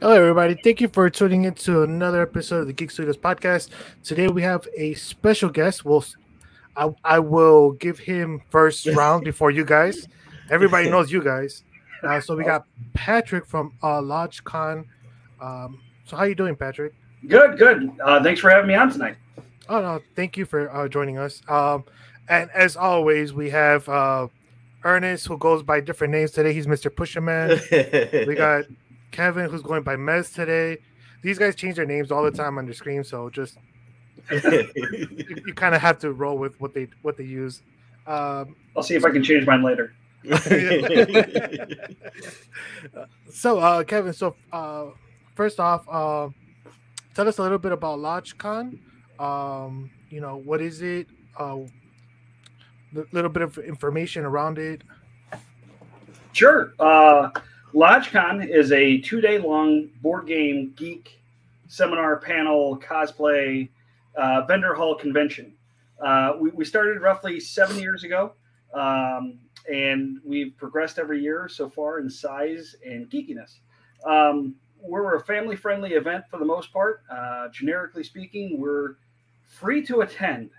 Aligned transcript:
Hello, 0.00 0.14
everybody. 0.14 0.54
Thank 0.54 0.80
you 0.80 0.88
for 0.88 1.10
tuning 1.10 1.44
in 1.44 1.52
to 1.56 1.82
another 1.82 2.22
episode 2.22 2.60
of 2.60 2.66
the 2.68 2.72
Geek 2.72 2.90
Studios 2.90 3.18
podcast. 3.18 3.68
Today 4.02 4.28
we 4.28 4.40
have 4.40 4.66
a 4.74 4.94
special 4.94 5.50
guest. 5.50 5.84
We'll, 5.84 6.02
I, 6.74 6.88
I 7.04 7.18
will 7.18 7.72
give 7.72 7.98
him 7.98 8.40
first 8.48 8.86
round 8.86 9.24
before 9.24 9.50
you 9.50 9.62
guys. 9.62 10.08
Everybody 10.48 10.88
knows 10.90 11.12
you 11.12 11.22
guys. 11.22 11.64
Uh, 12.02 12.18
so 12.18 12.34
we 12.34 12.44
got 12.44 12.64
Patrick 12.94 13.44
from 13.44 13.74
uh, 13.82 14.00
LodgeCon. 14.00 14.86
Um, 15.38 15.82
so 16.06 16.16
how 16.16 16.24
you 16.24 16.34
doing, 16.34 16.56
Patrick? 16.56 16.94
Good, 17.28 17.58
good. 17.58 17.90
Uh, 18.02 18.22
thanks 18.22 18.40
for 18.40 18.48
having 18.48 18.68
me 18.68 18.76
on 18.76 18.90
tonight. 18.90 19.18
Oh 19.68 19.82
no, 19.82 20.00
thank 20.16 20.38
you 20.38 20.46
for 20.46 20.74
uh, 20.74 20.88
joining 20.88 21.18
us. 21.18 21.42
Um, 21.46 21.84
and 22.26 22.50
as 22.52 22.74
always, 22.74 23.34
we 23.34 23.50
have 23.50 23.86
uh, 23.86 24.28
Ernest, 24.82 25.26
who 25.26 25.36
goes 25.36 25.62
by 25.62 25.80
different 25.80 26.12
names 26.12 26.30
today. 26.30 26.54
He's 26.54 26.66
Mr. 26.66 26.90
Pusherman. 26.90 28.26
we 28.26 28.34
got 28.34 28.64
Kevin, 29.10 29.50
who's 29.50 29.62
going 29.62 29.82
by 29.82 29.96
Mez 29.96 30.34
today. 30.34 30.78
These 31.22 31.38
guys 31.38 31.54
change 31.54 31.76
their 31.76 31.86
names 31.86 32.10
all 32.10 32.22
the 32.22 32.30
time 32.30 32.58
on 32.58 32.66
the 32.66 32.74
screen, 32.74 33.04
so 33.04 33.28
just 33.30 33.58
you, 34.30 34.68
you 35.46 35.54
kind 35.54 35.74
of 35.74 35.80
have 35.80 35.98
to 36.00 36.12
roll 36.12 36.38
with 36.38 36.58
what 36.60 36.74
they 36.74 36.88
what 37.02 37.16
they 37.16 37.24
use. 37.24 37.62
Um, 38.06 38.56
I'll 38.76 38.82
see 38.82 38.94
if 38.94 39.04
I 39.04 39.10
can 39.10 39.22
change 39.22 39.46
mine 39.46 39.62
later. 39.62 39.92
so, 43.30 43.58
uh, 43.58 43.82
Kevin, 43.84 44.12
so 44.12 44.36
uh, 44.52 44.86
first 45.34 45.58
off, 45.58 45.86
uh, 45.88 46.28
tell 47.14 47.26
us 47.26 47.38
a 47.38 47.42
little 47.42 47.58
bit 47.58 47.72
about 47.72 47.98
LodgeCon. 47.98 48.78
Um, 49.18 49.90
you 50.10 50.20
know, 50.20 50.36
what 50.36 50.60
is 50.60 50.82
it? 50.82 51.06
A 51.38 51.42
uh, 51.42 51.58
little 53.12 53.30
bit 53.30 53.42
of 53.42 53.56
information 53.58 54.24
around 54.24 54.58
it. 54.58 54.82
Sure. 56.32 56.74
Uh, 56.78 57.30
LodgeCon 57.74 58.48
is 58.48 58.72
a 58.72 58.98
two 58.98 59.20
day 59.20 59.38
long 59.38 59.88
board 60.02 60.26
game 60.26 60.72
geek 60.76 61.20
seminar, 61.68 62.16
panel, 62.16 62.76
cosplay, 62.78 63.68
uh, 64.16 64.42
vendor 64.46 64.74
hall 64.74 64.96
convention. 64.96 65.52
Uh, 66.04 66.32
we, 66.40 66.50
we, 66.50 66.64
started 66.64 67.00
roughly 67.00 67.38
seven 67.38 67.78
years 67.78 68.02
ago, 68.02 68.32
um, 68.74 69.38
and 69.72 70.18
we've 70.24 70.56
progressed 70.56 70.98
every 70.98 71.20
year 71.20 71.48
so 71.48 71.68
far 71.68 72.00
in 72.00 72.10
size 72.10 72.74
and 72.84 73.08
geekiness. 73.08 73.58
Um, 74.04 74.56
we're 74.82 75.14
a 75.14 75.20
family 75.20 75.54
friendly 75.54 75.92
event 75.92 76.24
for 76.28 76.38
the 76.38 76.44
most 76.44 76.72
part. 76.72 77.02
Uh, 77.12 77.48
generically 77.52 78.02
speaking, 78.02 78.58
we're 78.60 78.96
free 79.46 79.84
to 79.86 80.00
attend. 80.00 80.50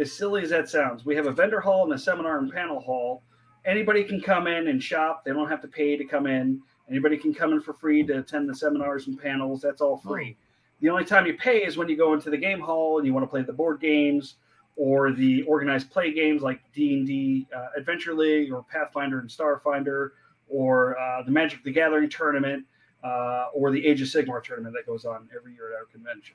As 0.00 0.12
silly 0.12 0.42
as 0.42 0.50
that 0.50 0.70
sounds, 0.70 1.04
we 1.04 1.14
have 1.14 1.26
a 1.26 1.32
vendor 1.32 1.60
hall 1.60 1.84
and 1.84 1.92
a 1.92 1.98
seminar 1.98 2.38
and 2.38 2.50
panel 2.50 2.80
hall 2.80 3.22
anybody 3.64 4.04
can 4.04 4.20
come 4.20 4.46
in 4.46 4.68
and 4.68 4.82
shop. 4.82 5.24
They 5.24 5.32
don't 5.32 5.48
have 5.48 5.62
to 5.62 5.68
pay 5.68 5.96
to 5.96 6.04
come 6.04 6.26
in. 6.26 6.60
Anybody 6.88 7.16
can 7.16 7.32
come 7.32 7.52
in 7.52 7.60
for 7.60 7.72
free 7.72 8.02
to 8.04 8.18
attend 8.18 8.48
the 8.48 8.54
seminars 8.54 9.06
and 9.06 9.18
panels. 9.18 9.60
That's 9.62 9.80
all 9.80 9.98
free. 9.98 10.36
The 10.80 10.90
only 10.90 11.04
time 11.04 11.26
you 11.26 11.34
pay 11.34 11.58
is 11.58 11.76
when 11.76 11.88
you 11.88 11.96
go 11.96 12.12
into 12.12 12.28
the 12.28 12.36
game 12.36 12.60
hall 12.60 12.98
and 12.98 13.06
you 13.06 13.14
want 13.14 13.24
to 13.24 13.30
play 13.30 13.42
the 13.42 13.52
board 13.52 13.80
games 13.80 14.34
or 14.76 15.12
the 15.12 15.42
organized 15.42 15.90
play 15.90 16.12
games 16.12 16.42
like 16.42 16.60
D 16.74 16.94
and 16.94 17.06
D 17.06 17.46
uh, 17.56 17.68
Adventure 17.76 18.14
League 18.14 18.52
or 18.52 18.64
Pathfinder 18.64 19.20
and 19.20 19.28
Starfinder 19.28 20.10
or 20.48 20.98
uh, 20.98 21.22
the 21.22 21.30
Magic 21.30 21.62
the 21.62 21.70
Gathering 21.70 22.10
tournament 22.10 22.64
uh, 23.04 23.46
or 23.54 23.70
the 23.70 23.86
Age 23.86 24.02
of 24.02 24.08
Sigmar 24.08 24.42
tournament 24.42 24.74
that 24.74 24.86
goes 24.86 25.04
on 25.04 25.28
every 25.34 25.54
year 25.54 25.72
at 25.72 25.76
our 25.76 25.86
convention. 25.86 26.34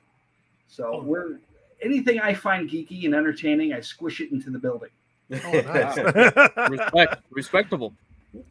So 0.66 0.92
oh. 0.94 1.02
we're 1.02 1.40
anything 1.82 2.20
I 2.20 2.34
find 2.34 2.68
geeky 2.68 3.04
and 3.04 3.14
entertaining, 3.14 3.72
I 3.72 3.80
squish 3.80 4.20
it 4.20 4.32
into 4.32 4.50
the 4.50 4.58
building. 4.58 4.90
Oh, 5.30 5.60
nice. 5.60 5.96
Respect, 6.70 7.22
respectable. 7.30 7.94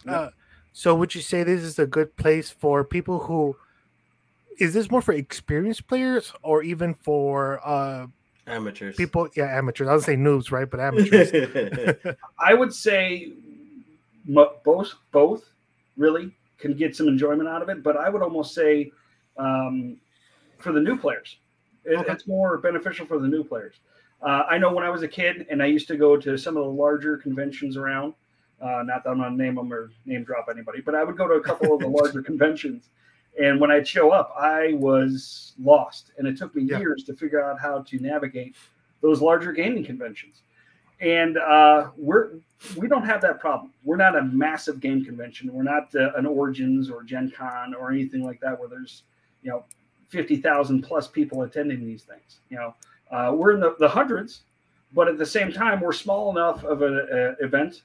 Uh, 0.07 0.29
so, 0.73 0.93
would 0.95 1.15
you 1.15 1.21
say 1.21 1.43
this 1.43 1.61
is 1.61 1.79
a 1.79 1.87
good 1.87 2.15
place 2.17 2.49
for 2.49 2.83
people 2.83 3.19
who? 3.19 3.55
Is 4.59 4.73
this 4.73 4.89
more 4.89 5.01
for 5.01 5.13
experienced 5.13 5.87
players 5.87 6.33
or 6.41 6.63
even 6.63 6.93
for 6.93 7.59
uh, 7.67 8.07
amateurs? 8.47 8.95
People, 8.95 9.27
yeah, 9.35 9.57
amateurs. 9.57 9.87
I 9.87 9.93
would 9.93 10.03
say 10.03 10.15
noobs, 10.15 10.51
right? 10.51 10.69
But 10.69 10.79
amateurs. 10.79 12.15
I 12.39 12.53
would 12.53 12.73
say 12.73 13.33
both. 14.25 14.93
Both 15.11 15.49
really 15.95 16.31
can 16.59 16.73
get 16.73 16.95
some 16.95 17.07
enjoyment 17.07 17.47
out 17.47 17.61
of 17.61 17.69
it, 17.69 17.83
but 17.83 17.97
I 17.97 18.09
would 18.09 18.21
almost 18.21 18.53
say 18.53 18.91
um, 19.37 19.97
for 20.57 20.71
the 20.71 20.81
new 20.81 20.97
players, 20.97 21.37
it, 21.85 21.95
okay. 21.95 22.11
it's 22.11 22.27
more 22.27 22.57
beneficial 22.57 23.05
for 23.05 23.19
the 23.19 23.27
new 23.27 23.43
players. 23.43 23.75
Uh, 24.21 24.43
I 24.49 24.57
know 24.57 24.73
when 24.73 24.83
I 24.83 24.89
was 24.89 25.03
a 25.03 25.07
kid 25.07 25.45
and 25.49 25.61
I 25.61 25.67
used 25.67 25.87
to 25.89 25.97
go 25.97 26.17
to 26.17 26.37
some 26.37 26.57
of 26.57 26.63
the 26.63 26.69
larger 26.69 27.17
conventions 27.17 27.77
around. 27.77 28.13
Uh, 28.61 28.81
not 28.83 29.03
that 29.03 29.11
I'm 29.11 29.17
going 29.19 29.37
to 29.37 29.43
name 29.43 29.55
them 29.55 29.71
or 29.71 29.91
name 30.05 30.23
drop 30.23 30.47
anybody, 30.49 30.81
but 30.81 30.95
I 30.95 31.03
would 31.03 31.15
go 31.15 31.27
to 31.27 31.35
a 31.35 31.41
couple 31.41 31.73
of 31.73 31.79
the 31.79 31.87
larger 31.87 32.21
conventions. 32.21 32.89
And 33.39 33.59
when 33.59 33.69
I'd 33.69 33.87
show 33.87 34.11
up, 34.11 34.33
I 34.35 34.73
was 34.73 35.53
lost. 35.61 36.11
And 36.17 36.27
it 36.27 36.37
took 36.37 36.55
me 36.55 36.63
yeah. 36.63 36.79
years 36.79 37.03
to 37.03 37.13
figure 37.13 37.43
out 37.43 37.59
how 37.59 37.83
to 37.83 37.99
navigate 37.99 38.55
those 39.01 39.21
larger 39.21 39.51
gaming 39.51 39.85
conventions. 39.85 40.41
And 40.99 41.37
uh, 41.37 41.91
we're 41.95 42.31
we 42.75 42.87
don't 42.87 43.05
have 43.05 43.21
that 43.21 43.39
problem. 43.39 43.71
We're 43.83 43.97
not 43.97 44.17
a 44.17 44.23
massive 44.23 44.79
game 44.79 45.05
convention. 45.05 45.53
We're 45.53 45.61
not 45.61 45.93
uh, 45.95 46.13
an 46.15 46.25
Origins 46.25 46.89
or 46.89 47.03
Gen 47.03 47.31
Con 47.37 47.75
or 47.75 47.91
anything 47.91 48.23
like 48.23 48.39
that 48.39 48.59
where 48.59 48.67
there's 48.67 49.03
you 49.43 49.51
know 49.51 49.63
fifty 50.09 50.37
thousand 50.37 50.81
plus 50.81 51.07
people 51.07 51.43
attending 51.43 51.85
these 51.85 52.01
things. 52.01 52.39
You 52.49 52.57
know, 52.57 52.75
uh, 53.11 53.31
we're 53.33 53.53
in 53.53 53.59
the, 53.59 53.75
the 53.79 53.87
hundreds, 53.87 54.41
but 54.93 55.07
at 55.07 55.17
the 55.17 55.25
same 55.25 55.51
time, 55.51 55.79
we're 55.79 55.93
small 55.93 56.31
enough 56.31 56.63
of 56.63 56.81
an 56.81 57.35
event 57.39 57.81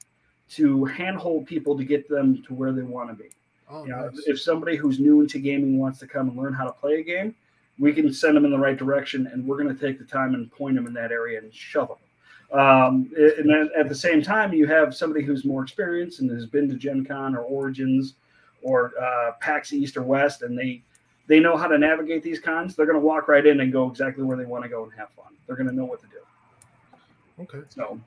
to 0.51 0.85
handhold 0.85 1.45
people 1.45 1.77
to 1.77 1.83
get 1.83 2.07
them 2.09 2.43
to 2.43 2.53
where 2.53 2.71
they 2.71 2.81
want 2.81 3.09
to 3.09 3.15
be. 3.15 3.29
Oh, 3.69 3.83
you 3.85 3.91
know, 3.91 4.09
nice. 4.09 4.23
If 4.27 4.41
somebody 4.41 4.75
who's 4.75 4.99
new 4.99 5.21
into 5.21 5.39
gaming 5.39 5.79
wants 5.79 5.99
to 5.99 6.07
come 6.07 6.29
and 6.29 6.37
learn 6.37 6.53
how 6.53 6.65
to 6.65 6.71
play 6.71 6.99
a 6.99 7.03
game, 7.03 7.35
we 7.79 7.91
can 7.91 8.13
send 8.13 8.35
them 8.35 8.45
in 8.45 8.51
the 8.51 8.57
right 8.57 8.77
direction, 8.77 9.27
and 9.27 9.45
we're 9.45 9.61
going 9.61 9.75
to 9.75 9.81
take 9.81 9.97
the 9.97 10.05
time 10.05 10.35
and 10.35 10.51
point 10.51 10.75
them 10.75 10.85
in 10.85 10.93
that 10.93 11.11
area 11.11 11.39
and 11.39 11.53
shove 11.53 11.87
them. 11.87 12.59
Um, 12.59 13.11
and 13.17 13.49
then 13.49 13.69
at 13.75 13.89
the 13.89 13.95
same 13.95 14.21
time, 14.21 14.53
you 14.53 14.67
have 14.67 14.95
somebody 14.95 15.25
who's 15.25 15.43
more 15.43 15.63
experienced 15.63 16.19
and 16.19 16.29
has 16.29 16.45
been 16.45 16.69
to 16.69 16.75
Gen 16.75 17.03
Con 17.03 17.35
or 17.35 17.41
Origins 17.41 18.13
or 18.61 18.93
uh, 19.01 19.31
PAX 19.41 19.73
East 19.73 19.97
or 19.97 20.03
West, 20.03 20.43
and 20.43 20.57
they 20.57 20.83
they 21.27 21.39
know 21.39 21.55
how 21.55 21.67
to 21.67 21.77
navigate 21.77 22.23
these 22.23 22.39
cons, 22.39 22.75
they're 22.75 22.85
going 22.85 22.99
to 22.99 23.05
walk 23.05 23.27
right 23.27 23.45
in 23.45 23.61
and 23.61 23.71
go 23.71 23.89
exactly 23.89 24.23
where 24.23 24.37
they 24.37 24.45
want 24.45 24.63
to 24.63 24.69
go 24.69 24.83
and 24.83 24.93
have 24.93 25.09
fun. 25.11 25.33
They're 25.47 25.55
going 25.55 25.69
to 25.69 25.75
know 25.75 25.85
what 25.85 26.01
to 26.01 26.07
do. 26.07 27.43
Okay. 27.43 27.65
So, 27.69 27.99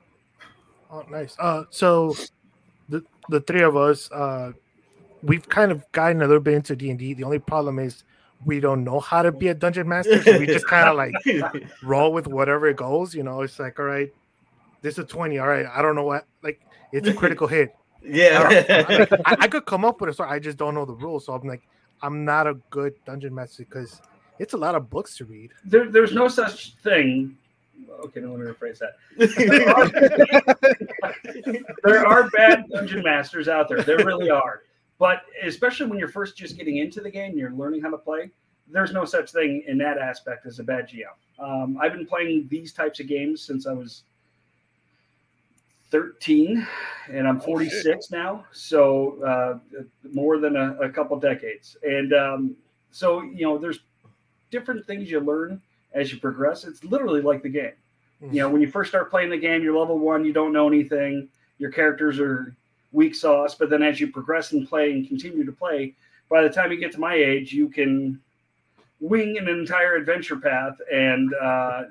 oh, 0.91 1.03
nice. 1.09 1.35
Uh, 1.39 1.63
so 1.69 2.15
the 2.89 3.03
the 3.29 3.41
three 3.41 3.61
of 3.61 3.75
us, 3.75 4.09
uh, 4.11 4.53
we've 5.23 5.47
kind 5.47 5.71
of 5.71 5.89
gotten 5.91 6.21
a 6.21 6.27
little 6.27 6.41
bit 6.41 6.53
into 6.53 6.75
D 6.75 6.89
and 6.89 6.99
D. 6.99 7.13
The 7.13 7.23
only 7.23 7.39
problem 7.39 7.79
is 7.79 8.03
we 8.45 8.59
don't 8.59 8.83
know 8.83 8.99
how 8.99 9.21
to 9.21 9.31
be 9.31 9.47
a 9.49 9.53
dungeon 9.53 9.87
master, 9.87 10.21
so 10.21 10.37
we 10.37 10.45
just 10.45 10.67
kind 10.69 10.87
of 10.87 10.95
like 10.95 11.13
roll 11.83 12.13
with 12.13 12.27
whatever 12.27 12.67
it 12.67 12.77
goes. 12.77 13.13
You 13.13 13.23
know, 13.23 13.41
it's 13.41 13.59
like, 13.59 13.79
all 13.79 13.85
right, 13.85 14.13
this 14.81 14.93
is 14.93 14.99
a 14.99 15.03
twenty. 15.03 15.39
All 15.39 15.47
right, 15.47 15.65
I 15.65 15.81
don't 15.81 15.95
know 15.95 16.03
what 16.03 16.25
like 16.43 16.61
it's 16.91 17.07
a 17.07 17.13
critical 17.13 17.47
hit. 17.47 17.73
Yeah, 18.09 18.47
I, 18.49 19.07
I, 19.25 19.37
I, 19.41 19.47
could 19.49 19.65
come 19.65 19.83
up 19.83 19.99
with 19.99 20.11
a 20.11 20.13
story. 20.13 20.29
I 20.29 20.39
just 20.39 20.57
don't 20.57 20.73
know 20.75 20.85
the 20.85 20.93
rules, 20.93 21.25
so 21.25 21.33
I'm 21.33 21.45
like, 21.45 21.67
I'm 22.01 22.25
not 22.25 22.47
a 22.47 22.55
good 22.69 22.93
dungeon 23.05 23.33
master 23.33 23.63
because 23.63 24.01
it's 24.39 24.53
a 24.53 24.57
lot 24.57 24.75
of 24.75 24.89
books 24.89 25.17
to 25.17 25.25
read. 25.25 25.51
There, 25.65 25.89
there's 25.89 26.13
no 26.13 26.27
such 26.27 26.75
thing. 26.75 27.37
Okay, 28.05 28.21
let 28.21 28.39
me 28.39 28.45
rephrase 28.45 28.79
that. 28.79 28.95
there 31.83 32.05
are 32.05 32.29
bad 32.31 32.65
dungeon 32.69 33.03
masters 33.03 33.47
out 33.47 33.69
there. 33.69 33.81
There 33.81 33.97
really 33.97 34.29
are. 34.29 34.63
But 34.99 35.23
especially 35.43 35.87
when 35.87 35.99
you're 35.99 36.07
first 36.07 36.35
just 36.35 36.57
getting 36.57 36.77
into 36.77 37.01
the 37.01 37.11
game, 37.11 37.31
and 37.31 37.39
you're 37.39 37.51
learning 37.51 37.81
how 37.81 37.91
to 37.91 37.97
play. 37.97 38.29
There's 38.69 38.91
no 38.91 39.05
such 39.05 39.31
thing 39.31 39.63
in 39.67 39.77
that 39.77 39.97
aspect 39.97 40.45
as 40.45 40.59
a 40.59 40.63
bad 40.63 40.89
GM. 40.89 41.13
Um, 41.39 41.77
I've 41.79 41.93
been 41.93 42.05
playing 42.05 42.47
these 42.49 42.73
types 42.73 42.99
of 42.99 43.07
games 43.07 43.41
since 43.41 43.67
I 43.67 43.73
was 43.73 44.03
13 45.89 46.67
and 47.09 47.27
I'm 47.27 47.39
46 47.39 48.11
now. 48.11 48.45
So 48.51 49.23
uh, 49.23 49.79
more 50.11 50.37
than 50.39 50.55
a, 50.55 50.75
a, 50.81 50.89
couple 50.89 51.17
decades. 51.19 51.77
And 51.83 52.13
um, 52.13 52.55
so, 52.91 53.21
you 53.21 53.45
know, 53.45 53.57
there's 53.57 53.79
different 54.51 54.85
things 54.85 55.09
you 55.09 55.19
learn 55.19 55.61
as 55.93 56.11
you 56.11 56.19
progress. 56.19 56.65
It's 56.65 56.83
literally 56.83 57.21
like 57.21 57.41
the 57.41 57.49
game. 57.49 57.71
Mm-hmm. 58.21 58.35
You 58.35 58.41
know, 58.41 58.49
when 58.49 58.61
you 58.61 58.69
first 58.69 58.89
start 58.89 59.09
playing 59.09 59.29
the 59.29 59.37
game, 59.37 59.63
you're 59.63 59.77
level 59.77 59.97
one, 59.97 60.25
you 60.25 60.33
don't 60.33 60.51
know 60.51 60.67
anything. 60.67 61.29
Your 61.59 61.71
characters 61.71 62.19
are 62.19 62.55
weak 62.91 63.15
sauce. 63.15 63.55
But 63.55 63.69
then 63.69 63.83
as 63.83 63.99
you 63.99 64.11
progress 64.11 64.51
and 64.51 64.67
play 64.67 64.91
and 64.91 65.07
continue 65.07 65.45
to 65.45 65.51
play, 65.51 65.95
by 66.29 66.41
the 66.41 66.49
time 66.49 66.71
you 66.71 66.77
get 66.77 66.91
to 66.93 66.99
my 66.99 67.13
age, 67.13 67.53
you 67.53 67.69
can 67.69 68.19
wing 68.99 69.37
an 69.37 69.47
entire 69.47 69.95
adventure 69.95 70.35
path 70.35 70.75
and 70.91 71.33
uh, 71.35 71.83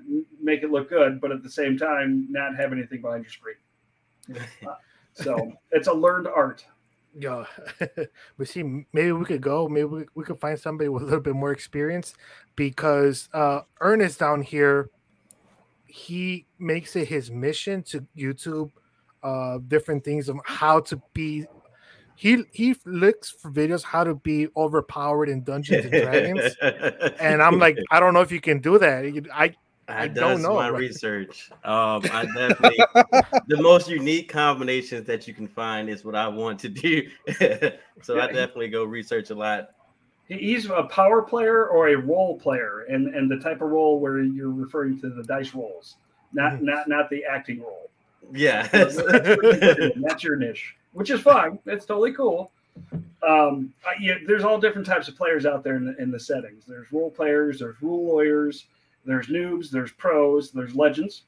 make 0.43 0.63
it 0.63 0.71
look 0.71 0.91
good, 0.91 1.21
but 1.21 1.31
at 1.31 1.43
the 1.43 1.49
same 1.49 1.79
time, 1.79 2.27
not 2.29 2.57
have 2.57 2.73
anything 2.73 3.01
behind 3.01 3.23
your 3.23 3.31
screen 3.31 3.55
so 5.13 5.53
it's 5.71 5.89
a 5.89 5.93
learned 5.93 6.27
art. 6.27 6.65
Yeah, 7.19 7.45
we 8.39 8.45
see. 8.45 8.63
Maybe 8.93 9.13
we 9.13 9.25
could 9.25 9.41
go. 9.41 9.69
Maybe 9.69 9.85
we, 9.85 10.05
we 10.15 10.25
could 10.25 10.39
find 10.39 10.59
somebody 10.59 10.89
with 10.89 11.03
a 11.03 11.07
little 11.07 11.21
bit 11.21 11.35
more 11.35 11.53
experience, 11.53 12.15
because 12.57 13.29
uh, 13.33 13.61
Ernest 13.81 14.19
down 14.19 14.43
here, 14.43 14.91
he 15.87 16.47
makes 16.59 16.95
it 16.95 17.09
his 17.09 17.31
mission 17.31 17.83
to 17.85 18.07
YouTube 18.17 18.71
uh, 19.23 19.59
different 19.67 20.05
things 20.05 20.29
of 20.29 20.39
how 20.45 20.81
to 20.81 21.01
be 21.15 21.47
he 22.17 22.45
he 22.53 22.75
looks 22.85 23.31
for 23.31 23.51
videos 23.51 23.83
how 23.83 24.05
to 24.05 24.15
be 24.15 24.49
overpowered 24.57 25.29
in 25.29 25.43
Dungeons 25.43 25.85
and 25.85 25.93
Dragons, 25.93 26.57
and 27.21 27.43
I'm 27.43 27.59
like, 27.59 27.79
I 27.91 28.01
don't 28.01 28.15
know 28.15 28.21
if 28.21 28.33
you 28.33 28.41
can 28.41 28.61
do 28.61 28.79
that. 28.79 29.29
I 29.33 29.55
I, 29.89 30.03
I 30.03 30.09
don't 30.09 30.43
know, 30.43 30.55
my 30.55 30.69
research. 30.69 31.51
Um, 31.65 32.03
I 32.13 32.27
definitely 32.35 32.79
the 33.47 33.61
most 33.61 33.89
unique 33.89 34.29
combinations 34.29 35.07
that 35.07 35.29
you 35.29 35.35
can 35.35 35.47
find 35.47 35.89
is 35.89 36.05
what 36.05 36.17
I 36.17 36.27
want 36.29 36.59
to 36.61 36.69
do. 36.69 37.09
so 38.03 38.21
I 38.21 38.27
definitely 38.27 38.69
go 38.69 38.85
research 38.85 39.31
a 39.31 39.35
lot. 39.35 39.71
He's 40.29 40.67
a 40.67 40.85
power 40.85 41.23
player 41.23 41.69
or 41.69 41.89
a 41.89 41.97
role 41.97 42.39
player, 42.39 42.87
and 42.89 43.15
and 43.15 43.31
the 43.31 43.39
type 43.39 43.61
of 43.63 43.71
role 43.71 44.01
where 44.01 44.21
you're 44.21 44.51
referring 44.51 45.01
to 45.01 45.11
the 45.11 45.23
dice 45.23 45.55
rolls, 45.55 45.97
not 46.33 46.55
Mm-hmm. 46.55 46.65
not 46.65 46.89
not 46.89 47.11
the 47.11 47.25
acting 47.25 47.61
role. 47.61 47.91
Yeah. 48.33 48.67
That's, 48.67 48.97
what 48.97 49.25
you're 49.25 49.37
good 49.37 49.63
at. 49.63 49.93
That's 50.03 50.25
your 50.25 50.37
niche, 50.37 50.75
which 50.93 51.11
is 51.11 51.21
fine. 51.21 51.59
That's 51.65 51.87
totally 51.87 52.13
cool. 52.13 52.51
Um, 53.27 53.73
I, 53.85 53.95
yeah, 54.01 54.15
there's 54.27 54.45
all 54.45 54.61
different 54.61 54.87
types 54.87 55.09
of 55.09 55.17
players 55.17 55.47
out 55.47 55.65
there 55.65 55.77
in 55.77 55.87
the, 55.87 55.97
in 55.97 56.11
the 56.11 56.21
settings. 56.21 56.65
There's 56.67 56.93
role 56.93 57.11
players, 57.11 57.61
there's 57.61 57.81
rule 57.81 58.07
lawyers, 58.07 58.67
there's 59.07 59.29
noobs, 59.29 59.71
there's 59.71 59.93
pros, 59.93 60.51
there's 60.53 60.75
legends, 60.75 61.23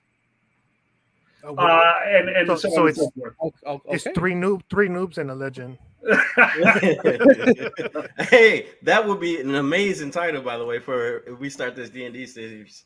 Uh, 1.45 1.53
uh, 1.55 1.95
and 2.07 2.29
and 2.29 2.47
So- 2.49 2.57
so, 2.57 2.69
so 2.71 2.83
on 2.83 2.89
it's- 2.89 3.05
so 3.05 3.11
forth. 3.19 3.35
Oh, 3.41 3.53
oh, 3.67 3.81
it's 3.91 4.07
three 4.15 4.35
noob, 4.35 4.63
three 4.69 4.89
noobs 4.89 5.19
and 5.19 5.31
a 5.31 5.35
legend. 5.35 5.79
hey, 8.29 8.67
that 8.83 9.07
would 9.07 9.21
be 9.21 9.41
an 9.41 9.55
amazing 9.55 10.11
title, 10.11 10.43
by 10.43 10.57
the 10.59 10.65
way, 10.65 10.79
for 10.79 11.19
if 11.27 11.39
we 11.39 11.49
start 11.51 11.77
this 11.77 11.91
D 11.91 12.05
and 12.05 12.15
D 12.15 12.27
series. 12.27 12.85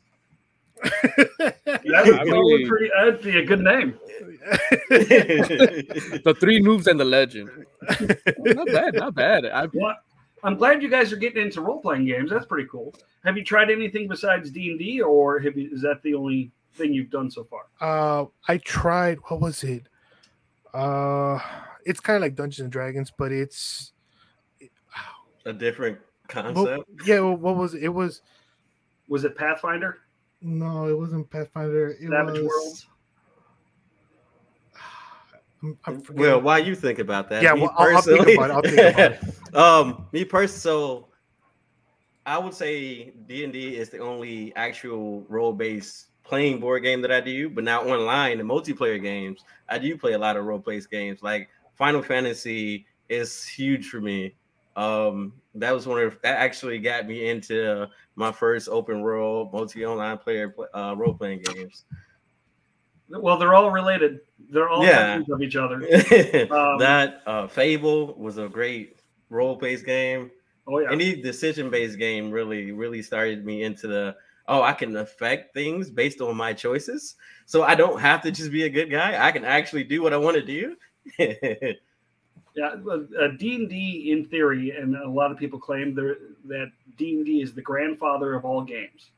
That 0.83 1.55
would, 1.65 1.75
I 1.75 2.25
that 2.25 2.27
would 2.27 2.59
mean- 2.59 2.67
pretty, 2.67 2.89
that'd 2.95 3.21
be 3.21 3.37
a 3.37 3.45
good 3.45 3.61
name. 3.61 3.97
the 4.89 6.35
three 6.39 6.61
noobs 6.61 6.87
and 6.87 6.99
the 6.99 7.05
legend. 7.05 7.49
not 8.39 8.67
bad, 8.67 8.93
not 8.95 9.15
bad. 9.15 9.45
I, 9.45 9.67
Well, 9.73 9.95
I'm 10.43 10.55
glad 10.55 10.81
you 10.83 10.89
guys 10.89 11.13
are 11.13 11.17
getting 11.17 11.41
into 11.41 11.61
role 11.61 11.79
playing 11.79 12.05
games. 12.05 12.29
That's 12.29 12.45
pretty 12.45 12.67
cool. 12.69 12.93
Have 13.23 13.37
you 13.37 13.43
tried 13.43 13.71
anything 13.71 14.07
besides 14.07 14.51
D 14.51 14.69
and 14.71 14.79
D, 14.79 15.01
or 15.01 15.39
have 15.39 15.57
you, 15.57 15.69
is 15.71 15.81
that 15.81 16.01
the 16.03 16.13
only 16.13 16.51
thing 16.73 16.93
you've 16.93 17.09
done 17.09 17.31
so 17.31 17.45
far? 17.45 17.65
Uh, 17.79 18.25
I 18.47 18.57
tried. 18.57 19.19
What 19.27 19.39
was 19.39 19.63
it? 19.63 19.87
Uh, 20.73 21.39
it's 21.85 21.99
kind 21.99 22.17
of 22.17 22.21
like 22.21 22.35
Dungeons 22.35 22.59
and 22.65 22.71
Dragons, 22.71 23.11
but 23.17 23.31
it's 23.31 23.93
a 25.45 25.53
different 25.53 25.97
well, 26.35 26.43
concept. 26.43 26.83
yeah. 27.05 27.19
well, 27.19 27.35
What 27.35 27.57
was 27.57 27.73
it? 27.73 27.83
It 27.83 27.89
was 27.89 28.21
Was 29.07 29.23
it 29.23 29.35
Pathfinder, 29.35 29.99
no, 30.43 30.87
it 30.87 30.97
wasn't 30.97 31.29
Pathfinder. 31.29 31.91
It 31.91 32.09
Savage 32.09 32.39
was, 32.39 32.47
Worlds? 32.47 32.87
I'm, 35.85 36.03
Well, 36.11 36.41
while 36.41 36.59
you 36.59 36.75
think 36.75 36.99
about 36.99 37.29
that, 37.29 37.43
Yeah, 37.43 37.53
me 37.53 37.61
well, 37.61 37.73
I'll- 37.77 37.95
I'll 37.95 38.01
think 38.01 38.27
about 38.27 38.65
it, 38.65 38.69
think 38.69 38.95
about 39.53 39.53
um, 39.53 40.07
me 40.11 40.25
personally, 40.25 40.59
so 40.59 41.07
I 42.25 42.37
would 42.37 42.53
say 42.53 43.11
D 43.27 43.43
and 43.43 43.51
D 43.53 43.75
is 43.77 43.89
the 43.89 43.99
only 43.99 44.55
actual 44.55 45.25
role-based 45.29 46.07
playing 46.23 46.59
board 46.59 46.83
game 46.83 47.01
that 47.01 47.11
I 47.11 47.19
do. 47.19 47.49
But 47.49 47.63
now 47.65 47.83
online, 47.83 48.37
the 48.37 48.43
multiplayer 48.43 49.01
games, 49.01 49.43
I 49.69 49.77
do 49.77 49.97
play 49.97 50.13
a 50.13 50.17
lot 50.17 50.37
of 50.37 50.45
role-based 50.45 50.89
games. 50.89 51.21
Like 51.21 51.49
Final 51.75 52.01
Fantasy 52.01 52.85
is 53.09 53.45
huge 53.45 53.89
for 53.89 53.99
me. 53.99 54.35
Um, 54.75 55.33
that 55.55 55.71
was 55.71 55.85
one 55.85 56.01
of 56.01 56.17
that 56.23 56.37
actually 56.37 56.79
got 56.79 57.07
me 57.07 57.29
into 57.29 57.87
my 58.15 58.31
first 58.31 58.69
open 58.69 59.01
world 59.01 59.51
multi-online 59.53 60.17
player 60.17 60.55
uh, 60.73 60.95
role-playing 60.97 61.41
games. 61.43 61.85
Well, 63.19 63.37
they're 63.37 63.53
all 63.53 63.71
related. 63.71 64.19
They're 64.49 64.69
all 64.69 64.83
Yeah. 64.85 65.21
of 65.31 65.41
each 65.41 65.55
other. 65.55 65.81
Um, 66.51 66.77
that 66.79 67.21
uh, 67.25 67.47
Fable 67.47 68.13
was 68.15 68.37
a 68.37 68.47
great 68.47 68.97
role-based 69.29 69.85
game. 69.85 70.31
Oh 70.67 70.79
yeah. 70.79 70.91
Any 70.91 71.21
decision-based 71.21 71.97
game 71.97 72.31
really, 72.31 72.71
really 72.71 73.01
started 73.01 73.45
me 73.45 73.63
into 73.63 73.87
the 73.87 74.15
oh, 74.47 74.61
I 74.61 74.73
can 74.73 74.97
affect 74.97 75.53
things 75.53 75.89
based 75.89 76.19
on 76.21 76.35
my 76.35 76.53
choices. 76.53 77.15
So 77.45 77.63
I 77.63 77.75
don't 77.75 77.99
have 77.99 78.21
to 78.23 78.31
just 78.31 78.51
be 78.51 78.63
a 78.63 78.69
good 78.69 78.91
guy. 78.91 79.25
I 79.25 79.31
can 79.31 79.45
actually 79.45 79.83
do 79.85 80.01
what 80.01 80.13
I 80.13 80.17
want 80.17 80.35
to 80.35 80.41
do. 80.43 80.75
Yeah, 82.55 82.75
uh, 82.87 83.29
D 83.39 83.55
and 83.55 83.67
D 83.67 84.11
in 84.11 84.25
theory, 84.25 84.71
and 84.77 84.95
a 84.95 85.09
lot 85.09 85.31
of 85.31 85.37
people 85.39 85.57
claim 85.59 85.95
there, 85.95 86.17
that 86.45 86.71
D 86.97 87.15
and 87.15 87.25
D 87.25 87.41
is 87.41 87.55
the 87.55 87.63
grandfather 87.63 88.35
of 88.35 88.45
all 88.45 88.61
games, 88.61 89.09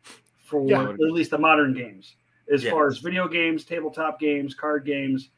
for 0.45 0.65
Yeah. 0.65 0.91
at 0.91 0.99
least 0.99 1.31
the 1.31 1.37
modern 1.37 1.73
games, 1.73 2.15
as 2.51 2.63
Yeah. 2.63 2.71
far 2.71 2.87
as 2.87 2.99
video 2.99 3.27
games, 3.27 3.63
tabletop 3.63 4.19
games, 4.19 4.53
card 4.53 4.85
games. 4.85 5.29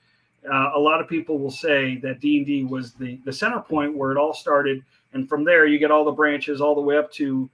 Uh, 0.50 0.72
a 0.76 0.80
lot 0.80 1.02
of 1.02 1.08
people 1.08 1.40
will 1.40 1.52
say 1.52 1.98
that 1.98 2.20
D 2.20 2.38
and 2.38 2.46
D 2.46 2.64
was 2.64 2.94
the 2.94 3.20
the 3.26 3.34
center 3.34 3.60
point 3.60 3.96
where 3.96 4.12
it 4.12 4.18
all 4.18 4.34
started, 4.34 4.84
and 5.14 5.28
from 5.28 5.44
there 5.44 5.66
you 5.66 5.78
get 5.80 5.92
all 5.92 6.06
the 6.06 6.12
branches 6.12 6.62
all 6.62 6.76
the 6.76 6.82
way 6.82 6.98
up 6.98 7.12
to, 7.14 7.50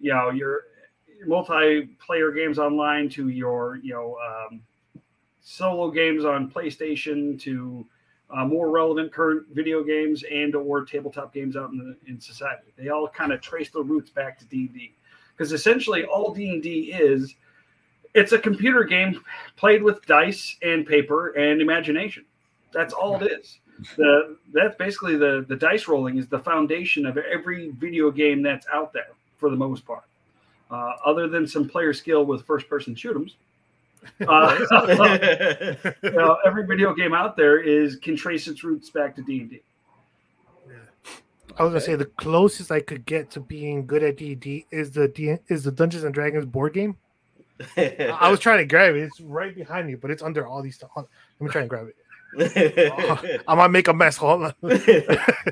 you 0.00 0.12
know, 0.12 0.30
your 0.30 0.64
multiplayer 1.26 2.34
games 2.34 2.58
online 2.58 3.08
to 3.08 3.28
your 3.28 3.76
you 3.82 3.92
know 3.94 4.16
um, 4.18 4.60
solo 5.40 5.90
games 5.90 6.24
on 6.24 6.50
PlayStation 6.50 7.40
to 7.40 7.86
uh, 8.30 8.44
more 8.44 8.70
relevant 8.70 9.12
current 9.12 9.46
video 9.52 9.82
games 9.82 10.24
and 10.30 10.54
or 10.54 10.84
tabletop 10.84 11.32
games 11.32 11.56
out 11.56 11.70
in, 11.70 11.78
the, 11.78 12.10
in 12.10 12.20
society. 12.20 12.72
They 12.76 12.88
all 12.88 13.06
kind 13.08 13.32
of 13.32 13.40
trace 13.40 13.70
their 13.70 13.82
roots 13.82 14.10
back 14.10 14.38
to 14.38 14.44
D&D 14.46 14.94
because 15.36 15.52
essentially 15.52 16.04
all 16.04 16.32
D&D 16.32 16.92
is 16.92 17.34
it's 18.14 18.32
a 18.32 18.38
computer 18.38 18.84
game 18.84 19.22
played 19.56 19.82
with 19.82 20.04
dice 20.06 20.56
and 20.62 20.86
paper 20.86 21.30
and 21.30 21.60
imagination. 21.60 22.24
That's 22.72 22.94
all 22.94 23.22
it 23.22 23.30
is. 23.30 23.58
The 23.96 24.36
that's 24.52 24.76
basically 24.76 25.16
the 25.16 25.44
the 25.48 25.56
dice 25.56 25.88
rolling 25.88 26.16
is 26.16 26.28
the 26.28 26.38
foundation 26.38 27.06
of 27.06 27.18
every 27.18 27.70
video 27.72 28.10
game 28.10 28.40
that's 28.40 28.66
out 28.72 28.92
there 28.92 29.08
for 29.36 29.50
the 29.50 29.56
most 29.56 29.84
part. 29.84 30.04
Uh, 30.70 30.92
other 31.04 31.28
than 31.28 31.46
some 31.46 31.68
player 31.68 31.92
skill 31.92 32.24
with 32.24 32.44
first 32.46 32.68
person 32.68 32.94
shoot'ems, 32.94 33.34
uh, 34.28 34.56
you 36.02 36.10
know, 36.12 36.38
every 36.46 36.66
video 36.66 36.94
game 36.94 37.14
out 37.14 37.36
there 37.36 37.60
is 37.60 37.96
can 37.96 38.16
trace 38.16 38.46
its 38.46 38.62
roots 38.62 38.90
back 38.90 39.16
to 39.16 39.22
D 39.22 39.40
and 39.40 39.50
D. 39.50 39.60
I 41.58 41.62
was 41.62 41.70
gonna 41.70 41.80
say 41.80 41.94
the 41.94 42.06
closest 42.06 42.72
I 42.72 42.80
could 42.80 43.06
get 43.06 43.30
to 43.32 43.40
being 43.40 43.86
good 43.86 44.02
at 44.02 44.16
D&D 44.16 44.66
is 44.72 44.90
the 44.90 45.06
D- 45.06 45.36
is 45.48 45.62
the 45.62 45.70
Dungeons 45.70 46.02
and 46.02 46.12
Dragons 46.12 46.46
board 46.46 46.74
game. 46.74 46.96
I 47.76 48.16
I 48.20 48.30
was 48.30 48.40
trying 48.46 48.58
to 48.58 48.66
grab 48.66 48.94
it. 48.94 49.02
It's 49.02 49.20
right 49.20 49.54
behind 49.54 49.86
me, 49.86 49.94
but 49.94 50.10
it's 50.10 50.22
under 50.22 50.46
all 50.46 50.62
these 50.62 50.76
stuff. 50.76 50.90
Let 50.96 51.06
me 51.40 51.48
try 51.48 51.62
and 51.62 51.70
grab 51.70 51.88
it. 51.88 51.96
I 53.48 53.54
might 53.54 53.68
make 53.68 53.88
a 53.88 53.94
mess. 53.94 54.16
Hold 54.16 54.44
on. 54.44 54.54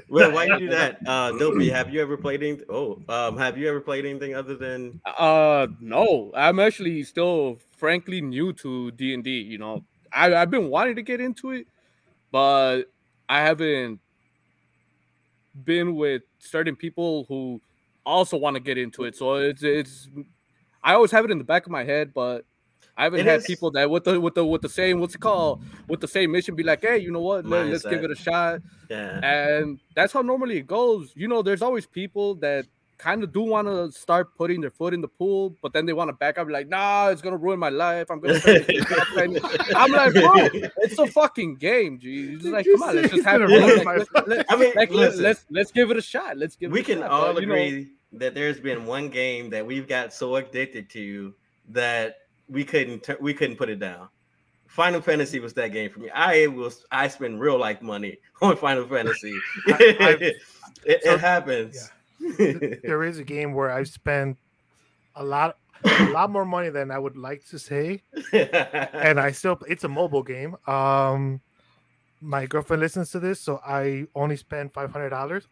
well, 0.09 0.33
why 0.33 0.47
you 0.47 0.59
do 0.59 0.69
that? 0.71 0.99
Uh, 1.07 1.31
Dopey, 1.39 1.71
have 1.71 1.93
you 1.95 2.03
ever 2.03 2.17
played 2.17 2.43
anything? 2.43 2.67
Oh, 2.69 3.01
um, 3.09 3.39
have 3.39 3.57
you 3.57 3.69
ever 3.69 3.81
played 3.81 4.05
anything 4.05 4.35
other 4.35 4.57
than? 4.57 5.01
Uh, 5.07 5.69
no, 5.81 6.33
I'm 6.35 6.59
actually 6.59 7.05
still 7.05 7.59
frankly 7.77 8.21
new 8.21 8.53
to 8.55 8.91
D 8.93 9.15
and 9.15 9.23
D. 9.23 9.31
You 9.41 9.59
know, 9.59 9.85
I, 10.13 10.35
I've 10.35 10.51
been 10.51 10.71
wanting 10.71 10.97
to 10.97 11.03
get 11.03 11.21
into 11.21 11.53
it, 11.53 11.67
but 12.33 12.85
I 13.29 13.43
haven't 13.43 14.01
been 15.65 15.95
with 15.95 16.23
certain 16.39 16.75
people 16.75 17.27
who 17.29 17.61
also 18.05 18.37
want 18.37 18.55
to 18.55 18.61
get 18.61 18.79
into 18.79 19.05
it. 19.05 19.15
So 19.15 19.37
it's 19.37 19.63
it's 19.63 20.09
I 20.83 20.95
always 20.95 21.11
have 21.13 21.25
it 21.25 21.31
in 21.31 21.39
the 21.39 21.45
back 21.45 21.67
of 21.67 21.73
my 21.73 21.85
head, 21.85 22.13
but 22.15 22.45
I 22.97 23.05
haven't 23.05 23.21
It 23.21 23.27
had 23.27 23.41
is- 23.41 23.47
people 23.47 23.71
that 23.73 23.89
with 23.91 24.05
the 24.05 24.21
with 24.21 24.35
the 24.35 24.45
with 24.45 24.63
the 24.63 24.69
same 24.69 25.01
what's 25.01 25.15
it 25.15 25.21
called 25.21 25.63
with 25.89 26.01
the 26.01 26.09
same 26.09 26.31
mission 26.33 26.55
be 26.55 26.63
like, 26.63 26.83
hey, 26.83 26.99
you 26.99 27.11
know 27.11 27.21
what? 27.21 27.47
Let, 27.47 27.67
us 27.69 27.83
give 27.85 28.05
it 28.05 28.11
a 28.11 28.15
shot. 28.17 28.61
Yeah. 28.91 29.21
And 29.23 29.81
that's 29.95 30.13
how 30.13 30.23
normally 30.23 30.59
it 30.59 30.67
goes. 30.67 31.13
You 31.15 31.29
know, 31.29 31.43
there's 31.43 31.63
always 31.63 31.87
people 31.87 32.35
that 32.37 32.67
kind 32.99 33.25
of 33.25 33.33
do 33.33 33.41
want 33.41 33.67
to 33.67 33.91
start 33.91 34.37
putting 34.37 34.61
their 34.61 34.71
foot 34.71 34.95
in 34.95 35.01
the 35.01 35.09
pool, 35.09 35.57
but 35.61 35.73
then 35.73 35.87
they 35.87 35.93
want 35.93 36.09
to 36.09 36.13
back 36.13 36.39
up, 36.39 36.49
like, 36.49 36.69
nah, 36.69 37.09
it's 37.09 37.21
gonna 37.23 37.37
ruin 37.37 37.59
my 37.59 37.69
life. 37.71 38.09
I'm 38.11 38.21
gonna. 38.21 38.39
start 38.39 38.69
making 38.69 38.85
bad 38.85 39.07
spending." 39.13 39.43
I'm 39.75 39.91
like, 39.91 40.13
bro, 40.13 40.35
it's 40.79 40.99
a 40.99 41.07
fucking 41.09 41.57
game, 41.57 41.99
G. 41.99 42.35
It's 42.35 42.45
like, 42.45 42.65
come 42.67 42.83
on, 42.83 42.95
let's 42.97 43.13
just 43.13 43.25
have 43.25 43.41
gonna 43.41 43.59
fun. 43.61 43.69
ruin 43.69 43.77
Like, 43.79 43.85
my 43.87 43.97
let- 43.97 44.29
let- 44.29 44.47
I 44.51 44.57
mean, 44.57 44.73
like, 44.77 44.91
let- 44.91 45.09
listen. 45.11 45.23
let's 45.25 45.45
let's 45.51 45.73
give 45.73 45.91
it 45.91 45.97
a 45.97 46.03
shot. 46.03 46.37
Let's 46.37 46.55
give. 46.55 46.71
we 46.71 46.81
it 46.81 46.83
a 46.83 46.93
can 46.93 46.99
shot. 47.01 47.11
all 47.11 47.33
But, 47.35 47.41
you 47.43 47.47
know, 47.49 47.55
agree 47.55 47.89
that 48.15 48.35
there's 48.35 48.61
been 48.61 48.85
one 48.85 49.09
game 49.09 49.51
that 49.51 49.65
we've 49.67 49.89
got 49.89 50.13
so 50.13 50.37
addicted 50.37 50.91
to 50.91 51.35
that 51.71 52.17
we 52.49 52.65
couldn't 52.65 53.09
we 53.21 53.33
couldn't 53.35 53.57
put 53.57 53.69
it 53.69 53.79
down. 53.79 54.09
Final 54.67 55.01
Fantasy 55.03 55.39
was 55.39 55.53
that 55.55 55.69
game 55.73 55.91
for 55.91 56.01
me. 56.01 56.11
I 56.11 56.47
was 56.47 56.85
I 56.91 57.09
spend 57.09 57.41
real 57.41 57.59
life 57.59 57.83
money 57.83 58.19
on 58.43 58.57
Final 58.57 58.87
Fantasy. 58.87 59.35
I- 59.69 60.33
it, 60.85 61.03
so- 61.05 61.13
it 61.15 61.21
happens. 61.21 61.91
there 62.39 63.03
is 63.05 63.19
a 63.19 63.25
game 63.25 63.53
where 63.53 63.71
I've 63.71 63.89
spent 63.89 64.37
a 65.17 65.25
lot 65.25 65.57
a 65.85 66.05
lot 66.11 66.31
more 66.31 66.45
money 66.45 66.69
than 66.71 66.91
I 66.93 66.99
would 66.99 67.17
like 67.17 67.45
to 67.47 67.59
say, 67.59 68.03
and 68.33 69.19
I 69.19 69.33
still 69.33 69.59
it's 69.69 69.83
a 69.85 69.89
mobile 69.89 70.23
game. 70.23 70.57
Um, 70.69 71.41
my 72.21 72.47
girlfriend 72.47 72.81
listens 72.81 73.11
to 73.11 73.19
this, 73.21 73.41
so 73.41 73.61
I 73.67 74.07
only 74.15 74.37
spend 74.37 74.73
five 74.73 74.93
hundred 74.93 75.11
dollars. 75.11 75.49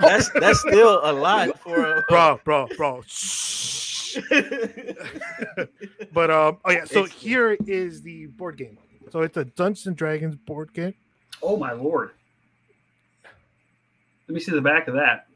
That's 0.00 0.30
that's 0.30 0.60
still 0.60 1.00
a 1.02 1.12
lot 1.12 1.58
for 1.60 1.96
a, 1.98 2.04
Bro, 2.08 2.40
bro, 2.44 2.68
bro. 2.76 3.02
But 6.12 6.30
um, 6.30 6.58
oh 6.64 6.70
yeah. 6.70 6.84
So 6.84 7.04
It's- 7.04 7.20
here 7.20 7.56
is 7.66 8.02
the 8.02 8.26
board 8.26 8.56
game. 8.56 8.78
So 9.10 9.22
it's 9.22 9.36
a 9.36 9.44
Dungeons 9.44 9.86
and 9.86 9.96
Dragons 9.96 10.36
board 10.36 10.72
game. 10.72 10.94
Oh 11.42 11.56
my 11.56 11.72
lord! 11.72 12.10
Let 14.28 14.34
me 14.34 14.40
see 14.40 14.52
the 14.52 14.60
back 14.60 14.86
of 14.88 14.94
that. 14.94 15.26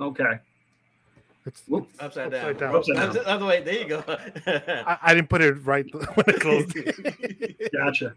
Okay. 0.00 0.38
It's, 1.44 1.62
Whoop. 1.68 1.88
it's 1.92 2.02
Upside 2.02 2.34
upside 2.34 2.58
down. 2.58 2.70
down. 2.72 2.76
Upside 2.76 2.96
down. 2.96 3.08
Other- 3.10 3.26
Other 3.28 3.46
way. 3.46 3.62
There 3.62 3.74
you 3.74 3.86
go. 3.88 4.04
I, 4.46 4.98
I 5.02 5.14
didn't 5.14 5.28
put 5.28 5.42
it 5.42 5.52
right 5.64 5.86
when 5.94 6.24
I 6.26 6.32
closed. 6.32 6.76
Gotcha. 7.72 8.14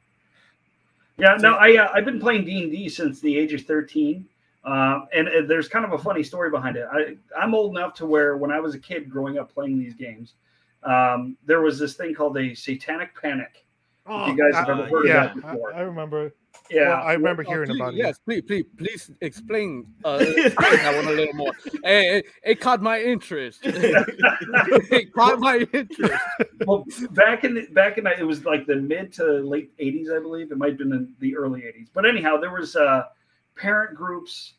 Yeah, 1.18 1.36
no, 1.40 1.54
I 1.56 1.76
uh, 1.76 1.92
I've 1.94 2.06
been 2.06 2.20
playing 2.20 2.46
D 2.46 2.64
and 2.64 2.72
D 2.72 2.88
since 2.90 3.20
the 3.20 3.38
age 3.38 3.54
of 3.54 3.62
thirteen, 3.66 4.26
uh, 4.64 5.02
and 5.14 5.28
uh, 5.28 5.42
there's 5.48 5.68
kind 5.68 5.86
of 5.86 5.94
a 5.94 5.98
funny 5.98 6.24
story 6.24 6.50
behind 6.50 6.76
it. 6.78 6.86
I 6.92 7.16
I'm 7.38 7.54
old 7.54 7.78
enough 7.78 7.94
to 7.96 8.06
where 8.06 8.38
when 8.38 8.52
I 8.52 8.60
was 8.60 8.76
a 8.76 8.80
kid 8.80 9.10
growing 9.10 9.38
up 9.38 9.54
playing 9.54 9.80
these 9.80 9.94
games, 9.94 10.34
um, 10.84 11.38
there 11.46 11.62
was 11.62 11.80
this 11.80 11.96
thing 11.96 12.14
called 12.14 12.38
a 12.38 12.54
satanic 12.54 13.20
panic. 13.20 13.66
Oh, 14.06 14.28
you 14.28 14.36
guys 14.38 14.56
have 14.56 14.70
I- 14.70 14.72
ever 14.72 14.84
heard 14.90 15.06
of 15.06 15.14
that 15.14 15.36
before. 15.36 15.74
I, 15.74 15.80
I 15.80 15.82
remember. 15.82 16.34
Yeah, 16.72 16.90
Well, 16.90 17.08
I 17.08 17.14
remember 17.14 17.44
Oh, 17.48 17.50
hearing 17.52 17.70
please, 17.70 17.80
about 17.80 17.94
it. 17.94 17.98
yes, 17.98 18.20
please, 18.20 18.42
please, 18.42 18.66
please 18.78 19.12
explain, 19.22 19.86
uh, 20.04 20.18
explain 20.38 20.76
that 20.78 20.96
one 20.96 21.08
a 21.08 21.12
little 21.18 21.34
more. 21.34 21.52
Hey, 21.84 22.18
it, 22.18 22.26
it 22.44 22.60
caught 22.60 22.82
my 22.82 23.00
interest. 23.02 23.60
it 23.64 25.14
caught 25.14 25.40
my 25.40 25.66
interest. 25.74 26.24
well, 26.66 26.86
back 27.12 27.44
in 27.44 27.54
the, 27.56 27.68
back 27.72 27.98
in 27.98 28.04
the, 28.04 28.20
it 28.20 28.24
was 28.24 28.46
like 28.46 28.66
the 28.66 28.76
mid 28.76 29.14
to 29.14 29.24
late 29.26 29.76
'80s, 29.78 30.16
I 30.16 30.20
believe. 30.22 30.52
It 30.52 30.58
might 30.58 30.70
have 30.70 30.78
been 30.78 30.92
in 30.92 31.14
the 31.20 31.36
early 31.36 31.62
'80s, 31.62 31.88
but 31.94 32.06
anyhow, 32.06 32.38
there 32.38 32.52
was 32.52 32.76
uh, 32.76 33.04
parent 33.60 33.96
groups 33.96 34.54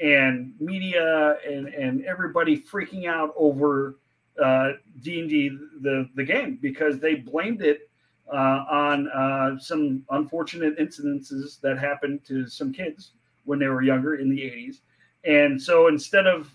and 0.00 0.52
media 0.60 1.36
and 1.48 1.68
and 1.68 2.04
everybody 2.04 2.60
freaking 2.60 3.06
out 3.06 3.32
over 3.36 3.96
uh, 4.42 4.72
D 5.00 5.20
and 5.20 5.28
D 5.28 5.58
the 5.80 6.08
the 6.14 6.24
game 6.24 6.58
because 6.60 6.98
they 6.98 7.14
blamed 7.14 7.62
it 7.62 7.88
uh, 8.32 8.64
on 8.70 9.08
uh, 9.08 9.58
some 9.58 10.04
unfortunate 10.10 10.78
incidences 10.78 11.60
that 11.60 11.78
happened 11.78 12.24
to 12.26 12.46
some 12.46 12.72
kids 12.72 13.12
when 13.44 13.58
they 13.58 13.68
were 13.68 13.82
younger 13.82 14.16
in 14.16 14.28
the 14.28 14.40
'80s, 14.40 14.80
and 15.24 15.60
so 15.60 15.88
instead 15.88 16.26
of 16.26 16.50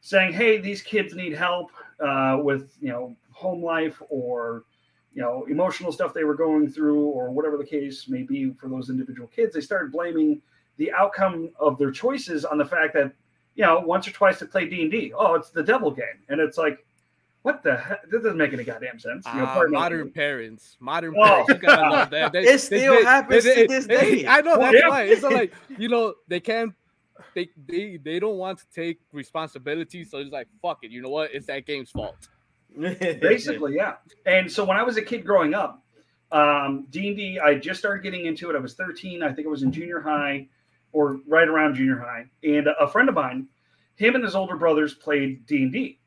saying, 0.00 0.32
"Hey, 0.32 0.58
these 0.58 0.82
kids 0.82 1.14
need 1.14 1.34
help 1.34 1.70
uh, 2.00 2.38
with 2.42 2.76
you 2.80 2.90
know 2.90 3.14
home 3.32 3.62
life 3.62 4.00
or 4.08 4.64
you 5.14 5.22
know 5.22 5.44
emotional 5.48 5.92
stuff 5.92 6.14
they 6.14 6.24
were 6.24 6.34
going 6.34 6.70
through 6.70 7.00
or 7.00 7.30
whatever 7.30 7.56
the 7.56 7.66
case 7.66 8.08
may 8.08 8.22
be 8.22 8.52
for 8.52 8.68
those 8.68 8.88
individual 8.88 9.28
kids," 9.28 9.54
they 9.54 9.60
started 9.60 9.92
blaming 9.92 10.40
the 10.78 10.90
outcome 10.92 11.50
of 11.60 11.76
their 11.78 11.90
choices 11.90 12.44
on 12.44 12.56
the 12.58 12.64
fact 12.64 12.94
that 12.94 13.12
you 13.54 13.64
know 13.64 13.80
once 13.80 14.08
or 14.08 14.12
twice 14.12 14.38
to 14.40 14.46
play 14.46 14.68
D 14.68 14.82
and 14.82 14.90
D. 14.90 15.12
Oh, 15.16 15.34
it's 15.34 15.50
the 15.50 15.62
devil 15.62 15.90
game, 15.90 16.22
and 16.28 16.40
it's 16.40 16.56
like, 16.56 16.84
what 17.42 17.62
the 17.62 17.76
heck? 17.76 18.08
This 18.10 18.22
doesn't 18.22 18.38
make 18.38 18.52
any 18.52 18.64
goddamn 18.64 18.98
sense. 18.98 19.26
You 19.26 19.40
know, 19.40 19.46
Ah, 19.46 19.54
pardon 19.54 19.72
me. 19.72 19.78
modern 19.78 20.10
parents, 20.10 20.76
modern 20.80 21.14
Oh. 21.16 21.22
parents, 21.24 21.48
you 21.50 21.54
gotta 21.58 21.90
love 21.90 22.10
that. 22.10 22.32
They- 22.34 22.44
It 22.44 22.60
still 22.60 23.04
happens 23.04 23.44
to 23.44 23.66
this 23.68 23.86
day. 23.86 24.26
I 24.28 24.40
know 24.40 24.58
Well, 24.58 24.72
that's 24.72 24.82
yeah. 24.84 24.88
why. 24.88 25.02
It's 25.04 25.22
not 25.22 25.32
like 25.32 25.52
you 25.78 25.88
know 25.88 26.14
they 26.28 26.40
can't. 26.40 26.72
They, 27.34 27.48
they 27.66 27.96
they 27.96 28.20
don't 28.20 28.38
want 28.38 28.58
to 28.60 28.64
take 28.72 29.00
responsibility, 29.12 30.04
so 30.04 30.18
it's 30.18 30.30
like 30.32 30.46
fuck 30.62 30.78
it. 30.82 30.90
You 30.92 31.02
know 31.02 31.10
what? 31.10 31.34
It's 31.34 31.46
that 31.46 31.66
game's 31.66 31.90
fault. 31.90 32.16
basically 33.20 33.74
yeah 33.74 33.94
and 34.26 34.50
so 34.50 34.62
when 34.64 34.76
i 34.76 34.82
was 34.82 34.96
a 34.98 35.02
kid 35.02 35.24
growing 35.24 35.54
up 35.54 35.82
um, 36.32 36.86
d&d 36.90 37.40
i 37.42 37.54
just 37.54 37.80
started 37.80 38.02
getting 38.02 38.26
into 38.26 38.50
it 38.50 38.54
i 38.56 38.58
was 38.58 38.74
13 38.74 39.22
i 39.22 39.32
think 39.32 39.46
it 39.46 39.48
was 39.48 39.62
in 39.62 39.72
junior 39.72 40.00
high 40.00 40.46
or 40.92 41.20
right 41.26 41.48
around 41.48 41.74
junior 41.74 41.98
high 41.98 42.24
and 42.42 42.68
a 42.80 42.88
friend 42.88 43.08
of 43.08 43.14
mine 43.14 43.46
him 43.96 44.14
and 44.14 44.24
his 44.24 44.34
older 44.34 44.56
brothers 44.56 44.94
played 44.94 45.44
d&d 45.46 45.98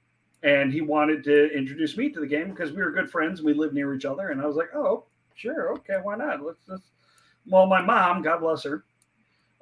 and 0.44 0.74
he 0.74 0.82
wanted 0.82 1.24
to 1.24 1.56
introduce 1.56 1.98
me 1.98 2.10
to 2.10 2.20
the 2.20 2.28
game 2.28 2.50
because 2.50 2.72
we 2.72 2.82
were 2.82 2.92
good 2.92 3.10
friends 3.10 3.40
and 3.40 3.46
we 3.46 3.54
lived 3.54 3.74
near 3.74 3.94
each 3.94 4.06
other 4.06 4.30
and 4.30 4.42
i 4.42 4.46
was 4.46 4.56
like 4.56 4.74
oh 4.76 5.06
sure 5.36 5.74
okay 5.74 5.98
why 6.04 6.16
not 6.16 6.42
let's 6.44 6.66
just 6.68 6.84
well 7.48 7.68
my 7.68 7.82
mom 7.82 8.22
god 8.22 8.40
bless 8.40 8.64
her 8.64 8.84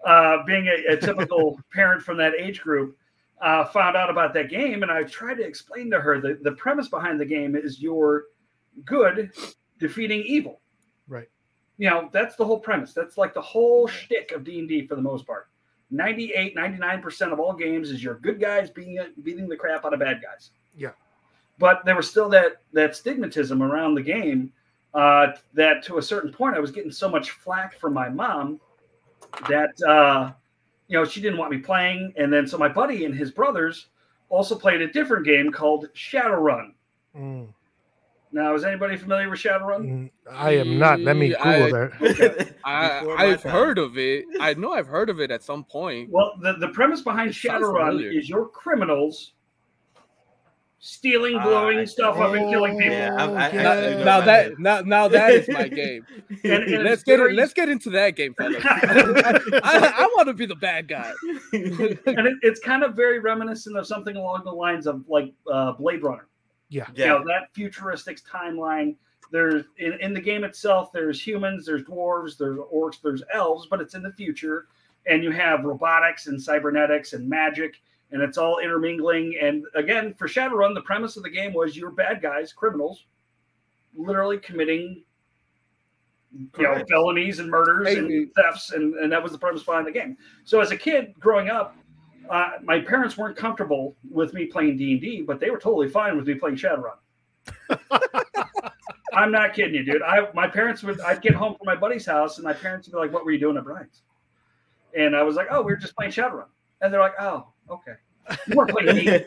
uh, 0.06 0.38
being 0.46 0.68
a, 0.68 0.94
a 0.94 0.98
typical 0.98 1.60
parent 1.74 2.02
from 2.02 2.16
that 2.18 2.34
age 2.36 2.62
group 2.62 2.98
uh, 3.42 3.66
found 3.66 3.96
out 3.96 4.10
about 4.10 4.34
that 4.34 4.50
game, 4.50 4.84
and 4.84 4.92
I 4.92 5.04
tried 5.04 5.36
to 5.36 5.44
explain 5.44 5.90
to 5.92 6.00
her 6.00 6.20
that 6.22 6.44
the 6.44 6.52
premise 6.54 6.88
behind 6.88 7.20
the 7.20 7.26
game 7.26 7.56
is 7.56 7.82
your 7.82 8.26
good 8.86 9.32
defeating 9.80 10.24
evil. 10.26 10.62
Right. 11.08 11.30
You 11.80 11.90
know, 11.90 12.10
that's 12.12 12.36
the 12.36 12.46
whole 12.46 12.60
premise. 12.60 12.94
That's 12.94 13.18
like 13.18 13.34
the 13.34 13.42
whole 13.42 13.88
shtick 13.88 14.32
of 14.32 14.44
D&D 14.44 14.86
for 14.86 14.96
the 14.96 15.02
most 15.02 15.26
part. 15.26 15.48
98, 15.90 16.56
99% 16.56 17.34
of 17.34 17.40
all 17.40 17.54
games 17.54 17.90
is 17.90 18.04
your 18.04 18.16
good 18.20 18.40
guys 18.40 18.70
beating, 18.70 19.00
beating 19.24 19.50
the 19.50 19.56
crap 19.56 19.86
out 19.86 19.94
of 19.94 20.00
bad 20.00 20.22
guys. 20.22 20.52
Yeah. 20.78 20.92
But 21.58 21.84
there 21.86 21.96
was 21.96 22.08
still 22.08 22.30
that, 22.30 22.62
that 22.74 22.92
stigmatism 22.92 23.62
around 23.62 23.96
the 23.96 24.04
game 24.04 24.54
uh, 24.94 25.32
that 25.56 25.84
to 25.86 25.98
a 25.98 26.02
certain 26.02 26.32
point, 26.32 26.56
I 26.56 26.60
was 26.60 26.70
getting 26.70 26.92
so 26.92 27.10
much 27.10 27.32
flack 27.32 27.80
from 27.80 27.94
my 27.94 28.10
mom 28.10 28.60
that 29.48 29.82
uh, 29.88 30.32
you 30.88 30.98
know 30.98 31.06
she 31.06 31.22
didn't 31.22 31.38
want 31.38 31.52
me 31.52 31.58
playing 31.58 32.14
and 32.18 32.34
then 32.34 32.48
so 32.48 32.58
my 32.58 32.68
buddy 32.68 33.06
and 33.06 33.14
his 33.14 33.30
brothers 33.32 33.88
also 34.30 34.56
played 34.56 34.82
a 34.82 34.92
different 34.92 35.26
game 35.26 35.52
called 35.52 35.88
shadowrun 35.94 36.72
Mm, 37.18 37.48
now 38.32 38.54
is 38.56 38.64
anybody 38.64 38.96
familiar 38.98 39.30
with 39.30 39.40
shadowrun 39.40 39.82
mm, 39.82 40.10
I 40.32 40.52
am 40.58 40.78
not. 40.78 41.00
Let 41.00 41.16
me 41.16 41.30
Google 41.30 41.44
I- 41.48 41.72
that. 41.72 41.92
Okay. 42.02 42.52
I, 42.64 43.26
have 43.26 43.42
time. 43.44 43.52
heard 43.52 43.78
of 43.80 43.98
it. 43.98 44.26
I 44.40 44.54
know 44.54 44.74
I've 44.74 44.88
heard 44.88 45.10
of 45.10 45.20
it 45.20 45.32
at 45.32 45.44
some 45.44 45.64
point. 45.64 46.10
well 46.12 46.34
the, 46.42 46.54
the 46.54 46.70
premise 46.70 47.02
behind 47.02 47.32
It 47.32 47.34
shadowrun 47.36 48.16
is 48.16 48.30
your 48.30 48.48
criminals 48.48 49.34
stealing 50.82 51.38
blowing 51.42 51.80
I- 51.80 51.86
stuff 51.86 52.18
up 52.18 52.34
and 52.34 52.50
killing 52.50 52.78
people 52.78 52.94
Yeah, 52.96 53.16
I- 53.18 53.26
I- 53.26 53.50
I- 53.50 54.00
I 54.00 54.04
Now 54.04 54.22
that 54.22 54.60
now 54.60 54.82
now 54.82 55.08
that 55.10 55.34
is 55.34 55.50
my 55.50 55.68
game. 55.82 56.06
And- 56.44 56.64
and 56.64 56.84
let's 56.84 57.04
get 57.04 57.18
very- 57.18 57.34
Let's 57.34 57.54
get 57.54 57.68
into 57.70 57.90
that 57.92 58.16
game, 58.16 58.34
fellas. 58.36 58.64
I, 58.66 59.94
I 59.98 60.10
want 60.16 60.28
to 60.28 60.34
be 60.34 60.46
the 60.46 60.56
bad 60.56 60.88
guy. 60.88 61.12
and 61.54 62.28
it, 62.28 62.38
it's 62.44 62.60
kind 62.62 62.84
of 62.84 62.96
very 62.96 63.20
reminiscent 63.20 63.76
of 63.78 63.88
something 63.88 64.16
along 64.16 64.44
the 64.46 64.52
lines 64.52 64.88
of 64.88 65.04
like 65.10 65.34
uh, 65.52 65.74
blade 65.74 66.02
runner 66.04 66.28
Yeah. 66.70 66.88
you 66.90 67.04
yeah. 67.04 67.08
know 67.08 67.24
that 67.28 67.54
futuristic 67.54 68.22
timeline 68.24 68.96
there's 69.32 69.66
in, 69.78 69.94
in 70.02 70.14
the 70.14 70.22
game 70.22 70.44
itself 70.44 70.92
there's 70.92 71.22
humans 71.26 71.66
there's 71.66 71.84
dwarves 71.84 72.38
there's 72.38 72.60
orcs 72.74 73.02
there's 73.02 73.24
elves 73.34 73.68
but 73.70 73.82
it's 73.82 73.96
in 73.96 74.04
the 74.04 74.14
future 74.14 74.68
and 75.08 75.24
you 75.24 75.32
have 75.32 75.64
robotics 75.64 76.28
and 76.28 76.42
cybernetics 76.42 77.14
and 77.14 77.28
magic 77.28 77.82
and 78.12 78.22
it's 78.22 78.38
all 78.38 78.60
intermingling 78.60 79.38
and 79.42 79.66
again 79.76 80.14
for 80.14 80.28
shadowrun 80.28 80.74
the 80.74 80.82
premise 80.82 81.18
of 81.18 81.24
the 81.24 81.30
game 81.30 81.54
was 81.54 81.76
you're 81.76 81.92
bad 81.92 82.22
guys 82.22 82.54
criminals 82.54 83.06
literally 83.96 84.38
committing 84.38 85.04
you 86.32 86.64
know 86.64 86.84
felonies 86.88 87.40
and 87.40 87.50
murders 87.50 87.88
Hey, 87.88 87.98
and 87.98 88.34
thefts 88.36 88.72
and, 88.72 88.94
and 88.96 89.12
that 89.12 89.22
was 89.22 89.32
the 89.32 89.38
premise 89.38 89.64
behind 89.64 89.88
the 89.88 89.92
game 89.92 90.18
so 90.44 90.60
as 90.60 90.72
a 90.72 90.78
kid 90.78 91.14
growing 91.20 91.50
up 91.50 91.76
uh, 92.30 92.52
my 92.64 92.80
parents 92.80 93.18
weren't 93.18 93.36
comfortable 93.36 93.96
with 94.10 94.34
me 94.34 94.46
playing 94.46 94.78
d&d 94.78 95.24
but 95.24 95.40
they 95.40 95.50
were 95.50 95.60
totally 95.60 95.90
fine 95.90 96.16
with 96.16 96.28
me 96.28 96.36
playing 96.36 96.56
shadowrun 96.56 96.98
I'm 99.14 99.32
not 99.32 99.54
kidding 99.54 99.74
you, 99.74 99.84
dude. 99.84 100.02
I 100.02 100.28
my 100.34 100.48
parents 100.48 100.84
would 100.84 101.00
I'd 101.02 101.22
get 101.22 101.34
home 101.34 101.56
from 101.56 101.66
my 101.66 101.76
buddy's 101.76 102.06
house 102.06 102.38
and 102.38 102.46
my 102.46 102.54
parents 102.54 102.88
would 102.88 102.94
be 102.94 103.00
like, 103.00 103.12
What 103.12 103.26
were 103.26 103.32
you 103.32 103.40
doing 103.40 103.58
at 103.58 103.64
Brian's? 103.64 104.02
And 104.98 105.16
I 105.16 105.24
was 105.24 105.36
like, 105.36 105.48
Oh, 105.50 105.62
we 105.62 105.72
were 105.72 105.78
just 105.78 105.96
playing 105.96 106.12
Shadowrun. 106.12 106.46
And 106.82 106.94
they're 106.94 107.02
like, 107.02 107.20
Oh, 107.20 107.48
okay. 107.70 107.94
You 108.48 108.56
weren't 108.56 108.70
playing 108.72 108.96
D&D. 108.96 109.24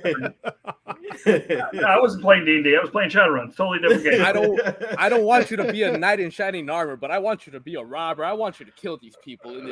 I 1.85 1.99
wasn't 2.01 2.23
playing 2.23 2.45
D&D. 2.45 2.77
I 2.77 2.81
was 2.81 2.91
playing 2.91 3.11
Shadowrun. 3.11 3.55
Totally 3.55 3.79
different 3.81 4.05
game. 4.05 4.23
I 4.25 4.33
don't- 4.33 4.61
I 4.99 5.09
don't 5.09 5.25
want 5.25 5.51
you 5.51 5.57
to 5.59 5.73
be 5.73 5.83
a 5.83 5.97
knight 5.97 6.21
in 6.21 6.31
shining 6.31 6.69
armor, 6.71 6.97
but 6.97 7.11
I 7.11 7.19
want 7.19 7.47
you 7.47 7.53
to 7.53 7.61
be 7.61 7.75
a 7.77 7.83
robber. 7.83 8.25
I 8.25 8.33
want 8.33 8.61
you 8.61 8.67
to 8.67 8.73
kill 8.73 8.99
these 9.01 9.17
people. 9.25 9.53
No, 9.53 9.71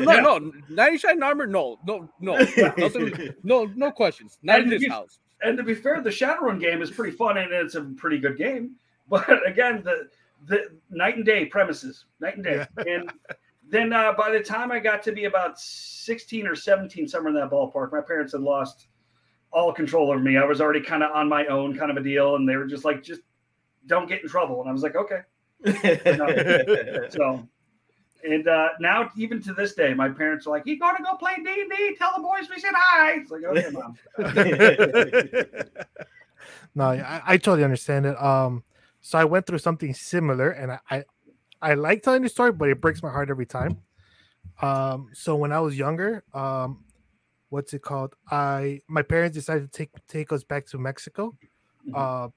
no, 0.00 0.12
Yeah. 0.12 0.20
no. 0.20 0.52
Knight 0.68 0.92
in 0.92 0.98
shining 0.98 1.22
armor. 1.22 1.46
No, 1.46 1.78
no, 1.86 2.08
no. 2.20 2.36
Nothing, 2.76 3.34
no, 3.42 3.64
no 3.74 3.90
questions. 3.90 4.38
Not 4.42 4.56
in 4.58 4.62
And 4.64 4.72
this 4.72 4.82
you- 4.82 4.90
house. 4.90 5.18
and 5.42 5.56
to 5.56 5.62
be 5.62 5.74
fair, 5.74 6.00
the 6.00 6.10
Shadowrun 6.10 6.60
game 6.60 6.82
is 6.82 6.90
pretty 6.90 7.16
fun 7.16 7.36
and 7.38 7.52
it's 7.52 7.74
a 7.74 7.82
pretty 7.82 8.18
good 8.18 8.36
game. 8.38 8.72
But 9.08 9.28
again, 9.46 9.82
the 9.84 10.08
the 10.46 10.68
night 10.90 11.16
and 11.16 11.24
day 11.24 11.46
premises, 11.46 12.04
night 12.20 12.36
and 12.36 12.44
day. 12.44 12.64
And 12.86 13.10
then 13.70 13.92
uh, 13.92 14.12
by 14.12 14.30
the 14.30 14.40
time 14.40 14.72
I 14.72 14.78
got 14.78 15.02
to 15.04 15.12
be 15.12 15.24
about 15.24 15.60
16 15.60 16.46
or 16.46 16.54
17, 16.54 17.06
somewhere 17.06 17.30
in 17.30 17.38
that 17.38 17.50
ballpark, 17.50 17.92
my 17.92 18.00
parents 18.00 18.32
had 18.32 18.40
lost 18.40 18.88
all 19.50 19.72
control 19.72 20.10
over 20.10 20.18
me. 20.18 20.36
I 20.36 20.44
was 20.44 20.60
already 20.60 20.80
kind 20.80 21.02
of 21.02 21.10
on 21.12 21.28
my 21.28 21.46
own, 21.46 21.76
kind 21.76 21.90
of 21.90 21.96
a 21.96 22.02
deal, 22.02 22.36
and 22.36 22.48
they 22.48 22.56
were 22.56 22.66
just 22.66 22.84
like, 22.84 23.02
just 23.02 23.22
don't 23.86 24.08
get 24.08 24.22
in 24.22 24.28
trouble. 24.28 24.60
And 24.60 24.70
I 24.70 24.72
was 24.72 24.82
like, 24.82 24.96
okay. 24.96 25.20
So, 27.10 27.48
and 28.24 28.48
uh, 28.48 28.68
now 28.80 29.10
even 29.16 29.40
to 29.42 29.54
this 29.54 29.74
day, 29.74 29.94
my 29.94 30.08
parents 30.08 30.46
are 30.46 30.50
like, 30.50 30.66
"You 30.66 30.78
going 30.78 30.96
to 30.96 31.02
go 31.02 31.16
play 31.16 31.36
D 31.36 31.46
and 31.46 31.70
D? 31.70 31.96
Tell 31.96 32.12
the 32.16 32.22
boys 32.22 32.48
we 32.50 32.60
said 32.60 32.72
hi." 32.74 33.12
It's 33.12 33.30
like, 33.30 33.44
okay, 33.44 33.70
mom. 33.70 33.96
no, 36.74 36.84
I, 36.84 37.22
I 37.24 37.36
totally 37.36 37.64
understand 37.64 38.06
it. 38.06 38.20
Um, 38.20 38.64
so 39.00 39.18
I 39.18 39.24
went 39.24 39.46
through 39.46 39.58
something 39.58 39.94
similar, 39.94 40.50
and 40.50 40.72
I, 40.72 40.80
I, 40.90 41.04
I 41.60 41.74
like 41.74 42.02
telling 42.02 42.22
the 42.22 42.28
story, 42.28 42.52
but 42.52 42.68
it 42.68 42.80
breaks 42.80 43.02
my 43.02 43.10
heart 43.10 43.30
every 43.30 43.46
time. 43.46 43.78
Um, 44.62 45.10
so 45.14 45.36
when 45.36 45.52
I 45.52 45.60
was 45.60 45.78
younger, 45.78 46.24
um, 46.34 46.84
what's 47.50 47.74
it 47.74 47.82
called? 47.82 48.14
I 48.30 48.80
my 48.88 49.02
parents 49.02 49.34
decided 49.36 49.72
to 49.72 49.78
take 49.78 49.90
take 50.08 50.32
us 50.32 50.44
back 50.44 50.66
to 50.68 50.78
Mexico. 50.78 51.36
Mhm. 51.88 51.94
Uh, 51.94 52.30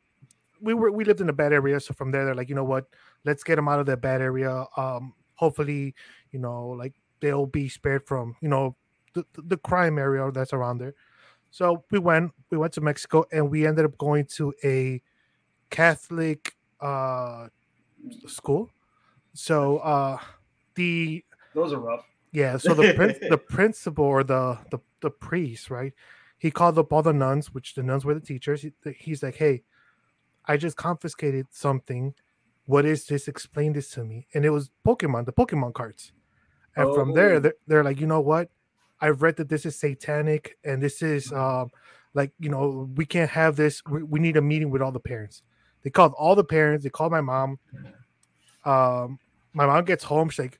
we 0.61 0.73
were 0.73 0.91
we 0.91 1.05
lived 1.05 1.21
in 1.21 1.29
a 1.29 1.33
bad 1.33 1.53
area, 1.53 1.79
so 1.79 1.93
from 1.93 2.11
there 2.11 2.25
they're 2.25 2.35
like, 2.35 2.49
you 2.49 2.55
know 2.55 2.63
what? 2.63 2.87
Let's 3.25 3.43
get 3.43 3.57
them 3.57 3.67
out 3.67 3.79
of 3.79 3.85
that 3.87 4.01
bad 4.01 4.21
area. 4.21 4.65
Um, 4.77 5.13
hopefully, 5.35 5.95
you 6.31 6.39
know, 6.39 6.69
like 6.69 6.93
they'll 7.21 7.47
be 7.47 7.69
spared 7.69 8.07
from, 8.07 8.35
you 8.41 8.49
know, 8.49 8.75
the, 9.13 9.25
the 9.35 9.57
crime 9.57 9.97
area 9.99 10.31
that's 10.31 10.53
around 10.53 10.79
there. 10.79 10.93
So 11.51 11.83
we 11.91 11.99
went, 11.99 12.33
we 12.51 12.57
went 12.57 12.73
to 12.73 12.81
Mexico, 12.81 13.25
and 13.31 13.51
we 13.51 13.67
ended 13.67 13.85
up 13.85 13.97
going 13.97 14.25
to 14.37 14.53
a 14.63 15.01
Catholic 15.69 16.55
uh 16.81 17.49
school. 18.27 18.69
So 19.33 19.77
uh 19.79 20.17
the 20.75 21.23
Those 21.53 21.73
are 21.73 21.79
rough. 21.79 22.05
yeah, 22.31 22.57
so 22.57 22.73
the 22.73 22.93
prin- 22.93 23.17
the 23.29 23.37
principal 23.37 24.05
or 24.05 24.23
the, 24.23 24.57
the 24.71 24.79
the 25.01 25.09
priest, 25.11 25.69
right? 25.69 25.93
He 26.37 26.49
called 26.51 26.77
up 26.79 26.91
all 26.91 27.03
the 27.03 27.13
nuns, 27.13 27.53
which 27.53 27.75
the 27.75 27.83
nuns 27.83 28.03
were 28.05 28.13
the 28.13 28.19
teachers. 28.19 28.61
He, 28.61 28.71
he's 28.97 29.21
like, 29.23 29.35
"Hey, 29.35 29.63
I 30.45 30.57
just 30.57 30.75
confiscated 30.77 31.47
something. 31.51 32.13
What 32.65 32.85
is 32.85 33.05
this? 33.05 33.27
Explain 33.27 33.73
this 33.73 33.89
to 33.91 34.03
me." 34.03 34.27
And 34.33 34.43
it 34.45 34.49
was 34.49 34.69
Pokemon, 34.85 35.25
the 35.25 35.33
Pokemon 35.33 35.73
cards. 35.73 36.13
And 36.75 36.93
from 36.95 37.13
there, 37.13 37.35
Oh. 37.35 37.39
they're, 37.39 37.53
they're 37.67 37.83
like, 37.83 37.99
"You 37.99 38.07
know 38.07 38.21
what? 38.21 38.49
I've 39.01 39.21
read 39.21 39.35
that 39.37 39.49
this 39.49 39.65
is 39.65 39.75
satanic, 39.77 40.57
and 40.63 40.81
this 40.81 41.01
is 41.01 41.31
um 41.33 41.69
like 42.13 42.31
you 42.39 42.49
know 42.49 42.89
we 42.95 43.05
can't 43.05 43.29
have 43.31 43.55
this. 43.55 43.81
We, 43.85 44.03
we 44.03 44.19
need 44.19 44.37
a 44.37 44.41
meeting 44.41 44.69
with 44.71 44.81
all 44.81 44.91
the 44.91 44.99
parents." 44.99 45.43
They 45.83 45.89
called 45.89 46.13
all 46.17 46.35
the 46.35 46.43
parents. 46.43 46.83
They 46.83 46.89
called 46.91 47.11
my 47.11 47.21
mom. 47.21 47.59
Um, 48.65 49.19
my 49.53 49.65
mom 49.65 49.85
gets 49.85 50.03
home. 50.03 50.29
She's 50.29 50.39
like, 50.39 50.59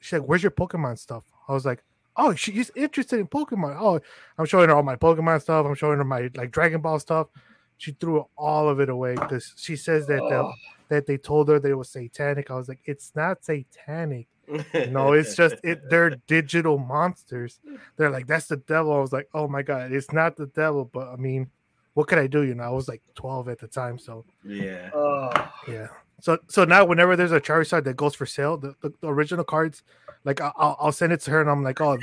she's 0.00 0.18
like, 0.20 0.28
"Where's 0.28 0.42
your 0.42 0.50
Pokemon 0.52 0.98
stuff?" 0.98 1.24
I 1.48 1.52
was 1.52 1.64
like, 1.64 1.82
"Oh, 2.16 2.34
she's 2.34 2.70
interested 2.76 3.18
in 3.20 3.26
Pokemon." 3.26 3.76
Oh, 3.80 4.00
I'm 4.38 4.46
showing 4.46 4.68
her 4.68 4.74
all 4.74 4.82
my 4.82 4.96
Pokemon 4.96 5.40
stuff. 5.42 5.64
I'm 5.66 5.74
showing 5.74 5.98
her 5.98 6.04
my 6.04 6.30
like 6.34 6.50
Dragon 6.50 6.80
Ball 6.80 6.98
stuff. 6.98 7.28
She 7.76 7.92
threw 7.92 8.26
all 8.36 8.68
of 8.68 8.80
it 8.80 8.88
away 8.88 9.14
because 9.14 9.54
she 9.56 9.76
says 9.76 10.06
that 10.08 10.16
the, 10.18 10.36
Oh. 10.42 10.52
that 10.88 11.06
they 11.06 11.16
told 11.16 11.48
her 11.48 11.60
that 11.60 11.68
it 11.70 11.74
was 11.76 11.88
satanic. 11.90 12.50
I 12.50 12.54
was 12.54 12.68
like, 12.68 12.80
"It's 12.84 13.12
not 13.14 13.44
satanic. 13.44 14.26
No, 14.90 15.12
it's 15.12 15.36
just 15.36 15.56
it. 15.62 15.88
They're 15.90 16.16
digital 16.26 16.78
monsters. 16.78 17.60
They're 17.96 18.10
like 18.10 18.26
that's 18.26 18.46
the 18.48 18.56
devil." 18.56 18.92
I 18.92 18.98
was 18.98 19.12
like, 19.12 19.28
"Oh 19.32 19.46
my 19.48 19.62
god, 19.62 19.92
it's 19.92 20.12
not 20.12 20.36
the 20.36 20.46
devil." 20.46 20.84
But 20.86 21.08
I 21.08 21.16
mean, 21.16 21.50
what 21.94 22.08
could 22.08 22.18
I 22.18 22.26
do? 22.26 22.42
You 22.42 22.54
know, 22.54 22.64
I 22.64 22.70
was 22.70 22.88
like 22.88 23.02
12 23.14 23.48
at 23.48 23.58
the 23.60 23.68
time, 23.68 23.98
so 23.98 24.24
yeah. 24.44 24.90
Oh. 24.94 25.30
yeah. 25.68 25.88
So 26.20 26.38
so 26.48 26.64
now 26.64 26.84
whenever 26.84 27.14
there's 27.16 27.32
a 27.32 27.40
Charizard 27.40 27.84
that 27.84 27.96
goes 27.96 28.14
for 28.14 28.26
sale, 28.26 28.56
the, 28.56 28.74
the, 28.80 28.92
the 29.00 29.08
original 29.08 29.44
cards, 29.44 29.82
like 30.24 30.40
I- 30.40 30.52
I'll, 30.56 30.76
I'll 30.80 30.92
send 30.92 31.12
it 31.12 31.20
to 31.22 31.30
her 31.30 31.40
and 31.40 31.48
I'm 31.50 31.62
like, 31.62 31.80
oh, 31.80 31.96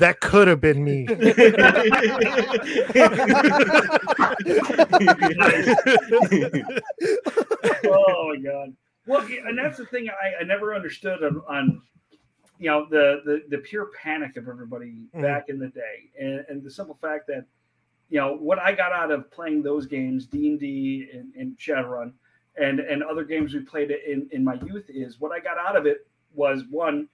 that 0.00 0.20
could 0.20 0.48
have 0.48 0.60
been 0.60 0.82
me. 0.82 1.06
oh 7.84 8.28
my 8.34 8.36
god. 8.42 8.74
Well, 9.06 9.26
and 9.46 9.58
that's 9.58 9.78
the 9.78 9.86
thing 9.86 10.08
I, 10.10 10.42
I 10.42 10.44
never 10.44 10.74
understood 10.74 11.22
on, 11.24 11.42
on 11.48 11.82
you 12.58 12.70
know 12.70 12.86
the, 12.90 13.22
the 13.24 13.42
the 13.48 13.58
pure 13.58 13.88
panic 14.00 14.36
of 14.36 14.48
everybody 14.48 15.04
Mhm. 15.14 15.22
back 15.22 15.48
in 15.48 15.58
the 15.58 15.68
day, 15.68 16.10
and, 16.18 16.44
and 16.48 16.62
the 16.62 16.70
simple 16.70 16.94
fact 16.94 17.26
that 17.28 17.44
you 18.08 18.18
know 18.18 18.34
what 18.36 18.58
I 18.58 18.72
got 18.72 18.92
out 18.92 19.10
of 19.10 19.30
playing 19.30 19.62
those 19.62 19.86
games, 19.86 20.26
D 20.26 20.48
and 20.48 20.60
D 20.60 21.08
and, 21.12 21.32
and 21.34 21.56
Shadowrun, 21.58 22.12
and 22.56 22.80
and 22.80 23.02
other 23.02 23.24
games 23.24 23.54
we 23.54 23.60
played 23.60 23.90
in 23.90 24.28
in 24.32 24.42
my 24.44 24.54
youth 24.66 24.84
is 24.88 25.20
what 25.20 25.32
I 25.32 25.40
got 25.40 25.58
out 25.58 25.76
of 25.76 25.86
it 25.86 26.06
was 26.34 26.64
one 26.70 27.08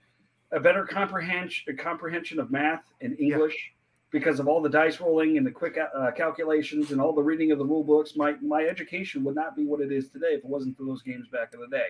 a 0.53 0.61
better 0.61 0.85
comprehension 0.85 1.73
a 1.73 1.77
comprehension 1.77 2.39
of 2.39 2.51
math 2.51 2.85
and 3.01 3.17
Yeah. 3.19 3.35
English 3.35 3.73
because 4.11 4.39
of 4.39 4.47
all 4.49 4.63
the 4.63 4.69
dice 4.69 5.01
rolling 5.01 5.37
and 5.37 5.45
the 5.47 5.51
quick 5.51 5.77
uh, 5.77 6.11
calculations 6.13 6.93
and 6.93 7.01
all 7.01 7.13
the 7.13 7.23
reading 7.23 7.51
of 7.51 7.59
the 7.59 7.65
rule 7.65 7.85
books. 7.85 8.17
My 8.17 8.37
my 8.41 8.63
education 8.65 9.25
would 9.25 9.35
not 9.35 9.57
be 9.57 9.67
what 9.67 9.81
it 9.81 9.91
is 9.93 10.09
today 10.09 10.29
if 10.35 10.39
it 10.39 10.45
wasn't 10.47 10.77
for 10.77 10.85
those 10.85 11.03
games 11.03 11.27
back 11.29 11.53
in 11.55 11.61
the 11.61 11.67
day. 11.67 11.89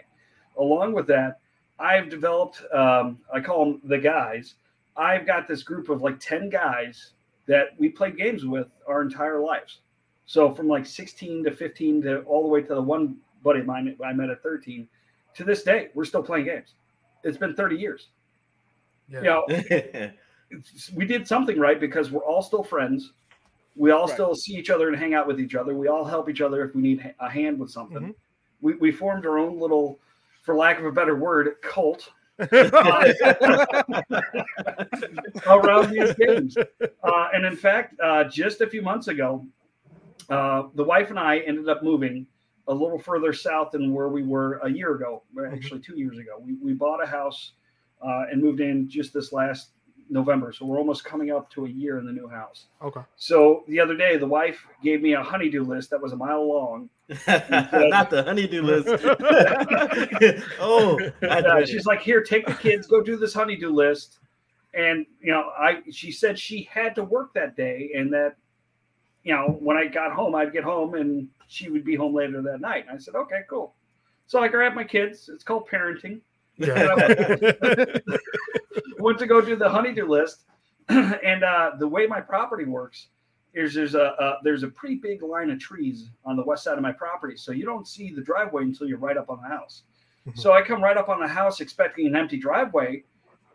Along 0.58 0.92
with 0.92 1.06
that, 1.08 1.40
I've 1.78 2.08
developed 2.08 2.62
um, 2.72 3.18
I 3.32 3.40
call 3.40 3.64
them 3.66 3.80
the 3.84 3.98
guys. 3.98 4.54
I've 4.96 5.26
got 5.26 5.46
this 5.46 5.62
group 5.62 5.88
of 5.90 6.00
like 6.02 6.18
ten 6.18 6.48
guys 6.48 7.12
that 7.46 7.78
we 7.78 7.90
played 7.90 8.16
games 8.16 8.44
with 8.44 8.66
our 8.88 9.02
entire 9.02 9.38
lives. 9.38 9.80
So 10.24 10.52
from 10.52 10.66
like 10.66 10.84
16 10.84 11.44
to 11.44 11.52
15 11.52 12.02
to 12.02 12.20
all 12.22 12.42
the 12.42 12.48
way 12.48 12.60
to 12.62 12.74
the 12.74 12.82
one 12.82 13.18
buddy 13.46 13.60
of 13.60 13.66
mine 13.66 13.96
I 14.04 14.12
met 14.12 14.28
at 14.28 14.42
13. 14.42 14.86
To 15.36 15.44
this 15.44 15.62
day, 15.62 15.88
we're 15.94 16.04
still 16.04 16.22
playing 16.22 16.46
games. 16.46 16.74
It's 17.22 17.38
been 17.38 17.54
30 17.54 17.76
years. 17.76 18.08
Yeah. 19.08 19.18
You 19.20 19.24
know, 19.24 19.44
it's- 19.48 20.90
we 20.94 21.04
did 21.06 21.26
something 21.26 21.58
right 21.58 21.78
because 21.80 22.10
we're 22.10 22.24
all 22.24 22.42
still 22.42 22.62
friends. 22.64 23.12
We 23.76 23.90
all 23.92 24.06
Right. 24.06 24.14
still 24.14 24.34
see 24.34 24.54
each 24.54 24.70
other 24.70 24.88
and 24.88 24.96
hang 24.96 25.14
out 25.14 25.26
with 25.26 25.38
each 25.40 25.54
other. 25.54 25.74
We 25.74 25.86
all 25.88 26.04
help 26.04 26.28
each 26.28 26.40
other 26.40 26.64
if 26.64 26.74
we 26.74 26.82
need 26.82 27.14
a 27.20 27.28
hand 27.30 27.58
with 27.58 27.70
something. 27.70 27.98
Mhm. 28.00 28.14
We, 28.62 28.74
we 28.74 28.90
formed 28.92 29.26
our 29.26 29.38
own 29.38 29.58
little, 29.60 29.98
for 30.42 30.56
lack 30.56 30.78
of 30.78 30.86
a 30.86 30.92
better 30.92 31.14
word, 31.16 31.56
cult 31.62 32.10
around 35.46 35.90
these 35.90 36.14
games. 36.14 36.56
Uh, 37.02 37.28
and 37.34 37.44
in 37.44 37.56
fact, 37.56 37.98
uh, 38.00 38.24
just 38.24 38.60
a 38.60 38.66
few 38.66 38.82
months 38.82 39.08
ago, 39.08 39.44
uh, 40.30 40.64
the 40.74 40.84
wife 40.84 41.10
and 41.10 41.18
I 41.18 41.38
ended 41.40 41.68
up 41.68 41.82
moving 41.82 42.26
a 42.68 42.74
little 42.74 42.98
further 42.98 43.32
south 43.32 43.72
than 43.72 43.92
where 43.92 44.08
we 44.08 44.22
were 44.22 44.58
a 44.64 44.70
year 44.70 44.94
ago, 44.94 45.22
actually 45.52 45.80
two 45.80 45.96
years 45.96 46.18
ago. 46.18 46.38
We, 46.40 46.54
we 46.54 46.72
bought 46.72 47.02
a 47.02 47.06
house 47.06 47.52
uh, 48.02 48.24
and 48.30 48.42
moved 48.42 48.60
in 48.60 48.88
just 48.88 49.12
this 49.12 49.32
last 49.32 49.70
November. 50.08 50.52
So 50.52 50.66
we're 50.66 50.78
almost 50.78 51.04
coming 51.04 51.30
up 51.30 51.50
to 51.52 51.66
a 51.66 51.68
year 51.68 51.98
in 51.98 52.06
the 52.06 52.12
new 52.12 52.28
house. 52.28 52.66
okay. 52.82 53.00
So 53.16 53.64
the 53.68 53.80
other 53.80 53.96
day, 53.96 54.16
the 54.16 54.26
wife 54.26 54.64
gave 54.82 55.02
me 55.02 55.14
a 55.14 55.22
honeydew 55.22 55.64
list 55.64 55.90
that 55.90 56.00
was 56.00 56.12
a 56.12 56.16
mile 56.16 56.46
long. 56.48 56.88
Not 57.28 58.10
the 58.10 58.24
honeydew 58.24 58.62
list. 58.62 58.88
oh, 60.60 60.98
Uh, 61.22 61.64
she's 61.64 61.86
like, 61.86 62.00
"Here, 62.00 62.22
take 62.22 62.46
the 62.46 62.54
kids, 62.54 62.86
go 62.86 63.00
do 63.00 63.16
this 63.16 63.32
honeydew 63.32 63.70
list." 63.70 64.18
And 64.74 65.06
you 65.20 65.32
know, 65.32 65.50
I 65.56 65.82
she 65.90 66.10
said 66.10 66.38
she 66.38 66.68
had 66.70 66.94
to 66.96 67.04
work 67.04 67.32
that 67.34 67.56
day, 67.56 67.92
and 67.94 68.12
that 68.12 68.36
you 69.22 69.34
know, 69.34 69.56
when 69.60 69.76
I 69.76 69.86
got 69.86 70.12
home, 70.12 70.34
I'd 70.34 70.52
get 70.52 70.64
home 70.64 70.94
and 70.94 71.28
she 71.46 71.70
would 71.70 71.84
be 71.84 71.94
home 71.94 72.14
later 72.14 72.42
that 72.42 72.60
night. 72.60 72.86
And 72.88 72.96
I 72.96 73.00
said, 73.00 73.14
"Okay, 73.14 73.42
cool." 73.48 73.74
So 74.26 74.40
I 74.40 74.48
grabbed 74.48 74.74
my 74.74 74.84
kids. 74.84 75.28
It's 75.32 75.44
called 75.44 75.68
parenting. 75.68 76.20
Yeah. 76.56 76.96
Went 78.98 79.18
to 79.18 79.26
go 79.26 79.40
do 79.40 79.56
the 79.56 79.68
honeydew 79.68 80.06
list, 80.08 80.44
and 80.88 81.44
uh, 81.44 81.72
the 81.78 81.86
way 81.86 82.06
my 82.06 82.20
property 82.20 82.64
works 82.64 83.08
is 83.54 83.74
there's 83.74 83.94
a, 83.94 84.14
a 84.18 84.38
there's 84.42 84.62
a 84.62 84.68
pretty 84.68 84.96
big 84.96 85.22
line 85.22 85.50
of 85.50 85.58
trees 85.58 86.10
on 86.24 86.36
the 86.36 86.44
west 86.44 86.64
side 86.64 86.76
of 86.76 86.82
my 86.82 86.92
property, 86.92 87.36
so 87.36 87.52
you 87.52 87.64
don't 87.64 87.86
see 87.86 88.10
the 88.10 88.20
driveway 88.20 88.62
until 88.62 88.86
you're 88.86 88.98
right 88.98 89.16
up 89.16 89.30
on 89.30 89.40
the 89.42 89.48
house. 89.48 89.82
Mhm. 90.26 90.38
So 90.38 90.52
I 90.52 90.62
come 90.62 90.82
right 90.82 90.96
up 90.96 91.08
on 91.08 91.20
the 91.20 91.28
house 91.28 91.60
expecting 91.60 92.06
an 92.06 92.16
empty 92.16 92.38
driveway, 92.38 93.04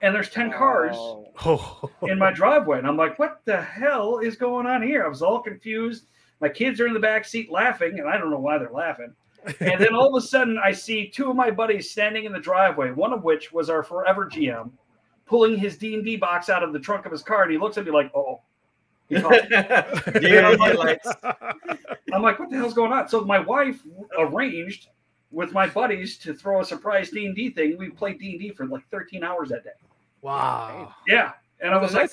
and 0.02 0.14
there's 0.14 0.30
ten 0.30 0.52
cars 0.52 0.96
oh. 0.98 1.90
in 2.04 2.18
my 2.18 2.32
driveway, 2.32 2.80
and 2.80 2.88
I'm 2.88 2.98
like, 2.98 3.20
"What 3.20 3.42
the 3.46 3.62
hell 3.62 4.20
is 4.20 4.36
going 4.36 4.66
on 4.66 4.82
here?" 4.82 5.06
I 5.06 5.08
was 5.08 5.22
all 5.22 5.42
confused. 5.42 6.06
My 6.42 6.50
kids 6.50 6.82
are 6.82 6.88
in 6.88 6.94
the 6.94 7.00
back 7.00 7.24
seat 7.24 7.52
laughing, 7.52 8.00
and 8.00 8.10
I 8.10 8.18
don't 8.18 8.32
know 8.32 8.40
why 8.40 8.58
they're 8.58 8.72
laughing. 8.72 9.14
And 9.60 9.80
then 9.80 9.96
all 9.96 10.16
of 10.16 10.24
a 10.24 10.26
sudden, 10.26 10.60
I 10.64 10.72
see 10.72 11.08
two 11.08 11.30
of 11.30 11.36
my 11.36 11.50
buddies 11.52 11.90
standing 11.90 12.26
in 12.26 12.34
the 12.34 12.40
driveway. 12.40 12.92
One 12.92 13.14
of 13.14 13.24
which 13.24 13.52
was 13.52 13.70
our 13.70 13.84
forever 13.84 14.26
GM, 14.28 14.72
pulling 15.26 15.58
his 15.58 15.78
D 15.78 15.96
and 15.96 16.04
D 16.04 16.16
box 16.16 16.50
out 16.50 16.64
of 16.64 16.74
the 16.74 16.80
trunk 16.80 17.06
of 17.06 17.12
his 17.12 17.24
car, 17.24 17.44
and 17.44 17.52
he 17.52 17.58
looks 17.58 17.78
at 17.78 17.86
me 17.86 17.92
like, 17.92 18.12
"Oh." 18.16 18.42
He 19.10 19.20
caught 19.20 19.50
me. 19.50 20.20
Deer 20.22 20.52
in 20.52 20.60
headlights. 20.60 21.08
I'm 22.14 22.22
like, 22.22 22.40
"What 22.40 22.50
the 22.50 22.56
hell's 22.56 22.74
going 22.74 22.94
on?" 22.94 23.08
So 23.10 23.26
my 23.26 23.40
wife 23.40 23.80
arranged 24.18 24.88
with 25.32 25.52
my 25.52 25.68
buddies 25.68 26.18
to 26.20 26.34
throw 26.34 26.62
a 26.62 26.66
surprise 26.66 27.10
D 27.10 27.26
and 27.26 27.36
D 27.36 27.50
thing. 27.50 27.78
We 27.78 27.90
played 27.90 28.20
D 28.20 28.32
and 28.32 28.40
D 28.40 28.52
for 28.52 28.66
like 28.68 28.88
13 28.90 29.24
hours 29.24 29.50
that 29.50 29.64
day. 29.64 29.72
Wow. 30.22 30.94
Yeah, 31.08 31.34
and 31.60 31.74
I 31.74 31.78
was 31.78 31.94
like, 31.94 32.12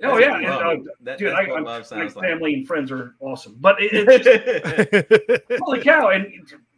that's 0.00 0.12
"Oh 0.14 0.18
yeah, 0.18 0.36
and, 0.36 0.46
uh, 0.46 0.76
that- 1.00 1.18
dude, 1.18 1.32
I, 1.32 1.46
my 1.60 1.78
like. 1.78 2.12
family 2.12 2.54
and 2.54 2.66
friends 2.66 2.90
are 2.92 3.14
awesome. 3.20 3.56
But 3.60 3.76
it, 3.80 3.90
it, 4.08 5.44
holy 5.62 5.80
cow! 5.80 6.08
And 6.08 6.26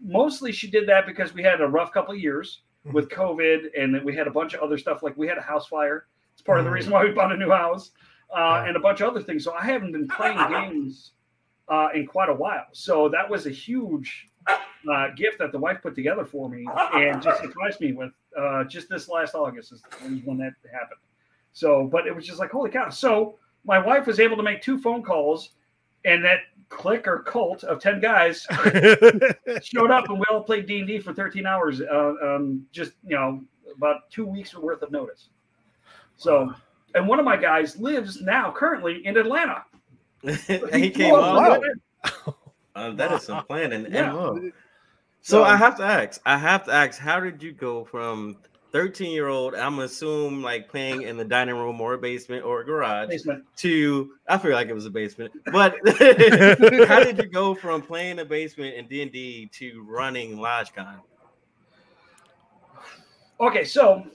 mostly 0.02 0.52
she 0.52 0.70
did 0.70 0.88
that 0.88 1.06
because 1.06 1.35
we 1.35 1.42
had 1.42 1.61
a 1.61 1.66
rough 1.66 1.92
couple 1.92 2.14
of 2.14 2.20
years 2.20 2.62
with 2.92 3.09
COVID, 3.11 3.66
and 3.78 3.94
then 3.94 4.04
we 4.04 4.14
had 4.16 4.26
a 4.26 4.30
bunch 4.30 4.54
of 4.54 4.61
other 4.61 4.78
stuff. 4.78 5.02
Like 5.02 5.16
we 5.16 5.26
had 5.28 5.38
a 5.38 5.42
house 5.42 5.66
fire. 5.66 6.06
It's 6.33 6.42
part 6.42 6.59
of 6.61 6.64
the 6.64 6.70
Mhm. 6.70 6.74
reason 6.74 6.92
why 6.92 7.04
we 7.04 7.11
bought 7.12 7.33
a 7.33 7.37
new 7.37 7.50
house, 7.50 7.90
uh, 8.35 8.64
and 8.66 8.74
a 8.76 8.80
bunch 8.80 9.00
of 9.02 9.11
other 9.11 9.20
things. 9.22 9.44
So 9.44 9.52
I 9.52 9.62
haven't 9.64 9.92
been 9.92 10.09
playing 10.09 10.38
games 10.50 11.12
uh, 11.68 11.88
in 11.94 12.06
quite 12.06 12.28
a 12.30 12.35
while. 12.35 12.64
So 12.72 13.09
that 13.11 13.28
was 13.28 13.46
a 13.46 13.50
huge 13.50 14.28
uh, 14.90 15.09
gift 15.16 15.38
that 15.38 15.52
the 15.52 15.59
wife 15.59 15.83
put 15.83 15.94
together 15.94 16.24
for 16.24 16.48
me, 16.48 16.66
and 16.94 17.20
just 17.22 17.42
surprised 17.42 17.80
me 17.83 17.92
with 17.92 18.12
uh, 18.38 18.64
just 18.64 18.88
this 18.88 19.09
last 19.09 19.35
August 19.35 19.72
is 19.72 19.83
when 20.24 20.38
that 20.38 20.54
happened. 20.72 21.00
So, 21.52 21.88
but 21.90 22.06
it 22.06 22.14
was 22.14 22.26
just 22.26 22.38
like 22.38 22.50
holy 22.50 22.70
cow! 22.70 22.88
So 22.90 23.38
my 23.64 23.78
wife 23.78 24.06
was 24.06 24.20
able 24.20 24.36
to 24.36 24.42
make 24.42 24.62
two 24.62 24.78
phone 24.78 25.02
calls, 25.02 25.50
and 26.04 26.24
that 26.24 26.40
clique 26.68 27.06
or 27.06 27.20
cult 27.24 27.64
of 27.64 27.80
ten 27.80 28.00
guys 28.00 28.46
showed 29.62 29.90
up, 29.90 30.08
and 30.08 30.18
we 30.18 30.24
all 30.30 30.42
played 30.42 30.66
D 30.66 30.78
and 30.78 30.88
D 30.88 30.98
for 30.98 31.12
thirteen 31.12 31.46
hours. 31.46 31.80
Uh, 31.80 32.14
um, 32.22 32.66
just 32.72 32.92
you 33.06 33.16
know, 33.16 33.42
about 33.76 34.10
two 34.10 34.24
weeks 34.26 34.54
worth 34.54 34.82
of 34.82 34.90
notice. 34.90 35.28
So, 36.16 36.54
and 36.94 37.08
one 37.08 37.18
of 37.18 37.24
my 37.24 37.36
guys 37.36 37.78
lives 37.78 38.20
now 38.20 38.52
currently 38.52 39.04
in 39.06 39.16
Atlanta. 39.16 39.64
and 40.22 40.74
he 40.84 40.90
came 40.90 41.12
wow. 41.12 41.54
the 41.54 41.60
way. 41.60 42.34
Uh, 42.74 42.90
that 42.92 43.12
is 43.12 43.22
some 43.22 43.44
planning 43.46 43.86
and 43.86 43.94
Yeah. 43.94 44.12
So 44.12 44.50
So- 45.22 45.44
I 45.44 45.56
have 45.56 45.76
to 45.78 45.82
ask. 45.82 46.20
I 46.24 46.36
have 46.36 46.64
to 46.64 46.72
ask. 46.72 46.98
How 46.98 47.20
did 47.20 47.42
you 47.42 47.52
go 47.52 47.84
from 47.84 48.36
13 48.72 49.12
year 49.12 49.28
old, 49.28 49.54
I'm 49.54 49.72
gonna 49.72 49.85
assume 49.85 50.42
like 50.42 50.68
playing 50.68 51.02
in 51.02 51.16
the 51.16 51.24
dining 51.24 51.56
room 51.56 51.80
or 51.80 51.96
basement 51.96 52.44
or 52.44 52.62
garage 52.64 53.09
Basement. 53.09 53.44
to 53.56 54.12
I 54.28 54.38
feel 54.38 54.52
like 54.52 54.68
it 54.68 54.74
was 54.74 54.87
a 54.87 54.90
basement. 54.90 55.33
But 55.52 55.74
how 56.88 57.02
did 57.02 57.18
you 57.18 57.26
go 57.26 57.54
from 57.54 57.83
playing 57.83 58.20
a 58.20 58.24
basement 58.24 58.74
in 58.76 58.87
D&D 58.87 59.50
to 59.52 59.85
running 59.88 60.37
LodgeCon? 60.37 61.00
Okay, 63.40 63.64
so 63.64 64.06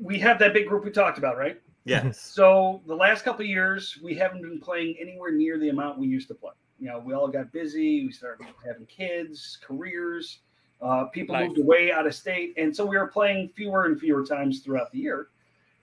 we 0.00 0.18
have 0.18 0.38
that 0.38 0.54
big 0.54 0.66
group 0.66 0.84
we 0.84 0.90
talked 0.90 1.18
about, 1.18 1.36
right? 1.36 1.60
Yes. 1.84 2.20
So 2.34 2.82
the 2.86 2.94
last 2.94 3.24
couple 3.24 3.42
of 3.42 3.48
years, 3.48 3.98
we 4.02 4.14
haven't 4.14 4.42
been 4.42 4.60
playing 4.60 4.96
anywhere 5.00 5.32
near 5.32 5.58
the 5.58 5.68
amount 5.68 5.98
we 5.98 6.06
used 6.06 6.28
to 6.28 6.34
play. 6.34 6.52
You 6.78 6.88
know, 6.88 6.98
we 6.98 7.12
all 7.12 7.28
got 7.28 7.52
busy. 7.52 8.06
We 8.06 8.12
started 8.12 8.46
having 8.66 8.86
kids, 8.86 9.58
careers. 9.62 10.40
Uh, 10.82 11.04
people 11.04 11.34
Life. 11.34 11.48
moved 11.48 11.60
away 11.60 11.92
out 11.92 12.06
of 12.06 12.14
state, 12.14 12.54
and 12.56 12.74
so 12.74 12.86
we 12.86 12.96
were 12.96 13.06
playing 13.06 13.50
fewer 13.54 13.84
and 13.84 14.00
fewer 14.00 14.24
times 14.24 14.60
throughout 14.60 14.90
the 14.92 14.98
year. 14.98 15.28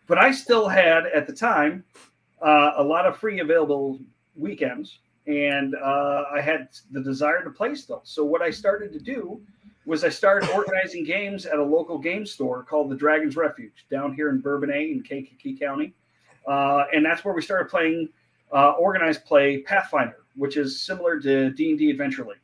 But 0.07 0.17
I 0.17 0.31
still 0.31 0.67
had 0.67 1.05
at 1.07 1.27
the 1.27 1.33
time 1.33 1.83
uh, 2.41 2.71
a 2.77 2.83
lot 2.83 3.05
of 3.05 3.17
free 3.17 3.39
available 3.39 3.99
weekends, 4.35 4.99
and 5.27 5.75
uh, 5.75 6.23
I 6.33 6.41
had 6.41 6.69
the 6.91 7.01
desire 7.01 7.43
to 7.43 7.51
play 7.51 7.75
still. 7.75 8.01
So 8.05 8.25
what 8.25 8.41
I 8.41 8.49
started 8.49 8.91
to 8.93 8.99
do 8.99 9.39
was 9.85 10.03
I 10.03 10.09
started 10.09 10.49
organizing 10.55 11.03
games 11.03 11.45
at 11.45 11.59
a 11.59 11.63
local 11.63 11.99
game 11.99 12.25
store 12.25 12.63
called 12.63 12.89
the 12.89 12.95
Dragon's 12.95 13.35
Refuge 13.35 13.85
down 13.91 14.13
here 14.13 14.29
in 14.29 14.41
Bourbonnais 14.41 14.91
in 14.91 15.03
Kankakee 15.03 15.55
County, 15.55 15.93
uh, 16.47 16.85
and 16.91 17.05
that's 17.05 17.23
where 17.23 17.35
we 17.35 17.43
started 17.43 17.69
playing 17.69 18.09
uh, 18.51 18.71
organized 18.71 19.25
play 19.25 19.59
Pathfinder, 19.59 20.23
which 20.35 20.57
is 20.57 20.81
similar 20.81 21.19
to 21.19 21.51
D 21.51 21.69
and 21.69 21.77
D 21.77 21.91
Adventure 21.91 22.23
League 22.23 22.39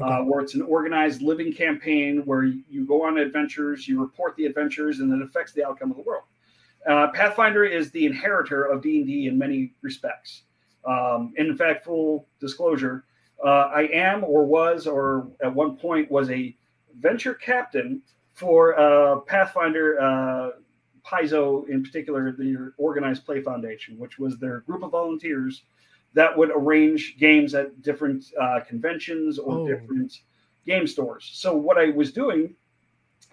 uh, 0.00 0.20
where 0.20 0.40
it's 0.40 0.54
an 0.54 0.62
organized 0.62 1.22
living 1.22 1.52
campaign 1.52 2.22
where 2.24 2.44
you 2.44 2.86
go 2.86 3.04
on 3.04 3.18
adventures, 3.18 3.88
you 3.88 4.00
report 4.00 4.36
the 4.36 4.44
adventures, 4.44 5.00
and 5.00 5.12
it 5.12 5.24
affects 5.24 5.52
the 5.52 5.64
outcome 5.64 5.90
of 5.90 5.96
the 5.96 6.02
world. 6.02 6.24
Uh, 6.86 7.08
Pathfinder 7.12 7.64
is 7.64 7.90
the 7.90 8.06
inheritor 8.06 8.64
of 8.64 8.82
D 8.82 8.98
and 8.98 9.06
D 9.06 9.26
in 9.26 9.36
many 9.38 9.72
respects. 9.82 10.42
Um, 10.84 11.32
in 11.36 11.56
fact, 11.56 11.84
full 11.84 12.28
disclosure, 12.40 13.04
uh, 13.44 13.70
I 13.74 13.88
am 13.92 14.22
or 14.22 14.44
was 14.44 14.86
or 14.86 15.28
at 15.42 15.52
one 15.52 15.76
point 15.76 16.10
was 16.10 16.30
a 16.30 16.54
venture 16.98 17.34
captain 17.34 18.02
for 18.34 18.78
uh, 18.78 19.20
Pathfinder 19.20 20.00
uh, 20.00 20.50
Paizo, 21.04 21.68
in 21.68 21.82
particular, 21.82 22.32
the 22.32 22.72
Organized 22.76 23.24
Play 23.24 23.40
Foundation, 23.40 23.98
which 23.98 24.18
was 24.18 24.38
their 24.38 24.60
group 24.60 24.82
of 24.82 24.90
volunteers 24.90 25.62
that 26.16 26.36
would 26.36 26.50
arrange 26.50 27.16
games 27.18 27.54
at 27.54 27.82
different 27.82 28.24
uh, 28.40 28.60
conventions 28.66 29.38
or 29.38 29.58
Oh. 29.58 29.68
different 29.68 30.20
game 30.64 30.86
stores. 30.86 31.30
So 31.34 31.54
what 31.54 31.76
I 31.78 31.90
was 31.90 32.10
doing 32.10 32.54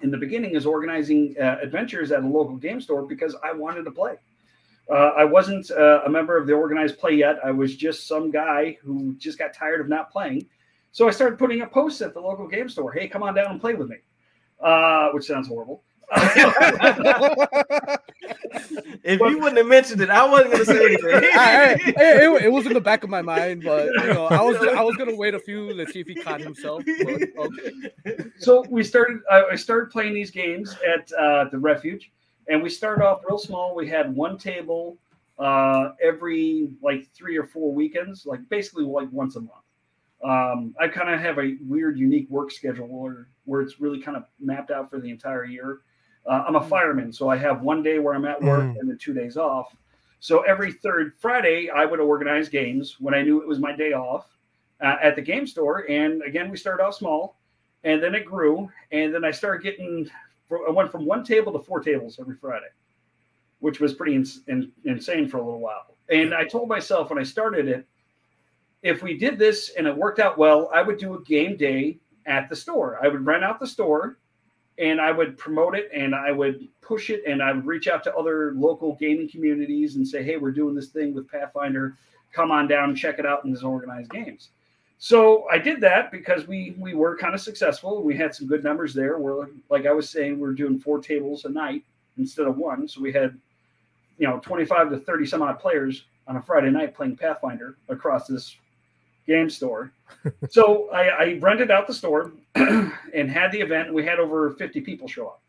in 0.02 0.12
the 0.12 0.18
beginning 0.18 0.54
is 0.56 0.66
organizing 0.66 1.36
uh, 1.40 1.58
adventures 1.62 2.12
at 2.12 2.24
a 2.24 2.28
local 2.28 2.58
game 2.58 2.82
store 2.82 3.04
because 3.14 3.36
I 3.42 3.54
wanted 3.54 3.84
to 3.86 3.92
play. 3.92 4.16
Uh, 4.90 5.12
I 5.16 5.24
wasn't 5.24 5.72
uh, 5.72 6.02
a 6.06 6.10
member 6.10 6.36
of 6.38 6.46
the 6.46 6.54
organized 6.54 7.00
play 7.00 7.14
yet. 7.14 7.40
I 7.44 7.52
was 7.52 7.76
just 7.78 8.06
some 8.06 8.30
guy 8.32 8.78
who 8.84 9.16
just 9.16 9.40
got 9.40 9.54
tired 9.54 9.80
of 9.80 9.88
not 9.88 10.12
playing. 10.12 10.46
So 10.92 11.08
I 11.08 11.12
started 11.12 11.40
putting 11.40 11.62
up 11.62 11.72
posts 11.72 12.02
at 12.02 12.14
the 12.14 12.20
local 12.20 12.48
game 12.50 12.68
store. 12.68 12.92
Hey, 12.92 13.08
come 13.08 13.24
on 13.24 13.34
down 13.34 13.50
and 13.52 13.62
play 13.62 13.76
with 13.76 13.88
me, 13.90 13.98
uh, 14.60 15.10
which 15.14 15.24
sounds 15.26 15.48
horrible. 15.48 15.84
If 19.06 19.20
you 19.20 19.38
wouldn't 19.40 19.58
have 19.58 19.68
mentioned 19.68 20.02
it, 20.02 20.10
I 20.10 20.26
wasn't 20.28 20.52
gonna 20.54 20.66
say 20.66 20.86
anything. 20.86 21.10
I- 21.34 21.72
I- 21.72 21.74
it, 21.74 21.96
it- 21.98 22.44
it 22.46 22.52
was 22.52 22.66
in 22.66 22.74
the 22.74 22.82
back 22.82 23.04
of 23.04 23.10
my 23.10 23.22
mind, 23.22 23.64
but 23.64 23.88
you 23.88 24.14
know, 24.14 24.26
I 24.28 24.42
was 24.42 24.56
I 24.58 24.82
was 24.82 24.96
gonna 24.96 25.16
wait 25.16 25.34
a 25.34 25.40
few. 25.40 25.74
Let's 25.74 25.92
see 25.94 26.00
if 26.00 26.08
he 26.08 26.16
caught 26.16 26.40
himself. 26.42 26.84
But, 26.86 27.22
okay. 27.38 28.26
so 28.38 28.64
we 28.70 28.84
started 28.84 29.20
I 29.30 29.44
I 29.52 29.56
started 29.56 29.92
playing 29.92 30.14
these 30.14 30.32
games 30.32 30.76
at 30.88 31.12
uh, 31.14 31.46
the 31.52 31.58
refuge 31.60 32.12
and 32.48 32.62
we 32.62 32.70
started 32.70 33.04
off 33.06 33.22
real 33.28 33.38
small 33.38 33.76
we 33.76 33.88
had 33.88 34.14
one 34.14 34.38
table 34.38 34.98
uh, 35.40 35.92
every 36.02 36.70
like 36.82 37.08
three 37.14 37.38
or 37.38 37.46
four 37.46 37.74
weekends 37.74 38.26
like 38.26 38.42
basically 38.50 38.84
like 38.84 39.08
once 39.12 39.36
a 39.36 39.40
month 39.40 39.64
um, 40.24 40.76
i 40.80 40.88
kind 40.88 41.10
of 41.14 41.20
have 41.20 41.38
a 41.40 41.56
weird 41.66 41.98
unique 41.98 42.30
work 42.30 42.52
schedule 42.52 42.88
where, 42.88 43.28
where 43.46 43.62
it's 43.62 43.80
really 43.80 44.00
kind 44.02 44.18
of 44.18 44.24
mapped 44.40 44.72
out 44.72 44.90
for 44.90 45.00
the 45.00 45.10
entire 45.10 45.46
year 45.46 45.80
uh, 46.26 46.44
i'm 46.48 46.56
a 46.56 46.64
fireman 46.64 47.12
so 47.12 47.30
i 47.30 47.36
have 47.38 47.62
one 47.62 47.82
day 47.84 48.00
where 48.00 48.14
i'm 48.14 48.26
at 48.26 48.42
work 48.42 48.64
Mm. 48.64 48.80
and 48.80 48.90
then 48.90 48.98
two 48.98 49.14
days 49.14 49.38
off. 49.38 49.76
So 50.20 50.42
every 50.42 50.72
third 50.72 51.14
friday 51.20 51.70
i 51.70 51.84
would 51.86 52.00
organize 52.00 52.48
games 52.50 52.98
when 53.00 53.14
i 53.14 53.22
knew 53.22 53.42
it 53.42 53.48
was 53.48 53.60
my 53.60 53.76
day 53.76 53.94
off 53.94 54.28
uh, 54.82 54.96
at 55.02 55.16
the 55.16 55.22
game 55.22 55.46
store. 55.48 55.86
And 55.90 56.22
again 56.24 56.50
we 56.50 56.58
started 56.58 56.84
off 56.84 56.96
small 56.96 57.38
and 57.84 58.02
then 58.02 58.16
it 58.16 58.26
grew 58.26 58.70
and 58.92 59.14
then 59.14 59.26
i 59.26 59.32
started 59.32 59.62
getting 59.64 60.10
i 60.68 60.72
went 60.72 60.92
from 60.92 61.06
one 61.06 61.24
table 61.24 61.52
to 61.52 61.60
four 61.60 61.80
tables 61.82 62.18
every 62.20 62.36
friday 62.36 62.68
which 63.60 63.80
was 63.80 63.94
pretty 63.94 64.14
ins- 64.16 64.42
in, 64.48 64.72
insane 64.86 65.28
for 65.28 65.38
a 65.38 65.44
little 65.44 65.60
while. 65.60 65.96
And 66.10 66.34
i 66.34 66.44
told 66.46 66.68
myself 66.70 67.10
when 67.10 67.20
i 67.20 67.24
started 67.24 67.68
it 67.68 67.86
if 68.82 69.02
we 69.04 69.18
did 69.18 69.38
this 69.40 69.70
and 69.78 69.88
it 69.88 69.96
worked 69.96 70.20
out 70.20 70.38
well 70.38 70.70
i 70.74 70.82
would 70.82 70.98
do 70.98 71.16
a 71.16 71.22
game 71.24 71.58
day 71.58 71.98
at 72.26 72.48
the 72.50 72.56
store. 72.56 73.00
I 73.04 73.10
would 73.10 73.26
rent 73.26 73.44
out 73.44 73.60
the 73.60 73.68
store 73.68 74.18
and 74.78 75.00
i 75.00 75.12
would 75.12 75.38
promote 75.38 75.76
it 75.76 75.90
and 75.94 76.16
i 76.16 76.32
would 76.32 76.68
push 76.82 77.10
it 77.10 77.22
and 77.28 77.42
i 77.42 77.52
would 77.52 77.66
reach 77.66 77.88
out 77.88 78.04
to 78.04 78.16
other 78.16 78.54
local 78.56 78.96
gaming 78.96 79.30
communities 79.30 79.96
and 79.96 80.08
say 80.08 80.24
hey 80.24 80.38
we're 80.38 80.52
doing 80.52 80.76
this 80.76 80.90
thing 80.90 81.14
with 81.14 81.30
pathfinder 81.30 81.98
come 82.32 82.52
on 82.52 82.68
down 82.68 82.90
and 82.90 82.98
check 82.98 83.20
it 83.20 83.26
out 83.26 83.44
in 83.46 83.52
these 83.52 83.64
organized 83.64 84.10
games 84.10 84.50
so 85.04 85.50
I 85.52 85.58
did 85.58 85.82
that 85.82 86.12
because 86.14 86.48
we 86.48 86.76
we 86.80 86.94
were 86.94 87.18
kind 87.18 87.34
of 87.34 87.42
successful. 87.42 88.02
We 88.02 88.16
had 88.16 88.34
some 88.34 88.48
good 88.48 88.64
numbers 88.64 88.94
there. 88.94 89.20
We're 89.20 89.48
like 89.70 89.86
I 89.86 89.92
was 89.92 90.10
saying, 90.10 90.40
we 90.40 90.48
are 90.48 90.54
doing 90.54 90.80
four 90.80 91.02
tables 91.02 91.44
a 91.44 91.50
night 91.50 91.84
instead 92.18 92.48
of 92.48 92.56
one. 92.56 92.88
So 92.88 93.02
we 93.02 93.12
had, 93.12 93.38
you 94.18 94.26
know, 94.26 94.40
25 94.40 94.92
to 94.92 95.00
30 95.00 95.26
some 95.26 95.42
odd 95.42 95.60
players 95.60 96.06
on 96.26 96.38
a 96.38 96.42
Friday 96.42 96.70
night 96.70 96.96
playing 96.96 97.18
Pathfinder 97.18 97.76
across 97.90 98.28
this 98.28 98.56
game 99.28 99.50
store. 99.50 99.92
so 100.50 100.90
I, 100.92 101.08
I 101.08 101.40
rented 101.42 101.72
out 101.72 101.88
the 101.88 101.94
store 101.94 102.34
and 102.56 103.30
had 103.30 103.52
the 103.52 103.60
event. 103.62 103.94
We 103.94 104.04
had 104.06 104.20
over 104.20 104.52
50 104.52 104.82
people 104.82 105.08
show 105.08 105.28
up 105.28 105.42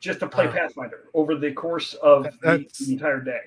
just 0.00 0.20
to 0.20 0.28
play 0.28 0.46
Wow. 0.46 0.52
Pathfinder 0.52 1.04
over 1.14 1.34
the 1.36 1.52
course 1.52 1.94
of 1.94 2.24
the, 2.42 2.66
the 2.80 2.92
entire 2.92 3.20
day. 3.20 3.40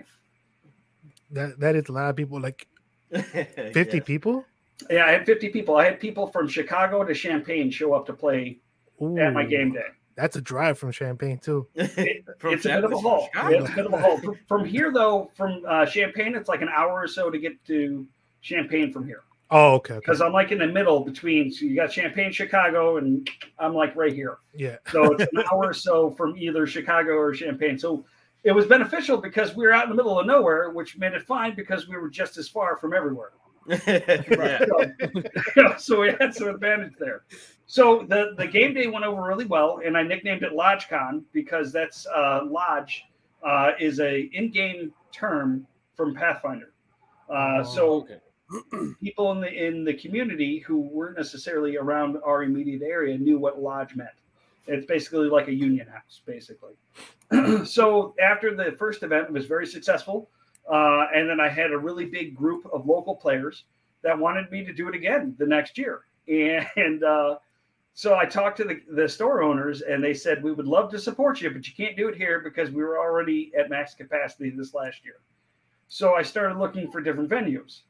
That 1.31 1.59
that 1.59 1.75
is 1.75 1.89
a 1.89 1.91
lot 1.91 2.09
of 2.09 2.15
people. 2.15 2.39
Like 2.41 2.67
fifty 3.13 3.97
Yes. 3.97 4.05
people. 4.05 4.45
Yeah, 4.89 5.05
I 5.05 5.11
had 5.11 5.25
50 5.25 5.49
people. 5.49 5.75
I 5.75 5.83
had 5.85 5.99
people 5.99 6.27
from 6.27 6.47
Chicago 6.47 7.03
to 7.03 7.13
Champaign 7.13 7.69
show 7.69 7.93
up 7.93 8.05
to 8.05 8.13
play 8.13 8.59
at 9.19 9.33
my 9.33 9.43
game 9.45 9.73
day. 9.73 9.85
That's 10.15 10.37
a 10.37 10.41
drive 10.41 10.79
from 10.79 10.91
Champaign 10.93 11.37
too. 11.37 11.67
From 12.39 12.53
it's 12.53 12.65
a 12.65 12.69
bit 12.69 12.83
of 12.85 12.91
a 12.93 12.97
haul. 12.97 13.29
It's 13.35 13.69
a 13.69 13.75
bit 13.75 13.85
of 13.85 13.93
a 13.93 13.97
haul. 13.99 14.17
From, 14.19 14.39
from 14.47 14.65
here, 14.65 14.91
though, 14.93 15.31
from 15.35 15.63
uh, 15.67 15.85
Champaign, 15.85 16.33
it's 16.35 16.47
like 16.49 16.61
an 16.61 16.67
hour 16.69 16.91
or 17.01 17.07
so 17.07 17.29
to 17.29 17.37
get 17.37 17.53
to 17.67 18.05
Champaign 18.41 18.91
from 18.91 19.05
here. 19.05 19.23
Oh, 19.51 19.73
okay. 19.75 19.95
okay. 19.95 19.99
Because 19.99 20.21
I'm 20.21 20.33
like 20.33 20.51
in 20.51 20.59
the 20.59 20.67
middle 20.67 21.03
between. 21.03 21.51
So 21.51 21.65
you 21.65 21.75
got 21.75 21.91
Champaign, 21.91 22.31
Chicago, 22.31 22.97
and 22.97 23.27
I'm 23.57 23.73
like 23.73 23.95
right 23.95 24.13
here. 24.13 24.37
Yeah. 24.53 24.77
So 24.91 25.13
it's 25.13 25.31
an 25.33 25.43
hour 25.51 25.69
or 25.69 25.73
so 25.73 26.11
from 26.11 26.37
either 26.37 26.67
Chicago 26.67 27.13
or 27.13 27.33
Champaign. 27.33 27.77
So 27.77 28.05
it 28.43 28.51
was 28.51 28.65
beneficial 28.65 29.17
because 29.17 29.55
we 29.55 29.65
were 29.65 29.73
out 29.73 29.83
in 29.83 29.89
the 29.89 29.95
middle 29.95 30.19
of 30.19 30.25
nowhere, 30.25 30.69
which 30.69 30.97
made 30.97 31.13
it 31.13 31.23
fine 31.23 31.55
because 31.55 31.87
we 31.87 31.97
were 31.97 32.09
just 32.09 32.37
as 32.37 32.47
far 32.47 32.77
from 32.77 32.93
everywhere. 32.93 33.31
yeah. 33.67 34.65
So, 35.55 35.73
so 35.77 36.01
we 36.01 36.11
had 36.19 36.33
some 36.33 36.47
advantage 36.47 36.93
there. 36.99 37.23
So 37.65 38.05
the, 38.07 38.33
the 38.37 38.47
game 38.47 38.73
day 38.73 38.87
went 38.87 39.05
over 39.05 39.21
really 39.21 39.45
well, 39.45 39.81
and 39.85 39.97
I 39.97 40.03
nicknamed 40.03 40.43
it 40.43 40.53
LodgeCon 40.53 41.23
because 41.33 41.71
that's 41.71 42.07
uh, 42.07 42.41
Lodge 42.45 43.05
uh, 43.43 43.71
is 43.79 43.99
a 43.99 44.21
in-game 44.33 44.91
term 45.11 45.67
from 45.95 46.15
Pathfinder. 46.15 46.73
Uh, 47.29 47.63
so 47.63 47.91
okay. 48.01 48.17
people 49.01 49.31
in 49.31 49.41
the 49.41 49.67
in 49.67 49.83
the 49.83 49.93
community 49.93 50.59
who 50.59 50.79
weren't 50.79 51.17
necessarily 51.17 51.77
around 51.77 52.17
our 52.23 52.43
immediate 52.43 52.81
area 52.81 53.17
knew 53.17 53.37
what 53.39 53.61
lodge 53.61 53.95
meant. 53.95 54.09
It's 54.67 54.85
basically 54.85 55.29
like 55.29 55.47
a 55.47 55.53
union 55.53 55.87
house, 55.87 56.21
basically. 56.25 56.73
so 57.65 58.15
after 58.21 58.55
the 58.55 58.75
first 58.77 59.03
event 59.03 59.27
it 59.27 59.33
was 59.33 59.45
very 59.45 59.65
successful, 59.65 60.29
uh, 60.71 61.07
and 61.13 61.29
then 61.29 61.39
I 61.39 61.49
had 61.49 61.71
a 61.71 61.77
really 61.77 62.05
big 62.05 62.35
group 62.35 62.67
of 62.71 62.85
local 62.85 63.15
players 63.15 63.63
that 64.01 64.17
wanted 64.17 64.51
me 64.51 64.63
to 64.65 64.73
do 64.73 64.87
it 64.87 64.95
again 64.95 65.35
the 65.37 65.45
next 65.45 65.77
year, 65.77 66.01
and 66.27 67.03
uh, 67.03 67.37
so 67.93 68.15
I 68.15 68.25
talked 68.25 68.57
to 68.57 68.63
the, 68.63 68.79
the 68.89 69.09
store 69.09 69.43
owners, 69.43 69.81
and 69.81 70.03
they 70.03 70.13
said 70.13 70.41
we 70.41 70.53
would 70.53 70.67
love 70.67 70.89
to 70.91 70.99
support 70.99 71.41
you, 71.41 71.49
but 71.49 71.67
you 71.67 71.73
can't 71.75 71.97
do 71.97 72.07
it 72.07 72.15
here 72.15 72.39
because 72.39 72.71
we 72.71 72.81
were 72.81 72.97
already 72.97 73.51
at 73.59 73.69
max 73.69 73.93
capacity 73.93 74.51
this 74.51 74.73
last 74.73 75.03
year. 75.03 75.19
So 75.89 76.13
I 76.13 76.21
started 76.21 76.57
looking 76.57 76.89
for 76.91 77.01
different 77.01 77.29
venues 77.29 77.81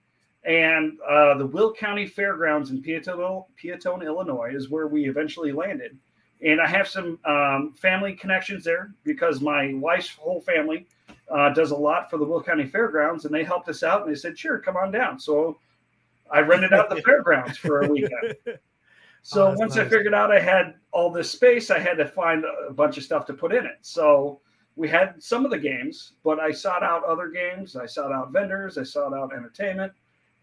and 0.46 0.98
uh, 1.08 1.38
the 1.38 1.46
Will 1.46 1.74
County 1.74 2.06
Fairgrounds 2.06 2.72
in 2.72 2.82
Peotone, 2.82 3.46
Peotone, 3.62 4.06
Illinois, 4.06 4.52
is 4.54 4.70
where 4.70 4.88
we 4.88 5.10
eventually 5.10 5.52
landed. 5.52 5.98
And 6.42 6.62
I 6.62 6.68
have 6.68 6.88
some 6.88 7.20
um, 7.26 7.74
family 7.74 8.14
connections 8.14 8.64
there 8.64 8.94
because 9.04 9.42
my 9.42 9.74
wife's 9.74 10.10
whole 10.10 10.42
family 10.42 10.88
uh, 11.30 11.50
does 11.50 11.72
a 11.72 11.76
lot 11.76 12.10
for 12.10 12.18
the 12.18 12.26
Will 12.26 12.42
County 12.42 12.66
Fairgrounds, 12.66 13.26
and 13.26 13.34
they 13.34 13.44
helped 13.44 13.68
us 13.68 13.84
out. 13.84 14.04
And 14.04 14.12
they 14.12 14.18
said, 14.18 14.38
"Sure, 14.38 14.60
come 14.60 14.78
on 14.78 14.92
down." 14.92 15.20
So 15.20 15.60
I 16.32 16.40
rented 16.40 16.72
out 16.72 16.90
the 16.90 17.02
fairgrounds 17.06 17.58
for 17.58 17.82
a 17.82 17.88
weekend. 17.90 18.36
So 19.22 19.48
Oh, 19.48 19.54
once 19.56 19.78
I 19.78 19.88
figured 19.88 20.14
out 20.14 20.32
I 20.32 20.40
had 20.40 20.76
all 20.92 21.12
this 21.12 21.30
space, 21.30 21.70
I 21.70 21.80
had 21.80 21.98
to 21.98 22.08
find 22.08 22.46
a 22.46 22.72
bunch 22.72 22.98
of 22.98 23.04
stuff 23.04 23.26
to 23.26 23.34
put 23.34 23.54
in 23.54 23.66
it. 23.66 23.78
So 23.82 24.42
we 24.76 24.88
had 24.88 25.22
some 25.22 25.44
of 25.44 25.52
the 25.52 25.58
games, 25.58 26.14
but 26.24 26.40
I 26.40 26.52
sought 26.52 26.84
out 26.84 27.04
other 27.04 27.28
games. 27.28 27.76
I 27.76 27.86
sought 27.86 28.12
out 28.14 28.32
vendors. 28.32 28.78
I 28.78 28.84
sought 28.84 29.14
out 29.14 29.34
entertainment, 29.34 29.92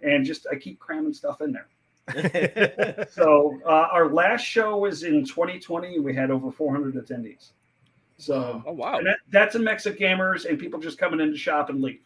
and 0.02 0.24
just 0.24 0.46
I 0.50 0.56
keep 0.56 0.78
cramming 0.78 1.14
stuff 1.14 1.40
in 1.40 1.52
there. 1.52 1.66
So 3.10 3.58
uh, 3.66 3.88
our 3.92 4.08
last 4.08 4.42
show 4.42 4.76
was 4.78 5.02
in 5.02 5.24
2020. 5.24 5.98
We 6.00 6.14
had 6.14 6.30
over 6.30 6.50
400 6.52 6.94
attendees. 6.94 7.48
So 8.18 8.62
Oh 8.66 8.72
wow. 8.72 8.98
and 8.98 9.06
that, 9.08 9.18
that's 9.30 9.54
a 9.56 9.58
mix 9.58 9.86
of 9.86 9.96
gamers 9.96 10.44
and 10.48 10.58
people 10.58 10.78
just 10.80 10.98
coming 10.98 11.20
in 11.20 11.30
to 11.32 11.36
shop 11.36 11.68
and 11.70 11.82
leave. 11.82 12.00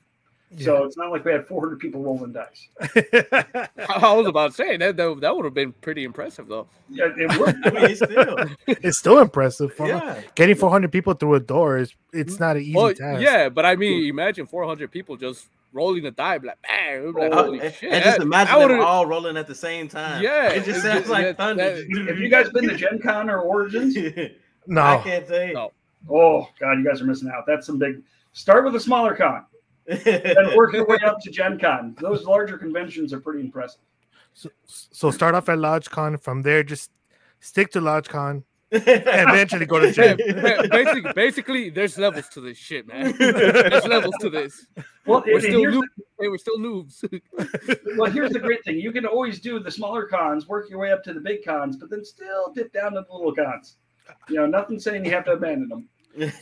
So 0.59 0.83
it's 0.83 0.97
not 0.97 1.13
like 1.13 1.25
we 1.25 1.31
had 1.31 1.47
400 1.47 1.79
people 1.79 2.03
rolling 2.03 2.33
dice. 2.33 2.67
I 2.81 4.13
was 4.15 4.27
about 4.27 4.49
to 4.51 4.53
say 4.57 4.77
that 4.79 4.97
that, 4.97 5.19
that 5.21 5.37
would 5.37 5.45
have 5.45 5.55
been 5.55 5.71
pretty 5.73 6.03
impressive 6.03 6.49
though. 6.49 6.67
Yeah, 6.89 7.11
it 7.17 7.39
would. 7.39 7.55
I 7.77 7.87
mean, 7.87 7.95
still, 7.95 8.37
it's 8.67 8.99
still 8.99 9.19
impressive. 9.21 9.73
For 9.75 9.87
yeah. 9.87 10.21
Getting 10.35 10.57
400 10.57 10.91
people 10.91 11.15
through 11.15 11.35
a 11.35 11.41
door 11.41 11.79
is 11.79 11.95
it's 12.13 12.41
not 12.41 12.57
an 12.57 12.63
easy 12.63 12.75
Well, 12.75 12.93
task. 12.93 13.23
yeah, 13.23 13.49
but 13.49 13.65
I 13.65 13.77
mean, 13.77 14.07
imagine 14.09 14.47
400 14.47 14.91
people 14.91 15.17
just 15.17 15.47
rolling 15.73 16.03
the 16.03 16.11
die, 16.11 16.39
like 16.43 16.59
bang, 16.63 17.13
like, 17.13 17.33
Oh, 17.33 17.45
holy 17.45 17.61
and, 17.61 17.75
shit! 17.75 17.93
and 17.93 18.05
just 18.05 18.21
imagine 18.21 18.59
that 18.59 18.69
them 18.69 18.81
all 18.81 19.07
rolling 19.07 19.37
at 19.37 19.47
the 19.47 19.55
same 19.55 19.89
time. 19.89 20.23
Yeah, 20.23 20.49
it 20.51 20.65
just 20.65 20.83
sounds 20.83 21.07
it- 21.07 21.11
like 21.11 21.25
that- 21.25 21.37
thunder. 21.37 21.65
Have 22.09 22.19
you 22.19 22.29
guys 22.29 22.49
been 22.51 22.69
to 22.69 22.77
Gen 22.77 22.99
Con 23.01 23.31
or 23.31 23.41
Origins? 23.41 23.97
No, 24.67 24.83
I 24.83 24.99
can't 25.03 25.27
say. 25.27 25.53
No. 25.55 25.73
Oh 26.09 26.47
God, 26.61 26.75
you 26.75 26.85
guys 26.85 27.01
are 27.01 27.07
missing 27.07 27.31
out. 27.35 27.45
That's 27.47 27.67
some 27.67 27.79
big. 27.79 28.03
Start 28.33 28.65
with 28.65 28.77
a 28.77 28.81
smaller 28.81 29.17
con, 29.17 29.45
and 29.89 30.55
work 30.55 30.75
your 30.75 30.87
way 30.87 30.99
up 31.05 31.19
to 31.23 31.31
Gen 31.31 31.59
Con. 31.59 31.97
Those 31.99 32.25
larger 32.25 32.59
conventions 32.59 33.13
are 33.13 33.21
pretty 33.21 33.41
impressive. 33.41 33.81
So, 34.35 34.51
so 34.67 35.11
start 35.11 35.35
off 35.35 35.49
at 35.49 35.59
Lodge 35.59 35.89
Con. 35.91 36.19
From 36.19 36.43
there, 36.43 36.63
just 36.63 36.91
stick 37.41 37.73
to 37.73 37.81
LodgeCon. 37.81 38.45
Eventually 38.73 39.67
go 39.67 39.81
to 39.81 39.87
Yeah, 39.93 40.15
Gen. 40.15 40.17
ba- 40.43 40.69
basically, 40.71 41.13
basically, 41.13 41.71
there's 41.71 41.99
levels 41.99 42.29
to 42.31 42.41
this 42.41 42.57
shit, 42.57 42.87
man. 42.87 43.15
There's 43.19 43.85
levels 43.87 44.15
to 44.21 44.31
this. 44.31 44.67
Well, 45.07 45.23
We're 45.27 45.41
still 45.41 45.61
here's, 45.61 45.75
noobs. 45.75 45.83
Hey, 46.21 46.29
we're 46.29 46.39
still 46.39 46.59
noobs. 46.59 47.01
the, 47.01 47.21
well, 47.99 48.11
here's 48.11 48.31
the 48.33 48.39
great 48.39 48.63
thing: 48.65 48.79
you 48.79 48.93
can 48.93 49.07
always 49.07 49.41
do 49.41 49.59
the 49.59 49.71
smaller 49.71 50.07
cons, 50.07 50.47
work 50.47 50.71
your 50.71 50.79
way 50.79 50.93
up 50.93 51.03
to 51.05 51.13
the 51.13 51.21
big 51.21 51.45
cons, 51.45 51.77
but 51.77 51.91
then 51.91 52.05
still 52.05 52.53
dip 52.55 52.73
down 52.73 52.93
to 52.93 53.03
the 53.09 53.13
little 53.15 53.35
cons. 53.35 53.77
You 54.29 54.37
know, 54.37 54.47
nothing 54.47 54.79
saying 54.79 55.05
you 55.05 55.11
have 55.13 55.25
to 55.25 55.33
abandon 55.33 55.69
them. 55.69 55.89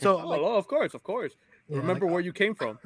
So, 0.01 0.19
oh, 0.19 0.27
like, 0.27 0.39
oh, 0.41 0.55
of 0.55 0.67
course, 0.67 0.93
of 0.93 1.03
course. 1.03 1.33
yeah, 1.67 1.77
Remember 1.77 2.05
like, 2.05 2.13
where 2.13 2.21
you 2.21 2.33
came 2.33 2.53
from. 2.55 2.79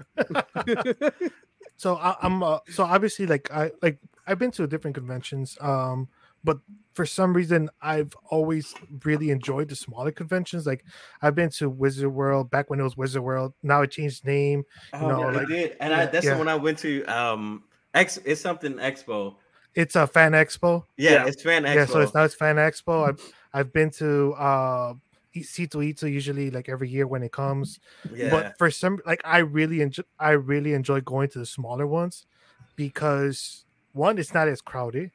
so 1.77 1.95
I, 1.95 2.15
I'm 2.21 2.43
uh, 2.43 2.60
so 2.69 2.84
obviously 2.84 3.25
like 3.25 3.51
I 3.51 3.71
like 3.82 3.99
I've 4.27 4.39
been 4.39 4.51
to 4.51 4.67
different 4.67 4.95
conventions, 4.95 5.58
um, 5.60 6.08
but 6.43 6.58
for 6.93 7.06
some 7.06 7.34
reason 7.34 7.69
I've 7.82 8.15
always 8.29 8.73
really 9.03 9.32
enjoyed 9.32 9.69
the 9.69 9.75
smaller 9.75 10.12
conventions. 10.12 10.65
Like 10.67 10.86
I've 11.21 11.36
been 11.36 11.49
to 11.51 11.69
Wizard 11.69 12.13
World 12.13 12.51
back 12.51 12.69
when 12.69 12.79
it 12.79 12.84
was 12.84 12.95
Wizard 12.97 13.23
World. 13.23 13.53
Now 13.63 13.82
it 13.82 13.91
changed 13.91 14.25
name. 14.25 14.63
Oh, 14.93 15.08
know, 15.08 15.19
yeah, 15.19 15.25
like- 15.38 15.47
they 15.47 15.56
did, 15.56 15.77
and 15.79 15.93
I, 15.93 16.06
that's 16.06 16.25
yeah. 16.25 16.34
the 16.34 16.38
one 16.38 16.47
I 16.47 16.56
went 16.56 16.77
to. 16.79 17.03
Um, 17.06 17.63
X, 17.93 18.17
it's 18.25 18.41
something 18.41 18.73
Expo. 18.75 19.36
It's 19.75 19.95
a 19.95 20.06
fan 20.06 20.34
expo. 20.34 20.84
Yeah, 20.97 21.12
Yeah. 21.12 21.25
it's 21.27 21.41
fan 21.41 21.63
Expo. 21.63 21.75
Yeah, 21.75 21.86
so 21.86 21.99
it's 22.01 22.13
now 22.13 22.23
it's 22.23 22.36
fan 22.36 22.58
expo. 22.58 23.10
I've 23.10 23.34
I've 23.53 23.73
been 23.73 23.89
to 23.91 24.34
uh 24.34 24.93
C2E2 25.36 26.12
usually 26.12 26.51
like 26.51 26.69
every 26.69 26.89
year 26.89 27.08
when 27.08 27.23
it 27.23 27.32
comes. 27.32 27.79
yeah. 28.13 28.29
But 28.29 28.58
for 28.60 28.69
some 28.69 28.99
like 29.06 29.21
I 29.25 29.39
really 29.39 29.82
enjoy 29.82 30.03
I 30.19 30.32
really 30.32 30.73
enjoy 30.73 31.01
going 31.01 31.29
to 31.29 31.39
the 31.39 31.45
smaller 31.47 31.88
ones 31.88 32.27
because 32.75 33.65
one, 33.93 34.17
it's 34.17 34.34
not 34.34 34.47
as 34.47 34.62
crowded. 34.62 35.12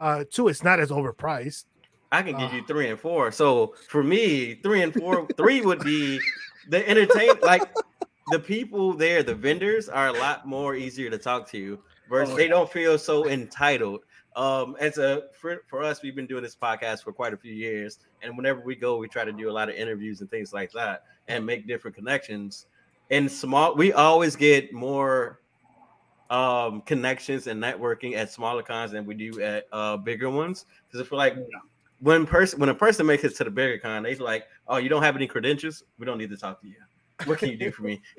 Uh 0.00 0.24
two, 0.30 0.48
it's 0.48 0.62
not 0.64 0.80
as 0.80 0.90
overpriced. 0.90 1.64
I 2.12 2.22
can 2.22 2.36
give 2.38 2.50
Ah. 2.50 2.54
you 2.56 2.64
three 2.66 2.88
and 2.88 2.98
four. 2.98 3.32
So 3.32 3.74
for 3.88 4.02
me, 4.02 4.54
three 4.62 4.82
and 4.82 4.92
four, 4.94 5.26
three 5.36 5.60
would 5.62 5.80
be 5.80 6.20
the 6.68 6.88
entertain 6.88 7.30
like 7.42 7.62
the 8.30 8.38
people 8.38 8.94
there, 8.94 9.22
the 9.22 9.34
vendors 9.34 9.88
are 9.88 10.08
a 10.08 10.12
lot 10.12 10.46
more 10.46 10.74
easier 10.74 11.10
to 11.10 11.18
talk 11.18 11.48
to 11.50 11.78
versus 12.08 12.34
Oh, 12.34 12.36
they 12.36 12.48
don't 12.48 12.70
feel 12.70 12.98
so 12.98 13.28
entitled. 13.28 14.00
Um, 14.36 14.76
as 14.80 14.98
a 14.98 15.24
for, 15.40 15.62
for 15.68 15.82
us, 15.82 16.02
we've 16.02 16.16
been 16.16 16.26
doing 16.26 16.42
this 16.42 16.56
podcast 16.56 17.04
for 17.04 17.12
quite 17.12 17.32
a 17.32 17.36
few 17.36 17.52
years, 17.52 17.98
and 18.22 18.36
whenever 18.36 18.60
we 18.60 18.74
go, 18.74 18.96
we 18.96 19.06
try 19.08 19.24
to 19.24 19.32
do 19.32 19.48
a 19.48 19.52
lot 19.52 19.68
of 19.68 19.76
interviews 19.76 20.20
and 20.20 20.30
things 20.30 20.52
like 20.52 20.72
that 20.72 21.04
and 21.28 21.44
make 21.46 21.66
different 21.68 21.94
connections. 21.96 22.66
And 23.10 23.30
small, 23.30 23.74
we 23.76 23.92
always 23.92 24.34
get 24.34 24.72
more 24.72 25.40
um 26.34 26.80
connections 26.82 27.46
and 27.46 27.62
networking 27.62 28.16
at 28.16 28.30
smaller 28.30 28.62
cons 28.62 28.90
than 28.90 29.06
we 29.06 29.14
do 29.14 29.40
at 29.40 29.66
uh 29.72 29.96
bigger 29.96 30.28
ones. 30.28 30.66
Because 30.86 31.00
if 31.00 31.12
we're 31.12 31.18
like 31.18 31.36
when 32.00 32.26
person 32.26 32.58
when 32.58 32.68
a 32.68 32.74
person 32.74 33.06
makes 33.06 33.24
it 33.24 33.36
to 33.36 33.44
the 33.44 33.50
bigger 33.50 33.78
con, 33.78 34.02
they're 34.02 34.16
like, 34.16 34.46
"Oh, 34.66 34.78
you 34.78 34.88
don't 34.88 35.02
have 35.02 35.16
any 35.16 35.26
credentials? 35.26 35.84
We 35.98 36.06
don't 36.06 36.18
need 36.18 36.30
to 36.30 36.36
talk 36.36 36.60
to 36.62 36.66
you. 36.66 36.74
What 37.26 37.38
can 37.38 37.50
you 37.50 37.56
do 37.56 37.70
for 37.70 37.82
me?" 37.82 38.02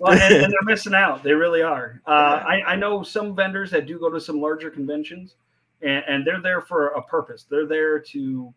Well, 0.00 0.12
and, 0.12 0.44
and 0.44 0.52
they're 0.52 0.62
missing 0.64 0.94
out. 0.94 1.22
They 1.22 1.32
really 1.32 1.62
are. 1.62 2.02
Uh, 2.06 2.42
I, 2.46 2.62
I 2.66 2.76
know 2.76 3.02
some 3.02 3.36
vendors 3.36 3.70
that 3.70 3.86
do 3.86 3.98
go 3.98 4.10
to 4.10 4.20
some 4.20 4.40
larger 4.40 4.70
conventions, 4.70 5.36
and, 5.82 6.04
and 6.08 6.26
they're 6.26 6.42
there 6.42 6.60
for 6.60 6.88
a 6.88 7.02
purpose. 7.02 7.46
They're 7.48 7.66
there 7.66 8.00
to 8.00 8.52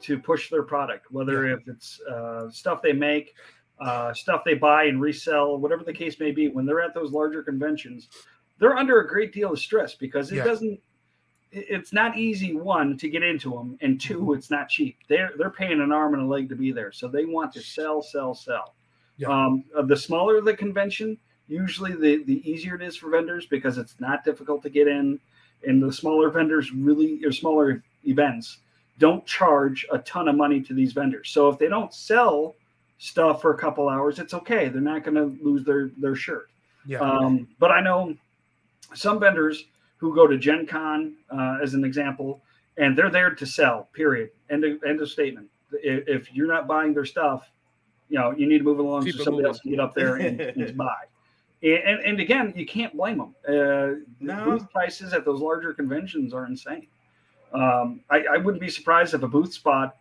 to 0.00 0.18
push 0.18 0.50
their 0.50 0.62
product, 0.62 1.10
whether 1.10 1.46
if 1.46 1.68
it's 1.68 2.00
uh, 2.00 2.50
stuff 2.50 2.82
they 2.82 2.92
make, 2.92 3.34
uh, 3.80 4.12
stuff 4.14 4.42
they 4.44 4.54
buy 4.54 4.84
and 4.84 5.00
resell, 5.00 5.56
whatever 5.58 5.84
the 5.84 5.92
case 5.92 6.18
may 6.20 6.30
be. 6.30 6.48
When 6.48 6.64
they're 6.66 6.80
at 6.80 6.94
those 6.94 7.12
larger 7.12 7.42
conventions, 7.42 8.08
they're 8.58 8.76
under 8.76 9.00
a 9.00 9.08
great 9.08 9.32
deal 9.32 9.52
of 9.52 9.58
stress 9.58 9.94
because 9.94 10.30
it 10.32 10.36
Yeah. 10.36 10.44
doesn't. 10.44 10.80
It's 11.56 11.92
not 11.92 12.18
easy 12.18 12.54
one 12.56 12.96
to 12.98 13.08
get 13.08 13.22
into 13.22 13.50
them, 13.50 13.78
and 13.80 14.00
two, 14.00 14.18
Mm-hmm. 14.18 14.34
it's 14.34 14.50
not 14.50 14.68
cheap. 14.68 14.96
They're 15.08 15.30
they're 15.38 15.50
paying 15.50 15.80
an 15.80 15.92
arm 15.92 16.14
and 16.14 16.22
a 16.24 16.26
leg 16.26 16.48
to 16.48 16.56
be 16.56 16.72
there, 16.72 16.90
so 16.92 17.06
they 17.08 17.24
want 17.24 17.52
to 17.52 17.60
sell, 17.62 18.02
sell, 18.02 18.34
sell. 18.34 18.74
Yeah. 19.18 19.28
Um, 19.28 19.64
uh, 19.76 19.82
the 19.82 19.96
smaller 19.96 20.40
the 20.40 20.54
convention, 20.54 21.16
usually 21.46 21.92
the 21.92 22.24
the 22.24 22.48
easier 22.50 22.74
it 22.74 22.82
is 22.82 22.96
for 22.96 23.08
vendors 23.10 23.46
because 23.46 23.78
it's 23.78 23.94
not 24.00 24.24
difficult 24.24 24.62
to 24.64 24.70
get 24.70 24.88
in, 24.88 25.20
and 25.64 25.80
the 25.82 25.92
smaller 25.92 26.28
vendors 26.30 26.72
really 26.72 27.24
or 27.24 27.30
smaller 27.30 27.84
events 28.04 28.58
don't 28.98 29.24
charge 29.26 29.86
a 29.92 29.98
ton 29.98 30.26
of 30.28 30.34
money 30.36 30.60
to 30.60 30.74
these 30.74 30.92
vendors. 30.92 31.30
So 31.30 31.48
if 31.48 31.58
they 31.58 31.68
don't 31.68 31.92
sell 31.94 32.56
stuff 32.98 33.40
for 33.42 33.52
a 33.54 33.58
couple 33.58 33.88
hours, 33.88 34.18
it's 34.18 34.34
okay. 34.34 34.68
They're 34.68 34.80
not 34.80 35.04
going 35.04 35.16
to 35.16 35.36
lose 35.44 35.64
their 35.64 35.90
their 35.98 36.14
shirt. 36.14 36.48
Yeah. 36.86 37.00
Um, 37.00 37.48
but 37.58 37.70
I 37.70 37.80
know 37.80 38.14
some 38.94 39.18
vendors 39.18 39.64
who 39.96 40.14
go 40.14 40.26
to 40.26 40.36
Gen 40.38 40.66
Con 40.66 41.14
uh, 41.30 41.58
as 41.62 41.74
an 41.74 41.84
example, 41.84 42.42
and 42.76 42.96
they're 42.96 43.10
there 43.10 43.34
to 43.34 43.46
sell. 43.46 43.88
Period. 43.94 44.30
End 44.50 44.64
of, 44.64 44.82
end 44.84 45.00
of 45.00 45.08
statement. 45.08 45.48
If, 45.72 46.06
if 46.06 46.32
you're 46.34 46.46
not 46.46 46.66
buying 46.68 46.92
their 46.94 47.04
stuff, 47.06 47.50
you 48.08 48.18
know 48.18 48.32
you 48.32 48.46
need 48.46 48.58
to 48.58 48.64
move 48.64 48.78
along 48.78 49.04
Keep 49.04 49.16
so 49.16 49.24
somebody 49.24 49.44
moving. 49.44 49.48
else 49.48 49.60
can 49.60 49.70
get 49.70 49.80
up 49.80 49.94
there 49.94 50.16
and, 50.16 50.40
and 50.40 50.76
buy. 50.76 50.94
And, 51.62 51.72
and 51.72 52.00
and 52.00 52.20
again, 52.20 52.52
you 52.54 52.66
can't 52.66 52.94
blame 52.94 53.18
them. 53.18 53.34
Uh, 53.48 54.00
No. 54.20 54.44
Booth 54.44 54.70
prices 54.70 55.12
at 55.14 55.24
those 55.24 55.40
larger 55.40 55.72
conventions 55.72 56.34
are 56.34 56.46
insane. 56.46 56.86
Um, 57.52 58.00
I, 58.10 58.24
I 58.32 58.36
wouldn't 58.36 58.60
be 58.60 58.68
surprised 58.68 59.14
if 59.14 59.22
a 59.22 59.28
booth 59.28 59.54
spot 59.54 59.96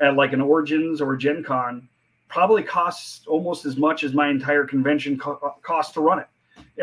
at 0.00 0.14
like 0.14 0.32
an 0.32 0.40
Origins 0.40 1.00
or 1.00 1.16
Gen 1.16 1.42
Con 1.42 1.88
probably 2.28 2.62
costs 2.62 3.26
almost 3.26 3.64
as 3.64 3.76
much 3.76 4.04
as 4.04 4.12
my 4.14 4.28
entire 4.28 4.64
convention 4.64 5.18
co- 5.18 5.54
costs 5.62 5.92
to 5.94 6.00
run 6.00 6.18
it. 6.20 6.26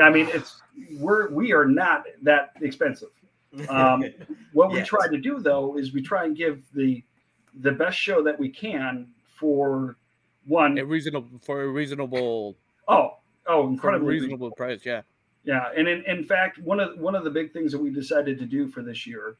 I 0.01 0.09
mean, 0.09 0.27
it's 0.33 0.61
we're 0.99 1.29
we 1.29 1.53
are 1.53 1.65
not 1.65 2.05
that 2.23 2.51
expensive. 2.61 3.09
Um, 3.69 4.03
What 4.53 4.71
we 4.71 4.77
Yes. 4.79 4.87
try 4.87 5.07
to 5.09 5.17
do 5.17 5.39
though 5.39 5.77
is 5.77 5.93
we 5.93 6.01
try 6.01 6.25
and 6.25 6.35
give 6.35 6.63
the 6.73 7.03
the 7.61 7.71
best 7.71 7.97
show 7.97 8.23
that 8.23 8.37
we 8.39 8.49
can 8.49 9.07
for 9.27 9.97
one 10.45 10.77
A 10.77 10.85
reasonable 10.85 11.39
for 11.41 11.61
a 11.63 11.67
reasonable, 11.67 12.55
oh 12.87 13.17
oh 13.47 13.63
for 13.63 13.67
a 13.67 13.67
incredibly 13.67 14.13
reasonable 14.15 14.51
price. 14.51 14.85
Yeah. 14.85 15.01
yeah 15.43 15.71
and 15.75 15.87
in, 15.87 16.03
in 16.05 16.23
fact 16.23 16.57
one 16.59 16.79
of 16.79 16.97
one 16.99 17.15
of 17.15 17.23
the 17.23 17.29
big 17.29 17.51
things 17.53 17.71
that 17.73 17.79
we 17.79 17.89
decided 17.89 18.39
to 18.39 18.45
do 18.45 18.67
for 18.67 18.81
this 18.81 19.05
year 19.05 19.35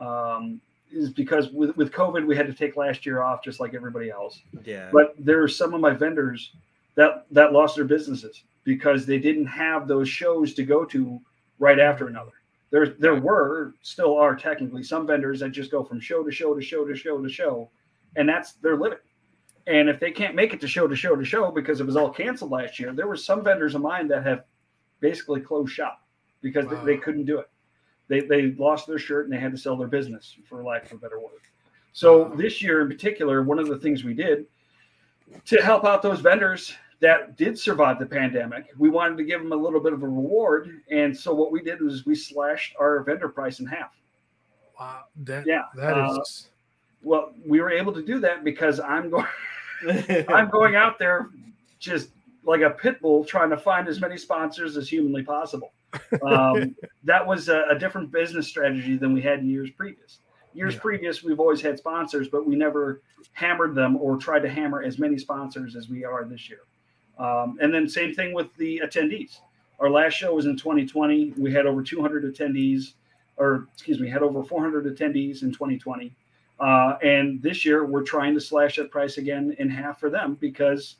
um, 0.00 0.60
is 0.92 1.10
because 1.10 1.50
with, 1.50 1.76
with 1.76 1.92
covid 1.92 2.26
we 2.26 2.36
had 2.36 2.46
to 2.46 2.54
take 2.54 2.76
last 2.76 3.06
year 3.06 3.22
off 3.22 3.42
just 3.42 3.60
like 3.60 3.74
everybody 3.74 4.10
else. 4.10 4.40
Yeah. 4.64 4.90
but 4.92 5.14
there 5.18 5.42
are 5.42 5.48
some 5.48 5.74
of 5.74 5.80
my 5.80 5.92
vendors 5.92 6.52
that 6.96 7.26
that 7.30 7.52
lost 7.52 7.76
their 7.76 7.84
businesses 7.84 8.44
because 8.64 9.06
they 9.06 9.18
didn't 9.18 9.46
have 9.46 9.88
those 9.88 10.08
shows 10.08 10.54
to 10.54 10.62
go 10.62 10.84
to 10.84 11.20
right 11.58 11.78
after 11.78 12.08
another. 12.08 12.32
There 12.70 12.86
there 12.86 13.16
were 13.16 13.74
still 13.82 14.16
are 14.16 14.36
technically 14.36 14.82
some 14.82 15.06
vendors 15.06 15.40
that 15.40 15.50
just 15.50 15.70
go 15.70 15.84
from 15.84 16.00
show 16.00 16.22
to 16.22 16.30
show 16.30 16.54
to 16.54 16.62
show 16.62 16.86
to 16.86 16.94
show 16.94 17.22
to 17.22 17.28
show 17.28 17.70
and 18.16 18.28
that's 18.28 18.52
their 18.54 18.76
living. 18.76 18.98
And 19.66 19.88
if 19.88 20.00
they 20.00 20.10
can't 20.10 20.34
make 20.34 20.52
it 20.52 20.60
to 20.62 20.68
show 20.68 20.88
to 20.88 20.96
show 20.96 21.14
to 21.14 21.24
show 21.24 21.50
because 21.50 21.80
it 21.80 21.86
was 21.86 21.96
all 21.96 22.10
canceled 22.10 22.50
last 22.50 22.78
year 22.78 22.92
there 22.92 23.06
were 23.06 23.16
some 23.16 23.44
vendors 23.44 23.74
of 23.74 23.82
mine 23.82 24.08
that 24.08 24.24
have 24.24 24.44
basically 25.00 25.40
closed 25.40 25.72
shop 25.72 26.02
because 26.42 26.66
they, 26.68 26.76
they 26.84 26.96
couldn't 26.96 27.24
do 27.24 27.38
it 27.38 27.48
they, 28.10 28.20
they 28.20 28.52
lost 28.52 28.86
their 28.86 28.98
shirt 28.98 29.24
and 29.24 29.32
they 29.32 29.40
had 29.40 29.52
to 29.52 29.58
sell 29.58 29.76
their 29.76 29.88
business 29.88 30.36
for 30.44 30.62
lack 30.62 30.84
of 30.84 30.92
a 30.92 30.96
better 30.96 31.18
word 31.18 31.40
so 31.92 32.32
this 32.36 32.60
year 32.60 32.82
in 32.82 32.88
particular 32.88 33.42
one 33.42 33.58
of 33.58 33.68
the 33.68 33.78
things 33.78 34.04
we 34.04 34.12
did 34.12 34.44
to 35.46 35.62
help 35.62 35.84
out 35.84 36.02
those 36.02 36.20
vendors 36.20 36.74
that 37.00 37.36
did 37.36 37.58
survive 37.58 37.98
the 37.98 38.06
pandemic. 38.06 38.66
We 38.78 38.90
wanted 38.90 39.16
to 39.18 39.24
give 39.24 39.42
them 39.42 39.52
a 39.52 39.56
little 39.56 39.80
bit 39.80 39.92
of 39.92 40.02
a 40.02 40.06
reward, 40.06 40.82
and 40.90 41.16
so 41.16 41.34
what 41.34 41.50
we 41.50 41.62
did 41.62 41.80
was 41.80 42.04
we 42.06 42.14
slashed 42.14 42.74
our 42.78 43.02
vendor 43.02 43.28
price 43.28 43.60
in 43.60 43.66
half. 43.66 43.96
Wow, 44.78 45.04
that, 45.24 45.46
Yeah, 45.46 45.64
that 45.76 45.96
uh, 45.96 46.18
is 46.20 46.50
Well, 47.02 47.32
we 47.46 47.60
were 47.60 47.70
able 47.70 47.92
to 47.94 48.02
do 48.02 48.20
that 48.20 48.44
because 48.44 48.80
I'm 48.80 49.10
going. 49.10 49.26
I'm 50.28 50.50
going 50.50 50.76
out 50.76 50.98
there 50.98 51.30
just 51.78 52.10
like 52.44 52.60
a 52.60 52.68
pit 52.68 53.00
bull 53.00 53.24
trying 53.24 53.48
to 53.48 53.56
find 53.56 53.88
as 53.88 53.98
many 53.98 54.18
sponsors 54.18 54.76
as 54.76 54.90
humanly 54.90 55.22
possible. 55.22 55.72
Um, 56.22 56.76
that 57.04 57.26
was 57.26 57.48
a, 57.48 57.64
a 57.70 57.78
different 57.78 58.10
business 58.10 58.46
strategy 58.46 58.96
than 58.96 59.12
we 59.12 59.20
had 59.20 59.40
in 59.40 59.48
years 59.48 59.70
previous. 59.70 60.20
Years 60.52 60.74
Yeah. 60.74 60.80
previous, 60.80 61.22
we've 61.22 61.40
always 61.40 61.60
had 61.60 61.78
sponsors, 61.78 62.28
but 62.28 62.46
we 62.46 62.56
never 62.56 63.02
hammered 63.32 63.74
them 63.74 63.96
or 63.96 64.16
tried 64.16 64.40
to 64.40 64.48
hammer 64.48 64.82
as 64.82 64.98
many 64.98 65.16
sponsors 65.18 65.76
as 65.76 65.88
we 65.88 66.04
are 66.04 66.24
this 66.24 66.48
year. 66.48 66.60
Um, 67.18 67.58
and 67.60 67.72
then 67.72 67.88
same 67.88 68.14
thing 68.14 68.32
with 68.32 68.54
the 68.56 68.82
attendees. 68.84 69.38
Our 69.78 69.90
last 69.90 70.14
show 70.14 70.34
was 70.34 70.46
in 70.46 70.56
2020. 70.56 71.34
We 71.38 71.52
had 71.52 71.66
over 71.66 71.82
200 71.82 72.24
attendees, 72.24 72.94
or 73.36 73.68
excuse 73.72 74.00
me, 74.00 74.08
had 74.08 74.22
over 74.22 74.42
400 74.42 74.84
attendees 74.84 75.42
in 75.42 75.52
2020. 75.52 76.14
Uh, 76.58 76.96
and 77.02 77.40
this 77.42 77.64
year, 77.64 77.86
we're 77.86 78.02
trying 78.02 78.34
to 78.34 78.40
slash 78.40 78.76
that 78.76 78.90
price 78.90 79.16
again 79.16 79.56
in 79.58 79.70
half 79.70 79.98
for 79.98 80.10
them 80.10 80.36
because 80.40 80.96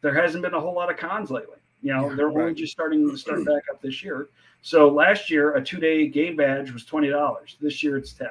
there 0.00 0.14
hasn't 0.14 0.42
been 0.42 0.54
a 0.54 0.60
whole 0.60 0.74
lot 0.74 0.90
of 0.90 0.96
cons 0.96 1.30
lately. 1.30 1.57
You 1.82 1.92
know, 1.94 2.08
Yeah, 2.10 2.16
they're 2.16 2.28
only 2.28 2.54
just 2.54 2.72
starting 2.72 3.08
to 3.08 3.16
start 3.16 3.44
back 3.44 3.62
up 3.72 3.80
this 3.80 4.02
year. 4.02 4.28
So 4.62 4.88
last 4.88 5.30
year, 5.30 5.54
a 5.54 5.64
two 5.64 5.78
day 5.78 6.08
game 6.08 6.36
badge 6.36 6.70
was 6.72 6.84
twenty 6.84 7.08
dollars. 7.08 7.56
This 7.60 7.82
year, 7.82 7.96
it's 7.96 8.12
ten. 8.12 8.28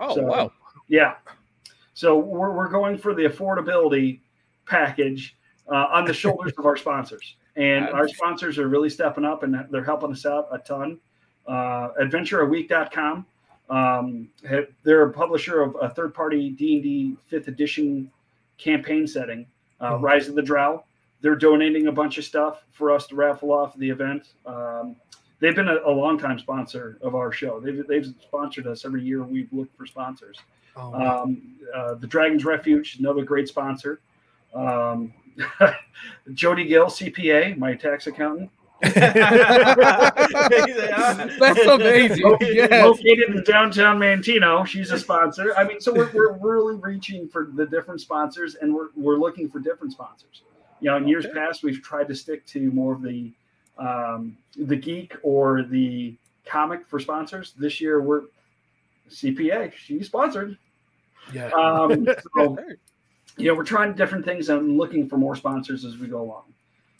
Oh 0.00 0.14
So- 0.14 0.22
wow. 0.24 0.52
Yeah. 0.88 1.14
So 1.94 2.16
we're, 2.16 2.52
we're 2.52 2.68
going 2.68 2.96
for 2.96 3.12
the 3.12 3.24
affordability 3.24 4.20
package 4.66 5.36
uh, 5.70 5.86
on 5.90 6.04
the 6.04 6.12
shoulders 6.22 6.52
of 6.56 6.64
our 6.64 6.76
sponsors. 6.76 7.34
And 7.56 7.88
our 7.88 8.06
sponsors 8.06 8.56
are 8.58 8.68
really 8.68 8.88
stepping 8.88 9.24
up 9.24 9.42
and 9.42 9.66
they're 9.70 9.82
helping 9.84 10.12
us 10.12 10.24
out 10.24 10.46
a 10.52 10.58
ton. 10.58 11.00
Uh, 11.48 11.88
AdventureAweek.com. 12.00 13.26
Um, 13.68 14.28
they're 14.84 15.02
a 15.02 15.12
publisher 15.12 15.60
of 15.62 15.76
a 15.82 15.90
third-party 15.90 16.50
D&D 16.50 17.16
fifth 17.26 17.48
edition 17.48 18.10
campaign 18.58 19.06
setting, 19.06 19.44
uh, 19.80 19.94
Mhm. 19.94 20.02
Rise 20.02 20.28
of 20.28 20.36
the 20.36 20.42
Drow. 20.42 20.84
They're 21.20 21.36
donating 21.36 21.88
a 21.88 21.92
bunch 21.92 22.18
of 22.18 22.24
stuff 22.24 22.64
for 22.70 22.92
us 22.92 23.06
to 23.08 23.16
raffle 23.16 23.52
off 23.52 23.76
the 23.76 23.90
event. 23.90 24.28
Um, 24.46 24.96
they've 25.40 25.54
been 25.54 25.68
a, 25.68 25.78
a 25.84 25.90
long-time 25.90 26.38
sponsor 26.38 26.98
of 27.02 27.14
our 27.14 27.32
show. 27.32 27.60
They've, 27.60 27.86
they've 27.86 28.06
sponsored 28.22 28.66
us 28.66 28.84
every 28.84 29.02
year. 29.02 29.22
We've 29.24 29.52
looked 29.52 29.76
for 29.76 29.86
sponsors. 29.86 30.38
oh, 30.76 30.90
wow. 30.90 31.22
Um, 31.22 31.56
uh, 31.74 31.94
the 31.94 32.06
Dragon's 32.06 32.44
Refuge, 32.44 32.96
another 32.98 33.24
great 33.24 33.48
sponsor. 33.48 34.00
Um, 34.54 35.12
Jody 36.34 36.66
Gill, 36.66 36.86
CPA, 36.86 37.58
my 37.58 37.74
tax 37.74 38.06
accountant, 38.06 38.50
That's 38.80 39.06
amazing. 41.66 42.36
Yes. 42.40 42.84
located 42.84 43.34
in 43.34 43.42
downtown 43.42 43.98
Manteno. 43.98 44.64
She's 44.64 44.92
a 44.92 44.98
sponsor. 44.98 45.52
I 45.56 45.64
mean, 45.64 45.80
so 45.80 45.92
we're, 45.92 46.12
we're 46.12 46.38
really 46.38 46.76
reaching 46.76 47.28
for 47.28 47.50
the 47.52 47.66
different 47.66 48.00
sponsors, 48.00 48.54
and 48.54 48.72
we're 48.72 48.90
we're 48.94 49.16
looking 49.16 49.48
for 49.48 49.58
different 49.58 49.92
sponsors. 49.92 50.42
You 50.80 50.90
know, 50.90 50.96
in 50.96 51.08
years 51.08 51.26
Okay. 51.26 51.34
past, 51.34 51.62
we've 51.62 51.82
tried 51.82 52.08
to 52.08 52.14
stick 52.14 52.46
to 52.46 52.70
more 52.70 52.94
of 52.94 53.02
the 53.02 53.32
um, 53.78 54.36
the 54.56 54.76
geek 54.76 55.14
or 55.22 55.62
the 55.62 56.16
comic 56.44 56.86
for 56.88 56.98
sponsors. 56.98 57.52
This 57.52 57.80
year, 57.80 58.00
we're 58.00 58.22
CPA. 59.08 59.72
She's 59.72 60.06
sponsored. 60.06 60.56
yeah. 61.32 61.46
Um, 61.48 62.06
so 62.34 62.52
Okay. 62.58 62.62
you 63.36 63.46
know, 63.46 63.54
we're 63.54 63.64
trying 63.64 63.94
different 63.94 64.24
things 64.24 64.48
and 64.48 64.76
looking 64.76 65.08
for 65.08 65.16
more 65.16 65.36
sponsors 65.36 65.84
as 65.84 65.98
we 65.98 66.08
go 66.08 66.20
along. 66.22 66.44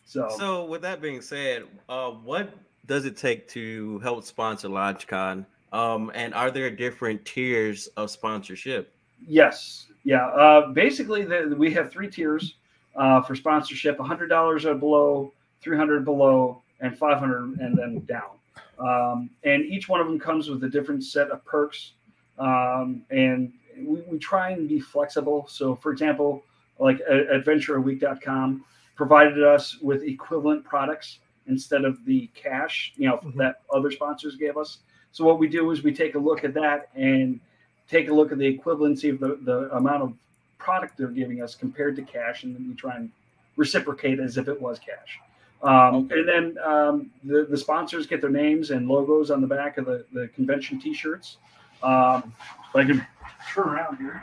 So, 0.05 0.29
So, 0.39 0.65
with 0.65 0.83
that 0.83 1.03
being 1.03 1.21
said, 1.21 1.65
uh, 1.89 2.11
what 2.13 2.55
does 2.87 3.05
it 3.05 3.17
take 3.17 3.49
to 3.49 3.99
help 3.99 4.25
sponsor 4.25 4.69
LodgeCon? 4.69 5.45
Um, 5.73 6.11
and 6.15 6.33
are 6.33 6.51
there 6.51 6.71
different 6.71 7.25
tiers 7.25 7.89
of 7.97 8.11
sponsorship? 8.11 8.95
yes, 9.27 9.87
yeah. 10.05 10.27
Uh, 10.29 10.69
basically, 10.69 11.25
the, 11.25 11.55
we 11.59 11.73
have 11.75 11.91
three 11.91 12.09
tiers 12.09 12.55
uh, 12.97 13.23
for 13.23 13.35
sponsorship: 13.35 13.99
hundred 13.99 14.29
dollars 14.29 14.65
or 14.65 14.75
below, 14.75 15.33
three 15.61 15.77
hundred 15.77 16.05
below, 16.05 16.63
and 16.81 16.97
five 16.97 17.19
hundred 17.19 17.59
and 17.61 17.77
then 17.77 18.01
down. 18.07 18.31
Um, 18.79 19.31
and 19.45 19.65
each 19.65 19.89
one 19.89 20.01
of 20.01 20.07
them 20.07 20.19
comes 20.19 20.49
with 20.49 20.63
a 20.65 20.69
different 20.69 21.05
set 21.05 21.31
of 21.31 21.45
perks. 21.45 21.93
Um, 22.39 23.03
and 23.11 23.53
we, 23.77 24.01
we 24.03 24.19
try 24.19 24.51
and 24.51 24.69
be 24.69 24.79
flexible. 24.79 25.47
So, 25.49 25.75
for 25.75 25.91
example, 25.91 26.43
like 26.79 27.01
AdventureAweek.com 27.11 28.65
provided 28.95 29.43
us 29.43 29.79
with 29.81 30.03
equivalent 30.03 30.65
products 30.65 31.19
instead 31.47 31.85
of 31.85 32.05
the 32.05 32.29
cash, 32.35 32.93
you 32.97 33.09
know, 33.09 33.17
Mhm. 33.19 33.35
that 33.37 33.63
other 33.73 33.91
sponsors 33.91 34.37
gave 34.37 34.57
us. 34.57 34.79
So 35.13 35.25
what 35.25 35.39
we 35.39 35.49
do 35.49 35.71
is 35.71 35.83
we 35.83 35.93
take 35.93 36.15
a 36.15 36.19
look 36.19 36.45
at 36.45 36.55
that 36.55 36.91
and 36.95 37.41
take 37.89 38.09
a 38.09 38.15
look 38.15 38.33
at 38.33 38.39
the 38.39 38.59
equivalency 38.59 39.11
of 39.11 39.19
the, 39.19 39.39
the 39.43 39.75
amount 39.75 40.03
of 40.03 40.13
product 40.59 40.97
they're 40.99 41.09
giving 41.09 41.43
us 41.43 41.55
compared 41.55 41.97
to 41.97 42.03
cash, 42.03 42.45
and 42.45 42.55
then 42.55 42.69
we 42.69 42.75
try 42.75 42.97
and 42.97 43.11
reciprocate 43.57 44.21
as 44.21 44.37
if 44.37 44.49
it 44.49 44.61
was 44.61 44.79
cash. 44.79 45.19
Um, 45.63 46.05
Okay. 46.05 46.21
And 46.21 46.29
then 46.29 46.65
um, 46.65 47.11
the, 47.25 47.47
the 47.49 47.57
sponsors 47.57 48.07
get 48.07 48.21
their 48.21 48.31
names 48.31 48.71
and 48.71 48.87
logos 48.87 49.31
on 49.31 49.41
the 49.41 49.47
back 49.47 49.79
of 49.79 49.87
the, 49.87 50.05
the 50.13 50.29
convention 50.29 50.81
T-shirts. 50.81 51.39
Um, 51.83 52.33
if 52.69 52.77
I 52.77 52.85
can 52.85 53.07
turn 53.53 53.69
around 53.69 53.97
here. 53.99 54.21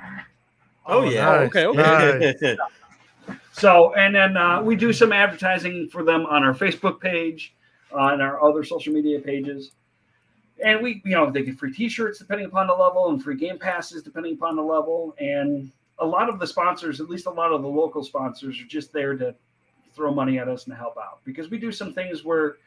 Oh, 0.86 1.04
yeah. 1.10 1.39
okay, 1.39 1.65
okay. 1.65 2.36
Nice. 2.41 2.58
So, 3.54 3.93
and 3.93 4.13
then 4.13 4.36
uh, 4.36 4.62
we 4.62 4.76
do 4.76 4.91
some 4.91 5.13
advertising 5.13 5.88
for 5.88 6.04
them 6.04 6.26
on 6.26 6.43
our 6.43 6.54
Facebook 6.54 7.00
page, 7.00 7.56
uh, 7.93 8.08
and 8.08 8.21
our 8.21 8.43
other 8.43 8.63
social 8.63 8.93
media 8.93 9.19
pages. 9.19 9.71
And 10.63 10.82
we, 10.82 11.02
you 11.06 11.12
know, 11.12 11.32
they 11.32 11.43
get 11.43 11.58
free 11.58 11.74
T-shirts 11.74 12.19
depending 12.19 12.48
upon 12.48 12.67
the 12.67 12.74
level, 12.74 13.10
and 13.10 13.24
free 13.24 13.38
game 13.38 13.58
passes 13.58 14.04
depending 14.04 14.34
upon 14.34 14.58
the 14.58 14.62
level. 14.62 15.15
And 15.19 15.71
a 15.99 16.05
lot 16.05 16.29
of 16.29 16.39
the 16.39 16.47
sponsors, 16.47 16.99
at 16.99 17.10
least 17.10 17.25
a 17.25 17.31
lot 17.31 17.51
of 17.51 17.62
the 17.62 17.67
local 17.67 18.03
sponsors, 18.03 18.60
are 18.60 18.65
just 18.65 18.91
there 18.91 19.15
to 19.15 19.36
throw 19.93 20.13
money 20.13 20.39
at 20.39 20.47
us 20.47 20.65
and 20.65 20.75
help 20.75 20.97
out 20.97 21.19
because 21.23 21.49
we 21.49 21.58
do 21.58 21.71
some 21.71 21.93
things 21.93 22.23
where 22.23 22.58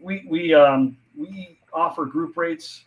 we 0.00 0.24
we 0.28 0.54
um, 0.54 0.96
we 1.16 1.58
offer 1.72 2.04
group 2.04 2.36
rates 2.36 2.84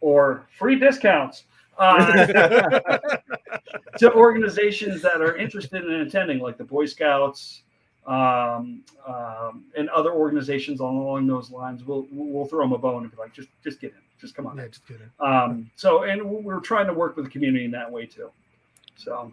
or 0.00 0.46
free 0.58 0.78
discounts. 0.78 1.44
Uh, 1.78 2.80
to 3.98 4.12
organizations 4.12 5.00
that 5.00 5.20
are 5.20 5.36
interested 5.36 5.84
in 5.84 6.00
attending, 6.00 6.40
like 6.40 6.58
the 6.58 6.64
Boy 6.64 6.86
Scouts 6.86 7.62
um, 8.08 8.82
um, 9.06 9.64
and 9.76 9.88
other 9.90 10.12
organizations 10.12 10.80
along 10.80 11.26
those 11.26 11.50
lines. 11.50 11.84
We'll 11.84 12.06
we'll 12.10 12.46
throw 12.46 12.64
them 12.64 12.72
a 12.72 12.78
bone 12.78 13.02
and 13.02 13.10
be 13.12 13.16
like, 13.16 13.32
just 13.32 13.48
just 13.62 13.80
get 13.80 13.92
in, 13.92 13.98
just 14.20 14.34
come 14.34 14.46
on. 14.46 14.56
yeah, 14.56 14.66
just 14.66 14.86
kidding. 14.86 15.10
Um, 15.20 15.70
so, 15.76 16.02
and 16.02 16.24
we're 16.24 16.60
trying 16.60 16.86
to 16.86 16.94
work 16.94 17.16
with 17.16 17.26
the 17.26 17.30
community 17.30 17.64
in 17.64 17.70
that 17.72 17.90
way 17.90 18.06
too. 18.06 18.30
So, 18.98 19.32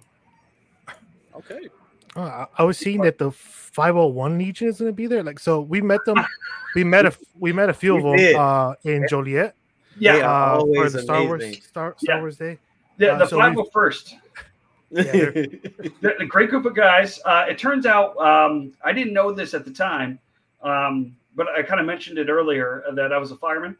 Okay. 1.35 1.67
Oh, 2.15 2.21
I, 2.21 2.47
I 2.59 2.63
was 2.63 2.77
seeing 2.77 3.01
that 3.01 3.17
the 3.17 3.29
501 3.29 4.37
Legion 4.37 4.69
is 4.69 4.79
going 4.79 4.87
to 4.89 4.93
be 4.95 5.05
there. 5.05 5.21
Like, 5.21 5.37
so 5.37 5.59
we 5.59 5.81
met 5.81 5.99
them. 6.05 6.15
We 6.73 6.85
met 6.85 7.05
a 7.05 7.13
we 7.37 7.51
met 7.51 7.67
a 7.69 7.73
few 7.73 7.97
of 7.97 8.03
them 8.03 8.35
uh, 8.39 8.73
in 8.85 9.05
Joliet 9.09 9.53
yeah, 9.97 10.13
They 10.13 10.21
uh, 10.21 10.59
for 10.59 10.89
the 10.89 11.01
Star 11.01 11.23
Wars 11.23 11.41
amazing. 11.43 11.61
Star, 11.63 11.95
Star 11.97 12.15
Yeah. 12.15 12.21
Wars 12.21 12.37
Day. 12.37 12.57
the, 12.97 13.13
uh, 13.13 13.17
the 13.17 13.27
so 13.27 13.37
501st. 13.37 14.13
Yeah, 14.91 15.01
They're 16.01 16.17
a 16.19 16.25
great 16.25 16.49
group 16.49 16.65
of 16.65 16.75
guys. 16.75 17.19
Uh, 17.25 17.45
it 17.49 17.57
turns 17.57 17.85
out 17.85 18.17
um, 18.17 18.73
I 18.83 18.93
didn't 18.93 19.13
know 19.13 19.31
this 19.31 19.53
at 19.53 19.65
the 19.65 19.71
time, 19.71 20.19
um, 20.61 21.15
but 21.35 21.47
I 21.49 21.63
kind 21.63 21.79
of 21.79 21.85
mentioned 21.85 22.17
it 22.17 22.29
earlier 22.29 22.83
uh, 22.87 22.93
that 22.93 23.11
I 23.11 23.17
was 23.17 23.31
a 23.31 23.35
fireman. 23.37 23.75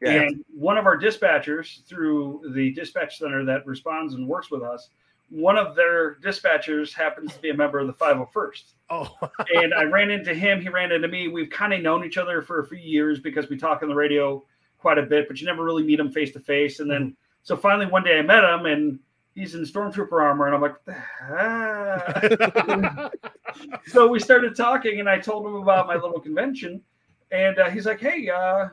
yeah. 0.00 0.22
And 0.22 0.44
one 0.52 0.76
of 0.78 0.86
our 0.86 0.98
dispatchers 0.98 1.84
through 1.86 2.52
the 2.54 2.72
dispatch 2.72 3.18
center 3.18 3.44
that 3.44 3.66
responds 3.66 4.14
and 4.14 4.26
works 4.26 4.50
with 4.50 4.62
us, 4.62 4.90
one 5.30 5.58
of 5.58 5.76
their 5.76 6.16
dispatchers 6.16 6.92
happens 6.92 7.34
to 7.34 7.40
be 7.40 7.50
a 7.50 7.54
member 7.54 7.78
of 7.78 7.86
the 7.86 7.92
501st. 7.92 8.72
Oh, 8.90 9.14
And 9.54 9.74
I 9.74 9.84
ran 9.84 10.10
into 10.10 10.34
him, 10.34 10.60
he 10.60 10.68
ran 10.68 10.92
into 10.92 11.08
me. 11.08 11.28
We've 11.28 11.50
kind 11.50 11.72
of 11.72 11.82
known 11.82 12.04
each 12.04 12.16
other 12.16 12.42
for 12.42 12.60
a 12.60 12.66
few 12.66 12.78
years 12.78 13.20
because 13.20 13.48
we 13.48 13.56
talk 13.56 13.82
on 13.82 13.88
the 13.88 13.94
radio 13.94 14.42
quite 14.78 14.98
a 14.98 15.02
bit, 15.02 15.28
but 15.28 15.40
you 15.40 15.46
never 15.46 15.64
really 15.64 15.82
meet 15.82 16.00
him 16.00 16.10
face 16.10 16.32
to 16.32 16.40
face. 16.40 16.80
And 16.80 16.90
then, 16.90 17.16
so 17.42 17.56
finally 17.56 17.86
one 17.86 18.04
day 18.04 18.18
I 18.18 18.22
met 18.22 18.44
him 18.44 18.66
and 18.66 18.98
he's 19.34 19.54
in 19.54 19.62
stormtrooper 19.62 20.20
armor. 20.20 20.46
And 20.46 20.54
I'm 20.54 20.62
like, 20.62 20.76
ah. 21.30 23.10
so 23.86 24.08
we 24.08 24.20
started 24.20 24.56
talking 24.56 25.00
and 25.00 25.08
I 25.08 25.18
told 25.18 25.46
him 25.46 25.54
about 25.56 25.86
my 25.86 25.94
little 25.94 26.20
convention. 26.20 26.80
And 27.30 27.58
uh, 27.58 27.68
he's 27.68 27.84
like, 27.84 28.00
hey, 28.00 28.30
uh, 28.30 28.68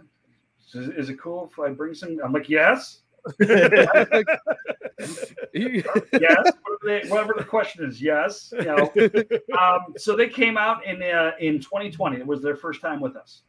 is, 0.73 0.89
is 0.89 1.09
it 1.09 1.19
cool 1.19 1.49
if 1.51 1.59
I 1.59 1.69
bring 1.69 1.93
some? 1.93 2.17
I'm 2.23 2.31
like, 2.31 2.49
yes, 2.49 3.01
yes. 5.53 6.51
Whatever, 7.09 7.33
the 7.37 7.45
question 7.47 7.85
is, 7.85 8.01
yes. 8.01 8.53
You 8.57 8.65
know. 8.65 8.93
Um, 9.59 9.93
so 9.97 10.15
they 10.15 10.27
came 10.27 10.57
out 10.57 10.85
in 10.85 11.01
uh, 11.01 11.31
in 11.39 11.59
2020. 11.59 12.17
It 12.17 12.27
was 12.27 12.41
their 12.41 12.55
first 12.55 12.81
time 12.81 12.99
with 12.99 13.15
us, 13.15 13.43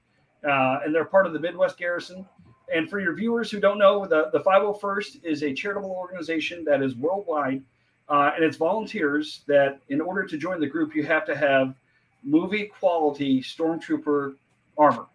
uh, 0.49 0.79
and 0.85 0.95
they're 0.95 1.05
part 1.05 1.27
of 1.27 1.33
the 1.33 1.41
Midwest 1.41 1.77
Garrison. 1.79 2.27
And 2.73 2.89
for 2.89 3.01
your 3.01 3.15
viewers 3.15 3.51
who 3.51 3.61
don't 3.61 3.79
know, 3.79 4.07
the 4.07 4.31
the 4.33 4.41
501st 4.41 5.25
is 5.25 5.43
a 5.43 5.53
charitable 5.53 5.91
organization 5.91 6.65
that 6.65 6.83
is 6.83 6.95
worldwide, 6.95 7.63
uh, 8.09 8.31
and 8.35 8.45
it's 8.45 8.57
volunteers 8.57 9.43
that, 9.49 9.81
in 9.89 10.01
order 10.01 10.25
to 10.25 10.39
join 10.39 10.61
the 10.61 10.67
group, 10.67 10.95
you 10.95 11.05
have 11.05 11.25
to 11.27 11.37
have 11.37 11.75
movie 12.23 12.67
quality 12.67 13.41
stormtrooper 13.43 14.35
armor. 14.79 15.07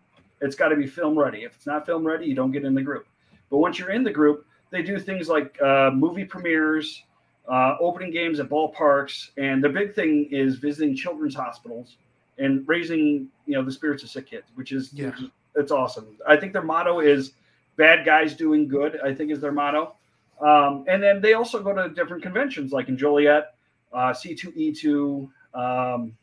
It's 0.41 0.55
got 0.55 0.69
to 0.69 0.75
be 0.75 0.87
film 0.87 1.17
ready. 1.17 1.43
If 1.43 1.55
it's 1.55 1.67
not 1.67 1.85
film 1.85 2.05
ready, 2.05 2.25
you 2.25 2.35
don't 2.35 2.51
get 2.51 2.65
in 2.65 2.73
the 2.73 2.81
group. 2.81 3.05
But 3.49 3.57
once 3.57 3.77
you're 3.77 3.91
in 3.91 4.03
the 4.03 4.11
group, 4.11 4.45
they 4.71 4.81
do 4.81 4.97
things 4.99 5.29
like 5.29 5.61
uh, 5.61 5.91
movie 5.93 6.25
premieres, 6.25 7.03
uh, 7.47 7.75
opening 7.79 8.09
games 8.11 8.39
at 8.39 8.49
ballparks, 8.49 9.29
and 9.37 9.63
the 9.63 9.69
big 9.69 9.93
thing 9.93 10.27
is 10.31 10.55
visiting 10.55 10.95
children's 10.95 11.35
hospitals 11.35 11.97
and 12.37 12.67
raising 12.67 13.27
you 13.45 13.53
know 13.53 13.63
the 13.63 13.71
spirits 13.71 14.01
of 14.03 14.09
sick 14.09 14.27
kids, 14.27 14.45
which 14.55 14.71
is 14.71 14.93
Yeah. 14.93 15.11
it's 15.55 15.71
awesome. 15.71 16.17
I 16.27 16.37
think 16.37 16.53
their 16.53 16.61
motto 16.63 16.99
is 17.01 17.33
"Bad 17.75 18.05
guys 18.05 18.35
doing 18.35 18.67
good." 18.67 18.99
I 19.01 19.13
think 19.13 19.31
is 19.31 19.41
their 19.41 19.51
motto. 19.51 19.95
Um, 20.39 20.85
and 20.87 21.03
then 21.03 21.21
they 21.21 21.33
also 21.33 21.61
go 21.61 21.71
to 21.73 21.89
different 21.93 22.23
conventions, 22.23 22.71
like 22.71 22.87
in 22.89 22.97
Joliet, 22.97 23.53
uh, 23.93 24.11
C2E2. 24.11 25.29
Um, 25.53 26.17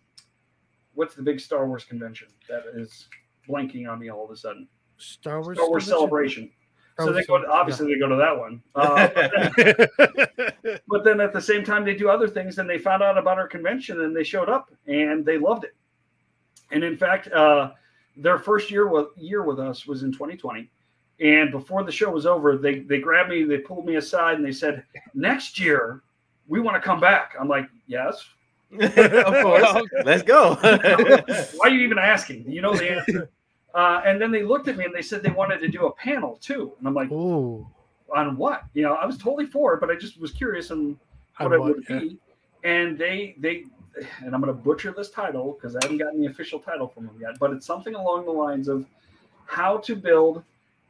what's 0.94 1.14
the 1.14 1.22
big 1.22 1.38
Star 1.38 1.68
Wars 1.68 1.84
convention 1.84 2.26
that 2.48 2.64
is 2.74 3.06
blanking 3.48 3.88
on 3.88 4.00
me 4.00 4.08
all 4.10 4.24
of 4.24 4.30
a 4.32 4.36
sudden? 4.36 4.66
Star 4.96 5.40
Wars. 5.40 5.56
Star 5.58 5.68
Wars? 5.68 5.84
Celebration. 5.86 6.50
Star 6.98 7.06
So 7.06 7.12
they 7.12 7.24
go. 7.24 7.38
To, 7.38 7.48
obviously, 7.48 7.92
they 7.92 7.98
go 7.98 8.08
to 8.08 8.16
that 8.16 8.36
one. 8.36 8.60
Uh, 8.74 9.08
but, 9.56 10.56
then, 10.62 10.80
but 10.88 11.04
then 11.04 11.20
at 11.20 11.32
the 11.32 11.40
same 11.40 11.64
time, 11.64 11.84
they 11.84 11.94
do 11.94 12.08
other 12.08 12.28
things, 12.28 12.58
and 12.58 12.68
they 12.68 12.78
found 12.78 13.02
out 13.02 13.16
about 13.16 13.38
our 13.38 13.46
convention, 13.46 14.00
and 14.02 14.14
they 14.16 14.24
showed 14.24 14.48
up, 14.48 14.72
and 14.86 15.24
they 15.24 15.38
loved 15.38 15.64
it. 15.64 15.74
And 16.70 16.84
in 16.84 16.96
fact, 16.96 17.30
uh, 17.32 17.72
their 18.16 18.38
first 18.38 18.70
year 18.70 18.88
with 18.88 19.08
year 19.16 19.42
with 19.42 19.60
us 19.60 19.86
was 19.86 20.02
in 20.02 20.12
2020. 20.12 20.70
And 21.20 21.50
before 21.50 21.82
the 21.82 21.92
show 21.92 22.10
was 22.10 22.26
over, 22.26 22.56
they 22.56 22.80
they 22.80 22.98
grabbed 22.98 23.30
me, 23.30 23.44
they 23.44 23.58
pulled 23.58 23.86
me 23.86 23.96
aside, 23.96 24.36
and 24.36 24.44
they 24.44 24.52
said, 24.52 24.84
"Next 25.14 25.58
year, 25.58 26.02
we 26.46 26.60
want 26.60 26.76
to 26.76 26.80
come 26.80 27.00
back." 27.00 27.34
I'm 27.38 27.48
like, 27.48 27.68
"Yes." 27.86 28.24
of 28.80 29.42
course. 29.42 29.88
Let's 30.04 30.22
go. 30.22 30.54
Why 30.56 31.54
are 31.62 31.70
you 31.70 31.80
even 31.80 31.98
asking? 31.98 32.50
You 32.50 32.60
know 32.60 32.74
the 32.74 32.90
answer. 32.90 33.30
Uh, 33.74 34.00
and 34.04 34.20
then 34.20 34.30
they 34.30 34.42
looked 34.42 34.68
at 34.68 34.76
me 34.76 34.84
and 34.84 34.94
they 34.94 35.02
said 35.02 35.22
they 35.22 35.30
wanted 35.30 35.60
to 35.60 35.68
do 35.68 35.86
a 35.86 35.92
panel 35.92 36.38
too. 36.40 36.72
And 36.78 36.88
I'm 36.88 36.94
like, 36.94 37.10
Ooh. 37.10 37.66
on 38.14 38.36
what? 38.36 38.64
You 38.74 38.82
know, 38.82 38.94
I 38.94 39.06
was 39.06 39.18
totally 39.18 39.46
for 39.46 39.74
it, 39.74 39.80
but 39.80 39.90
I 39.90 39.96
just 39.96 40.18
was 40.20 40.32
curious 40.32 40.70
on 40.70 40.98
what 41.38 41.52
it 41.52 41.60
would 41.60 41.84
yeah. 41.88 41.98
be. 41.98 42.18
And 42.64 42.98
they 42.98 43.34
they 43.38 43.64
and 44.20 44.34
I'm 44.34 44.40
going 44.40 44.54
to 44.54 44.62
butcher 44.62 44.92
this 44.96 45.10
title 45.10 45.52
because 45.52 45.76
I 45.76 45.80
haven't 45.82 45.98
gotten 45.98 46.20
the 46.20 46.26
official 46.26 46.58
title 46.58 46.88
from 46.88 47.06
them 47.06 47.16
yet, 47.20 47.38
but 47.38 47.52
it's 47.52 47.66
something 47.66 47.94
along 47.94 48.24
the 48.24 48.32
lines 48.32 48.68
of 48.68 48.86
how 49.46 49.78
to 49.78 49.96
build 49.96 50.42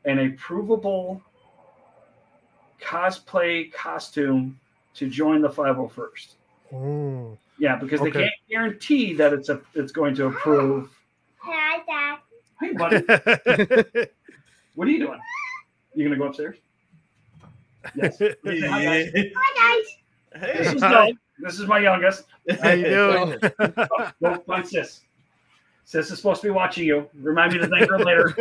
an 0.05 0.19
approvable 0.19 1.21
cosplay 2.81 3.73
costume 3.73 4.59
to 4.95 5.09
join 5.09 5.43
the 5.43 5.49
501st. 5.49 6.35
Ooh. 6.75 7.39
Yeah, 7.59 7.77
because 7.77 8.01
they 8.01 8.11
can't 8.11 8.33
guarantee 8.49 9.15
that 9.15 9.33
it's 9.33 9.49
a 9.49 9.61
it's 9.75 9.91
going 9.91 10.15
to 10.17 10.27
approve. 10.27 10.97
Hi, 11.39 11.83
Dad. 11.87 12.19
Hey, 12.61 12.73
buddy, 12.73 12.97
what 14.75 14.89
are 14.89 14.91
you 14.91 14.99
doing? 14.99 15.21
You 15.95 16.05
gonna 16.05 16.19
go 16.19 16.25
upstairs? 16.25 16.57
Yes. 17.95 18.19
Hi, 18.45 18.85
guys. 18.85 19.11
Hi, 19.15 19.79
guys. 20.35 20.57
This 20.59 20.73
is 20.75 20.83
Hey. 20.83 20.91
Doug. 20.91 21.15
This 21.39 21.61
is 21.61 21.67
my 21.69 21.79
youngest. 21.79 22.25
How 22.61 22.71
you 22.71 22.85
doing? 22.85 23.39
Go 24.23 24.43
find 24.45 24.67
sis. 24.67 25.03
Sis 25.85 26.11
is 26.11 26.19
supposed 26.19 26.41
to 26.43 26.49
be 26.49 26.51
watching 26.51 26.85
you. 26.85 27.09
Remind 27.15 27.53
me 27.53 27.61
to 27.61 27.69
thank 27.69 27.89
her 27.89 27.99
later. 27.99 28.35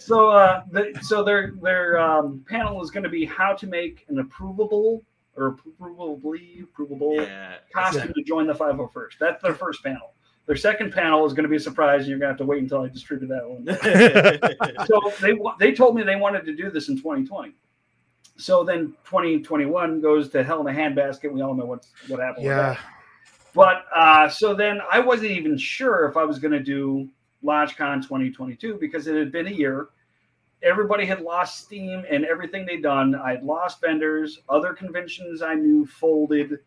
So, 0.00 0.30
uh, 0.30 0.64
the, 0.72 0.98
so 1.02 1.22
their 1.22 1.52
their 1.62 2.00
um, 2.00 2.44
panel 2.48 2.82
is 2.82 2.90
going 2.90 3.04
to 3.04 3.08
be 3.08 3.24
how 3.24 3.54
to 3.54 3.66
make 3.68 4.04
an 4.08 4.16
approvable 4.16 5.02
or 5.36 5.56
approvably 5.56 6.64
approvable 6.64 7.16
yeah. 7.24 7.58
costume 7.72 8.12
to 8.12 8.22
join 8.24 8.46
the 8.46 8.52
501st. 8.52 9.18
That's 9.20 9.42
their 9.42 9.54
first 9.54 9.82
panel. 9.84 10.14
Their 10.46 10.56
second 10.56 10.92
panel 10.92 11.24
is 11.24 11.32
going 11.32 11.44
to 11.44 11.48
be 11.48 11.56
a 11.56 11.60
surprise, 11.60 12.00
and 12.00 12.08
you're 12.08 12.18
going 12.18 12.28
to 12.28 12.32
have 12.32 12.38
to 12.38 12.44
wait 12.44 12.62
until 12.62 12.82
I 12.82 12.88
distribute 12.88 13.28
that 13.28 13.48
one. 13.48 14.86
so 14.86 15.12
they 15.20 15.38
they 15.58 15.72
told 15.72 15.94
me 15.94 16.02
they 16.02 16.16
wanted 16.16 16.44
to 16.46 16.54
do 16.54 16.70
this 16.70 16.88
in 16.88 16.96
2020. 16.96 17.54
So 18.36 18.64
then 18.64 18.94
2021 19.04 20.00
goes 20.00 20.28
to 20.30 20.42
hell 20.42 20.66
in 20.66 20.74
a 20.74 20.76
handbasket. 20.76 21.30
We 21.30 21.42
all 21.42 21.54
know 21.54 21.64
what's 21.64 21.92
what 22.08 22.18
happened. 22.18 22.46
with 22.46 22.56
that. 22.56 22.74
yeah. 22.74 22.80
But 23.54 23.84
uh, 23.94 24.28
so 24.28 24.54
then 24.54 24.80
I 24.90 24.98
wasn't 24.98 25.30
even 25.32 25.56
sure 25.58 26.08
if 26.08 26.16
I 26.16 26.24
was 26.24 26.38
going 26.38 26.52
to 26.52 26.62
do 26.62 27.08
LodgeCon 27.44 28.02
2022 28.02 28.78
because 28.80 29.06
it 29.06 29.14
had 29.14 29.30
been 29.30 29.46
a 29.46 29.50
year. 29.50 29.88
Everybody 30.62 31.04
had 31.04 31.20
lost 31.20 31.64
steam 31.64 32.04
and 32.08 32.24
everything 32.24 32.64
they'd 32.64 32.82
done. 32.82 33.14
I'd 33.14 33.42
lost 33.42 33.80
vendors. 33.80 34.40
Other 34.48 34.72
conventions 34.72 35.42
I 35.42 35.54
knew 35.54 35.84
folded. 35.86 36.60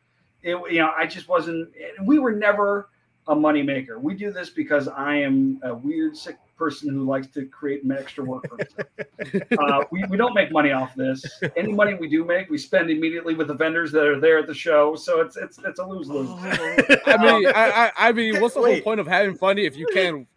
It, 0.43 0.57
you 0.71 0.79
know, 0.79 0.91
I 0.95 1.07
just 1.07 1.27
wasn't. 1.27 1.69
We 2.03 2.19
were 2.19 2.33
never 2.33 2.89
a 3.27 3.35
moneymaker. 3.35 3.99
We 3.99 4.13
do 4.13 4.31
this 4.31 4.49
because 4.49 4.87
I 4.87 5.15
am 5.15 5.59
a 5.63 5.73
weird, 5.73 6.15
sick 6.15 6.37
person 6.57 6.89
who 6.93 7.03
likes 7.03 7.27
to 7.27 7.45
create 7.47 7.81
extra 7.91 8.23
work 8.23 8.47
for 8.47 8.57
himself. 8.57 9.51
uh, 9.59 9.83
we, 9.91 10.05
we 10.05 10.17
don't 10.17 10.33
make 10.33 10.51
money 10.51 10.71
off 10.71 10.95
this. 10.95 11.23
Any 11.57 11.73
money 11.73 11.95
we 11.95 12.07
do 12.07 12.23
make, 12.23 12.49
we 12.49 12.57
spend 12.57 12.89
immediately 12.89 13.35
with 13.35 13.47
the 13.47 13.53
vendors 13.53 13.91
that 13.91 14.05
are 14.05 14.19
there 14.19 14.37
at 14.37 14.47
the 14.47 14.53
show. 14.53 14.95
So 14.95 15.21
it's 15.21 15.37
it's 15.37 15.59
it's 15.65 15.79
a 15.79 15.85
lose 15.85 16.09
lose. 16.09 16.29
I 16.29 17.17
mean, 17.17 17.47
I, 17.47 17.51
I, 17.97 18.09
I 18.09 18.11
mean, 18.11 18.39
what's 18.39 18.55
the 18.55 18.61
whole 18.61 18.79
point 18.81 18.99
of 18.99 19.07
having 19.07 19.35
fun 19.35 19.57
if 19.57 19.75
you 19.75 19.87
can't 19.93 20.27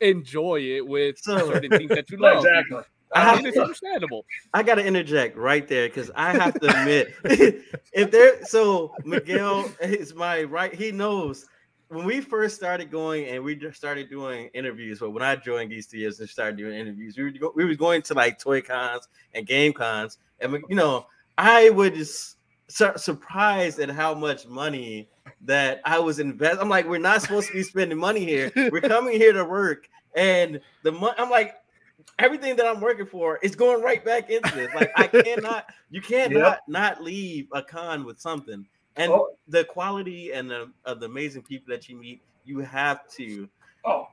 enjoy 0.00 0.60
it 0.60 0.86
with 0.86 1.18
So- 1.18 1.38
certain 1.52 1.70
things 1.70 1.88
that 1.90 2.10
you 2.10 2.16
love? 2.20 2.44
exactly. 2.44 2.82
I 3.14 3.36
mean, 3.36 3.44
it's 3.44 3.58
understandable. 3.58 4.24
I 4.54 4.62
got 4.62 4.76
to 4.76 4.84
interject 4.86 5.36
right 5.36 5.68
there 5.68 5.86
because 5.86 6.10
I 6.14 6.32
have 6.32 6.58
to 6.60 6.80
admit, 6.80 7.14
if 7.92 8.10
there, 8.10 8.42
so 8.46 8.94
Miguel 9.04 9.70
is 9.82 10.14
my 10.14 10.44
right. 10.44 10.74
He 10.74 10.92
knows 10.92 11.46
when 11.92 12.06
we 12.06 12.20
first 12.20 12.56
started 12.56 12.90
going 12.90 13.26
and 13.26 13.44
we 13.44 13.54
just 13.54 13.76
started 13.76 14.08
doing 14.08 14.48
interviews. 14.54 15.00
But 15.00 15.10
when 15.10 15.22
I 15.22 15.36
joined 15.36 15.70
Geese 15.70 15.86
Studios 15.88 16.18
and 16.20 16.28
started 16.28 16.56
doing 16.56 16.74
interviews, 16.78 17.16
we 17.16 17.24
were 17.24 17.30
go, 17.30 17.52
we 17.54 17.64
was 17.64 17.76
going 17.76 18.02
to 18.02 18.14
like 18.14 18.38
toy 18.38 18.62
cons 18.62 19.08
and 19.34 19.46
game 19.46 19.72
cons, 19.72 20.18
and 20.40 20.52
you 20.68 20.76
know, 20.76 21.06
I 21.38 21.68
su- 22.68 22.92
surprised 22.96 23.78
at 23.78 23.90
how 23.90 24.14
much 24.14 24.46
money 24.46 25.08
that 25.42 25.80
I 25.84 25.98
was 25.98 26.18
invest. 26.18 26.60
I'm 26.60 26.68
like, 26.68 26.88
we're 26.88 26.98
not 26.98 27.22
supposed 27.22 27.48
to 27.48 27.54
be 27.54 27.62
spending 27.62 27.98
money 27.98 28.24
here. 28.24 28.50
We're 28.56 28.80
coming 28.80 29.18
here 29.18 29.32
to 29.32 29.44
work, 29.44 29.88
and 30.16 30.60
the 30.82 30.92
money. 30.92 31.14
I'm 31.18 31.30
like, 31.30 31.56
everything 32.18 32.56
that 32.56 32.66
I'm 32.66 32.80
working 32.80 33.06
for 33.06 33.38
is 33.42 33.54
going 33.54 33.82
right 33.82 34.04
back 34.04 34.30
into 34.30 34.54
this. 34.54 34.72
Like 34.74 34.92
I 34.96 35.06
cannot, 35.08 35.66
you 35.90 36.00
cannot 36.00 36.32
Yep. 36.32 36.60
not 36.68 37.02
leave 37.02 37.48
a 37.52 37.62
con 37.62 38.04
with 38.04 38.20
something. 38.20 38.66
And 38.96 39.10
Oh. 39.12 39.30
the 39.48 39.64
quality 39.64 40.32
and 40.32 40.50
the 40.50 40.70
of 40.84 41.00
the 41.00 41.06
amazing 41.06 41.42
people 41.42 41.72
that 41.74 41.88
you 41.88 41.96
meet, 41.96 42.20
you 42.44 42.58
have 42.60 43.08
to. 43.12 43.48
Oh, 43.84 44.06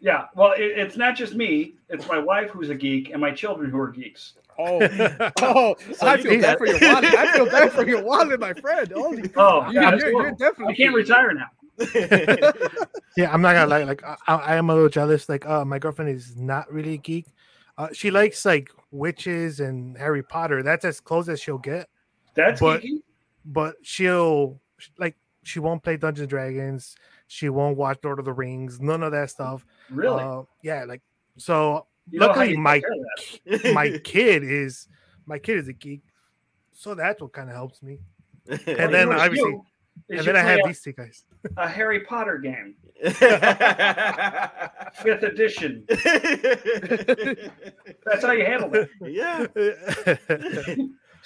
yeah. 0.00 0.26
Well, 0.36 0.52
it, 0.52 0.62
it's 0.78 0.96
not 0.96 1.16
just 1.16 1.34
me. 1.34 1.74
It's 1.88 2.06
my 2.06 2.18
wife 2.18 2.50
who's 2.50 2.70
a 2.70 2.74
geek 2.74 3.10
and 3.10 3.20
my 3.20 3.32
children 3.32 3.70
who 3.70 3.78
are 3.80 3.88
geeks. 3.90 4.34
Oh, 4.58 4.78
oh, 5.42 5.76
So 5.94 6.06
I 6.06 6.16
feel 6.16 6.40
got- 6.40 6.42
bad 6.42 6.58
for 6.58 6.66
your 6.66 6.80
wallet. 6.80 7.04
I 7.14 7.32
feel 7.32 7.46
bad 7.46 7.72
for 7.72 7.86
your 7.88 8.02
wallet, 8.10 8.38
my 8.40 8.52
friend. 8.54 8.90
Holy, 8.92 9.30
Oh, 9.36 9.68
you're, 9.70 9.82
you're, 9.98 10.10
you're 10.22 10.30
definitely. 10.32 10.74
I 10.74 10.76
can't 10.76 10.94
retire 10.94 11.32
now. 11.34 11.46
Yeah, 13.16 13.32
I'm 13.32 13.40
not 13.42 13.54
gonna 13.54 13.66
lie. 13.66 13.82
Like, 13.84 14.02
I, 14.04 14.34
I 14.34 14.56
am 14.56 14.70
a 14.70 14.74
little 14.74 14.88
jealous. 14.88 15.28
Like, 15.28 15.46
uh, 15.46 15.64
my 15.64 15.78
girlfriend 15.78 16.10
is 16.10 16.36
not 16.36 16.72
really 16.72 16.94
a 16.94 16.98
geek. 16.98 17.26
Uh, 17.76 17.88
she 17.92 18.10
likes 18.10 18.44
like 18.44 18.70
witches 18.90 19.60
and 19.60 19.96
Harry 19.98 20.22
Potter. 20.22 20.62
That's 20.62 20.84
as 20.84 21.00
close 21.00 21.28
as 21.28 21.40
she'll 21.40 21.58
get. 21.58 21.88
That's 22.34 22.60
But- 22.60 22.82
geeky. 22.82 23.02
But 23.44 23.76
she'll 23.82 24.60
like 24.98 25.16
she 25.42 25.60
won't 25.60 25.82
play 25.82 25.96
Dungeons 25.96 26.22
and 26.22 26.30
Dragons. 26.30 26.96
She 27.26 27.48
won't 27.48 27.76
watch 27.76 27.98
Lord 28.02 28.18
of 28.18 28.24
the 28.24 28.32
Rings. 28.32 28.80
None 28.80 29.02
of 29.02 29.12
that 29.12 29.30
stuff. 29.30 29.64
Really? 29.90 30.22
Uh, 30.22 30.42
yeah, 30.62 30.84
like 30.84 31.02
so. 31.36 31.86
You 32.10 32.20
luckily, 32.20 32.56
my 32.56 32.80
care 32.80 32.90
of 32.90 33.62
that. 33.62 33.74
my 33.74 33.98
kid 34.04 34.42
is 34.42 34.88
my 35.26 35.38
kid 35.38 35.58
is 35.58 35.68
a 35.68 35.74
geek, 35.74 36.00
so 36.72 36.94
that's 36.94 37.20
what 37.20 37.32
kind 37.34 37.50
of 37.50 37.54
helps 37.56 37.82
me. 37.82 37.98
And 38.48 38.60
you 38.66 38.74
then 38.88 39.12
obviously, 39.12 39.50
you 40.08 40.18
and 40.18 40.26
then 40.26 40.36
I 40.36 40.40
have 40.40 40.60
a- 40.64 40.68
these 40.68 40.80
two 40.80 40.92
guys. 40.92 41.24
a 41.58 41.68
Harry 41.68 42.00
Potter 42.00 42.38
game, 42.38 42.76
fifth 44.94 45.22
edition. 45.22 45.84
That's 48.06 48.24
how 48.24 48.32
you 48.32 48.46
handle 48.46 48.70
it. 48.74 48.88
yeah. 49.02 49.46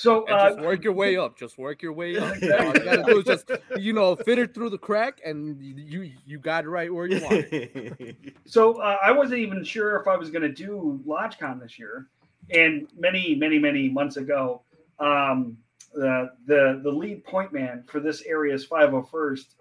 So, 0.02 0.24
uh, 0.24 0.50
just 0.50 0.60
work 0.60 0.82
your 0.82 0.94
way 0.94 1.16
up. 1.24 1.38
Just 1.38 1.56
work 1.58 1.80
your 1.80 1.92
way 1.92 2.18
up. 2.18 2.30
All 2.30 2.36
you 2.36 2.84
gotta 2.84 3.04
do 3.06 3.20
is 3.20 3.24
just, 3.24 3.48
you 3.78 3.92
know, 3.92 4.16
fit 4.16 4.36
it 4.36 4.52
through 4.52 4.70
the 4.70 4.78
crack, 4.78 5.20
and 5.24 5.62
you 5.62 6.10
you 6.26 6.40
got 6.40 6.64
it 6.64 6.68
right 6.68 6.92
where 6.92 7.06
you 7.06 7.22
want. 7.22 7.46
it. 7.52 8.16
so 8.44 8.80
uh, 8.80 8.96
I 9.00 9.12
wasn't 9.12 9.38
even 9.38 9.62
sure 9.62 10.00
if 10.00 10.08
I 10.08 10.16
was 10.16 10.30
going 10.30 10.42
to 10.42 10.52
do 10.52 11.00
LodgeCon 11.06 11.60
this 11.60 11.78
year. 11.78 12.08
And 12.50 12.88
many, 12.98 13.36
many, 13.36 13.60
many 13.60 13.88
months 13.88 14.16
ago, 14.16 14.62
um, 14.98 15.56
the 15.94 16.32
the 16.46 16.80
the 16.82 16.90
lead 16.90 17.24
point 17.24 17.52
man 17.52 17.84
for 17.86 18.00
this 18.00 18.22
area's 18.22 18.66
501st 18.66 19.54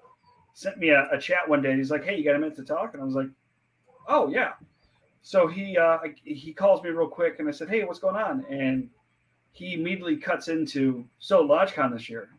sent 0.56 0.80
me 0.80 0.90
a, 0.90 1.08
a 1.12 1.20
chat 1.20 1.48
one 1.48 1.62
day. 1.62 1.76
He's 1.76 1.92
like, 1.92 2.04
"Hey, 2.04 2.18
you 2.18 2.24
got 2.24 2.36
a 2.36 2.40
minute 2.40 2.56
to 2.56 2.66
talk?" 2.66 2.96
And 2.96 3.04
I 3.04 3.06
was 3.06 3.14
like, 3.14 3.30
"Oh 4.08 4.28
yeah." 4.28 4.54
So 5.22 5.46
he 5.46 5.78
uh, 5.78 6.00
he 6.24 6.52
calls 6.52 6.82
me 6.82 6.90
real 6.90 7.08
quick, 7.08 7.38
and 7.38 7.48
I 7.48 7.52
said, 7.52 7.70
"Hey, 7.70 7.84
what's 7.84 8.00
going 8.00 8.16
on?" 8.16 8.44
And 8.50 8.90
he 9.52 9.74
immediately 9.74 10.18
cuts 10.18 10.48
into 10.48 11.06
so 11.20 11.48
LodgeCon 11.48 11.94
this 11.94 12.10
year. 12.10 12.30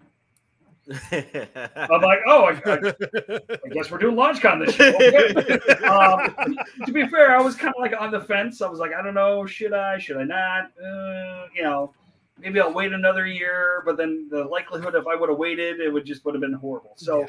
I'm 0.90 2.02
like, 2.02 2.18
oh, 2.26 2.44
I, 2.46 2.60
I, 2.66 3.40
I 3.64 3.68
guess 3.70 3.90
we're 3.90 3.98
doing 3.98 4.16
LodgeCon 4.16 4.66
this 4.66 4.78
year. 4.78 4.94
Okay. 4.96 5.84
um, 5.86 6.58
to 6.84 6.92
be 6.92 7.06
fair, 7.06 7.38
I 7.38 7.40
was 7.40 7.54
kind 7.54 7.72
of 7.76 7.80
like 7.80 7.94
on 7.98 8.10
the 8.10 8.20
fence. 8.20 8.60
I 8.62 8.68
was 8.68 8.80
like, 8.80 8.92
I 8.92 9.02
don't 9.02 9.14
know, 9.14 9.46
should 9.46 9.72
I, 9.72 9.98
should 9.98 10.16
I 10.16 10.24
not? 10.24 10.72
Uh, 10.82 11.46
you 11.54 11.62
know, 11.62 11.94
maybe 12.38 12.60
I'll 12.60 12.72
wait 12.72 12.92
another 12.92 13.26
year. 13.26 13.82
But 13.86 13.96
then 13.96 14.28
the 14.30 14.44
likelihood 14.44 14.94
if 14.96 15.06
I 15.06 15.14
would 15.14 15.28
have 15.28 15.38
waited, 15.38 15.80
it 15.80 15.92
would 15.92 16.04
just 16.04 16.24
would 16.24 16.34
have 16.34 16.42
been 16.42 16.52
horrible. 16.52 16.94
So, 16.96 17.28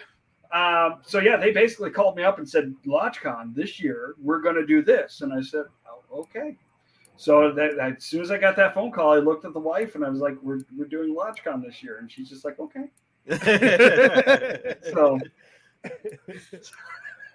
um, 0.51 0.99
so 1.03 1.19
yeah, 1.19 1.37
they 1.37 1.51
basically 1.51 1.91
called 1.91 2.15
me 2.15 2.23
up 2.23 2.39
and 2.39 2.49
said, 2.49 2.73
LodgeCon 2.87 3.53
this 3.53 3.79
year, 3.79 4.15
we're 4.19 4.41
going 4.41 4.55
to 4.55 4.65
do 4.65 4.81
this, 4.81 5.21
and 5.21 5.33
I 5.33 5.41
said, 5.41 5.65
oh, 5.87 6.21
okay. 6.21 6.55
So 7.15 7.51
that, 7.53 7.77
as 7.79 8.03
soon 8.03 8.21
as 8.21 8.31
I 8.31 8.37
got 8.37 8.55
that 8.55 8.73
phone 8.73 8.91
call, 8.91 9.13
I 9.13 9.17
looked 9.17 9.45
at 9.45 9.53
the 9.53 9.59
wife 9.59 9.95
and 9.95 10.03
I 10.03 10.09
was 10.09 10.19
like, 10.19 10.35
"We're 10.41 10.61
we're 10.75 10.87
doing 10.87 11.15
LodgeCon 11.15 11.63
this 11.63 11.83
year," 11.83 11.99
and 11.99 12.11
she's 12.11 12.29
just 12.29 12.43
like, 12.45 12.59
"Okay." 12.59 12.89
So 14.93 15.19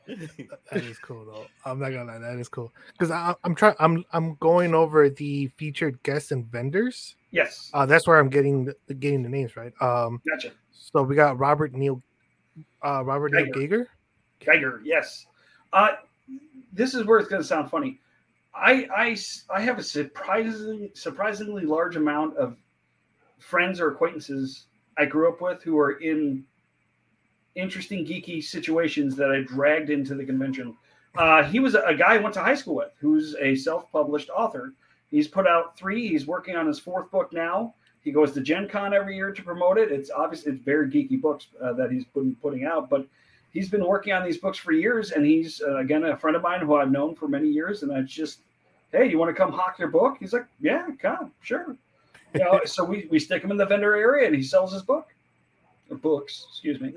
that 0.08 0.82
is 0.82 0.98
cool 0.98 1.24
though. 1.26 1.46
I'm 1.64 1.78
not 1.78 1.90
gonna 1.90 2.04
lie, 2.04 2.18
that 2.18 2.38
is 2.38 2.48
cool 2.48 2.72
because 2.98 3.10
I'm 3.44 3.54
trying. 3.54 3.74
I'm 3.78 4.04
I'm 4.12 4.34
going 4.36 4.74
over 4.74 5.10
the 5.10 5.48
featured 5.56 6.02
guests 6.02 6.32
and 6.32 6.46
vendors. 6.50 7.14
yes, 7.30 7.70
Uh, 7.74 7.86
that's 7.86 8.06
where 8.06 8.18
I'm 8.18 8.28
getting 8.30 8.72
the, 8.86 8.94
getting 8.94 9.22
the 9.22 9.28
names 9.28 9.56
right. 9.56 9.72
Um, 9.80 10.20
gotcha. 10.28 10.52
so 10.72 11.02
we 11.02 11.14
got 11.14 11.38
Robert 11.38 11.72
Neil, 11.74 12.02
uh, 12.84 13.04
Robert 13.04 13.32
Neil 13.32 13.46
Geiger. 13.52 13.88
Geiger, 14.40 14.80
yes. 14.84 15.26
Uh, 15.72 15.88
this 16.72 16.94
is 16.94 17.04
where 17.04 17.18
it's 17.18 17.28
going 17.28 17.42
to 17.42 17.46
sound 17.48 17.70
funny. 17.70 18.00
I, 18.60 18.88
I 18.94 19.16
I 19.50 19.60
have 19.60 19.78
a 19.78 19.82
surprisingly 19.82 20.90
surprisingly 20.94 21.64
large 21.64 21.96
amount 21.96 22.36
of 22.36 22.56
friends 23.38 23.80
or 23.80 23.90
acquaintances 23.90 24.66
I 24.96 25.04
grew 25.04 25.28
up 25.28 25.40
with 25.40 25.62
who 25.62 25.78
are 25.78 25.92
in 25.92 26.44
interesting 27.54 28.04
geeky 28.04 28.42
situations 28.42 29.16
that 29.16 29.30
I 29.30 29.42
dragged 29.42 29.90
into 29.90 30.14
the 30.14 30.24
convention. 30.24 30.76
Uh, 31.16 31.42
he 31.42 31.58
was 31.58 31.74
a, 31.74 31.94
guy 31.94 32.14
I 32.14 32.18
went 32.18 32.34
to 32.34 32.40
high 32.40 32.54
school 32.54 32.76
with 32.76 32.90
who's 33.00 33.34
a 33.40 33.54
self-published 33.54 34.30
author. 34.30 34.74
He's 35.10 35.26
put 35.26 35.46
out 35.46 35.76
three. 35.76 36.06
He's 36.08 36.26
working 36.26 36.54
on 36.54 36.66
his 36.66 36.78
fourth 36.78 37.10
book 37.10 37.32
now. 37.32 37.74
He 38.02 38.12
goes 38.12 38.32
to 38.32 38.40
Gen 38.40 38.68
Con 38.68 38.94
every 38.94 39.16
year 39.16 39.32
to 39.32 39.42
promote 39.42 39.78
it. 39.78 39.90
It's 39.90 40.10
obviously 40.10 40.52
it's 40.52 40.62
very 40.62 40.88
geeky 40.88 41.20
books 41.20 41.48
uh, 41.62 41.72
that 41.74 41.90
he's 41.90 42.04
putting 42.04 42.34
putting 42.36 42.64
out, 42.64 42.88
but 42.88 43.06
he's 43.52 43.68
been 43.68 43.84
working 43.84 44.12
on 44.12 44.24
these 44.24 44.38
books 44.38 44.58
for 44.58 44.72
years, 44.72 45.10
and 45.10 45.26
he's 45.26 45.60
uh, 45.60 45.76
again 45.78 46.04
a 46.04 46.16
friend 46.16 46.36
of 46.36 46.42
mine 46.42 46.60
who 46.60 46.76
I've 46.76 46.90
known 46.90 47.14
for 47.14 47.28
many 47.28 47.48
years. 47.48 47.82
And 47.82 47.92
I 47.92 48.02
just, 48.02 48.40
hey, 48.92 49.08
you 49.08 49.18
want 49.18 49.28
to 49.28 49.34
come 49.34 49.52
hawk 49.52 49.78
your 49.78 49.88
book? 49.88 50.16
He's 50.20 50.32
like, 50.32 50.46
yeah, 50.60 50.88
come, 51.00 51.32
sure. 51.42 51.76
You 52.34 52.40
know, 52.40 52.60
so 52.64 52.84
we 52.84 53.06
we 53.10 53.18
stick 53.18 53.42
him 53.42 53.50
in 53.50 53.56
the 53.56 53.66
vendor 53.66 53.94
area, 53.94 54.26
and 54.26 54.36
he 54.36 54.42
sells 54.42 54.72
his 54.72 54.82
book, 54.82 55.08
or 55.90 55.96
books, 55.96 56.46
excuse 56.50 56.80
me. 56.80 56.92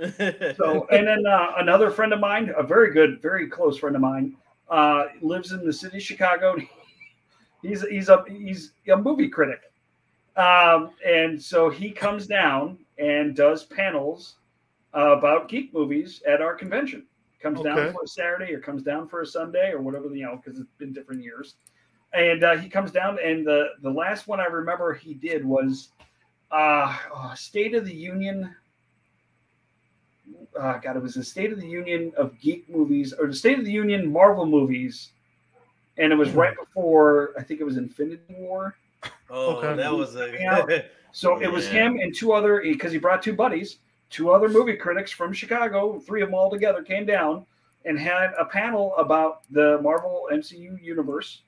So, 0.57 0.87
and 0.91 1.07
then 1.07 1.25
uh, 1.25 1.53
another 1.57 1.89
friend 1.89 2.11
of 2.11 2.19
mine, 2.19 2.51
a 2.57 2.63
very 2.63 2.91
good, 2.91 3.21
very 3.21 3.47
close 3.47 3.77
friend 3.77 3.95
of 3.95 4.01
mine, 4.01 4.35
uh, 4.69 5.05
lives 5.21 5.53
in 5.53 5.65
the 5.65 5.73
city 5.73 5.97
of 5.97 6.03
Chicago. 6.03 6.55
He's 7.61 7.83
he's 7.83 8.09
a 8.09 8.23
he's 8.27 8.71
a 8.91 8.97
movie 8.97 9.29
critic, 9.29 9.71
um, 10.35 10.89
and 11.05 11.39
so 11.39 11.69
he 11.69 11.91
comes 11.91 12.25
down 12.25 12.79
and 12.97 13.35
does 13.35 13.65
panels 13.65 14.37
uh, 14.95 15.15
about 15.15 15.47
geek 15.47 15.71
movies 15.71 16.23
at 16.27 16.41
our 16.41 16.55
convention. 16.55 17.05
Comes 17.39 17.61
down 17.61 17.93
for 17.93 18.03
a 18.03 18.07
Saturday 18.07 18.51
or 18.53 18.59
comes 18.59 18.81
down 18.81 19.07
for 19.07 19.21
a 19.21 19.27
Sunday 19.27 19.73
or 19.73 19.81
whatever 19.81 20.07
you 20.07 20.25
know 20.25 20.41
because 20.43 20.59
it's 20.59 20.71
been 20.79 20.91
different 20.91 21.23
years. 21.23 21.53
And 22.13 22.43
uh, 22.43 22.57
he 22.57 22.67
comes 22.67 22.91
down, 22.91 23.17
and 23.23 23.45
the 23.45 23.69
the 23.81 23.89
last 23.89 24.27
one 24.27 24.39
I 24.39 24.45
remember 24.45 24.93
he 24.93 25.13
did 25.13 25.45
was 25.45 25.89
uh, 26.51 26.97
oh, 27.13 27.33
State 27.35 27.73
of 27.73 27.85
the 27.85 27.93
Union 27.93 28.53
uh, 30.59 30.77
God, 30.79 30.97
it 30.97 31.01
was 31.01 31.13
the 31.15 31.23
State 31.23 31.51
of 31.51 31.59
the 31.59 31.67
Union 31.67 32.11
of 32.17 32.39
geek 32.39 32.69
movies 32.69 33.13
or 33.13 33.27
the 33.27 33.33
State 33.33 33.59
of 33.59 33.65
the 33.65 33.71
Union 33.71 34.11
Marvel 34.11 34.45
movies, 34.45 35.11
and 35.97 36.11
it 36.11 36.15
was 36.15 36.31
right 36.31 36.55
before 36.57 37.33
I 37.37 37.43
think 37.43 37.59
it 37.59 37.63
was 37.63 37.77
Infinity 37.77 38.21
War. 38.37 38.75
oh, 39.29 39.57
Okay. 39.57 39.75
that 39.75 39.93
was 39.93 40.15
a. 40.15 40.85
So 41.13 41.41
it 41.41 41.51
was 41.51 41.67
him 41.67 41.97
and 41.97 42.15
two 42.15 42.31
other 42.31 42.61
because 42.61 42.93
he 42.93 42.97
brought 42.97 43.21
two 43.21 43.33
buddies, 43.33 43.79
two 44.09 44.31
other 44.31 44.47
movie 44.47 44.77
critics 44.77 45.11
from 45.11 45.33
Chicago, 45.33 45.99
three 45.99 46.21
of 46.21 46.29
them 46.29 46.35
all 46.35 46.49
together 46.49 46.81
came 46.83 47.05
down 47.05 47.45
and 47.83 47.99
had 47.99 48.31
a 48.39 48.45
panel 48.45 48.95
about 48.95 49.41
the 49.51 49.77
Marvel 49.81 50.29
MCU 50.31 50.81
universe 50.81 51.41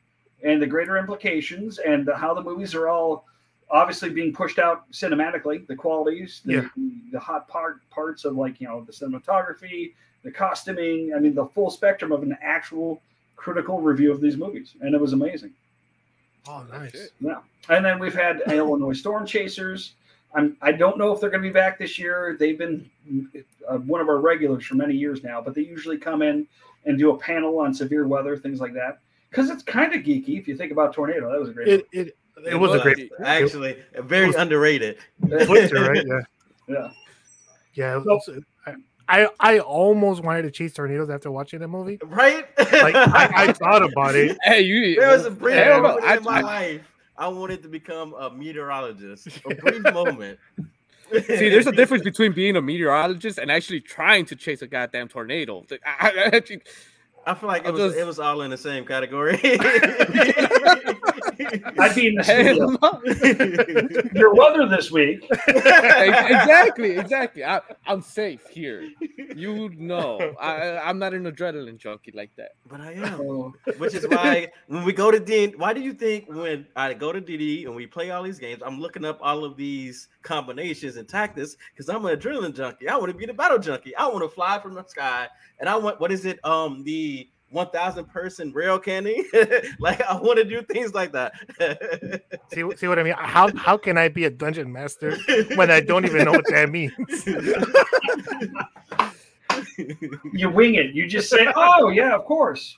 and 0.43 0.61
the 0.61 0.67
greater 0.67 0.97
implications 0.97 1.79
and 1.79 2.09
how 2.15 2.33
the 2.33 2.41
movies 2.41 2.75
are 2.75 2.87
all 2.89 3.25
obviously 3.71 4.09
being 4.09 4.31
pushed 4.33 4.59
out 4.59 4.89
cinematically, 4.91 5.65
the 5.67 5.75
qualities, 5.75 6.41
the, 6.45 6.53
Yeah. 6.53 6.67
the 7.11 7.19
hot 7.19 7.47
part 7.47 7.77
parts 7.89 8.25
of 8.25 8.35
like 8.35 8.59
you 8.61 8.67
know 8.67 8.83
the 8.83 8.91
cinematography, 8.91 9.93
the 10.23 10.31
costuming, 10.31 11.13
I 11.15 11.19
mean 11.19 11.33
the 11.33 11.45
full 11.47 11.69
spectrum 11.69 12.11
of 12.11 12.21
an 12.23 12.37
actual 12.41 13.01
critical 13.35 13.81
review 13.81 14.11
of 14.11 14.21
these 14.21 14.37
movies, 14.37 14.75
and 14.81 14.93
it 14.93 15.01
was 15.01 15.13
amazing. 15.13 15.53
Oh, 16.47 16.65
nice. 16.71 17.09
Yeah, 17.19 17.39
and 17.69 17.83
then 17.85 17.99
we've 17.99 18.13
had 18.13 18.41
Illinois 18.51 18.93
Storm 18.93 19.25
Chasers. 19.25 19.93
I'm 20.35 20.57
I 20.61 20.71
don't 20.71 20.97
know 20.97 21.13
if 21.13 21.19
they're 21.21 21.29
going 21.29 21.41
to 21.43 21.49
be 21.49 21.53
back 21.53 21.79
this 21.79 21.97
year. 21.97 22.35
They've 22.39 22.57
been 22.57 22.89
uh, 23.67 23.77
one 23.77 24.01
of 24.01 24.09
our 24.09 24.19
regulars 24.19 24.65
for 24.65 24.75
many 24.75 24.95
years 24.95 25.23
now, 25.23 25.41
but 25.41 25.55
they 25.55 25.61
usually 25.61 25.97
come 25.97 26.21
in 26.21 26.47
and 26.85 26.97
do 26.99 27.11
a 27.11 27.17
panel 27.17 27.59
on 27.59 27.73
severe 27.73 28.07
weather, 28.07 28.35
things 28.37 28.59
like 28.59 28.73
that. 28.73 28.99
Because 29.33 29.49
it's 29.49 29.63
kind 29.63 29.93
of 29.95 30.01
geeky 30.03 30.37
if 30.39 30.47
you 30.47 30.55
think 30.55 30.71
about 30.71 30.93
tornado. 30.93 31.31
That 31.31 31.39
was 31.39 31.49
a 31.49 31.53
great. 31.53 31.67
It 31.67 31.87
it 31.91 32.17
it 32.45 32.55
was 32.55 32.73
a 32.75 32.79
great 32.83 33.11
Actually, 33.23 33.77
very 34.03 34.27
was- 34.27 34.35
underrated. 34.35 34.97
movie. 35.21 35.45
Twister, 35.45 35.81
right? 35.89 36.05
Yeah, 36.05 36.19
yeah. 36.67 36.89
yeah. 37.73 37.97
it 37.97 38.05
was- 38.05 38.29
I 39.09 39.27
I 39.39 39.59
almost 39.59 40.23
wanted 40.23 40.43
to 40.43 40.51
chase 40.51 40.73
tornadoes 40.73 41.09
after 41.09 41.31
watching 41.31 41.59
that 41.61 41.67
movie. 41.67 41.97
Right? 42.03 42.45
Like 42.57 42.95
I, 42.95 43.29
I 43.47 43.53
thought 43.53 43.81
about 43.83 44.15
it. 44.15 44.37
Hey, 44.43 44.61
you. 44.61 44.95
there 44.99 45.09
was 45.09 45.25
a 45.25 45.31
brief 45.31 45.55
Yeah, 45.55 45.79
moment 45.79 46.05
I- 46.05 46.17
in 46.17 46.23
my 46.23 46.37
I- 46.37 46.41
life 46.41 46.81
I 47.17 47.27
wanted 47.27 47.61
to 47.63 47.69
become 47.69 48.13
a 48.13 48.29
meteorologist. 48.33 49.27
A 49.49 49.55
brief 49.55 49.83
moment. 49.93 50.39
See, 51.11 51.49
there's 51.49 51.67
a 51.67 51.71
difference 51.71 52.03
between 52.03 52.31
being 52.33 52.55
a 52.55 52.61
meteorologist 52.61 53.37
and 53.37 53.51
actually 53.51 53.81
trying 53.81 54.25
to 54.25 54.35
chase 54.35 54.61
a 54.63 54.67
goddamn 54.67 55.09
tornado. 55.09 55.63
Like, 55.69 55.81
I, 55.85 56.09
I 56.09 56.35
actually, 56.35 56.61
I 57.25 57.33
feel 57.33 57.47
like 57.47 57.63
it 57.63 57.67
I'll 57.67 57.73
was 57.73 57.81
just- 57.93 57.97
it 57.97 58.05
was 58.05 58.19
all 58.19 58.41
in 58.41 58.51
the 58.51 58.57
same 58.57 58.85
category. 58.85 59.39
I'd 61.79 61.95
be 61.95 62.07
in 62.07 62.15
the 62.15 62.23
studio. 62.23 62.77
no. 64.13 64.13
Your 64.19 64.33
weather 64.33 64.67
this 64.67 64.91
week. 64.91 65.25
exactly, 65.47 66.97
exactly. 66.97 67.43
I, 67.43 67.61
I'm 67.85 68.01
safe 68.01 68.47
here. 68.47 68.89
You 69.35 69.69
know, 69.77 70.33
I, 70.39 70.77
I'm 70.77 70.99
not 70.99 71.13
an 71.13 71.23
adrenaline 71.31 71.77
junkie 71.77 72.11
like 72.13 72.35
that. 72.37 72.51
but 72.67 72.81
I 72.81 72.93
am. 72.93 73.21
Oh, 73.21 73.53
Which 73.77 73.93
is 73.93 74.07
why 74.07 74.51
when 74.67 74.83
we 74.83 74.93
go 74.93 75.11
to 75.11 75.19
D, 75.19 75.53
why 75.57 75.73
do 75.73 75.81
you 75.81 75.93
think 75.93 76.25
when 76.29 76.65
I 76.75 76.93
go 76.93 77.11
to 77.11 77.21
DD 77.21 77.65
and 77.65 77.75
we 77.75 77.87
play 77.87 78.11
all 78.11 78.23
these 78.23 78.39
games, 78.39 78.61
I'm 78.65 78.79
looking 78.79 79.05
up 79.05 79.19
all 79.21 79.43
of 79.43 79.57
these 79.57 80.07
combinations 80.21 80.97
and 80.97 81.07
tactics 81.07 81.57
because 81.73 81.89
I'm 81.89 82.05
an 82.05 82.17
adrenaline 82.17 82.55
junkie. 82.55 82.87
I 82.89 82.95
want 82.97 83.11
to 83.11 83.17
be 83.17 83.25
the 83.25 83.33
battle 83.33 83.59
junkie. 83.59 83.95
I 83.95 84.07
want 84.07 84.23
to 84.23 84.29
fly 84.29 84.59
from 84.59 84.73
the 84.75 84.83
sky, 84.85 85.27
and 85.59 85.67
I 85.69 85.75
want 85.77 85.99
what 85.99 86.11
is 86.11 86.25
it? 86.25 86.39
Um, 86.45 86.83
the 86.83 87.12
1,000 87.53 88.05
person 88.05 88.51
rail 88.51 88.79
candy. 88.79 89.23
like 89.79 90.01
I 90.01 90.15
want 90.15 90.39
to 90.39 90.43
do 90.43 90.61
things 90.63 90.93
like 90.93 91.11
that. 91.13 91.33
See, 92.51 92.63
see 92.75 92.87
what 92.87 92.99
I 92.99 93.03
mean? 93.03 93.13
How 93.17 93.55
how 93.55 93.77
can 93.77 93.97
I 93.97 94.09
be 94.09 94.25
a 94.25 94.29
dungeon 94.29 94.71
master 94.71 95.17
when 95.55 95.71
I 95.71 95.79
don't 95.79 96.05
even 96.05 96.25
know 96.25 96.31
what 96.31 96.45
that 96.49 96.69
means? 96.69 96.93
you 100.33 100.49
wing 100.49 100.75
it. 100.75 100.93
You 100.93 101.07
just 101.07 101.29
say, 101.29 101.47
"Oh 101.55 101.89
yeah, 101.89 102.15
of 102.15 102.25
course." 102.25 102.77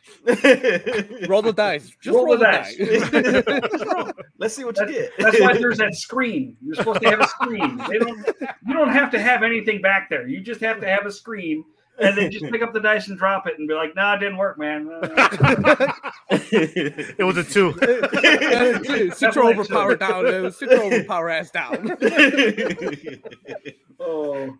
Roll 1.28 1.42
the 1.42 1.54
dice. 1.56 1.92
Just 2.02 2.16
Roll 2.16 2.26
roll, 2.26 2.38
the 2.38 2.46
the 2.46 4.04
dice. 4.04 4.14
Let's 4.38 4.56
see 4.56 4.64
what 4.64 4.78
you 4.78 4.88
get. 4.88 5.12
That's 5.18 5.40
why 5.40 5.54
there's 5.54 5.78
that 5.78 5.96
screen. 5.96 6.58
You're 6.62 6.76
supposed 6.76 7.02
to 7.02 7.10
have 7.10 7.22
a 7.22 7.28
screen. 7.28 7.78
They 7.90 7.98
don't. 8.00 8.26
You 8.66 8.74
don't 8.74 8.90
have 8.90 9.12
to 9.12 9.20
have 9.20 9.44
anything 9.44 9.82
back 9.82 10.10
there. 10.10 10.28
You 10.28 10.42
just 10.42 10.62
have 10.62 10.80
to 10.82 10.88
have 10.88 11.06
a 11.06 11.12
screen, 11.12 11.64
and 12.00 12.18
then 12.18 12.32
just 12.32 12.46
pick 12.52 12.62
up 12.62 12.74
the 12.74 12.80
dice 12.80 13.08
and 13.08 13.18
drop 13.18 13.48
it, 13.48 13.58
and 13.58 13.68
be 13.68 13.74
like, 13.74 13.96
"Nah, 13.96 14.16
it 14.16 14.20
didn't 14.20 14.38
work, 14.38 14.58
man." 14.58 14.90
It 16.32 17.24
was 17.24 17.38
a 17.38 17.44
two. 17.44 17.74
Sit 19.16 19.36
your 19.36 19.46
overpower 19.52 19.96
down. 19.96 20.52
Sit 20.52 20.72
your 20.72 20.84
overpower 20.84 21.30
ass 21.30 21.52
down. 21.52 21.96
oh, 24.00 24.58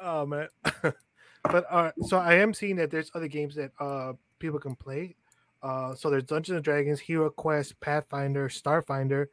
Oh 0.00 0.26
man. 0.26 0.48
but 0.82 1.64
uh 1.70 1.92
so 2.06 2.16
I 2.18 2.34
am 2.34 2.54
seeing 2.54 2.76
that 2.76 2.90
there's 2.90 3.10
other 3.14 3.28
games 3.28 3.54
that 3.56 3.72
uh 3.78 4.12
people 4.38 4.58
can 4.58 4.74
play. 4.74 5.14
Uh 5.62 5.94
so 5.94 6.08
there's 6.10 6.24
Dungeons 6.24 6.56
and 6.56 6.64
Dragons, 6.64 7.00
Hero 7.00 7.30
Quest, 7.30 7.78
Pathfinder, 7.80 8.48
Starfinder, 8.48 9.26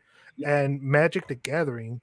and 0.46 0.82
Magic 0.82 1.28
the 1.28 1.36
Gathering. 1.36 2.02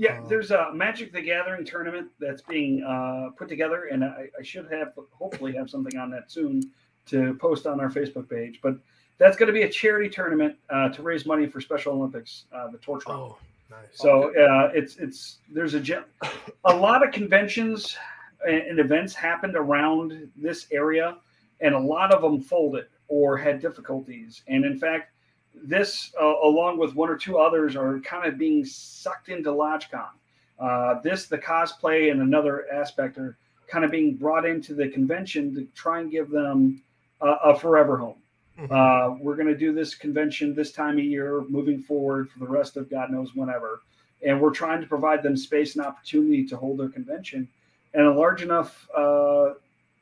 Yeah. 0.00 0.20
Oh. 0.22 0.26
There's 0.26 0.50
a 0.50 0.72
Magic 0.72 1.12
the 1.12 1.20
Gathering 1.20 1.64
tournament 1.64 2.08
that's 2.18 2.40
being 2.40 2.82
uh, 2.82 3.30
put 3.36 3.48
together, 3.48 3.84
and 3.92 4.02
I, 4.02 4.28
I 4.38 4.42
should 4.42 4.72
have 4.72 4.94
hopefully 5.12 5.52
have 5.52 5.68
something 5.68 5.98
on 5.98 6.10
that 6.10 6.32
soon 6.32 6.62
to 7.06 7.34
post 7.34 7.66
on 7.66 7.80
our 7.80 7.90
Facebook 7.90 8.28
page. 8.28 8.60
But 8.62 8.78
that's 9.18 9.36
going 9.36 9.48
to 9.48 9.52
be 9.52 9.62
a 9.62 9.68
charity 9.68 10.08
tournament 10.08 10.56
uh, 10.70 10.88
to 10.88 11.02
raise 11.02 11.26
money 11.26 11.46
for 11.46 11.60
Special 11.60 11.92
Olympics, 11.92 12.46
uh, 12.50 12.68
the 12.68 12.78
Torch 12.78 13.04
Run. 13.06 13.18
Oh. 13.18 13.38
Nice. 13.70 13.80
So 13.92 14.34
uh, 14.36 14.72
it's 14.74 14.96
it's 14.96 15.38
there's 15.52 15.74
a 15.74 16.04
a 16.64 16.74
lot 16.74 17.06
of 17.06 17.12
conventions 17.12 17.96
and 18.44 18.80
events 18.80 19.14
happened 19.14 19.54
around 19.54 20.28
this 20.34 20.66
area, 20.72 21.18
and 21.60 21.74
a 21.74 21.78
lot 21.78 22.12
of 22.12 22.22
them 22.22 22.40
folded 22.40 22.86
or 23.06 23.36
had 23.36 23.60
difficulties. 23.60 24.42
And 24.48 24.64
in 24.64 24.78
fact, 24.78 25.12
this 25.62 26.12
uh, 26.20 26.34
along 26.42 26.78
with 26.78 26.94
one 26.94 27.08
or 27.10 27.16
two 27.16 27.38
others 27.38 27.76
are 27.76 27.98
kind 28.00 28.26
of 28.26 28.38
being 28.38 28.64
sucked 28.64 29.28
into 29.28 29.50
LodgeCon. 29.50 30.08
Uh, 30.58 31.00
this, 31.00 31.26
the 31.26 31.38
cosplay, 31.38 32.10
and 32.10 32.20
another 32.20 32.70
aspect 32.72 33.18
are 33.18 33.36
kind 33.66 33.84
of 33.84 33.90
being 33.90 34.14
brought 34.14 34.44
into 34.44 34.74
the 34.74 34.88
convention 34.88 35.54
to 35.54 35.66
try 35.74 36.00
and 36.00 36.10
give 36.10 36.30
them 36.30 36.82
a, 37.20 37.28
a 37.44 37.58
forever 37.58 37.96
home. 37.96 38.16
Mhm. 38.58 38.70
Uh, 38.70 39.16
we're 39.20 39.36
going 39.36 39.48
to 39.48 39.56
do 39.56 39.72
this 39.72 39.94
convention 39.94 40.54
this 40.54 40.72
time 40.72 40.98
of 40.98 41.04
year, 41.04 41.42
moving 41.48 41.80
forward 41.80 42.30
for 42.30 42.40
the 42.40 42.46
rest 42.46 42.76
of 42.76 42.90
God 42.90 43.10
knows 43.10 43.34
whenever. 43.34 43.80
And 44.26 44.38
we're 44.38 44.52
trying 44.52 44.82
to 44.82 44.86
provide 44.86 45.22
them 45.22 45.36
space 45.36 45.76
and 45.76 45.86
opportunity 45.86 46.44
to 46.46 46.56
hold 46.56 46.78
their 46.78 46.90
convention 46.90 47.48
and 47.94 48.06
a 48.06 48.12
large 48.12 48.42
enough, 48.42 48.86
uh, 48.94 49.54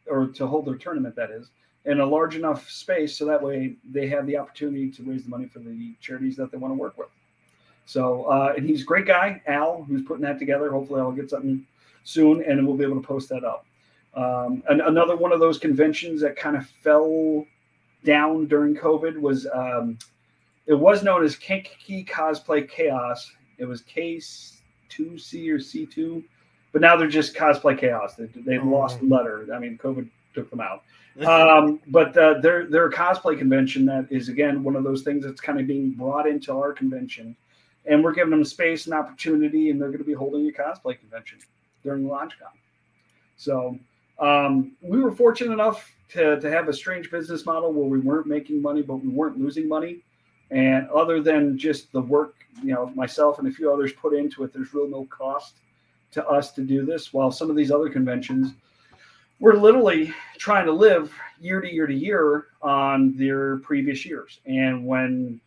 or 0.09 0.27
to 0.35 0.47
hold 0.47 0.67
their 0.67 0.75
tournament, 0.75 1.15
that 1.15 1.31
is, 1.31 1.51
in 1.89 2.01
a 2.01 2.07
large 2.07 2.37
enough 2.37 2.69
space 2.71 3.17
so 3.17 3.25
that 3.25 3.43
way 3.43 3.75
they 3.91 4.07
have 4.09 4.27
the 4.27 4.37
opportunity 4.37 4.91
to 4.91 5.03
raise 5.03 5.25
the 5.25 5.31
money 5.31 5.47
for 5.47 5.59
the 5.61 5.95
charities 6.01 6.37
that 6.37 6.51
they 6.53 6.59
want 6.59 6.71
to 6.71 6.79
work 6.79 6.97
with. 6.99 7.09
So, 7.87 8.25
uh, 8.25 8.53
and 8.57 8.69
he's 8.69 8.83
a 8.83 8.85
great 8.85 9.07
guy, 9.07 9.41
Al, 9.47 9.85
who's 9.85 10.03
putting 10.03 10.23
that 10.25 10.39
together. 10.39 10.71
Hopefully, 10.71 11.01
I'll 11.01 11.13
get 11.13 11.31
something 11.31 11.65
soon 12.05 12.45
and 12.45 12.67
we'll 12.67 12.77
be 12.77 12.85
able 12.85 13.01
to 13.01 13.07
post 13.07 13.31
that 13.31 13.45
up. 13.45 13.65
Um, 14.15 14.63
and 14.69 14.81
another 14.83 15.17
one 15.17 15.33
of 15.33 15.41
those 15.41 15.59
conventions 15.59 16.21
that 16.21 16.37
kind 16.37 16.57
of 16.57 16.67
fell 16.67 17.47
down 18.05 18.47
during 18.47 18.75
COVID 18.77 19.19
was 19.19 19.47
um, 19.55 19.99
it 20.67 20.75
was 20.75 21.03
known 21.03 21.25
as 21.25 21.37
Kankakee 21.37 22.05
Cosplay 22.05 22.69
Chaos. 22.69 23.33
It 23.57 23.65
was 23.65 23.83
K2C 23.83 25.49
or 25.51 25.59
C2, 25.59 26.23
but 26.73 26.81
now 26.83 26.97
they're 26.97 27.09
just 27.09 27.35
Cosplay 27.35 27.79
Chaos. 27.79 28.15
They, 28.17 28.27
they 28.27 28.59
Oh. 28.59 28.65
lost 28.67 29.01
the 29.01 29.07
letter. 29.07 29.47
I 29.55 29.59
mean, 29.59 29.79
COVID 29.79 30.09
took 30.35 30.51
them 30.51 30.61
out. 30.61 30.83
Um, 31.27 31.81
but 31.89 32.17
uh, 32.17 32.35
they're 32.41 32.67
they're 32.67 32.87
a 32.87 32.93
cosplay 32.93 33.37
convention 33.37 33.85
that 33.87 34.07
is 34.09 34.29
again 34.29 34.63
one 34.63 34.77
of 34.77 34.85
those 34.85 35.03
things 35.03 35.25
that's 35.25 35.41
kind 35.41 35.59
of 35.59 35.67
being 35.67 35.91
brought 35.91 36.29
into 36.29 36.53
our 36.53 36.73
convention, 36.73 37.35
and 37.87 38.05
we're 38.05 38.13
giving 38.13 38.31
them 38.31 38.45
space 38.45 38.87
and 38.87 38.95
opportunity, 38.95 39.71
and 39.71 39.81
they're 39.81 39.89
going 39.89 39.99
to 39.99 40.05
be 40.05 40.13
holding 40.13 40.49
a 40.49 40.53
cosplay 40.53 40.97
convention 40.97 41.41
during 41.83 42.05
LodgeCon. 42.05 42.55
So 43.37 43.79
um, 44.19 44.77
we 44.81 45.01
were 45.01 45.11
fortunate 45.11 45.53
enough 45.53 45.91
to, 46.11 46.41
to 46.41 46.51
have 46.51 46.69
a 46.69 46.73
strange 46.73 47.11
business 47.11 47.47
model 47.47 47.73
where 47.73 47.89
we 47.89 47.99
weren't 47.99 48.27
making 48.27 48.61
money, 48.61 48.83
but 48.83 48.97
we 48.97 49.09
weren't 49.09 49.39
losing 49.39 49.69
money. 49.69 50.03
And 50.51 50.89
other 50.89 51.21
than 51.21 51.59
just 51.59 51.93
the 51.93 52.01
work, 52.01 52.35
you 52.63 52.73
know, 52.73 52.91
myself 52.95 53.39
and 53.39 53.47
a 53.47 53.51
few 53.51 53.73
others 53.73 53.93
put 53.93 54.15
into 54.15 54.43
it, 54.45 54.53
there's 54.53 54.73
really 54.73 54.91
no 54.91 55.05
cost 55.07 55.59
to 56.13 56.27
us 56.27 56.53
to 56.53 56.63
do 56.63 56.85
this. 56.85 57.13
While 57.13 57.31
some 57.31 57.51
of 57.51 57.57
these 57.57 57.71
other 57.71 57.91
conventions, 57.91 58.55
we're 59.41 59.55
literally 59.55 60.13
trying 60.37 60.67
to 60.67 60.73
live 60.73 61.13
year 61.41 61.61
to 61.61 61.73
year 61.73 61.87
to 61.87 61.95
year 61.95 62.47
on 62.63 63.17
their 63.17 63.59
previous 63.59 64.05
years. 64.05 64.41
And 64.47 64.87
when 64.87 65.41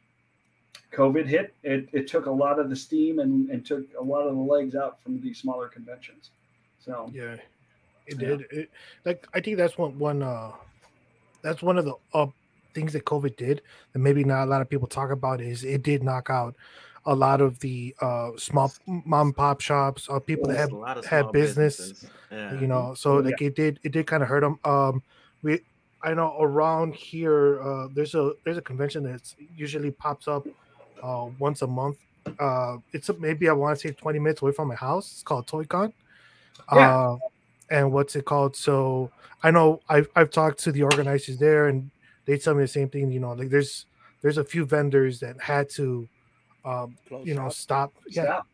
COVID 0.93 1.25
hit, 1.25 1.53
it, 1.63 1.89
it 1.91 2.07
took 2.07 2.25
a 2.25 2.31
lot 2.31 2.59
of 2.59 2.69
the 2.69 2.75
steam 2.75 3.19
and, 3.19 3.49
and 3.49 3.65
took 3.65 3.85
a 3.99 4.03
lot 4.03 4.27
of 4.27 4.35
the 4.35 4.41
legs 4.41 4.75
out 4.75 5.01
from 5.01 5.21
these 5.21 5.39
smaller 5.39 5.67
conventions. 5.67 6.31
So 6.79 7.09
Yeah, 7.13 7.35
it 8.07 8.19
Yeah. 8.19 8.29
did. 8.29 8.41
It, 8.51 8.71
like 9.05 9.27
I 9.33 9.41
think 9.41 9.57
that's 9.57 9.77
one 9.77 9.97
one 9.99 10.21
uh 10.21 10.51
that's 11.41 11.61
one 11.61 11.77
of 11.77 11.85
the 11.85 11.95
uh, 12.13 12.27
things 12.73 12.93
that 12.93 13.05
COVID 13.05 13.35
did 13.35 13.61
that 13.93 13.99
maybe 13.99 14.23
not 14.23 14.45
a 14.45 14.49
lot 14.49 14.61
of 14.61 14.69
people 14.69 14.87
talk 14.87 15.11
about 15.11 15.41
is 15.41 15.63
it 15.63 15.83
did 15.83 16.03
knock 16.03 16.29
out 16.29 16.55
a 17.05 17.15
lot 17.15 17.41
of 17.41 17.59
the 17.59 17.95
uh 18.01 18.31
small 18.37 18.71
mom 18.85 19.27
and 19.27 19.35
pop 19.35 19.61
shops, 19.61 20.07
uh, 20.09 20.19
people 20.19 20.47
that 20.47 20.53
There's 20.53 20.61
have 20.69 20.71
a 20.71 20.75
lot 20.75 20.97
of 20.97 21.05
had 21.05 21.31
business. 21.31 21.93
Yeah. 22.31 22.59
you 22.59 22.67
know 22.67 22.93
so 22.93 23.19
Yeah. 23.19 23.25
like 23.29 23.41
it 23.41 23.55
did 23.55 23.79
it 23.83 23.91
did 23.91 24.07
kind 24.07 24.23
of 24.23 24.29
hurt 24.29 24.41
them 24.41 24.59
um 24.65 25.03
we 25.43 25.59
i 26.03 26.13
know 26.13 26.35
around 26.39 26.93
here 26.95 27.61
uh 27.61 27.87
there's 27.93 28.15
a 28.15 28.33
there's 28.43 28.57
a 28.57 28.61
convention 28.61 29.03
that's 29.03 29.35
usually 29.55 29.91
pops 29.91 30.27
up 30.27 30.45
uh 31.03 31.27
once 31.39 31.61
a 31.61 31.67
month 31.67 31.97
uh 32.39 32.77
it's 32.93 33.09
a, 33.09 33.13
maybe 33.19 33.49
i 33.49 33.53
want 33.53 33.77
to 33.77 33.87
say 33.87 33.93
20 33.93 34.19
minutes 34.19 34.41
away 34.41 34.51
from 34.51 34.67
my 34.69 34.75
house 34.75 35.11
it's 35.11 35.23
called 35.23 35.45
toycon 35.47 35.91
Yeah. 36.73 36.89
uh 36.91 37.17
and 37.69 37.91
what's 37.91 38.15
it 38.15 38.25
called 38.25 38.55
so 38.55 39.11
i 39.43 39.51
know 39.51 39.81
i've 39.89 40.07
i've 40.15 40.29
talked 40.29 40.59
to 40.59 40.71
the 40.71 40.83
organizers 40.83 41.37
there 41.37 41.67
and 41.67 41.89
they 42.25 42.37
tell 42.37 42.53
me 42.53 42.63
the 42.63 42.67
same 42.67 42.89
thing 42.89 43.11
you 43.11 43.19
know 43.19 43.33
like 43.33 43.49
there's 43.49 43.85
there's 44.21 44.37
a 44.37 44.43
few 44.43 44.65
vendors 44.65 45.19
that 45.19 45.39
had 45.41 45.69
to 45.71 46.07
um 46.63 46.97
Close 47.07 47.25
you 47.25 47.33
know 47.33 47.49
stop 47.49 47.93
yeah 48.07 48.23
stop. 48.23 48.47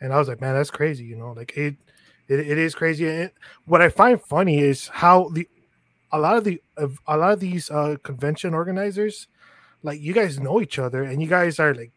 and 0.00 0.12
I 0.12 0.18
was 0.18 0.28
like, 0.28 0.40
man, 0.40 0.54
that's 0.54 0.70
crazy. 0.70 1.04
You 1.04 1.16
know, 1.16 1.32
like 1.32 1.56
it, 1.56 1.76
it, 2.28 2.40
it 2.40 2.58
is 2.58 2.74
crazy. 2.74 3.06
And 3.06 3.18
it, 3.24 3.34
what 3.66 3.82
I 3.82 3.88
find 3.88 4.20
funny 4.20 4.58
is 4.58 4.88
how 4.88 5.28
the, 5.28 5.48
a 6.12 6.18
lot 6.18 6.36
of 6.36 6.44
the, 6.44 6.60
a 7.06 7.16
lot 7.16 7.32
of 7.32 7.40
these 7.40 7.70
uh, 7.70 7.96
convention 8.02 8.54
organizers, 8.54 9.28
like 9.82 10.00
you 10.00 10.12
guys 10.12 10.40
know 10.40 10.60
each 10.60 10.78
other 10.78 11.02
and 11.02 11.22
you 11.22 11.28
guys 11.28 11.58
are 11.58 11.74
like 11.74 11.92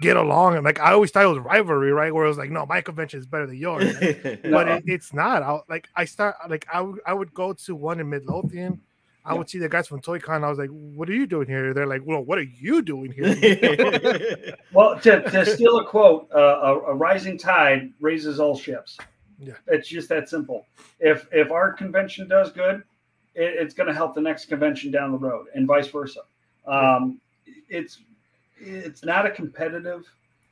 get 0.00 0.16
along. 0.16 0.56
And 0.56 0.64
like 0.64 0.80
I 0.80 0.92
always 0.92 1.10
thought 1.10 1.24
it 1.24 1.28
was 1.28 1.38
rivalry, 1.38 1.92
right? 1.92 2.12
Where 2.12 2.24
it 2.24 2.28
was 2.28 2.38
like, 2.38 2.50
no, 2.50 2.66
my 2.66 2.80
convention 2.80 3.20
is 3.20 3.26
better 3.26 3.46
than 3.46 3.56
yours. 3.56 3.94
right? 4.00 4.42
but 4.50 4.68
it, 4.68 4.84
it's 4.86 5.12
not. 5.12 5.42
I 5.42 5.58
like 5.68 5.88
I 5.96 6.04
start 6.04 6.36
like 6.48 6.66
I 6.72 6.90
I 7.06 7.14
would 7.14 7.32
go 7.32 7.52
to 7.52 7.74
one 7.74 8.00
in 8.00 8.08
Midlothian. 8.10 8.80
I 9.24 9.32
Yeah. 9.32 9.38
would 9.38 9.48
see 9.48 9.58
the 9.58 9.68
guys 9.68 9.88
from 9.88 10.00
ToyCon. 10.02 10.44
I 10.44 10.48
was 10.50 10.58
like, 10.58 10.68
"What 10.70 11.08
are 11.08 11.14
you 11.14 11.26
doing 11.26 11.46
here?" 11.46 11.72
They're 11.72 11.86
like, 11.86 12.02
"Well, 12.04 12.22
what 12.22 12.38
are 12.38 12.42
you 12.42 12.82
doing 12.82 13.10
here?" 13.12 13.34
Well, 14.72 14.98
to, 15.00 15.22
to 15.30 15.46
steal 15.46 15.78
a 15.78 15.84
quote, 15.86 16.28
uh, 16.34 16.38
a, 16.38 16.78
a 16.80 16.94
rising 16.94 17.38
tide 17.38 17.92
raises 18.00 18.38
all 18.40 18.56
ships. 18.56 18.98
Yeah. 19.38 19.54
it's 19.66 19.88
just 19.88 20.08
that 20.10 20.28
simple. 20.28 20.66
If 21.00 21.26
if 21.32 21.50
our 21.50 21.72
convention 21.72 22.28
does 22.28 22.52
good, 22.52 22.82
it, 23.34 23.54
it's 23.58 23.74
going 23.74 23.88
to 23.88 23.94
help 23.94 24.14
the 24.14 24.20
next 24.20 24.46
convention 24.46 24.90
down 24.90 25.10
the 25.12 25.18
road, 25.18 25.46
and 25.54 25.66
vice 25.66 25.88
versa. 25.88 26.20
Um, 26.66 27.20
it's 27.68 28.00
it's 28.58 29.04
not 29.04 29.26
a 29.26 29.30
competitive 29.30 30.06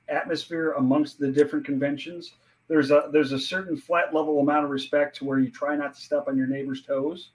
atmosphere 0.09 0.73
amongst 0.73 1.19
the 1.19 1.29
different 1.31 1.65
conventions. 1.65 2.33
There's 2.69 2.91
a 2.91 3.09
there's 3.13 3.33
a 3.33 3.39
certain 3.39 3.77
flat 3.77 4.15
level 4.15 4.41
amount 4.41 4.65
of 4.65 4.71
respect 4.71 5.17
to 5.19 5.25
where 5.25 5.39
you 5.39 5.51
try 5.51 5.77
not 5.77 5.95
to 5.95 6.01
step 6.01 6.25
on 6.27 6.37
your 6.37 6.47
neighbor's 6.47 6.83
toes. 6.83 7.31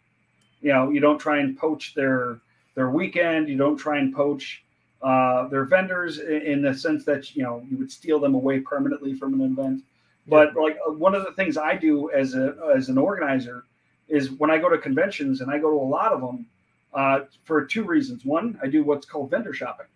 You 0.67 0.73
know, 0.73 0.89
you 0.89 0.99
don't 0.99 1.17
try 1.17 1.39
and 1.39 1.57
poach 1.57 1.95
their 1.95 2.41
their 2.75 2.89
weekend. 2.89 3.47
You 3.47 3.57
don't 3.57 3.77
try 3.77 3.99
and 3.99 4.13
poach 4.13 4.63
uh, 5.01 5.47
they're 5.47 5.65
vendors 5.65 6.19
in, 6.19 6.41
in 6.41 6.61
the 6.61 6.73
sense 6.73 7.05
that 7.05 7.35
you 7.35 7.43
know 7.43 7.63
you 7.69 7.77
would 7.77 7.91
steal 7.91 8.19
them 8.19 8.35
away 8.35 8.59
permanently 8.59 9.13
from 9.13 9.33
an 9.33 9.41
event. 9.41 9.83
But 10.27 10.55
like 10.55 10.77
uh, 10.85 10.91
one 10.91 11.15
of 11.15 11.23
the 11.23 11.31
things 11.33 11.57
I 11.57 11.75
do 11.75 12.11
as 12.11 12.35
a 12.35 12.55
as 12.75 12.89
an 12.89 12.97
organizer 12.97 13.63
is 14.07 14.31
when 14.31 14.49
I 14.49 14.57
go 14.57 14.69
to 14.69 14.77
conventions 14.77 15.41
and 15.41 15.51
I 15.51 15.57
go 15.57 15.69
to 15.69 15.77
a 15.77 15.89
lot 15.97 16.11
of 16.11 16.21
them 16.21 16.45
uh, 16.93 17.19
for 17.43 17.65
two 17.65 17.83
reasons. 17.83 18.25
One, 18.25 18.59
I 18.61 18.67
do 18.67 18.83
what's 18.83 19.05
called 19.05 19.29
vendor 19.29 19.53
shopping. 19.53 19.87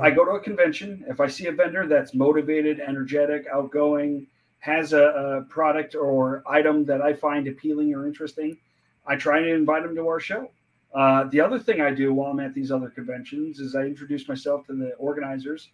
I 0.00 0.10
go 0.10 0.24
to 0.24 0.32
a 0.32 0.40
convention. 0.40 1.04
If 1.06 1.20
I 1.20 1.28
see 1.28 1.46
a 1.46 1.52
vendor 1.52 1.86
that's 1.86 2.14
motivated, 2.14 2.80
energetic, 2.80 3.46
outgoing, 3.52 4.26
has 4.60 4.94
a, 4.94 5.02
a 5.02 5.42
product 5.42 5.94
or 5.94 6.42
item 6.46 6.86
that 6.86 7.02
I 7.02 7.12
find 7.12 7.46
appealing 7.46 7.94
or 7.94 8.06
interesting, 8.06 8.56
I 9.06 9.16
try 9.16 9.40
to 9.40 9.52
invite 9.52 9.82
them 9.82 9.94
to 9.96 10.08
our 10.08 10.20
show. 10.20 10.50
Uh, 10.94 11.24
the 11.24 11.40
other 11.40 11.58
thing 11.58 11.80
I 11.80 11.90
do 11.90 12.12
while 12.12 12.30
I'm 12.30 12.40
at 12.40 12.54
these 12.54 12.70
other 12.70 12.90
conventions 12.90 13.58
is 13.58 13.74
I 13.74 13.82
introduce 13.82 14.28
myself 14.28 14.66
to 14.66 14.74
the 14.74 14.92
organizers 14.94 15.70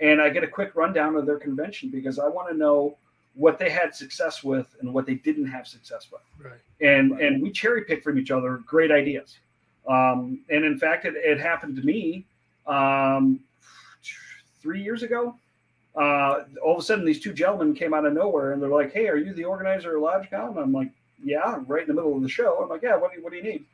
and 0.00 0.20
I 0.20 0.30
get 0.30 0.44
a 0.44 0.48
quick 0.48 0.74
rundown 0.74 1.14
of 1.16 1.26
their 1.26 1.38
convention 1.38 1.90
because 1.90 2.18
I 2.18 2.26
want 2.26 2.48
to 2.50 2.56
know 2.56 2.96
what 3.34 3.58
they 3.58 3.70
had 3.70 3.94
success 3.94 4.42
with 4.42 4.74
and 4.80 4.92
what 4.92 5.06
they 5.06 5.14
didn't 5.14 5.46
have 5.46 5.66
success 5.66 6.08
with. 6.12 6.22
Right. 6.38 6.60
And 6.80 7.12
and 7.20 7.42
we 7.42 7.50
cherry 7.50 7.84
pick 7.84 8.02
from 8.02 8.18
each 8.18 8.30
other 8.30 8.60
great 8.66 8.90
ideas. 8.90 9.38
Um, 9.88 10.40
and 10.50 10.64
in 10.64 10.78
fact, 10.78 11.04
it, 11.04 11.14
it 11.16 11.40
happened 11.40 11.76
to 11.76 11.82
me 11.82 12.24
um, 12.66 13.40
three 14.60 14.82
years 14.82 15.02
ago. 15.02 15.34
Uh, 15.94 16.44
all 16.64 16.74
of 16.74 16.78
a 16.78 16.82
sudden, 16.82 17.04
these 17.04 17.20
two 17.20 17.32
gentlemen 17.32 17.74
came 17.74 17.92
out 17.92 18.06
of 18.06 18.12
nowhere 18.12 18.52
and 18.52 18.62
they're 18.62 18.70
like, 18.70 18.92
"Hey, 18.92 19.08
are 19.08 19.16
you 19.16 19.32
the 19.34 19.44
organizer 19.44 19.96
of 19.96 20.02
LodgeCon?" 20.02 20.50
And 20.50 20.58
I'm 20.58 20.72
like, 20.72 20.90
"Yeah, 21.24 21.42
I'm 21.42 21.64
right 21.66 21.82
in 21.82 21.88
the 21.88 21.94
middle 21.94 22.16
of 22.16 22.22
the 22.22 22.28
show." 22.28 22.62
I'm 22.62 22.68
like, 22.68 22.82
"Yeah, 22.82 22.96
what 22.96 23.12
do 23.12 23.18
you, 23.18 23.24
what 23.24 23.30
do 23.30 23.38
you 23.38 23.42
need?" 23.42 23.64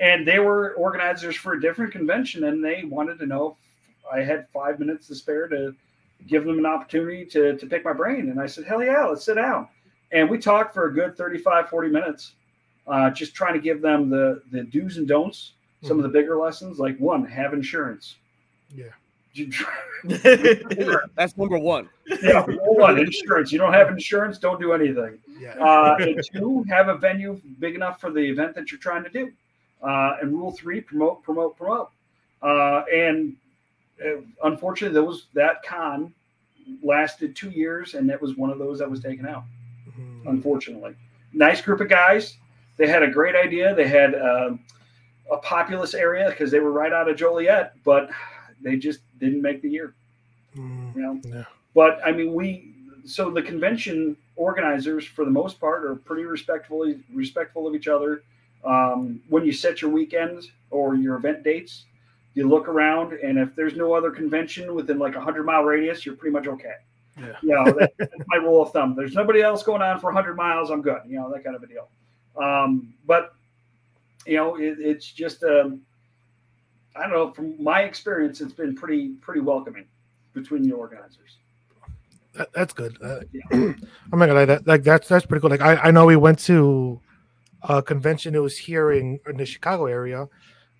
And 0.00 0.26
they 0.26 0.38
were 0.38 0.74
organizers 0.74 1.36
for 1.36 1.54
a 1.54 1.60
different 1.60 1.92
convention, 1.92 2.44
and 2.44 2.64
they 2.64 2.84
wanted 2.84 3.18
to 3.18 3.26
know 3.26 3.56
if 3.98 4.12
I 4.12 4.20
had 4.20 4.48
five 4.52 4.78
minutes 4.78 5.06
to 5.08 5.14
spare 5.14 5.48
to 5.48 5.74
give 6.26 6.44
them 6.44 6.58
an 6.58 6.66
opportunity 6.66 7.24
to, 7.26 7.56
to 7.56 7.66
pick 7.66 7.84
my 7.84 7.92
brain. 7.92 8.30
And 8.30 8.40
I 8.40 8.46
said, 8.46 8.64
"Hell 8.64 8.82
yeah, 8.82 9.04
let's 9.04 9.24
sit 9.24 9.34
down." 9.34 9.68
And 10.10 10.28
we 10.28 10.38
talked 10.38 10.74
for 10.74 10.86
a 10.86 10.94
good 10.94 11.16
35, 11.16 11.68
40 11.68 11.88
minutes, 11.88 12.34
uh, 12.86 13.10
just 13.10 13.34
trying 13.34 13.54
to 13.54 13.60
give 13.60 13.80
them 13.80 14.10
the 14.10 14.42
the 14.50 14.64
do's 14.64 14.96
and 14.96 15.08
don'ts, 15.08 15.54
some 15.82 15.98
of 15.98 16.02
the 16.04 16.08
bigger 16.08 16.36
lessons, 16.36 16.78
like 16.78 16.96
one, 16.98 17.24
have 17.24 17.52
insurance. 17.52 18.16
Yeah. 18.74 18.86
That's 21.16 21.36
number 21.36 21.58
one. 21.58 21.88
yeah, 22.22 22.44
one, 22.46 22.98
insurance. 22.98 23.50
You 23.52 23.58
don't 23.58 23.72
have 23.72 23.88
insurance, 23.88 24.38
don't 24.38 24.60
do 24.60 24.72
anything. 24.72 25.18
Yeah. 25.38 25.54
Uh, 25.54 25.96
and 26.00 26.20
two, 26.32 26.64
have 26.68 26.88
a 26.88 26.96
venue 26.96 27.40
big 27.58 27.74
enough 27.74 28.00
for 28.00 28.10
the 28.10 28.20
event 28.20 28.54
that 28.54 28.70
you're 28.70 28.80
trying 28.80 29.04
to 29.04 29.10
do. 29.10 29.32
Uh, 29.82 30.16
and 30.20 30.32
rule 30.32 30.52
three, 30.52 30.80
promote, 30.80 31.22
promote, 31.22 31.56
promote. 31.56 31.90
Uh, 32.42 32.82
and 32.92 33.34
uh, 34.04 34.20
unfortunately, 34.44 34.94
those 34.94 35.26
that 35.34 35.62
con 35.62 36.12
lasted 36.82 37.34
two 37.34 37.50
years, 37.50 37.94
and 37.94 38.08
that 38.08 38.20
was 38.20 38.36
one 38.36 38.50
of 38.50 38.58
those 38.58 38.78
that 38.78 38.90
was 38.90 39.00
taken 39.00 39.26
out. 39.26 39.44
Mhm. 39.88 40.26
Unfortunately, 40.26 40.94
nice 41.32 41.60
group 41.60 41.80
of 41.80 41.88
guys. 41.88 42.36
They 42.76 42.86
had 42.86 43.02
a 43.02 43.08
great 43.08 43.34
idea. 43.34 43.74
They 43.74 43.88
had 43.88 44.14
um 44.14 44.60
a 45.30 45.36
populous 45.38 45.94
area 45.94 46.28
because 46.30 46.50
they 46.50 46.60
were 46.60 46.72
right 46.72 46.92
out 46.92 47.08
of 47.08 47.16
Joliet, 47.16 47.74
but 47.84 48.10
they 48.60 48.76
just 48.76 49.00
didn't 49.22 49.42
make 49.42 49.62
the 49.62 49.70
year. 49.70 49.94
Mhm. 50.56 50.94
You 50.94 51.02
know. 51.02 51.20
Yeah. 51.24 51.44
But 51.74 52.00
I 52.04 52.12
mean, 52.12 52.34
we 52.34 52.74
so 53.04 53.30
the 53.30 53.42
convention 53.42 54.16
organizers, 54.36 55.04
for 55.04 55.24
the 55.24 55.30
most 55.30 55.58
part, 55.60 55.84
are 55.84 55.96
pretty 55.96 56.24
respectfully 56.24 57.00
respectful 57.12 57.66
of 57.66 57.74
each 57.74 57.88
other. 57.88 58.22
Um, 58.64 59.20
when 59.28 59.44
you 59.44 59.52
set 59.52 59.82
your 59.82 59.90
weekends 59.90 60.50
or 60.70 60.94
your 60.94 61.16
event 61.16 61.42
dates, 61.42 61.84
you 62.34 62.48
look 62.48 62.68
around, 62.68 63.14
and 63.14 63.38
if 63.38 63.54
there's 63.56 63.74
no 63.74 63.92
other 63.94 64.10
convention 64.10 64.74
within 64.74 64.98
like 64.98 65.16
a 65.16 65.20
hundred 65.20 65.44
mile 65.44 65.64
radius, 65.64 66.06
you're 66.06 66.14
pretty 66.14 66.32
much 66.32 66.46
okay. 66.46 66.74
Yeah. 67.18 67.36
You 67.42 67.54
know, 67.54 67.64
that, 67.72 67.92
that's 67.98 68.12
my 68.28 68.36
rule 68.36 68.62
of 68.62 68.72
thumb. 68.72 68.94
There's 68.94 69.14
nobody 69.14 69.42
else 69.42 69.62
going 69.62 69.82
on 69.82 70.00
for 70.00 70.12
hundred 70.12 70.36
miles, 70.36 70.70
I'm 70.70 70.82
good. 70.82 71.00
You 71.06 71.18
know, 71.18 71.30
that 71.32 71.44
kind 71.44 71.56
of 71.56 71.62
a 71.62 71.66
deal. 71.66 71.88
Um, 72.36 72.94
but 73.06 73.34
you 74.26 74.36
know, 74.36 74.56
it, 74.56 74.78
it's 74.78 75.10
just 75.10 75.42
um, 75.42 75.82
I 76.96 77.02
don't 77.02 77.10
know. 77.12 77.32
From 77.32 77.62
my 77.62 77.82
experience, 77.82 78.40
it's 78.40 78.52
been 78.52 78.74
pretty 78.74 79.10
pretty 79.20 79.40
welcoming 79.40 79.86
between 80.34 80.62
the 80.62 80.72
organizers. 80.72 81.38
That, 82.34 82.52
that's 82.52 82.72
good. 82.72 82.96
Uh, 83.02 83.20
Yeah. 83.32 83.42
I'm 83.52 84.18
not 84.18 84.26
gonna 84.26 84.34
lie. 84.34 84.44
That 84.44 84.66
like 84.66 84.82
that's 84.82 85.08
that's 85.08 85.26
pretty 85.26 85.40
cool. 85.40 85.50
Like 85.50 85.60
I, 85.62 85.76
I 85.76 85.90
know 85.90 86.06
we 86.06 86.16
went 86.16 86.38
to 86.40 87.00
a 87.62 87.82
convention. 87.82 88.34
It 88.34 88.40
was 88.42 88.56
here 88.58 88.92
in, 88.92 89.20
in 89.28 89.36
the 89.36 89.46
Chicago 89.46 89.86
area, 89.86 90.28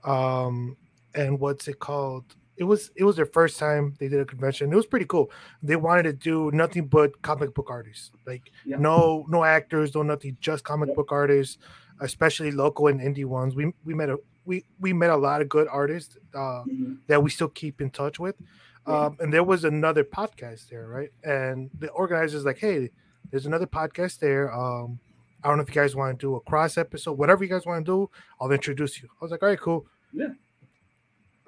um, 0.04 0.76
and 1.14 1.38
what's 1.38 1.68
it 1.68 1.78
called? 1.78 2.24
It 2.56 2.64
was 2.64 2.90
it 2.96 3.04
was 3.04 3.16
their 3.16 3.26
first 3.26 3.58
time 3.58 3.94
they 3.98 4.08
did 4.08 4.20
a 4.20 4.24
convention. 4.24 4.72
It 4.72 4.76
was 4.76 4.86
pretty 4.86 5.06
cool. 5.06 5.30
They 5.62 5.76
wanted 5.76 6.02
to 6.04 6.12
do 6.12 6.50
nothing 6.52 6.86
but 6.86 7.20
comic 7.22 7.54
book 7.54 7.68
artists. 7.70 8.10
Like 8.26 8.50
Yeah. 8.66 8.76
no 8.78 9.24
no 9.28 9.44
actors, 9.44 9.94
no 9.94 10.02
nothing, 10.02 10.36
just 10.40 10.62
comic 10.64 10.90
Yeah. 10.90 10.94
book 10.96 11.12
artists, 11.12 11.58
especially 12.00 12.50
local 12.50 12.88
and 12.88 13.00
indie 13.00 13.24
ones. 13.24 13.54
We 13.54 13.72
we 13.84 13.94
met 13.94 14.10
a 14.10 14.18
we 14.44 14.64
we 14.80 14.92
met 14.92 15.10
a 15.10 15.16
lot 15.16 15.40
of 15.42 15.48
good 15.48 15.68
artists 15.68 16.16
uh, 16.34 16.64
Mhm. 16.64 16.98
that 17.06 17.22
we 17.22 17.30
still 17.30 17.48
keep 17.48 17.80
in 17.80 17.90
touch 17.90 18.18
with. 18.18 18.36
Um, 18.84 19.16
and 19.20 19.32
there 19.32 19.44
was 19.44 19.62
another 19.64 20.02
podcast 20.02 20.68
there, 20.68 20.88
right? 20.88 21.10
And 21.22 21.70
the 21.78 21.88
organizers 21.90 22.44
like, 22.44 22.58
hey, 22.58 22.90
there's 23.30 23.46
another 23.46 23.66
podcast 23.66 24.18
there. 24.18 24.52
Um, 24.52 24.98
I 25.44 25.48
don't 25.48 25.56
know 25.58 25.62
if 25.62 25.68
you 25.68 25.74
guys 25.80 25.94
want 25.94 26.18
to 26.18 26.26
do 26.26 26.34
a 26.34 26.40
cross 26.40 26.76
episode, 26.76 27.12
whatever 27.18 27.44
you 27.44 27.50
guys 27.50 27.64
want 27.64 27.86
to 27.86 27.92
do, 27.92 28.10
I'll 28.40 28.50
introduce 28.50 29.00
you. 29.00 29.08
I 29.08 29.24
was 29.24 29.30
like, 29.30 29.42
all 29.42 29.48
right, 29.48 29.60
cool. 29.60 29.86
Yeah. 30.12 30.30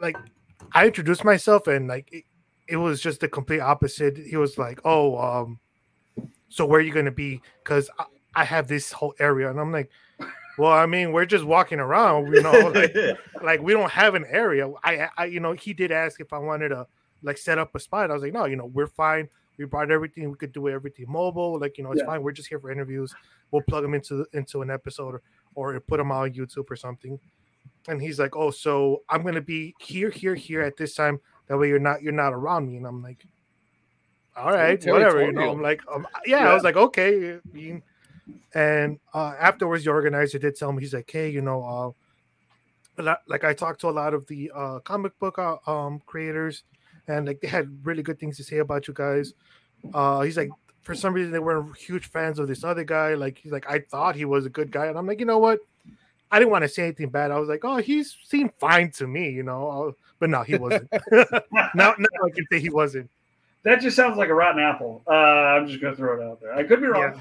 Like, 0.00 0.16
I 0.72 0.86
introduced 0.86 1.24
myself, 1.24 1.66
and 1.66 1.88
like, 1.88 2.08
it, 2.12 2.24
it 2.68 2.76
was 2.76 3.00
just 3.00 3.20
the 3.20 3.28
complete 3.28 3.60
opposite. 3.60 4.16
He 4.16 4.36
was 4.36 4.56
like, 4.58 4.80
oh, 4.84 5.18
um, 5.18 5.58
so 6.48 6.64
where 6.66 6.78
are 6.78 6.82
you 6.82 6.92
gonna 6.92 7.10
be? 7.10 7.40
Because 7.62 7.90
I, 7.98 8.04
I 8.36 8.44
have 8.44 8.68
this 8.68 8.92
whole 8.92 9.14
area, 9.18 9.50
and 9.50 9.58
I'm 9.60 9.72
like, 9.72 9.90
well, 10.58 10.72
I 10.72 10.86
mean, 10.86 11.12
we're 11.12 11.24
just 11.26 11.44
walking 11.44 11.80
around, 11.80 12.32
you 12.34 12.42
know, 12.42 12.52
like 12.74 12.94
like 13.42 13.62
we 13.62 13.72
don't 13.72 13.90
have 13.90 14.14
an 14.14 14.24
area. 14.28 14.70
I, 14.82 15.08
I, 15.16 15.24
you 15.26 15.40
know, 15.40 15.52
he 15.52 15.72
did 15.72 15.90
ask 15.92 16.20
if 16.20 16.32
I 16.32 16.38
wanted 16.38 16.68
to 16.70 16.86
like 17.22 17.38
set 17.38 17.58
up 17.58 17.74
a 17.74 17.80
spot. 17.80 18.10
I 18.10 18.14
was 18.14 18.22
like, 18.22 18.32
no, 18.32 18.44
you 18.44 18.56
know, 18.56 18.66
we're 18.66 18.86
fine. 18.86 19.28
We 19.56 19.64
brought 19.66 19.90
everything. 19.90 20.30
We 20.30 20.36
could 20.36 20.52
do 20.52 20.68
everything 20.68 21.06
mobile. 21.08 21.58
Like, 21.60 21.78
you 21.78 21.84
know, 21.84 21.92
it's 21.92 22.00
Yeah. 22.00 22.06
fine. 22.06 22.22
We're 22.22 22.32
just 22.32 22.48
here 22.48 22.58
for 22.58 22.70
interviews. 22.70 23.14
We'll 23.50 23.62
plug 23.62 23.82
them 23.82 23.94
into 23.94 24.26
into 24.32 24.62
an 24.62 24.70
episode 24.70 25.14
or, 25.14 25.22
or 25.74 25.80
put 25.80 25.98
them 25.98 26.10
on 26.10 26.32
YouTube 26.32 26.70
or 26.70 26.76
something. 26.76 27.18
And 27.86 28.00
he's 28.02 28.18
like, 28.18 28.34
oh, 28.36 28.50
so 28.50 29.02
I'm 29.08 29.22
gonna 29.22 29.40
be 29.40 29.74
here, 29.78 30.10
here, 30.10 30.34
here 30.34 30.62
at 30.62 30.76
this 30.76 30.94
time. 30.94 31.20
That 31.48 31.58
way, 31.58 31.68
you're 31.68 31.78
not 31.78 32.02
you're 32.02 32.12
not 32.12 32.32
around 32.32 32.66
me. 32.66 32.76
And 32.78 32.86
I'm 32.86 33.02
like, 33.02 33.24
all 34.36 34.50
right, 34.50 34.82
whatever. 34.86 35.24
You 35.24 35.32
know. 35.32 35.50
I'm 35.52 35.62
like, 35.62 35.80
um, 35.92 36.06
yeah, 36.26 36.48
I 36.50 36.54
was 36.54 36.64
like, 36.64 36.76
okay. 36.76 37.38
you- 37.52 37.82
And 38.54 38.98
uh, 39.12 39.34
afterwards, 39.38 39.84
the 39.84 39.90
organizer 39.90 40.38
did 40.38 40.56
tell 40.56 40.72
me, 40.72 40.82
he's 40.82 40.94
like, 40.94 41.10
hey, 41.10 41.28
you 41.28 41.42
know, 41.42 41.94
uh, 42.98 43.16
like 43.26 43.44
I 43.44 43.52
talked 43.54 43.80
to 43.80 43.88
a 43.88 43.90
lot 43.90 44.14
of 44.14 44.26
the 44.26 44.50
uh, 44.54 44.78
comic 44.80 45.18
book 45.18 45.38
uh, 45.38 45.56
um, 45.66 46.00
creators, 46.06 46.62
and 47.08 47.26
like 47.26 47.40
they 47.40 47.48
had 47.48 47.84
really 47.84 48.02
good 48.02 48.18
things 48.18 48.36
to 48.36 48.44
say 48.44 48.58
about 48.58 48.88
you 48.88 48.94
guys. 48.94 49.34
Uh, 49.92 50.20
he's 50.22 50.36
like, 50.36 50.50
for 50.82 50.94
some 50.94 51.12
reason, 51.12 51.32
they 51.32 51.38
weren't 51.38 51.76
huge 51.76 52.06
fans 52.06 52.38
of 52.38 52.46
this 52.46 52.62
other 52.62 52.84
guy. 52.84 53.14
Like 53.14 53.38
he's 53.38 53.52
like, 53.52 53.68
I 53.68 53.80
thought 53.80 54.14
he 54.14 54.24
was 54.24 54.46
a 54.46 54.50
good 54.50 54.70
guy, 54.70 54.86
and 54.86 54.96
I'm 54.96 55.06
like, 55.06 55.20
you 55.20 55.26
know 55.26 55.38
what? 55.38 55.58
I 56.30 56.38
didn't 56.38 56.50
want 56.50 56.62
to 56.62 56.68
say 56.68 56.84
anything 56.84 57.10
bad. 57.10 57.30
I 57.30 57.38
was 57.38 57.48
like, 57.48 57.64
oh, 57.64 57.76
he 57.76 58.02
seemed 58.02 58.52
fine 58.58 58.90
to 58.92 59.06
me, 59.06 59.30
you 59.30 59.42
know. 59.42 59.88
Uh, 59.88 59.92
But 60.18 60.30
no, 60.30 60.42
he 60.42 60.56
wasn't. 60.56 60.88
now, 61.12 61.94
now 61.98 62.24
I 62.24 62.30
can 62.34 62.46
say 62.50 62.58
he 62.60 62.70
wasn't. 62.70 63.10
That 63.62 63.80
just 63.80 63.96
sounds 63.96 64.16
like 64.18 64.28
a 64.28 64.34
rotten 64.34 64.60
apple. 64.60 65.02
Uh, 65.06 65.10
I'm 65.10 65.66
just 65.66 65.80
going 65.80 65.94
to 65.94 65.96
throw 65.96 66.20
it 66.20 66.24
out 66.24 66.40
there. 66.40 66.54
I 66.54 66.64
could 66.64 66.80
be 66.80 66.86
wrong. 66.86 67.14
Yeah. 67.14 67.20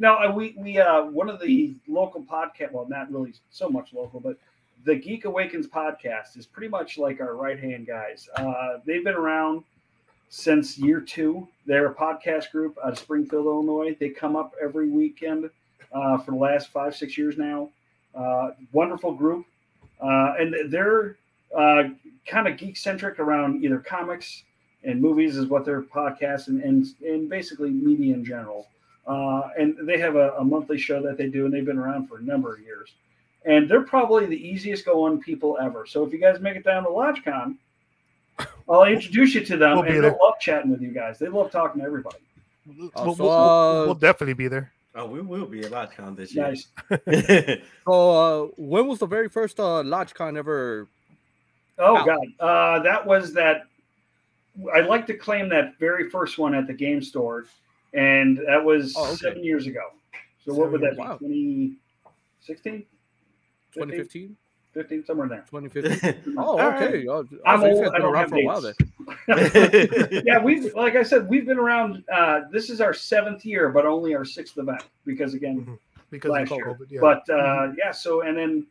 No, 0.00 0.14
uh, 0.16 0.32
we 0.32 0.54
we 0.56 0.78
uh, 0.78 1.04
one 1.04 1.28
of 1.28 1.38
the 1.40 1.74
local 1.86 2.22
podcast. 2.22 2.72
Well, 2.72 2.88
not 2.88 3.12
really 3.12 3.34
so 3.50 3.68
much 3.68 3.92
local, 3.92 4.18
but 4.18 4.38
the 4.86 4.96
Geek 4.96 5.26
Awakens 5.26 5.66
podcast 5.66 6.38
is 6.38 6.46
pretty 6.46 6.68
much 6.68 6.96
like 6.96 7.20
our 7.20 7.36
right 7.36 7.60
hand 7.60 7.86
guys. 7.86 8.26
Uh, 8.34 8.78
they've 8.86 9.04
been 9.04 9.14
around 9.14 9.62
since 10.30 10.78
year 10.78 11.02
two. 11.02 11.46
They're 11.66 11.88
a 11.88 11.94
podcast 11.94 12.50
group 12.50 12.78
out 12.82 12.92
of 12.92 12.98
Springfield, 12.98 13.44
Illinois. 13.44 13.94
They 14.00 14.08
come 14.08 14.36
up 14.36 14.54
every 14.62 14.88
weekend 14.88 15.50
uh, 15.92 16.16
for 16.16 16.30
the 16.30 16.38
last 16.38 16.68
five 16.68 16.96
six 16.96 17.18
years 17.18 17.36
now. 17.36 17.68
Uh, 18.14 18.52
wonderful 18.72 19.12
group, 19.12 19.44
uh, 20.00 20.32
and 20.38 20.72
they're 20.72 21.18
uh, 21.54 21.82
kind 22.26 22.48
of 22.48 22.56
geek 22.56 22.78
centric 22.78 23.18
around 23.18 23.62
either 23.62 23.78
comics 23.78 24.44
and 24.82 24.98
movies 24.98 25.36
is 25.36 25.44
what 25.48 25.66
their 25.66 25.82
podcast 25.82 26.48
and 26.48 26.62
and, 26.62 26.86
and 27.06 27.28
basically 27.28 27.68
media 27.68 28.14
in 28.14 28.24
general. 28.24 28.66
Uh, 29.06 29.48
and 29.58 29.76
they 29.88 29.98
have 29.98 30.16
a, 30.16 30.32
a 30.38 30.44
monthly 30.44 30.78
show 30.78 31.02
that 31.02 31.16
they 31.16 31.28
do, 31.28 31.44
and 31.44 31.52
they've 31.54 31.64
been 31.64 31.78
around 31.78 32.06
for 32.08 32.18
a 32.18 32.22
number 32.22 32.54
of 32.54 32.60
years. 32.60 32.92
And 33.44 33.68
they're 33.68 33.82
probably 33.82 34.26
the 34.26 34.36
easiest 34.36 34.84
going 34.84 35.18
people 35.20 35.56
ever. 35.60 35.86
So 35.86 36.04
if 36.04 36.12
you 36.12 36.18
guys 36.18 36.40
make 36.40 36.56
it 36.56 36.64
down 36.64 36.82
to 36.84 36.90
LodgeCon, 36.90 37.56
I'll 38.68 38.84
introduce 38.84 39.34
you 39.34 39.44
to 39.46 39.56
them, 39.56 39.74
We'll 39.76 39.82
be 39.82 39.88
and 39.94 40.04
there. 40.04 40.10
they'll 40.10 40.20
love 40.22 40.34
chatting 40.40 40.70
with 40.70 40.80
you 40.82 40.90
guys. 40.92 41.18
They 41.18 41.28
love 41.28 41.50
talking 41.50 41.80
to 41.80 41.86
everybody. 41.86 42.18
We'll, 42.66 42.90
we'll- 42.96 43.14
we'll- 43.16 43.30
uh, 43.30 43.84
we'll 43.86 43.94
definitely 43.94 44.34
be 44.34 44.48
there. 44.48 44.70
oh, 44.94 45.06
we 45.06 45.20
will 45.22 45.46
be 45.46 45.60
at 45.64 45.72
LodgeCon 45.72 46.16
this 46.16 46.34
year. 46.34 46.48
Nice. 46.48 46.68
So, 47.86 48.10
uh, 48.10 48.48
when 48.56 48.86
was 48.86 48.98
the 49.00 49.06
very 49.06 49.28
first 49.28 49.58
uh, 49.58 49.82
LodgeCon 49.82 50.36
ever? 50.36 50.86
Oh 51.78 51.94
Wow. 51.94 52.04
God, 52.04 52.26
uh, 52.38 52.82
that 52.82 53.06
was 53.06 53.32
that. 53.32 53.62
I 54.74 54.80
like 54.80 55.06
to 55.06 55.14
claim 55.14 55.48
that 55.48 55.78
very 55.78 56.10
first 56.10 56.36
one 56.38 56.54
at 56.54 56.66
the 56.66 56.74
game 56.74 57.00
store, 57.02 57.46
and 57.94 58.38
that 58.46 58.62
was 58.64 58.94
Oh, 58.96 59.06
okay. 59.08 59.16
seven 59.16 59.44
years 59.44 59.66
ago. 59.66 59.90
So 60.44 60.54
what 60.54 60.70
would 60.72 60.80
that 60.82 60.96
Wow. 60.96 61.18
be? 61.18 61.76
2016? 62.46 62.84
2015, 63.74 64.36
15, 64.72 65.04
somewhere 65.04 65.24
in 65.26 65.30
there. 65.30 65.44
2015. 65.50 66.34
Oh, 66.38 66.58
okay. 66.74 67.06
Oh, 67.08 67.26
I'm 67.46 67.62
old, 67.62 67.88
I 67.94 67.98
don't 67.98 68.14
have 68.14 68.30
for 68.30 68.36
a 68.38 68.44
while 68.44 68.60
then. 68.60 68.74
dates. 69.28 70.22
yeah, 70.26 70.42
we've 70.42 70.74
like 70.74 70.96
I 70.96 71.02
said, 71.02 71.28
we've 71.28 71.46
been 71.46 71.58
around. 71.58 72.02
Uh, 72.12 72.42
this 72.50 72.70
is 72.70 72.80
our 72.80 72.94
seventh 72.94 73.44
year, 73.44 73.68
but 73.68 73.84
only 73.86 74.14
our 74.14 74.24
sixth 74.24 74.58
event 74.58 74.82
because 75.04 75.34
again, 75.34 75.64
Mhm. 75.66 75.78
Because 76.10 76.30
last 76.32 76.50
of 76.50 76.56
year. 76.58 76.66
COVID. 76.66 76.90
Yeah. 76.90 77.00
But 77.00 77.30
uh, 77.30 77.72
yeah, 77.78 77.92
so 77.92 78.22
and 78.22 78.36
then 78.36 78.66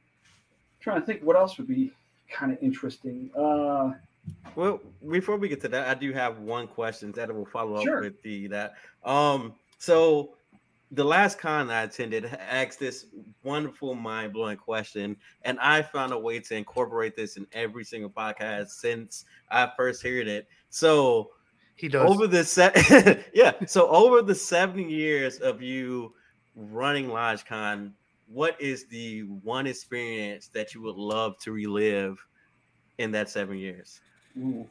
trying 0.82 1.00
to 1.00 1.06
think 1.06 1.22
what 1.24 1.38
else 1.38 1.58
would 1.58 1.68
be 1.70 1.92
kind 2.30 2.52
of 2.52 2.58
interesting. 2.62 3.30
Uh, 3.38 3.94
Well, 4.56 4.82
before 5.10 5.38
we 5.38 5.48
get 5.48 5.62
to 5.62 5.68
that, 5.70 5.88
I 5.88 5.94
do 6.00 6.12
have 6.14 6.40
one 6.40 6.68
question 6.68 7.12
that 7.14 7.34
will 7.34 7.46
follow 7.46 7.76
up 7.76 7.84
Sure. 7.84 8.02
with 8.02 8.22
the 8.24 8.48
that. 8.48 8.74
Um, 9.04 9.56
so 9.78 10.36
the 10.92 11.04
last 11.04 11.38
con 11.38 11.70
I 11.70 11.84
attended 11.84 12.26
asked 12.26 12.80
this 12.80 13.06
wonderful, 13.44 13.94
mind 13.94 14.34
blowing 14.34 14.58
question, 14.58 15.16
and 15.44 15.60
I 15.60 15.82
found 15.82 16.12
a 16.14 16.20
way 16.20 16.40
to 16.40 16.56
incorporate 16.56 17.16
this 17.16 17.38
in 17.38 17.46
every 17.54 17.84
single 17.86 18.10
podcast 18.10 18.70
since 18.70 19.26
I 19.50 19.72
first 19.78 20.02
heard 20.04 20.28
it. 20.28 20.48
So 20.70 21.30
he 21.76 21.88
does. 21.88 22.10
over 22.10 22.28
the 22.28 22.44
se- 22.44 23.24
yeah, 23.34 23.54
so 23.68 23.88
over 23.88 24.22
the 24.22 24.36
seven 24.36 24.90
years 24.90 25.38
of 25.38 25.62
you 25.62 26.14
running 26.56 27.08
LodgeCon, 27.08 27.92
what 28.28 28.60
is 28.60 28.86
the 28.88 29.22
one 29.44 29.68
experience 29.68 30.50
that 30.50 30.74
you 30.74 30.82
would 30.82 30.96
love 30.98 31.38
to 31.40 31.52
relive 31.52 32.18
in 32.98 33.12
that 33.12 33.30
seven 33.30 33.58
years? 33.58 34.02
Ooh. 34.38 34.68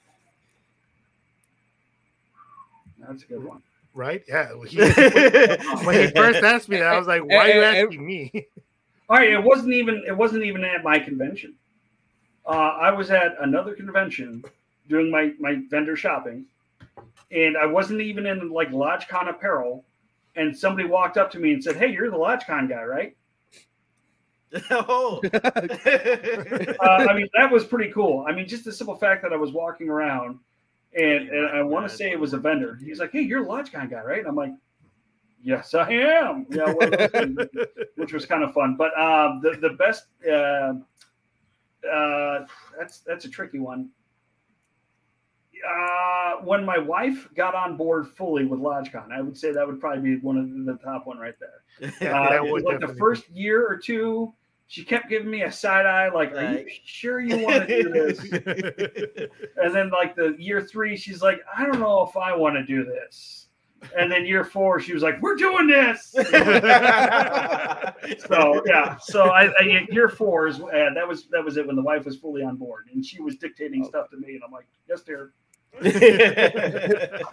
that's 3.01 3.23
a 3.23 3.27
good 3.27 3.45
one. 3.45 3.63
right? 3.95 4.23
Yeah. 4.29 4.49
He, 4.67 4.77
when 5.85 5.95
he 5.99 6.07
first 6.15 6.43
asked 6.43 6.69
me 6.69 6.77
that, 6.79 6.93
I 6.93 6.99
was 6.99 7.07
like, 7.07 7.25
"Why 7.25 7.37
are 7.37 7.49
you 7.49 7.63
And- 7.63 7.77
and- 7.77 7.87
asking 7.89 8.07
me?" 8.07 8.33
All 9.11 9.17
right, 9.17 9.31
it 9.33 9.43
wasn't 9.43 9.73
even 9.73 10.03
it 10.07 10.15
wasn't 10.17 10.45
even 10.45 10.65
at 10.65 10.83
my 10.85 10.99
convention. 10.99 11.55
Uh, 12.45 12.51
I 12.51 12.91
was 12.91 13.11
at 13.11 13.37
another 13.41 13.75
convention 13.75 14.45
doing 14.89 15.11
my 15.11 15.33
my 15.39 15.63
vendor 15.71 15.97
shopping, 15.97 16.45
and 17.31 17.57
I 17.57 17.65
wasn't 17.67 18.03
even 18.03 18.27
in 18.27 18.51
like 18.51 18.71
LodgeCon 18.71 19.29
apparel. 19.31 19.85
And 20.37 20.57
somebody 20.57 20.87
walked 20.87 21.17
up 21.17 21.31
to 21.33 21.39
me 21.39 21.55
and 21.55 21.65
said, 21.65 21.77
"Hey, 21.77 21.91
you're 21.91 22.11
the 22.11 22.17
LodgeCon 22.19 22.69
guy, 22.69 22.83
right?" 22.85 23.17
oh. 24.71 25.21
Uh, 26.81 27.07
I 27.09 27.15
mean, 27.15 27.29
that 27.35 27.51
was 27.51 27.65
pretty 27.65 27.93
cool. 27.93 28.25
I 28.29 28.33
mean, 28.33 28.47
just 28.47 28.65
the 28.65 28.73
simple 28.73 28.95
fact 28.95 29.23
that 29.23 29.33
I 29.33 29.37
was 29.37 29.53
walking 29.53 29.89
around 29.89 30.39
and, 30.95 31.29
and 31.29 31.47
I 31.49 31.63
want 31.63 31.89
to 31.89 31.95
say 31.95 32.11
it 32.11 32.19
was 32.19 32.33
a 32.33 32.39
vendor. 32.39 32.79
He's 32.83 32.99
like, 32.99 33.13
"Hey, 33.13 33.23
you're 33.23 33.45
a 33.45 33.47
LodgeCon 33.47 33.91
guy, 33.91 34.03
right?" 34.03 34.19
And 34.21 34.29
I'm 34.29 34.37
like, 34.37 34.53
"Yes, 35.43 35.75
I 35.75 35.91
am." 35.91 36.47
Yeah, 36.51 36.73
one 36.73 36.95
of 36.95 36.99
those 36.99 37.11
things, 37.11 37.39
which 37.97 38.13
was 38.13 38.27
kind 38.27 38.43
of 38.43 38.53
fun. 38.55 38.77
But 38.77 38.99
um, 38.99 39.41
the 39.43 39.57
the 39.61 39.71
best 39.71 40.07
uh, 40.27 40.75
uh, 41.89 42.47
that's 42.79 43.01
that's 43.01 43.25
a 43.25 43.29
tricky 43.29 43.59
one. 43.59 43.91
Uh, 45.69 46.43
when 46.45 46.65
my 46.65 46.79
wife 46.79 47.29
got 47.35 47.55
on 47.55 47.77
board 47.77 48.09
fully 48.09 48.45
with 48.45 48.61
LodgeCon, 48.61 49.13
I 49.13 49.21
would 49.21 49.37
say 49.37 49.53
that 49.53 49.67
would 49.67 49.81
probably 49.81 50.17
be 50.17 50.21
one 50.21 50.39
of 50.39 50.65
the 50.67 50.83
top 50.83 51.07
one 51.07 51.19
right 51.19 51.35
there. 51.41 51.63
Uh, 52.09 52.43
was 52.45 52.65
like 52.65 52.81
the 52.81 52.95
first 52.95 53.29
year 53.31 53.67
or 53.67 53.77
two, 53.77 54.35
she 54.69 54.85
kept 54.85 55.09
giving 55.09 55.31
me 55.31 55.43
a 55.43 55.53
side 55.53 55.87
eye, 55.87 56.11
like, 56.11 56.33
"Are 56.33 56.59
you 56.59 56.67
sure 56.85 57.21
you 57.21 57.39
want 57.39 57.67
to 57.67 57.83
do 57.83 57.89
this?" 57.91 58.21
And 59.57 59.75
then 59.75 59.91
like 59.91 60.15
the 60.15 60.37
year 60.39 60.61
three, 60.61 60.97
she's 60.97 61.23
like, 61.23 61.41
I 61.57 61.65
don't 61.65 61.81
know 61.81 62.03
if 62.03 62.17
I 62.17 62.37
want 62.37 62.57
to 62.57 62.65
do 62.65 62.85
this. 62.85 63.47
And 63.97 64.11
then 64.13 64.27
year 64.27 64.45
four, 64.45 64.79
she 64.81 64.93
was 64.93 65.03
like, 65.03 65.23
We're 65.23 65.37
doing 65.37 65.67
this. 65.69 66.11
so 66.13 66.23
yeah, 68.67 68.99
so 69.01 69.31
I, 69.31 69.47
I 69.59 69.87
year 69.91 70.11
four 70.11 70.49
is 70.49 70.61
uh, 70.61 70.91
that 70.95 71.09
was 71.09 71.29
that 71.29 71.43
was 71.45 71.57
it 71.57 71.67
when 71.67 71.77
the 71.77 71.83
wife 71.83 72.05
was 72.05 72.17
fully 72.17 72.43
on 72.43 72.57
board 72.57 72.89
and 72.93 73.05
she 73.05 73.23
was 73.23 73.37
dictating 73.37 73.85
stuff 73.85 74.11
to 74.11 74.17
me, 74.19 74.35
and 74.35 74.43
I'm 74.45 74.53
like, 74.53 74.67
Yes, 74.89 75.03
dear. 75.03 75.33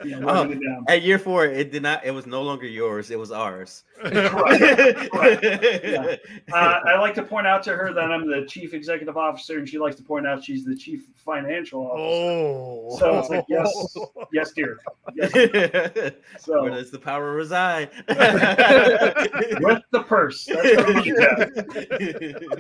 You 0.06 0.20
know, 0.20 0.28
writing 0.28 0.62
it 0.62 0.66
down. 0.66 0.86
At 0.88 1.02
year 1.02 1.18
four, 1.18 1.46
it 1.46 1.72
did 1.72 1.82
not. 1.82 2.06
It 2.06 2.12
was 2.12 2.28
no 2.28 2.44
longer 2.44 2.68
yours. 2.68 3.10
It 3.10 3.18
was 3.18 3.32
ours. 3.32 3.84
Correct. 4.04 5.44
Yeah. 5.84 6.16
Uh, 6.54 6.80
I 6.86 7.00
like 7.00 7.16
to 7.16 7.24
point 7.24 7.48
out 7.48 7.64
to 7.64 7.76
her 7.76 7.92
that 7.94 8.12
I'm 8.12 8.28
the 8.30 8.46
chief 8.46 8.74
executive 8.76 9.18
officer, 9.18 9.58
and 9.58 9.68
she 9.68 9.80
likes 9.80 9.96
to 9.96 10.04
point 10.04 10.28
out 10.28 10.44
she's 10.44 10.64
the 10.64 10.76
chief 10.76 11.06
financial 11.16 11.88
officer. 11.88 12.04
oh, 12.04 12.98
So 13.00 13.18
it's 13.20 13.30
like, 13.30 13.46
yes, 13.50 13.96
yes, 14.32 14.52
dear. 14.52 14.78
Yes. 15.16 15.34
Where 15.34 16.14
So 16.38 16.70
does 16.70 16.92
the 16.92 17.00
power 17.00 17.32
reside? 17.34 17.90
with 18.08 19.82
the 19.92 20.04
purse. 20.08 20.46
That's 20.46 20.76
what 20.76 20.98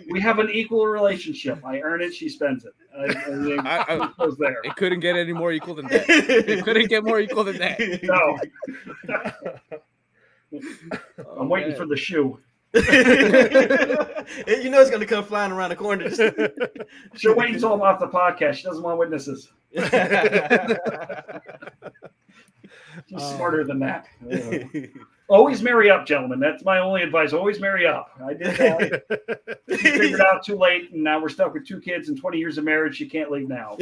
I'm 0.01 0.05
we 0.11 0.19
have 0.19 0.39
an 0.39 0.49
equal 0.49 0.87
relationship. 0.87 1.63
I 1.63 1.79
earn 1.81 2.01
it, 2.01 2.13
she 2.13 2.27
spends 2.29 2.65
it. 2.65 2.73
I, 2.97 3.31
I 3.31 3.35
mean, 3.35 3.59
I, 3.59 3.77
I, 3.87 4.05
it 4.05 4.17
goes 4.17 4.37
there. 4.37 4.57
it 4.63 4.75
couldn't 4.77 5.01
get 5.01 5.15
any 5.15 5.33
more 5.33 5.51
equal 5.65 5.75
than 5.75 5.87
that. 5.87 6.05
It 6.09 6.63
couldn't 6.63 6.87
get 6.89 7.03
more 7.03 7.19
equal 7.19 7.43
than 7.43 7.57
that. 7.57 7.79
No, 8.03 8.37
Oh, 11.27 11.41
I'm 11.41 11.49
waiting 11.49 11.69
man. 11.69 11.77
for 11.77 11.85
the 11.85 11.97
shoe. 11.97 12.39
you 12.75 12.81
know 14.69 14.79
it's 14.81 14.89
gonna 14.91 15.05
come 15.05 15.23
flying 15.25 15.51
around 15.51 15.69
the 15.69 15.75
corner. 15.75 16.09
She'll 17.15 17.35
wait 17.35 17.53
until 17.55 17.73
I'm 17.73 17.81
off 17.81 17.99
the 17.99 18.07
podcast. 18.07 18.53
She 18.55 18.63
doesn't 18.63 18.83
want 18.83 18.99
witnesses. 18.99 19.49
She's 19.73 19.83
Oh. 23.17 23.35
smarter 23.35 23.63
than 23.65 23.79
that. 23.79 24.07
Always 25.27 25.63
marry 25.63 25.89
up, 25.89 26.05
gentlemen. 26.05 26.39
That's 26.39 26.63
my 26.63 26.77
only 26.79 27.01
advice. 27.01 27.33
Always 27.33 27.59
marry 27.59 27.87
up. 27.87 28.11
I 28.23 28.33
did 28.35 28.55
that. 28.57 29.57
Figured 29.79 30.11
it 30.13 30.19
out 30.21 30.45
too 30.45 30.55
late, 30.55 30.91
and 30.91 31.03
now 31.03 31.19
we're 31.19 31.29
stuck 31.29 31.51
with 31.55 31.65
two 31.65 31.79
kids 31.79 32.09
and 32.09 32.17
20 32.19 32.37
years 32.37 32.59
of 32.59 32.63
marriage. 32.63 32.99
You 32.99 33.09
can't 33.09 33.31
leave 33.31 33.47
now. 33.47 33.75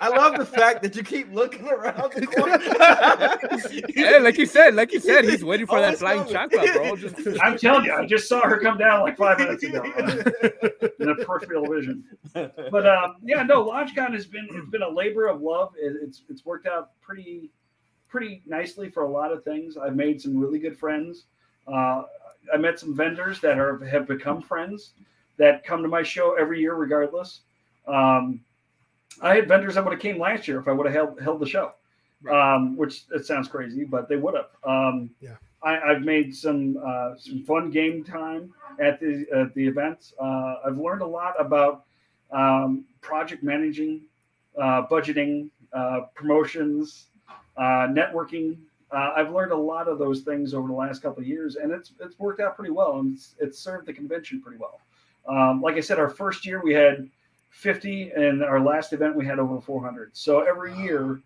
I 0.00 0.08
love 0.16 0.36
the 0.36 0.46
fact 0.48 0.82
that 0.84 0.94
you 0.94 1.02
keep 1.02 1.32
looking 1.32 1.66
around 1.68 2.12
the 2.14 2.26
corner. 2.26 2.58
Yeah, 3.96 4.18
like 4.18 4.38
you 4.38 4.46
said, 4.46 4.74
like 4.74 4.92
you 4.92 5.00
said, 5.00 5.24
he's 5.24 5.44
waiting 5.44 5.66
for 5.66 5.78
Oh, 5.78 5.82
that 5.82 5.98
flying 5.98 6.20
coming. 6.20 6.32
chakra, 6.34 6.72
bro. 6.72 6.96
Just 6.96 7.16
I'm 7.42 7.58
telling 7.58 7.84
you, 7.84 7.92
I 7.92 8.06
just 8.06 8.28
saw 8.28 8.42
her 8.42 8.58
come 8.60 8.78
down 8.78 9.00
like 9.02 9.16
five 9.16 9.38
minutes 9.38 9.62
ago 9.64 9.82
in 11.00 11.08
a 11.08 11.14
peripheral 11.24 11.66
vision. 11.72 12.04
But 12.34 12.86
um, 12.86 13.16
yeah, 13.24 13.42
no, 13.42 13.64
LodgeCon 13.64 14.12
has 14.12 14.26
been 14.26 14.46
it's 14.50 14.70
been 14.70 14.82
a 14.82 14.88
labor 14.88 15.26
of 15.26 15.40
love. 15.42 15.72
It, 15.76 15.96
it's 16.02 16.22
it's 16.28 16.44
worked 16.44 16.66
out 16.66 16.90
pretty 17.00 17.50
pretty 18.12 18.42
nicely 18.46 18.90
for 18.90 19.04
a 19.04 19.08
lot 19.10 19.32
of 19.32 19.42
things. 19.42 19.78
I've 19.78 19.96
made 19.96 20.20
some 20.20 20.36
really 20.36 20.58
good 20.58 20.78
friends. 20.78 21.24
Uh, 21.66 22.02
I 22.52 22.58
met 22.58 22.78
some 22.78 22.94
vendors 22.94 23.40
that 23.40 23.58
are 23.58 23.82
have 23.86 24.06
become 24.06 24.42
friends 24.42 24.90
that 25.38 25.64
come 25.64 25.82
to 25.82 25.88
my 25.88 26.02
show 26.02 26.34
every 26.34 26.60
year, 26.60 26.74
regardless. 26.74 27.40
Um, 27.88 28.40
I 29.22 29.34
had 29.34 29.48
vendors 29.48 29.74
that 29.74 29.84
would 29.84 29.92
have 29.94 30.00
came 30.02 30.18
last 30.18 30.46
year 30.46 30.60
if 30.60 30.68
I 30.68 30.72
would 30.72 30.86
have 30.86 30.94
held 30.94 31.20
held 31.20 31.40
the 31.40 31.46
show, 31.46 31.72
um, 32.30 32.76
which 32.76 33.04
it 33.12 33.24
sounds 33.24 33.48
crazy, 33.48 33.84
but 33.84 34.08
they 34.08 34.16
would 34.16 34.34
have. 34.34 34.50
Um, 34.62 35.10
Yeah. 35.20 35.36
I, 35.64 35.78
I've 35.92 36.02
made 36.02 36.34
some 36.34 36.76
uh, 36.84 37.16
some 37.16 37.44
fun 37.44 37.70
game 37.70 38.04
time 38.04 38.52
at 38.78 39.00
the 39.00 39.24
at 39.34 39.54
the 39.54 39.66
events. 39.66 40.12
Uh, 40.20 40.56
I've 40.66 40.76
learned 40.76 41.02
a 41.02 41.06
lot 41.06 41.34
about 41.38 41.84
um, 42.32 42.84
project 43.00 43.42
managing, 43.44 44.02
uh, 44.60 44.86
budgeting, 44.90 45.48
uh, 45.72 46.00
promotions, 46.14 47.06
uh, 47.56 47.88
networking. 47.88 48.56
Uh, 48.90 49.12
I've 49.16 49.32
learned 49.32 49.52
a 49.52 49.56
lot 49.56 49.88
of 49.88 49.98
those 49.98 50.20
things 50.20 50.52
over 50.54 50.68
the 50.68 50.74
last 50.74 51.02
couple 51.02 51.22
of 51.22 51.26
years, 51.26 51.56
and 51.56 51.72
it's 51.72 51.92
it's 52.00 52.18
worked 52.18 52.40
out 52.40 52.56
pretty 52.56 52.72
well, 52.72 52.98
and 52.98 53.14
it's, 53.14 53.34
it's 53.38 53.58
served 53.58 53.86
the 53.86 53.92
convention 53.92 54.40
pretty 54.40 54.58
well. 54.58 54.80
Um, 55.26 55.62
like 55.62 55.76
I 55.76 55.80
said, 55.80 55.98
our 55.98 56.10
first 56.10 56.44
year 56.44 56.62
we 56.62 56.74
had 56.74 57.08
50, 57.50 58.10
and 58.10 58.42
our 58.42 58.60
last 58.60 58.92
event 58.92 59.16
we 59.16 59.24
had 59.24 59.38
over 59.38 59.60
400. 59.60 60.10
So 60.12 60.40
every 60.40 60.76
year 60.76 61.20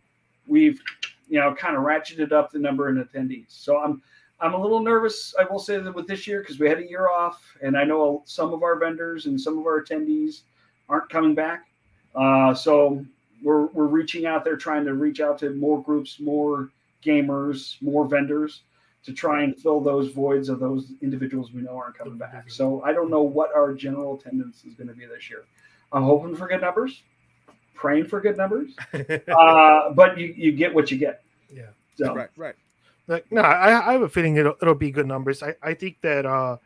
we've 0.46 0.80
you 1.28 1.40
know 1.40 1.54
kind 1.54 1.76
of 1.76 1.82
ratcheted 1.82 2.32
up 2.32 2.52
the 2.52 2.58
number 2.58 2.88
in 2.88 3.02
attendees. 3.02 3.46
So 3.48 3.78
I'm 3.78 4.02
I'm 4.40 4.54
a 4.54 4.60
little 4.60 4.80
nervous. 4.80 5.34
I 5.38 5.44
will 5.44 5.58
say 5.58 5.78
that 5.78 5.94
with 5.94 6.06
this 6.06 6.26
year 6.26 6.40
because 6.40 6.58
we 6.58 6.68
had 6.68 6.78
a 6.78 6.88
year 6.88 7.08
off, 7.08 7.42
and 7.62 7.76
I 7.76 7.84
know 7.84 8.22
some 8.26 8.52
of 8.52 8.62
our 8.62 8.78
vendors 8.78 9.26
and 9.26 9.40
some 9.40 9.58
of 9.58 9.66
our 9.66 9.82
attendees 9.82 10.42
aren't 10.88 11.08
coming 11.08 11.34
back. 11.34 11.66
Uh, 12.14 12.54
so 12.54 13.04
we're 13.46 13.66
we're 13.66 13.86
reaching 13.86 14.26
out 14.26 14.44
there, 14.44 14.56
trying 14.56 14.84
to 14.84 14.94
reach 14.94 15.20
out 15.20 15.38
to 15.38 15.50
more 15.50 15.80
groups, 15.80 16.18
more 16.18 16.70
gamers, 17.00 17.80
more 17.80 18.04
vendors 18.08 18.62
to 19.04 19.12
try 19.12 19.44
and 19.44 19.56
fill 19.56 19.80
those 19.80 20.10
voids 20.10 20.48
of 20.48 20.58
those 20.58 20.90
individuals 21.00 21.52
we 21.52 21.62
know 21.62 21.76
aren't 21.76 21.96
coming 21.96 22.18
back. 22.18 22.50
So 22.50 22.82
I 22.82 22.92
don't 22.92 23.08
know 23.08 23.22
what 23.22 23.54
our 23.54 23.72
general 23.72 24.18
attendance 24.18 24.64
is 24.64 24.74
going 24.74 24.88
to 24.88 24.94
be 24.94 25.06
this 25.06 25.30
year. 25.30 25.44
I'm 25.92 26.02
hoping 26.02 26.34
for 26.34 26.48
good 26.48 26.60
numbers, 26.60 27.04
praying 27.72 28.06
for 28.06 28.20
good 28.20 28.36
numbers, 28.36 28.72
uh, 28.92 29.90
but 29.90 30.18
you 30.18 30.34
you 30.36 30.50
get 30.50 30.74
what 30.74 30.90
you 30.90 30.98
get. 30.98 31.22
Yeah. 31.48 31.70
So 31.94 32.12
right, 32.12 32.30
right. 32.36 32.56
Like 33.06 33.30
no, 33.30 33.42
I, 33.42 33.90
I 33.90 33.92
have 33.92 34.02
a 34.02 34.08
feeling 34.08 34.36
it'll 34.36 34.56
it'll 34.60 34.74
be 34.74 34.90
good 34.90 35.06
numbers. 35.06 35.40
I, 35.40 35.54
I 35.62 35.74
think 35.74 36.00
that 36.00 36.26
uh 36.26 36.56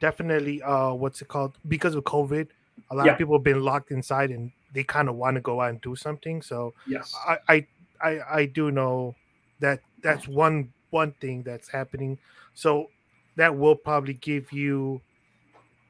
definitely 0.00 0.60
uh 0.62 0.94
what's 0.94 1.22
it 1.22 1.28
called 1.28 1.56
because 1.68 1.94
of 1.94 2.02
COVID, 2.02 2.48
a 2.90 2.94
lot 2.96 3.06
Yeah. 3.06 3.12
of 3.12 3.18
people 3.18 3.38
have 3.38 3.44
been 3.44 3.62
locked 3.62 3.92
inside 3.92 4.30
and 4.30 4.50
they 4.72 4.84
kind 4.84 5.08
of 5.08 5.16
want 5.16 5.34
to 5.36 5.40
go 5.40 5.60
out 5.60 5.70
and 5.70 5.80
do 5.80 5.96
something. 5.96 6.42
So 6.42 6.74
yes, 6.86 7.14
I, 7.26 7.38
I 7.48 7.66
I 8.00 8.20
I 8.40 8.44
do 8.46 8.70
know 8.70 9.14
that 9.60 9.80
that's 10.02 10.28
one 10.28 10.72
one 10.90 11.12
thing 11.20 11.42
that's 11.42 11.68
happening. 11.68 12.18
So 12.54 12.90
that 13.36 13.56
will 13.56 13.76
probably 13.76 14.14
give 14.14 14.52
you 14.52 15.00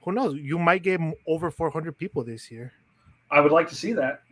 who 0.03 0.13
knows, 0.13 0.37
you 0.37 0.59
might 0.59 0.83
get 0.83 1.01
over 1.27 1.51
400 1.51 1.99
people 1.99 2.25
this 2.25 2.51
year. 2.51 2.73
I 3.31 3.41
would 3.41 3.53
like 3.53 3.69
to 3.69 3.75
see 3.75 3.93
that. 3.95 4.23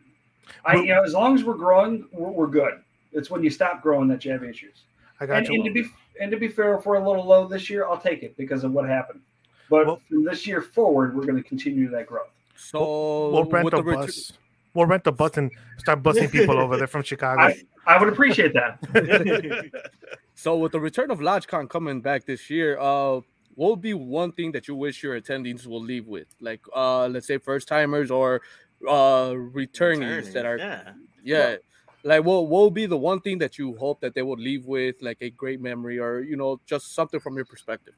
I 0.65 0.77
you 0.77 0.87
know 0.87 1.03
as 1.03 1.13
long 1.13 1.35
as 1.35 1.45
we're 1.45 1.55
growing, 1.55 2.09
we're, 2.13 2.31
we're 2.31 2.47
good. 2.47 2.75
It's 3.13 3.31
when 3.31 3.43
you 3.43 3.51
stop 3.51 3.83
growing 3.83 4.09
that 4.09 4.25
you 4.25 4.33
have 4.33 4.45
issues. 4.45 4.85
I 5.21 5.27
got 5.27 5.39
And, 5.39 5.49
you. 5.49 5.55
and 5.55 5.65
to 5.65 5.71
be 5.83 5.89
and 6.21 6.31
to 6.31 6.37
be 6.39 6.49
fair, 6.49 6.75
if 6.77 6.87
we're 6.87 6.97
a 6.97 7.07
little 7.07 7.25
low 7.27 7.47
this 7.47 7.69
year, 7.69 7.87
I'll 7.87 7.99
take 7.99 8.23
it 8.23 8.37
because 8.37 8.65
of 8.65 8.73
what 8.73 8.89
happened. 8.89 9.21
But 9.69 9.87
Well- 9.87 9.97
from 10.09 10.25
this 10.25 10.47
year 10.47 10.63
forward, 10.63 11.17
we're 11.17 11.27
going 11.27 11.43
to 11.43 11.47
continue 11.49 11.89
that 11.91 12.07
growth. 12.07 12.31
So 12.57 13.31
we'll 13.31 13.45
rent 13.45 13.67
a 13.73 13.77
the 13.77 13.83
ret- 13.83 13.99
bus. 13.99 14.33
We'll 14.75 14.87
rent 14.87 15.07
a 15.07 15.13
bus 15.13 15.37
and 15.37 15.51
start 15.79 16.03
busing 16.03 16.31
people 16.31 16.59
over 16.59 16.77
there 16.77 16.87
from 16.87 17.03
Chicago. 17.03 17.41
I, 17.41 17.63
I 17.87 17.99
would 17.99 18.11
appreciate 18.13 18.53
that. 18.55 19.71
So 20.39 20.55
with 20.59 20.73
the 20.73 20.81
return 20.81 21.11
of 21.11 21.21
LodgeCon 21.21 21.71
coming 21.71 22.03
back 22.03 22.27
this 22.27 22.51
year, 22.51 22.79
uh, 22.79 23.21
what 23.55 23.71
would 23.71 23.81
be 23.81 23.95
one 23.95 24.33
thing 24.33 24.53
that 24.53 24.69
you 24.69 24.75
wish 24.75 25.03
your 25.03 25.19
attendees 25.19 25.67
will 25.67 25.81
leave 25.81 26.07
with? 26.07 26.27
Like, 26.43 26.61
uh, 26.75 27.09
let's 27.09 27.27
say 27.27 27.39
first 27.39 27.67
timers 27.69 28.11
or 28.11 28.43
uh 28.87 29.31
returnees 29.31 30.31
that 30.35 30.45
are 30.45 30.59
yeah. 30.59 30.93
yeah. 31.25 31.57
Like 32.05 32.23
what 32.23 32.49
what 32.49 32.65
would 32.65 32.75
be 32.75 32.85
the 32.85 32.99
one 32.99 33.23
thing 33.23 33.39
that 33.39 33.57
you 33.57 33.75
hope 33.77 34.03
that 34.03 34.15
they 34.15 34.21
will 34.21 34.37
leave 34.37 34.67
with, 34.67 34.97
like 35.01 35.17
a 35.23 35.31
great 35.31 35.63
memory 35.63 35.99
or 35.99 36.21
you 36.21 36.37
know, 36.37 36.61
just 36.67 36.95
something 36.95 37.19
from 37.19 37.35
your 37.35 37.47
perspective? 37.47 37.95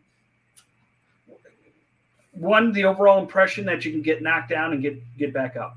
One, 2.32 2.72
the 2.72 2.84
overall 2.84 3.20
impression 3.20 3.64
that 3.66 3.84
you 3.84 3.90
can 3.90 4.02
get 4.02 4.22
knocked 4.22 4.50
down 4.50 4.72
and 4.72 4.82
get 4.82 4.98
get 5.16 5.32
back 5.32 5.56
up. 5.56 5.76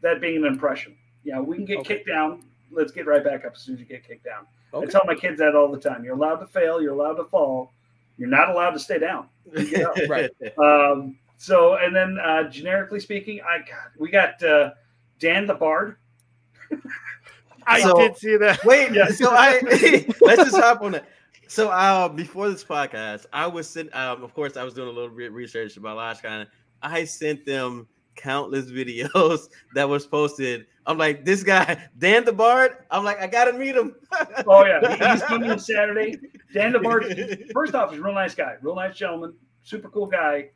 That 0.00 0.20
being 0.20 0.38
an 0.38 0.46
impression. 0.46 0.94
Yeah, 1.24 1.40
we 1.40 1.56
can 1.56 1.64
get 1.66 1.78
Okay. 1.80 1.96
kicked 1.96 2.06
down. 2.08 2.42
Let's 2.70 2.92
get 2.92 3.06
right 3.06 3.22
back 3.22 3.44
up 3.44 3.52
as 3.56 3.60
soon 3.60 3.74
as 3.74 3.80
you 3.80 3.86
get 3.86 4.06
kicked 4.06 4.24
down. 4.24 4.46
Okay. 4.72 4.86
I 4.86 4.90
tell 4.90 5.02
my 5.04 5.14
kids 5.14 5.38
that 5.40 5.54
all 5.54 5.70
the 5.70 5.80
time. 5.80 6.04
You're 6.04 6.14
allowed 6.14 6.36
to 6.36 6.46
fail. 6.46 6.80
You're 6.80 6.94
allowed 6.94 7.14
to 7.14 7.24
fall. 7.24 7.72
You're 8.16 8.28
not 8.28 8.48
allowed 8.50 8.70
to 8.70 8.78
stay 8.78 8.98
down. 8.98 9.28
Right. 10.08 10.30
Um, 10.58 11.16
so, 11.36 11.74
and 11.76 11.94
then 11.94 12.18
uh, 12.18 12.44
generically 12.44 13.00
speaking, 13.00 13.40
I 13.42 13.58
God, 13.58 13.90
we 13.98 14.10
got 14.10 14.42
uh, 14.42 14.70
Dan 15.18 15.46
the 15.46 15.54
Bard. 15.54 15.96
I 17.66 17.80
So- 17.82 17.96
did 17.96 18.16
see 18.16 18.36
that. 18.36 18.64
Wait, 18.64 18.92
Yeah. 18.92 19.08
so 19.08 19.30
I 19.30 19.60
let's 20.20 20.44
just 20.44 20.56
hop 20.56 20.82
on 20.82 20.94
it. 20.94 21.04
So 21.50 21.68
uh 21.70 22.08
before 22.08 22.48
this 22.48 22.62
podcast, 22.62 23.26
I 23.32 23.48
was 23.48 23.68
sent 23.68 23.92
um 23.92 24.22
of 24.22 24.32
course 24.34 24.56
I 24.56 24.62
was 24.62 24.72
doing 24.72 24.86
a 24.86 24.92
little 24.92 25.10
bit 25.10 25.32
research 25.32 25.76
about 25.76 25.96
LodgeCon. 25.96 26.46
I 26.80 27.02
sent 27.02 27.44
them 27.44 27.88
countless 28.14 28.66
videos 28.70 29.48
that 29.74 29.88
was 29.88 30.06
posted. 30.06 30.66
I'm 30.86 30.96
like, 30.96 31.24
this 31.24 31.42
guy, 31.42 31.88
Dan 31.98 32.24
the 32.24 32.32
Bard. 32.32 32.76
I'm 32.92 33.02
like, 33.02 33.20
I 33.20 33.26
gotta 33.26 33.52
meet 33.52 33.74
him. 33.74 33.96
Oh 34.46 34.64
yeah, 34.64 35.12
he's 35.12 35.24
coming 35.24 35.50
on 35.50 35.58
Saturday. 35.58 36.20
Dan 36.54 36.70
the 36.70 36.78
Bard, 36.78 37.12
first 37.52 37.74
off, 37.74 37.90
he's 37.90 37.98
a 37.98 38.02
real 38.04 38.14
nice 38.14 38.36
guy, 38.36 38.54
real 38.62 38.76
nice 38.76 38.96
gentleman, 38.96 39.34
super 39.64 39.88
cool 39.88 40.06
guy. 40.06 40.50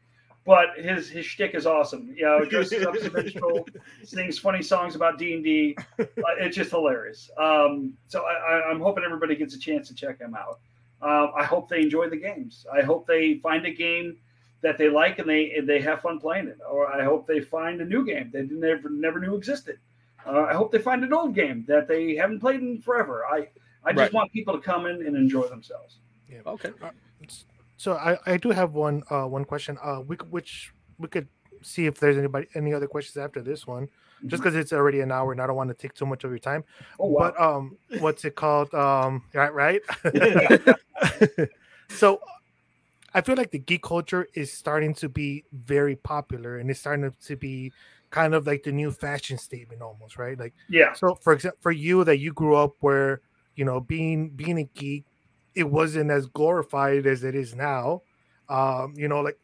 But 0.47 0.79
his 0.79 1.09
his 1.09 1.27
shtick 1.27 1.57
is 1.57 1.67
awesome. 1.67 2.15
You 2.17 2.25
know, 2.27 2.45
dresses 2.45 2.87
up 2.87 2.95
as 2.95 3.07
a 3.07 3.11
minstrel, 3.11 3.67
sings 4.05 4.39
funny 4.39 4.63
songs 4.63 4.95
about 4.95 5.19
D 5.19 5.35
and 5.35 5.43
D. 5.43 5.77
Uh, 5.99 6.05
It's 6.39 6.55
just 6.55 6.71
hilarious. 6.71 7.31
Um, 7.37 7.95
so 8.07 8.23
I, 8.23 8.35
I, 8.35 8.71
I'm 8.71 8.79
hoping 8.79 9.03
everybody 9.03 9.35
gets 9.35 9.57
a 9.57 9.59
chance 9.59 9.89
to 9.89 9.95
check 9.97 10.21
him 10.21 10.37
out. 10.37 10.61
Um, 11.03 11.33
I 11.37 11.45
hope 11.45 11.69
they 11.69 11.83
enjoy 11.83 12.09
the 12.09 12.17
games. 12.17 12.67
I 12.73 12.83
hope 12.83 13.07
they 13.07 13.35
find 13.39 13.67
a 13.67 13.71
game 13.71 14.17
that 14.63 14.79
they 14.79 14.89
like 14.89 15.19
and 15.19 15.29
they 15.29 15.53
and 15.53 15.69
they 15.69 15.81
have 15.81 16.01
fun 16.01 16.19
playing 16.19 16.49
it. 16.49 16.59
Or 16.69 16.91
I 16.91 17.05
hope 17.05 17.27
they 17.27 17.41
find 17.41 17.81
a 17.81 17.85
new 17.85 18.05
game 18.05 18.31
they 18.33 18.43
never 18.43 18.89
never 18.89 19.21
knew 19.21 19.37
existed. 19.37 19.79
Uh, 20.27 20.43
I 20.43 20.55
hope 20.55 20.73
they 20.73 20.79
find 20.79 21.05
an 21.05 21.13
old 21.13 21.35
game 21.35 21.65
that 21.69 21.87
they 21.87 22.15
haven't 22.17 22.41
played 22.41 22.61
in 22.61 22.81
forever. 22.81 23.25
I 23.27 23.49
I 23.85 23.91
just 23.93 23.99
Right. 23.99 24.13
want 24.15 24.33
people 24.33 24.55
to 24.55 24.61
come 24.61 24.87
in 24.87 25.07
and 25.07 25.15
enjoy 25.17 25.47
themselves. 25.49 25.99
Yeah. 26.29 26.41
Okay. 26.47 26.71
So 27.77 27.95
I, 27.95 28.17
I 28.27 28.37
do 28.39 28.51
have 28.51 28.73
one 28.73 29.03
uh 29.11 29.25
one 29.25 29.45
question 29.45 29.77
uh 29.83 30.01
we 30.07 30.17
which 30.31 30.73
we 30.99 31.09
could 31.09 31.29
see 31.63 31.87
if 31.87 31.99
there's 32.01 32.17
anybody 32.17 32.47
any 32.55 32.73
other 32.73 32.87
questions 32.87 33.17
after 33.19 33.43
this 33.43 33.67
one 33.67 33.89
just 34.27 34.43
because 34.43 34.55
it's 34.55 34.73
already 34.73 35.01
an 35.01 35.13
hour 35.13 35.33
and 35.33 35.41
I 35.43 35.47
don't 35.47 35.57
want 35.57 35.69
to 35.69 35.75
take 35.75 35.93
too 35.93 36.07
much 36.07 36.25
of 36.25 36.31
your 36.31 36.39
time. 36.39 36.65
Oh 36.99 37.09
wow! 37.09 37.21
But 37.21 37.41
um, 37.41 37.77
what's 38.01 38.25
it 38.25 38.35
called? 38.37 38.73
Um, 38.73 39.25
right, 39.35 39.53
right. 39.53 39.83
so 41.89 42.21
I 43.15 43.21
feel 43.21 43.37
like 43.37 43.53
the 43.53 43.59
geek 43.59 43.83
culture 43.83 44.27
is 44.35 44.53
starting 44.53 44.95
to 44.95 45.09
be 45.09 45.45
very 45.53 45.97
popular 45.97 46.59
and 46.59 46.71
it's 46.71 46.81
starting 46.81 47.13
to 47.27 47.37
be 47.37 47.73
kind 48.11 48.35
of 48.35 48.47
like 48.47 48.65
the 48.65 48.73
new 48.73 48.91
fashion 48.91 49.39
statement 49.39 49.83
almost, 49.83 50.19
right? 50.19 50.39
Like 50.39 50.55
yeah, 50.69 50.93
so 50.95 51.15
for 51.17 51.33
example 51.33 51.59
for 51.61 51.73
you 51.73 52.05
that 52.05 52.19
you 52.19 52.33
grew 52.33 52.57
up 52.57 52.73
where 52.81 53.21
you 53.57 53.65
know 53.65 53.81
being 53.81 54.31
being 54.31 54.59
a 54.59 54.65
geek 54.65 55.05
it 55.55 55.71
wasn't 55.71 56.11
as 56.11 56.27
glorified 56.27 57.07
as 57.07 57.23
it 57.23 57.35
is 57.35 57.55
now. 57.55 58.03
Um 58.49 58.95
you 58.97 59.09
know 59.09 59.21
like 59.21 59.39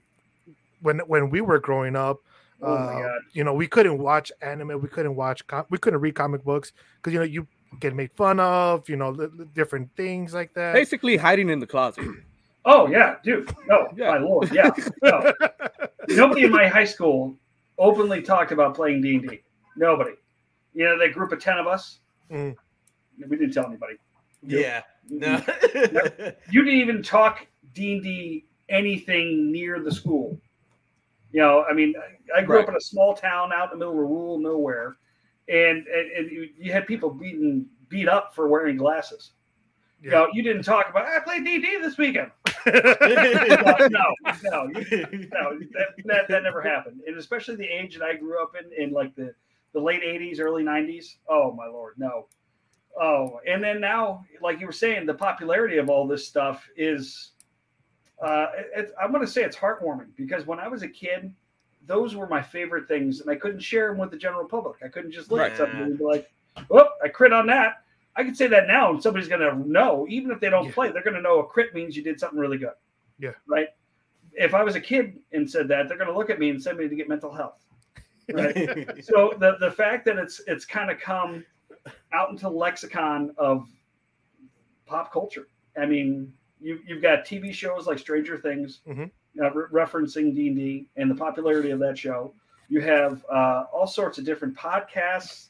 when 0.83 0.99
when 1.01 1.31
we 1.31 1.41
were 1.41 1.59
growing 1.59 1.97
up 1.97 2.19
Oh 2.63 2.75
uh, 2.75 3.19
you 3.33 3.43
know 3.43 3.55
we 3.55 3.67
couldn't 3.67 3.99
watch 3.99 4.31
anime 4.43 4.81
we 4.83 4.89
couldn't 4.89 5.17
watch 5.17 5.47
com- 5.47 5.65
we 5.71 5.79
couldn't 5.79 6.01
read 6.01 6.15
comic 6.15 6.45
books 6.45 6.73
because 6.97 7.13
you 7.13 7.19
know 7.19 7.25
you 7.25 7.47
get 7.79 7.95
made 7.95 8.11
fun 8.13 8.41
of 8.41 8.89
you 8.89 8.97
know 8.97 9.11
li- 9.11 9.29
li- 9.37 9.47
different 9.55 9.89
things 9.97 10.35
like 10.35 10.53
that 10.55 10.73
Basically, 10.75 11.17
hiding 11.17 11.49
in 11.51 11.61
the 11.61 11.67
closet. 11.67 12.05
Oh 12.67 12.87
yeah, 12.89 13.17
dude. 13.25 13.51
No, 13.67 13.89
Yeah. 13.97 14.11
my 14.11 14.19
lord, 14.19 14.53
yeah. 14.53 14.69
No. 15.03 15.33
Nobody 16.11 16.45
in 16.45 16.51
my 16.51 16.67
high 16.69 16.85
school 16.85 17.35
openly 17.79 18.21
talked 18.21 18.53
about 18.53 18.75
playing 18.75 19.01
D 19.01 19.15
and 19.17 19.27
D. 19.31 19.41
Nobody. 19.79 20.11
You 20.75 20.85
know, 20.85 20.99
that 20.99 21.15
group 21.15 21.33
of 21.33 21.41
ten 21.41 21.57
of 21.57 21.67
us. 21.67 22.01
Mm. 22.31 22.55
We 23.29 23.39
didn't 23.39 23.55
tell 23.55 23.65
anybody. 23.65 23.95
yeah. 24.43 24.83
No. 25.09 25.43
You 26.51 26.63
didn't 26.63 26.81
even 26.81 27.03
talk 27.03 27.47
D 27.73 27.95
and 27.95 28.03
D 28.03 28.45
anything 28.69 29.51
near 29.51 29.81
the 29.83 29.91
school. 29.91 30.39
You 31.33 31.41
know, 31.41 31.65
I 31.65 31.73
mean, 31.73 31.95
I 32.37 32.41
I 32.41 32.43
grew 32.43 32.61
up 32.61 32.69
in 32.69 32.77
a 32.77 32.81
small 32.81 33.15
town 33.15 33.53
out 33.55 33.73
in 33.73 33.79
the 33.79 33.87
middle 33.87 33.95
of 34.03 34.09
rural 34.11 34.39
nowhere, 34.39 34.97
and 35.51 35.87
and, 35.89 36.11
and 36.13 36.31
you- 36.31 36.51
you 36.59 36.73
had 36.73 36.87
people 36.87 37.11
beaten 37.11 37.67
beat 37.89 38.09
up 38.09 38.35
for 38.35 38.49
wearing 38.49 38.77
glasses. 38.77 39.33
You 40.01 40.11
Yeah. 40.11 40.19
know, 40.19 40.29
you 40.33 40.43
didn't 40.43 40.63
talk 40.63 40.89
about 40.89 41.05
I 41.07 41.21
played 41.21 41.45
DD 41.45 41.83
this 41.83 41.99
weekend. 41.99 42.31
no, 42.67 42.73
no, 43.89 44.05
no, 44.43 44.69
you- 44.91 45.29
no, 45.33 45.59
that, 45.73 45.89
that, 46.05 46.29
that 46.29 46.43
never 46.43 46.61
happened. 46.63 47.01
And 47.07 47.17
especially 47.19 47.57
the 47.57 47.67
age 47.67 47.99
that 47.99 48.05
I 48.05 48.15
grew 48.17 48.43
up 48.43 48.53
in, 48.57 48.71
in 48.83 48.93
like 48.93 49.15
the, 49.15 49.35
the 49.73 49.81
late 49.81 50.03
80s, 50.03 50.41
early 50.41 50.63
90s. 50.63 51.17
Oh, 51.29 51.53
my 51.53 51.67
Lord, 51.67 51.95
no. 51.99 52.27
Oh, 53.01 53.41
and 53.47 53.63
then 53.63 53.81
now, 53.81 54.25
like 54.43 54.61
you 54.61 54.67
were 54.67 54.73
saying, 54.73 55.07
the 55.07 55.15
popularity 55.15 55.77
of 55.79 55.89
all 55.91 56.07
this 56.07 56.27
stuff 56.27 56.67
is, 56.77 57.33
uh, 58.25 58.47
it, 58.57 58.67
it- 58.77 58.93
I'm 59.01 59.13
going 59.13 59.25
to 59.25 59.31
say 59.31 59.43
it's 59.45 59.57
heartwarming 59.57 60.09
because 60.17 60.47
when 60.47 60.59
I 60.61 60.69
was 60.69 60.83
a 60.83 60.89
kid, 60.89 61.33
those 61.87 62.15
were 62.15 62.27
my 62.29 62.43
favorite 62.43 62.87
things, 62.89 63.21
and 63.21 63.31
I 63.31 63.37
couldn't 63.37 63.61
share 63.61 63.89
them 63.89 63.99
with 63.99 64.11
the 64.11 64.17
general 64.17 64.45
public. 64.47 64.77
I 64.85 64.89
couldn't 64.89 65.13
just 65.13 65.31
look 65.31 65.41
Right. 65.41 65.51
at 65.53 65.57
something 65.59 65.81
and 65.81 65.99
be 65.99 66.05
like, 66.05 66.31
"Oh, 66.71 66.89
I 67.03 67.09
crit 67.09 67.33
on 67.33 67.47
that." 67.47 67.83
I 68.17 68.25
can 68.25 68.35
say 68.35 68.47
that 68.49 68.67
now, 68.67 68.91
and 68.91 69.03
somebody's 69.03 69.29
going 69.29 69.41
to 69.41 69.55
know, 69.69 70.07
even 70.09 70.31
if 70.31 70.41
they 70.41 70.51
don't 70.51 70.67
Yeah. 70.67 70.73
play, 70.73 70.91
they're 70.91 71.03
going 71.03 71.15
to 71.17 71.23
know 71.23 71.39
a 71.39 71.47
crit 71.47 71.75
means 71.75 71.97
you 71.97 72.03
did 72.03 72.19
something 72.21 72.39
really 72.39 72.59
good. 72.59 72.75
Yeah. 73.19 73.33
Right. 73.47 73.69
If 74.33 74.53
I 74.53 74.63
was 74.63 74.75
a 74.75 74.81
kid 74.81 75.19
and 75.33 75.49
said 75.49 75.69
that, 75.69 75.89
they're 75.89 75.97
going 75.97 76.11
to 76.11 76.17
look 76.17 76.29
at 76.31 76.39
me 76.39 76.51
and 76.51 76.63
send 76.63 76.77
me 76.79 76.89
to 76.89 76.95
get 76.95 77.09
mental 77.09 77.33
health. 77.33 77.65
Right. 78.33 78.55
so 79.05 79.35
the 79.39 79.57
the 79.59 79.71
fact 79.71 80.05
that 80.07 80.19
it's 80.19 80.41
it's 80.47 80.65
kind 80.65 80.91
of 80.91 80.99
come 81.01 81.45
out 82.13 82.31
into 82.31 82.43
the 82.43 82.51
lexicon 82.51 83.33
of 83.39 83.69
pop 84.87 85.13
culture. 85.13 85.47
I 85.81 85.87
mean, 85.87 86.33
you 86.61 86.81
you've 86.87 87.03
got 87.03 87.25
TV 87.25 87.53
shows 87.53 87.87
like 87.87 87.99
Stranger 87.99 88.37
Things 88.39 88.81
Mhm. 88.87 89.11
Uh, 89.41 89.51
re- 89.53 89.85
referencing 89.85 90.35
D 90.35 90.49
and 90.49 90.57
D 90.57 90.87
and 90.97 91.11
the 91.11 91.15
popularity 91.15 91.71
of 91.71 91.79
that 91.81 91.99
show. 91.99 92.33
You 92.69 92.81
have 92.81 93.25
uh, 93.33 93.65
all 93.73 93.87
sorts 93.87 94.19
of 94.19 94.25
different 94.25 94.57
podcasts, 94.57 95.49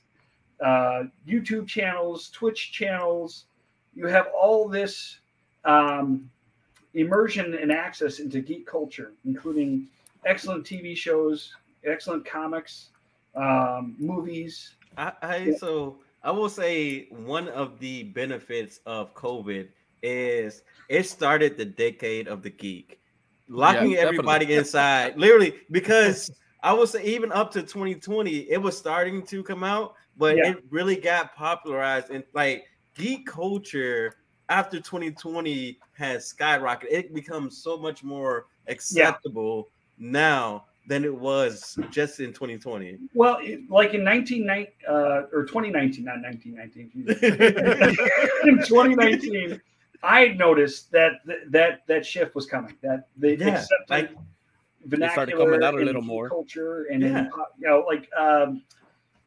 uh, 0.65 1.05
YouTube 1.29 1.67
channels, 1.67 2.31
Twitch 2.31 2.73
channels. 2.73 3.45
You 3.95 4.07
have 4.07 4.29
all 4.35 4.69
this 4.69 5.19
um, 5.65 6.31
immersion 6.95 7.55
and 7.55 7.71
access 7.71 8.19
into 8.19 8.41
geek 8.41 8.67
culture, 8.67 9.13
including 9.25 9.87
excellent 10.25 10.65
TV 10.65 10.97
shows, 10.97 11.53
excellent 11.85 12.25
comics, 12.25 12.89
um, 13.35 13.97
movies. 13.99 14.75
I, 14.97 15.13
I 15.23 15.53
so 15.59 15.99
I 16.23 16.31
will 16.31 16.49
say 16.49 17.07
one 17.11 17.49
of 17.49 17.79
the 17.79 18.05
benefits 18.05 18.81
of 18.87 19.15
COVID 19.15 19.69
is 20.03 20.63
it 20.89 21.07
started 21.07 21.57
the 21.57 21.65
decade 21.65 22.29
of 22.29 22.43
the 22.43 22.51
geek, 22.51 23.01
locking 23.51 23.93
Yeah, 23.93 23.99
everybody 23.99 24.55
inside, 24.55 25.19
literally 25.19 25.55
because 25.71 26.31
I 26.63 26.73
would 26.73 26.89
say 26.89 27.05
even 27.05 27.33
up 27.33 27.51
to 27.53 27.63
2020, 27.63 28.51
it 28.51 28.61
was 28.61 28.77
starting 28.77 29.27
to 29.27 29.43
come 29.43 29.65
out, 29.65 29.95
but 30.17 30.37
Yeah. 30.37 30.53
it 30.53 30.65
really 30.71 30.97
got 30.97 31.35
popularized 31.35 32.11
and 32.11 32.25
like 32.33 32.65
geek 32.97 33.27
culture 33.27 34.15
after 34.49 34.79
2020 34.79 35.79
has 35.93 36.33
skyrocketed. 36.33 36.87
It 36.91 37.15
becomes 37.15 37.63
so 37.63 37.77
much 37.79 38.03
more 38.03 38.47
acceptable 38.67 39.69
now 39.99 40.67
than 40.87 41.05
it 41.05 41.15
was 41.15 41.79
just 41.91 42.21
in 42.21 42.33
2020. 42.33 42.99
Well, 43.15 43.39
it, 43.41 43.71
like 43.71 43.95
in 43.95 44.05
1990 44.05 44.73
uh, 44.89 45.29
or 45.33 45.45
2019, 45.45 46.05
not 46.05 46.21
1919, 46.21 47.07
in 48.49 48.59
2019, 48.67 49.61
I 50.03 50.29
noticed 50.29 50.91
that 50.93 51.25
th- 51.27 51.41
that 51.49 51.87
that 51.87 52.07
shift 52.07 52.35
was 52.35 52.47
coming. 52.47 52.77
That 52.83 53.09
they 53.17 53.37
Yeah, 53.37 53.49
accepted 53.61 53.91
like- 53.91 54.11
vernacular 54.87 55.45
coming 55.45 55.63
out 55.63 55.75
a 55.75 55.85
little 55.85 56.01
more. 56.03 56.29
culture 56.29 56.85
and, 56.85 57.03
Yeah. 57.03 57.19
and 57.19 57.31
pop- 57.31 57.55
you 57.59 57.69
know 57.69 57.85
like 57.87 58.09
um, 58.17 58.63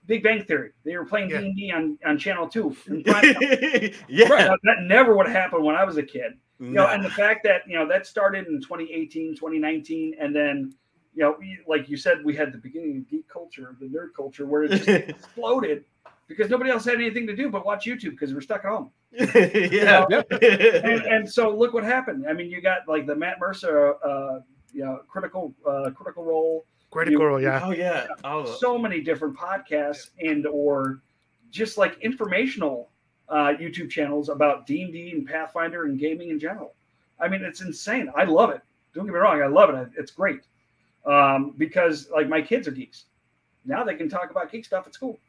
Big 0.08 0.24
Bang 0.24 0.44
Theory. 0.44 0.72
They 0.84 0.98
were 0.98 1.06
playing 1.06 1.30
D 1.30 1.36
and 1.36 1.56
D 1.56 1.72
on 1.72 1.98
on 2.06 2.18
Channel 2.18 2.48
Two. 2.50 2.76
in 2.88 3.04
prime 3.04 3.34
time. 3.34 3.92
yeah. 4.10 4.28
Now, 4.28 4.58
that 4.64 4.82
never 4.84 5.16
would 5.16 5.28
have 5.28 5.36
happened 5.36 5.64
when 5.64 5.76
I 5.76 5.84
was 5.84 5.98
a 5.98 6.04
kid. 6.04 6.34
You 6.60 6.70
know, 6.70 6.88
and 6.88 7.04
the 7.04 7.10
fact 7.10 7.44
that 7.44 7.62
you 7.68 7.76
know 7.78 7.88
that 7.88 8.08
started 8.08 8.48
in 8.48 8.62
2018, 8.62 9.36
2019, 9.36 10.16
and 10.20 10.34
then 10.36 10.74
you 11.16 11.22
know, 11.22 11.36
we- 11.40 11.60
like 11.68 11.88
you 11.90 11.98
said, 11.98 12.24
we 12.24 12.36
had 12.36 12.52
the 12.52 12.58
beginning 12.58 12.98
of 12.98 13.08
geek 13.10 13.28
culture, 13.28 13.76
the 13.80 13.86
nerd 13.88 14.14
culture, 14.16 14.46
where 14.48 14.64
it 14.64 14.72
just 14.72 14.88
exploded 14.88 15.84
because 16.28 16.50
nobody 16.50 16.72
else 16.72 16.86
had 16.86 16.96
anything 16.96 17.28
to 17.28 17.36
do 17.36 17.50
but 17.50 17.66
watch 17.66 17.86
YouTube 17.86 18.12
because 18.12 18.34
we're 18.34 18.42
stuck 18.42 18.64
at 18.66 18.72
home. 18.72 18.90
Yeah. 19.14 20.06
And, 20.32 21.02
and 21.06 21.32
so 21.32 21.56
look 21.56 21.74
what 21.74 21.84
happened. 21.84 22.26
I 22.28 22.34
mean, 22.34 22.50
you 22.50 22.62
got 22.62 22.88
like 22.88 23.06
the 23.06 23.16
Matt 23.16 23.40
Mercer, 23.40 23.96
uh, 24.04 24.40
you 24.74 24.84
know, 24.84 25.02
critical 25.08 25.54
uh, 25.68 25.92
critical 25.92 26.24
role. 26.24 26.66
critical 26.92 27.26
role 27.26 27.42
yeah 27.42 27.62
Oh 27.64 27.72
yeah. 27.72 28.08
Oh, 28.24 28.46
So 28.46 28.78
many 28.78 29.02
different 29.02 29.38
podcasts 29.38 30.10
and 30.20 30.46
or 30.48 31.02
just 31.52 31.78
like 31.78 31.98
informational 32.02 32.90
uh, 33.30 33.54
YouTube 33.60 33.90
channels 33.90 34.30
about 34.30 34.66
D 34.66 34.84
and 34.84 34.94
D 34.94 35.12
and 35.12 35.28
Pathfinder 35.28 35.86
and 35.86 36.00
gaming 36.00 36.30
in 36.30 36.40
general. 36.40 36.74
I 37.20 37.28
mean, 37.28 37.44
it's 37.44 37.62
insane. 37.62 38.12
I 38.16 38.26
love 38.26 38.50
it. 38.50 38.62
Don't 38.94 39.06
get 39.06 39.14
me 39.14 39.20
wrong. 39.20 39.42
I 39.42 39.48
love 39.48 39.70
it. 39.70 39.90
It's 39.98 40.12
great 40.12 40.42
um, 41.06 41.54
because 41.58 42.10
like 42.12 42.28
my 42.28 42.42
kids 42.42 42.68
are 42.68 42.72
geeks. 42.72 43.06
Now 43.66 43.84
they 43.84 43.96
can 43.96 44.10
talk 44.10 44.32
about 44.32 44.52
geek 44.52 44.66
stuff 44.66 44.88
at 44.88 44.94
school. 44.94 45.20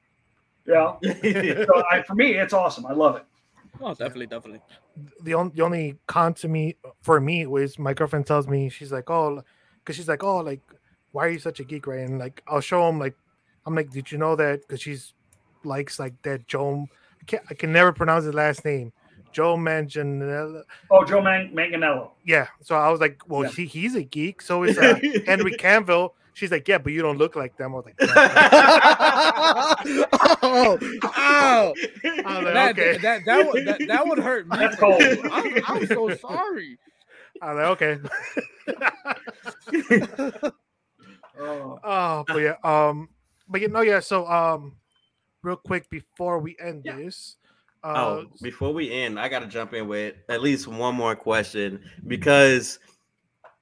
You 0.66 0.74
know, 0.74 0.98
so 1.02 1.82
I, 1.90 2.02
for 2.02 2.14
me, 2.14 2.32
it's 2.32 2.54
awesome. 2.54 2.86
I 2.86 2.92
love 2.92 3.16
it. 3.16 3.24
Oh, 3.80 3.90
definitely, 3.94 4.26
definitely. 4.26 4.60
the 5.22 5.34
only 5.34 5.52
the 5.54 5.62
only 5.62 5.96
con 6.06 6.34
to 6.34 6.48
me 6.48 6.76
for 7.02 7.20
me 7.20 7.46
was 7.46 7.78
my 7.78 7.92
girlfriend 7.94 8.26
tells 8.26 8.46
me 8.46 8.68
she's 8.68 8.92
like 8.92 9.10
oh 9.10 9.42
because 9.80 9.96
she's 9.96 10.08
like 10.08 10.22
oh 10.22 10.38
like 10.38 10.60
why 11.12 11.26
are 11.26 11.30
you 11.30 11.38
such 11.38 11.60
a 11.60 11.64
geek 11.64 11.86
right? 11.86 12.00
And 12.00 12.18
like 12.18 12.42
I'll 12.46 12.60
show 12.60 12.88
him 12.88 12.98
like 12.98 13.16
I'm 13.66 13.74
like 13.74 13.90
did 13.90 14.12
you 14.12 14.18
know 14.18 14.36
that? 14.36 14.60
Because 14.60 14.80
she's 14.80 15.12
likes 15.64 15.98
like 15.98 16.14
that 16.22 16.46
Joe 16.46 16.86
I, 17.20 17.24
can't, 17.24 17.42
I 17.50 17.54
can 17.54 17.72
never 17.72 17.92
pronounce 17.92 18.24
his 18.24 18.34
last 18.34 18.64
name 18.64 18.92
Joe 19.34 19.56
Manganiello. 19.56 20.62
Oh, 20.90 21.04
Joe 21.04 21.20
Man- 21.20 21.52
Manganello. 21.54 22.12
Yeah, 22.24 22.46
so 22.62 22.76
I 22.76 22.88
was 22.90 23.00
like, 23.00 23.20
well, 23.28 23.42
Yeah. 23.44 23.50
he, 23.50 23.66
he's 23.66 23.94
a 23.96 24.02
geek. 24.02 24.40
So 24.40 24.62
is 24.62 24.78
uh, 24.78 24.98
Henry 25.26 25.52
Cavill. 25.52 26.12
She's 26.32 26.50
like, 26.50 26.66
yeah, 26.66 26.78
but 26.78 26.92
you 26.92 27.02
don't 27.02 27.18
look 27.18 27.36
like 27.36 27.56
them. 27.58 27.72
I 27.74 27.76
was 27.76 27.84
like, 27.84 27.94
oh, 30.42 30.78
ow. 31.04 31.74
I 32.04 32.38
was 32.38 32.44
like, 32.44 32.54
That, 32.54 32.70
okay. 32.78 32.98
that, 32.98 33.20
that, 33.26 33.46
would, 33.52 33.66
that, 33.66 33.80
that 33.86 34.06
would 34.06 34.18
hurt 34.18 34.48
me. 34.48 34.56
That's 34.56 34.76
cold. 34.76 35.00
I'm, 35.30 35.62
I'm 35.66 35.86
so 35.86 36.08
sorry. 36.16 36.78
I 37.42 37.52
was 37.54 37.78
like, 37.82 37.82
okay. 37.82 37.98
Oh, 41.38 41.78
Oh, 41.82 42.24
but 42.26 42.36
yeah, 42.38 42.54
um, 42.62 43.08
but 43.48 43.60
you 43.60 43.68
know, 43.68 43.80
yeah. 43.80 44.00
So, 44.00 44.26
um, 44.26 44.76
real 45.42 45.56
quick 45.56 45.90
before 45.90 46.38
we 46.38 46.56
end 46.60 46.82
Yeah. 46.84 46.96
this, 46.96 47.36
uh, 47.84 47.92
Oh, 47.96 48.24
before 48.42 48.72
we 48.72 48.90
end, 48.90 49.20
I 49.20 49.28
got 49.28 49.40
to 49.40 49.46
jump 49.46 49.74
in 49.74 49.86
with 49.86 50.14
at 50.28 50.42
least 50.42 50.66
one 50.66 50.94
more 50.94 51.14
question 51.14 51.80
because 52.06 52.78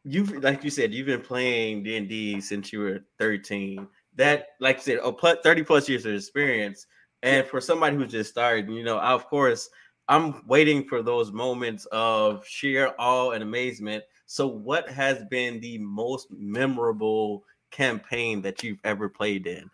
you've, 0.05 0.31
like 0.43 0.65
you 0.65 0.71
said, 0.71 0.95
you've 0.95 1.07
been 1.07 1.21
playing 1.21 1.83
D 1.83 1.97
and 1.97 2.09
D 2.09 2.41
since 2.41 2.73
you 2.73 2.81
were 2.81 3.01
thirteen. 3.19 3.89
That, 4.17 4.49
like 4.61 4.77
you 4.77 4.83
said, 4.83 4.99
a 5.03 5.13
pl- 5.13 5.37
thirty 5.43 5.63
plus 5.63 5.89
years 5.89 6.07
of 6.07 6.15
experience, 6.15 6.87
and 7.23 7.47
for 7.47 7.61
somebody 7.61 7.97
who's 7.97 8.13
just 8.13 8.31
started, 8.31 8.69
you 8.71 8.85
know, 8.85 8.99
of 9.01 9.27
course, 9.27 9.69
I'm 10.09 10.47
waiting 10.47 10.85
for 10.85 11.03
those 11.03 11.33
moments 11.33 11.87
of 11.93 12.47
sheer 12.47 12.93
awe 12.99 13.31
and 13.31 13.43
amazement. 13.43 14.05
So, 14.27 14.47
what 14.47 14.89
has 14.89 15.25
been 15.31 15.61
the 15.61 15.79
most 15.79 16.29
memorable 16.31 17.45
campaign 17.71 18.43
that 18.43 18.63
you've 18.63 18.81
ever 18.85 19.09
played 19.09 19.47
in? 19.47 19.71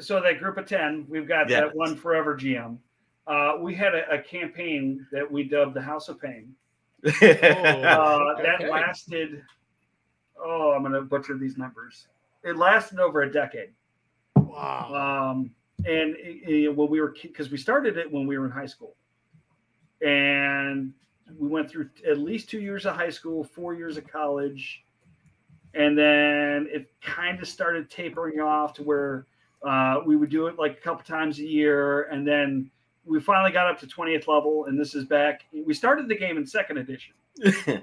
So 0.00 0.20
that 0.20 0.38
group 0.38 0.56
of 0.58 0.66
10, 0.66 1.06
we've 1.08 1.28
got 1.28 1.48
Yes. 1.48 1.60
that 1.60 1.74
one 1.76 1.96
forever 1.96 2.36
GM. 2.36 2.78
Uh, 3.26 3.56
we 3.60 3.74
had 3.74 3.94
a, 3.94 4.10
a 4.10 4.18
campaign 4.18 5.06
that 5.12 5.30
we 5.30 5.44
dubbed 5.44 5.74
the 5.74 5.82
House 5.82 6.08
of 6.08 6.20
Pain. 6.20 6.54
Uh, 7.04 7.10
That 7.22 8.56
Okay. 8.60 8.70
lasted, 8.70 9.42
oh, 10.42 10.72
I'm 10.72 10.82
going 10.82 10.92
to 10.94 11.02
butcher 11.02 11.36
these 11.38 11.56
numbers. 11.56 12.08
It 12.42 12.56
lasted 12.56 12.98
over 12.98 13.22
a 13.22 13.30
decade. 13.32 13.70
wow. 14.36 15.30
Um, 15.32 15.50
and 15.86 16.14
it, 16.16 16.48
it- 16.48 16.76
when 16.76 16.88
we 16.88 17.00
were, 17.00 17.14
because 17.22 17.50
we 17.50 17.56
started 17.58 17.96
it 17.96 18.10
when 18.10 18.26
we 18.26 18.38
were 18.38 18.44
in 18.46 18.50
high 18.50 18.66
school. 18.66 18.94
And 20.02 20.92
we 21.38 21.48
went 21.48 21.70
through 21.70 21.88
at 22.06 22.18
least 22.18 22.50
two 22.50 22.60
years 22.60 22.84
of 22.84 22.94
high 22.96 23.10
school, 23.10 23.44
four 23.44 23.74
years 23.74 23.96
of 23.96 24.06
college. 24.06 24.84
And 25.72 25.96
then 25.98 26.68
it 26.70 26.90
kind 27.02 27.40
of 27.40 27.48
started 27.48 27.90
tapering 27.90 28.40
off 28.40 28.74
to 28.74 28.82
where 28.82 29.26
uh, 29.64 30.00
we 30.04 30.16
would 30.16 30.30
do 30.30 30.46
it 30.46 30.58
like 30.58 30.72
a 30.72 30.80
couple 30.80 31.04
times 31.04 31.38
a 31.38 31.44
year. 31.44 32.04
And 32.04 32.26
then 32.26 32.70
we 33.04 33.20
finally 33.20 33.52
got 33.52 33.66
up 33.66 33.78
to 33.80 33.86
20th 33.86 34.28
level. 34.28 34.66
And 34.66 34.78
this 34.78 34.94
is 34.94 35.04
back, 35.04 35.44
we 35.52 35.74
started 35.74 36.08
the 36.08 36.16
game 36.16 36.36
in 36.36 36.46
second 36.46 36.78
edition. 36.78 37.14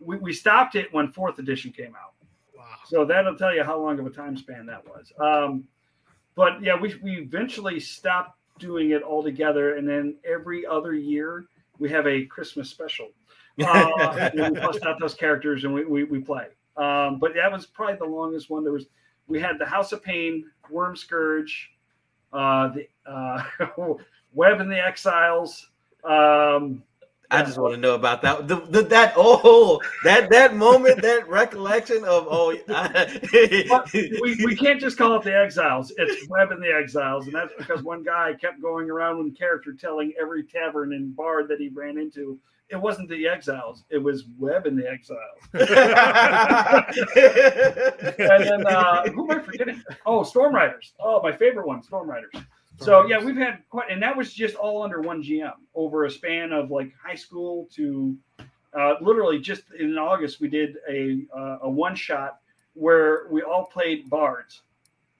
We, 0.00 0.18
we 0.18 0.32
stopped 0.32 0.74
it 0.74 0.92
when 0.92 1.10
fourth 1.10 1.38
edition 1.38 1.72
came 1.72 1.94
out. 1.96 2.12
wow. 2.54 2.64
So 2.84 3.04
that'll 3.04 3.36
tell 3.36 3.54
you 3.54 3.64
how 3.64 3.80
long 3.80 3.98
of 3.98 4.06
a 4.06 4.10
time 4.10 4.36
span 4.36 4.66
that 4.66 4.84
was. 4.86 5.12
Um, 5.18 5.66
but 6.34 6.62
yeah, 6.62 6.78
we, 6.78 6.94
we 7.02 7.12
eventually 7.12 7.80
stopped 7.80 8.38
doing 8.58 8.90
it 8.90 9.02
altogether. 9.02 9.76
And 9.76 9.88
then 9.88 10.16
every 10.30 10.66
other 10.66 10.92
year, 10.94 11.46
we 11.78 11.88
have 11.90 12.06
a 12.06 12.24
Christmas 12.26 12.70
special. 12.70 13.08
Uh, 13.58 14.28
we 14.34 14.50
bust 14.50 14.84
out 14.84 15.00
those 15.00 15.14
characters 15.14 15.64
and 15.64 15.72
we, 15.72 15.82
we, 15.86 16.04
we 16.04 16.18
play. 16.18 16.48
Um, 16.76 17.18
but 17.18 17.32
that 17.34 17.50
was 17.50 17.64
probably 17.64 17.96
the 17.96 18.04
longest 18.04 18.50
one. 18.50 18.62
There 18.62 18.72
was, 18.74 18.84
we 19.28 19.40
had 19.40 19.58
the 19.58 19.66
House 19.66 19.92
of 19.92 20.02
Pain, 20.02 20.44
Worm 20.70 20.96
Scourge, 20.96 21.70
uh, 22.32 22.68
the 22.68 22.88
uh, 23.06 23.42
Web 24.34 24.60
and 24.60 24.70
the 24.70 24.84
Exiles. 24.84 25.70
Um, 26.04 26.82
I 27.30 27.42
just 27.42 27.58
want 27.58 27.74
to 27.74 27.80
know 27.80 27.94
about 27.94 28.22
that. 28.22 28.46
The, 28.46 28.56
the, 28.56 28.82
that 28.82 29.14
oh 29.16 29.80
that 30.04 30.30
that 30.30 30.54
moment, 30.54 31.02
that 31.02 31.28
recollection 31.28 32.04
of 32.04 32.28
oh, 32.30 32.56
I, 32.68 33.20
we, 34.22 34.44
we 34.44 34.56
can't 34.56 34.80
just 34.80 34.96
call 34.96 35.16
it 35.16 35.22
the 35.22 35.36
Exiles. 35.36 35.92
It's 35.96 36.28
Web 36.28 36.52
and 36.52 36.62
the 36.62 36.72
Exiles, 36.72 37.26
and 37.26 37.34
that's 37.34 37.52
because 37.58 37.82
one 37.82 38.04
guy 38.04 38.34
kept 38.40 38.62
going 38.62 38.90
around 38.90 39.18
in 39.20 39.32
character 39.32 39.72
telling 39.72 40.12
every 40.20 40.44
tavern 40.44 40.92
and 40.92 41.16
bar 41.16 41.46
that 41.48 41.58
he 41.58 41.68
ran 41.68 41.98
into 41.98 42.38
it 42.68 42.76
wasn't 42.76 43.08
the 43.08 43.28
Exiles, 43.28 43.84
it 43.90 43.98
was 43.98 44.24
Web 44.38 44.66
and 44.66 44.78
the 44.78 44.88
Exiles. 44.88 45.20
And 48.18 48.44
then 48.44 48.66
uh, 48.66 49.08
who 49.10 49.30
am 49.30 49.38
I 49.38 49.42
forgetting? 49.42 49.82
Oh, 50.04 50.22
Storm 50.22 50.54
Riders. 50.54 50.92
Oh, 51.00 51.20
my 51.22 51.32
favorite 51.32 51.66
one, 51.66 51.82
Storm 51.82 52.08
Riders. 52.08 52.32
So 52.78 53.06
yeah, 53.06 53.22
we've 53.22 53.36
had 53.36 53.60
quite, 53.70 53.90
and 53.90 54.02
that 54.02 54.16
was 54.16 54.32
just 54.32 54.54
all 54.54 54.82
under 54.82 55.00
one 55.00 55.22
GM 55.22 55.52
over 55.74 56.04
a 56.04 56.10
span 56.10 56.52
of 56.52 56.70
like 56.70 56.92
high 57.02 57.14
school 57.14 57.68
to 57.74 58.16
uh, 58.78 58.94
literally 59.00 59.38
just 59.38 59.62
in 59.78 59.96
August 59.96 60.40
we 60.40 60.48
did 60.48 60.76
a 60.88 61.20
uh, 61.34 61.58
a 61.62 61.70
one 61.70 61.94
shot 61.94 62.38
where 62.74 63.28
we 63.30 63.42
all 63.42 63.64
played 63.64 64.10
bards. 64.10 64.62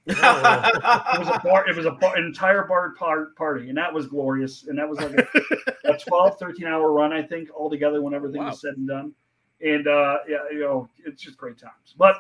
It 0.07 1.19
was 1.19 1.29
a 1.29 1.41
bar, 1.43 1.69
it 1.69 1.77
was 1.77 1.87
a 1.87 1.91
bar, 1.91 2.17
an 2.17 2.25
entire 2.25 2.65
bar 2.65 2.91
par- 2.99 3.31
party, 3.37 3.69
and 3.69 3.77
that 3.79 3.93
was 3.93 4.07
glorious. 4.07 4.65
And 4.69 4.79
that 4.79 4.89
was 4.89 4.99
like 5.01 5.15
a, 5.15 5.93
a 5.93 5.99
12, 6.07 6.39
13 6.39 6.67
hour 6.67 6.93
run, 6.93 7.13
I 7.13 7.23
think, 7.23 7.49
altogether 7.51 8.01
when 8.03 8.15
everything 8.15 8.41
Wow. 8.41 8.51
was 8.51 8.61
said 8.61 8.77
and 8.77 8.87
done. 8.89 9.13
And 9.61 9.87
uh, 9.89 10.19
yeah, 10.29 10.39
you 10.53 10.61
know, 10.61 10.89
it's 11.05 11.23
just 11.23 11.37
great 11.37 11.59
times. 11.59 11.95
But 11.97 12.17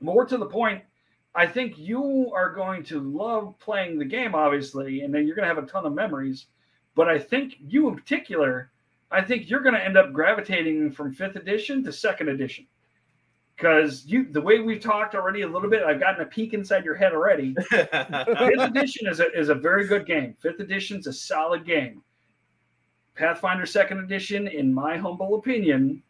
more 0.00 0.26
to 0.26 0.36
the 0.36 0.46
point, 0.46 0.82
I 1.34 1.46
think 1.46 1.78
you 1.78 2.32
are 2.34 2.52
going 2.52 2.82
to 2.84 3.00
love 3.00 3.58
playing 3.58 3.98
the 3.98 4.04
game, 4.04 4.34
obviously, 4.34 5.02
and 5.02 5.14
then 5.14 5.26
you're 5.26 5.36
going 5.36 5.48
to 5.48 5.54
have 5.54 5.62
a 5.62 5.66
ton 5.66 5.86
of 5.86 5.92
memories. 5.94 6.46
But 6.94 7.08
I 7.08 7.18
think 7.18 7.54
you, 7.60 7.88
in 7.88 7.94
particular, 7.94 8.72
I 9.10 9.20
think 9.22 9.48
you're 9.48 9.60
going 9.60 9.74
to 9.74 9.84
end 9.84 9.96
up 9.96 10.12
gravitating 10.12 10.90
from 10.90 11.12
fifth 11.14 11.36
edition 11.36 11.84
to 11.84 11.92
second 11.92 12.28
edition. 12.28 12.66
Because 13.58 14.06
you, 14.06 14.30
the 14.30 14.40
way 14.40 14.60
we've 14.60 14.80
talked 14.80 15.16
already 15.16 15.42
a 15.42 15.48
little 15.48 15.68
bit, 15.68 15.82
I've 15.82 15.98
gotten 15.98 16.20
a 16.22 16.26
peek 16.26 16.54
inside 16.54 16.84
your 16.84 16.94
head 16.94 17.12
already. 17.12 17.56
Fifth 17.70 17.90
edition 17.92 19.08
is 19.08 19.18
a, 19.18 19.36
is 19.36 19.48
a 19.48 19.54
very 19.54 19.84
good 19.88 20.06
game. 20.06 20.36
Fifth 20.40 20.60
edition's 20.60 21.08
a 21.08 21.12
solid 21.12 21.66
game. 21.66 22.02
Pathfinder 23.16 23.66
Second 23.66 23.98
Edition, 23.98 24.46
in 24.46 24.72
my 24.72 24.96
humble 24.96 25.34
opinion, 25.34 26.00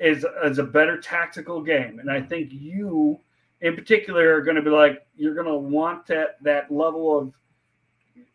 is 0.00 0.26
is 0.44 0.58
a 0.58 0.64
better 0.64 1.00
tactical 1.00 1.62
game, 1.62 2.00
and 2.00 2.10
I 2.10 2.20
think 2.20 2.48
you, 2.50 3.20
in 3.60 3.76
particular, 3.76 4.34
are 4.34 4.42
going 4.42 4.56
to 4.56 4.62
be 4.62 4.70
like 4.70 5.06
you're 5.16 5.34
going 5.34 5.46
to 5.46 5.56
want 5.56 6.04
that 6.08 6.42
that 6.42 6.68
level 6.72 7.16
of. 7.16 7.32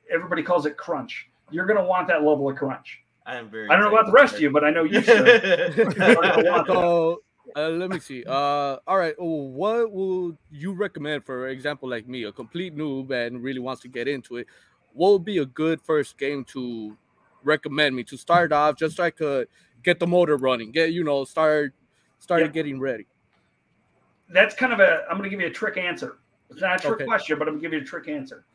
Everybody 0.10 0.42
calls 0.42 0.66
it 0.66 0.78
crunch. 0.78 1.28
You're 1.52 1.66
going 1.66 1.80
to 1.80 1.84
want 1.84 2.08
that 2.08 2.24
level 2.24 2.50
of 2.50 2.56
crunch. 2.56 3.02
I 3.26 3.36
am 3.36 3.50
very. 3.50 3.68
I 3.68 3.74
don't 3.74 3.84
know 3.84 3.98
about 3.98 4.06
the 4.06 4.14
rest 4.14 4.36
of 4.36 4.42
you, 4.42 4.52
but 4.52 4.64
I 4.64 4.70
know 4.70 4.84
you 4.84 5.02
should. 5.02 5.98
So 6.66 7.24
uh, 7.56 7.70
let 7.70 7.90
me 7.90 8.00
see. 8.00 8.24
Uh, 8.28 8.78
all 8.88 8.98
right. 8.98 9.16
oh, 9.20 9.44
What 9.44 9.92
would 9.92 10.38
you 10.52 10.74
recommend, 10.74 11.26
for 11.26 11.48
example, 11.48 11.90
like 11.90 12.08
me, 12.08 12.24
a 12.24 12.32
complete 12.32 12.76
noob 12.76 13.12
and 13.12 13.44
really 13.44 13.60
wants 13.60 13.82
to 13.84 13.88
get 13.88 14.08
into 14.08 14.38
it? 14.38 14.48
What 14.94 15.12
would 15.14 15.26
be 15.26 15.38
a 15.40 15.46
good 15.46 15.82
first 15.82 16.18
game 16.18 16.44
to 16.46 16.98
recommend 17.44 17.96
me 17.96 18.04
to 18.06 18.18
start 18.18 18.52
off, 18.52 18.78
just 18.78 18.98
so 18.98 19.04
I 19.04 19.12
could 19.12 19.48
get 19.84 20.00
the 20.00 20.08
motor 20.08 20.38
running, 20.38 20.72
get 20.72 20.92
you 20.94 21.04
know, 21.04 21.26
start 21.26 21.74
started 22.20 22.48
Yeah. 22.48 22.54
getting 22.54 22.80
ready. 22.80 23.06
that's 24.30 24.56
kind 24.56 24.74
of 24.74 24.80
a 24.80 25.04
i'm 25.10 25.18
going 25.18 25.24
to 25.24 25.30
give 25.30 25.40
you 25.40 25.48
a 25.48 25.52
trick 25.52 25.78
answer 25.78 26.18
it's 26.50 26.62
not 26.62 26.78
a 26.78 26.80
trick 26.80 26.96
Okay. 27.00 27.06
question 27.06 27.38
but 27.38 27.48
i'm 27.48 27.54
going 27.56 27.62
to 27.62 27.70
give 27.70 27.74
you 27.74 27.82
a 27.82 27.86
trick 27.86 28.08
answer 28.08 28.46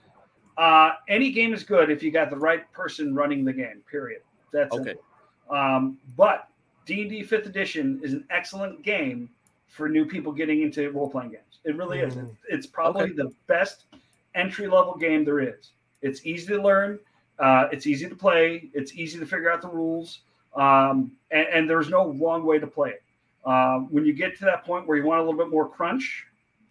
uh, 0.58 0.92
any 1.08 1.32
game 1.32 1.54
is 1.54 1.62
good 1.64 1.90
if 1.90 2.02
you 2.02 2.10
got 2.10 2.28
the 2.28 2.36
right 2.36 2.70
person 2.72 3.14
running 3.14 3.44
the 3.44 3.52
game 3.52 3.82
period 3.90 4.22
that's 4.52 4.76
Okay. 4.76 4.90
it 4.90 5.02
um, 5.50 5.98
but 6.16 6.49
d&d 6.86 7.22
5th 7.22 7.46
edition 7.46 8.00
is 8.02 8.12
an 8.12 8.24
excellent 8.30 8.82
game 8.82 9.28
for 9.68 9.88
new 9.88 10.04
people 10.04 10.32
getting 10.32 10.62
into 10.62 10.90
role-playing 10.90 11.30
games 11.30 11.58
it 11.64 11.76
really 11.76 12.00
is 12.00 12.14
Mhm. 12.14 12.36
it's 12.48 12.66
probably 12.66 13.04
Okay. 13.04 13.12
the 13.14 13.32
best 13.46 13.84
entry-level 14.34 14.96
game 14.96 15.24
there 15.24 15.40
is 15.40 15.70
it's 16.02 16.24
easy 16.26 16.46
to 16.54 16.62
learn 16.62 16.98
uh, 17.38 17.68
it's 17.72 17.86
easy 17.86 18.08
to 18.08 18.14
play 18.14 18.68
it's 18.74 18.94
easy 18.94 19.18
to 19.18 19.26
figure 19.26 19.50
out 19.50 19.62
the 19.62 19.68
rules 19.68 20.20
um, 20.56 21.12
and, 21.30 21.46
and 21.48 21.70
there's 21.70 21.88
no 21.88 22.10
wrong 22.12 22.44
way 22.44 22.58
to 22.58 22.66
play 22.66 22.90
it 22.90 23.02
um, 23.48 23.88
when 23.90 24.04
you 24.04 24.12
get 24.12 24.36
to 24.38 24.44
that 24.44 24.64
point 24.64 24.86
where 24.86 24.96
you 24.98 25.04
want 25.04 25.20
a 25.20 25.22
little 25.22 25.38
bit 25.38 25.48
more 25.50 25.66
crunch, 25.66 26.26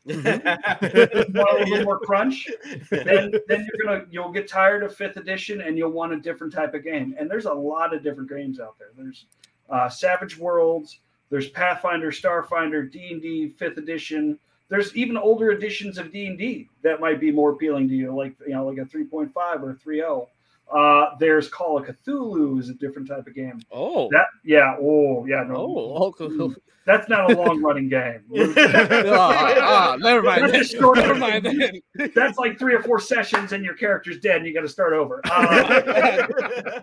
you 0.06 0.16
want 0.24 0.46
a 0.46 1.56
little 1.58 1.78
bit 1.78 1.84
more 1.84 2.00
crunch, 2.00 2.48
then 2.92 3.32
then 3.48 3.68
you're 3.68 3.84
gonna 3.84 4.06
you'll 4.12 4.32
get 4.32 4.48
tired 4.48 4.84
of 4.84 4.96
fifth 4.96 5.18
edition 5.18 5.62
and 5.62 5.80
you'll 5.80 5.90
want 5.90 6.14
a 6.14 6.18
different 6.20 6.54
type 6.54 6.76
of 6.76 6.84
game. 6.84 7.16
And 7.18 7.28
there's 7.30 7.46
a 7.46 7.54
lot 7.54 7.92
of 7.92 8.04
different 8.04 8.30
games 8.30 8.60
out 8.60 8.78
there. 8.78 8.90
There's 8.96 9.26
uh, 9.70 9.90
Savage 9.90 10.38
Worlds, 10.38 11.00
there's 11.30 11.50
Pathfinder, 11.50 12.12
Starfinder, 12.12 12.92
D 12.92 13.12
and 13.12 13.22
D 13.22 13.50
fifth 13.50 13.78
edition. 13.78 14.38
There's 14.70 14.96
even 14.96 15.18
older 15.18 15.52
editions 15.52 15.98
of 15.98 16.12
D 16.12 16.28
and 16.28 16.38
D 16.38 16.70
that 16.84 17.00
might 17.00 17.20
be 17.20 17.32
more 17.32 17.52
appealing 17.52 17.88
to 17.90 17.96
you, 17.96 18.16
like 18.16 18.36
you 18.46 18.54
know, 18.54 18.66
like 18.66 18.78
a 18.78 18.86
3.5 18.86 19.30
or 19.62 19.72
a 19.72 19.76
3.0. 19.76 20.28
Uh, 20.72 21.16
there's 21.20 21.48
Call 21.48 21.80
of 21.80 21.86
Cthulhu 21.86 22.60
is 22.60 22.70
a 22.70 22.76
different 22.76 23.08
type 23.08 23.26
of 23.26 23.34
game. 23.34 23.60
Oh, 23.72 24.08
That 24.12 24.28
yeah, 24.44 24.76
oh 24.80 25.26
yeah, 25.26 25.44
no, 25.44 25.56
oh, 25.56 26.14
oh, 26.20 26.56
that's 26.86 27.10
not 27.10 27.32
a 27.32 27.36
long 27.36 27.62
running 27.62 27.90
game. 27.90 28.22
ah, 28.58 29.94
ah, 29.94 29.98
never 30.00 30.22
mind. 30.22 30.54
That's. 30.54 30.74
Never 30.74 31.16
mind. 31.16 31.82
That's 32.16 32.38
like 32.38 32.60
three 32.60 32.76
or 32.76 32.84
four 32.84 33.00
sessions, 33.00 33.52
and 33.52 33.64
your 33.64 33.76
character's 33.76 34.20
dead, 34.20 34.38
and 34.38 34.46
you 34.46 34.54
got 34.54 34.62
to 34.62 34.70
start 34.70 34.94
over. 34.94 35.22
Uh, 35.26 35.30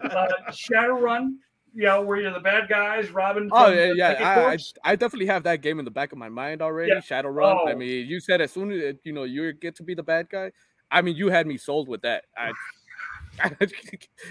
uh, 0.03 0.29
Shadowrun, 0.51 1.37
you 1.77 1.83
know, 1.85 2.01
where 2.01 2.19
you're 2.19 2.33
the 2.33 2.41
bad 2.41 2.69
guys, 2.69 3.11
Robin. 3.11 3.51
Oh 3.53 3.71
yeah, 3.71 3.93
yeah. 3.95 4.13
I, 4.19 4.53
I, 4.55 4.93
I 4.93 4.97
definitely 4.97 5.27
have 5.27 5.43
that 5.45 5.61
game 5.61 5.79
in 5.79 5.85
the 5.85 5.91
back 5.91 6.11
of 6.11 6.19
my 6.19 6.31
mind 6.31 6.63
already. 6.63 6.91
Yeah. 6.93 7.01
Shadowrun. 7.01 7.69
I 7.69 7.73
Oh. 7.73 7.77
mean, 7.77 8.07
you 8.07 8.19
said 8.19 8.41
as 8.41 8.51
soon 8.51 8.73
as 8.73 8.95
you 9.05 9.13
know 9.13 9.25
you 9.25 9.53
get 9.53 9.77
to 9.77 9.83
be 9.83 9.95
the 9.95 10.03
bad 10.03 10.31
guy. 10.31 10.53
I 10.91 11.03
mean, 11.03 11.17
you 11.17 11.29
had 11.29 11.47
me 11.47 11.57
sold 11.59 11.87
with 11.89 12.01
that. 12.03 12.25
I, 12.37 12.53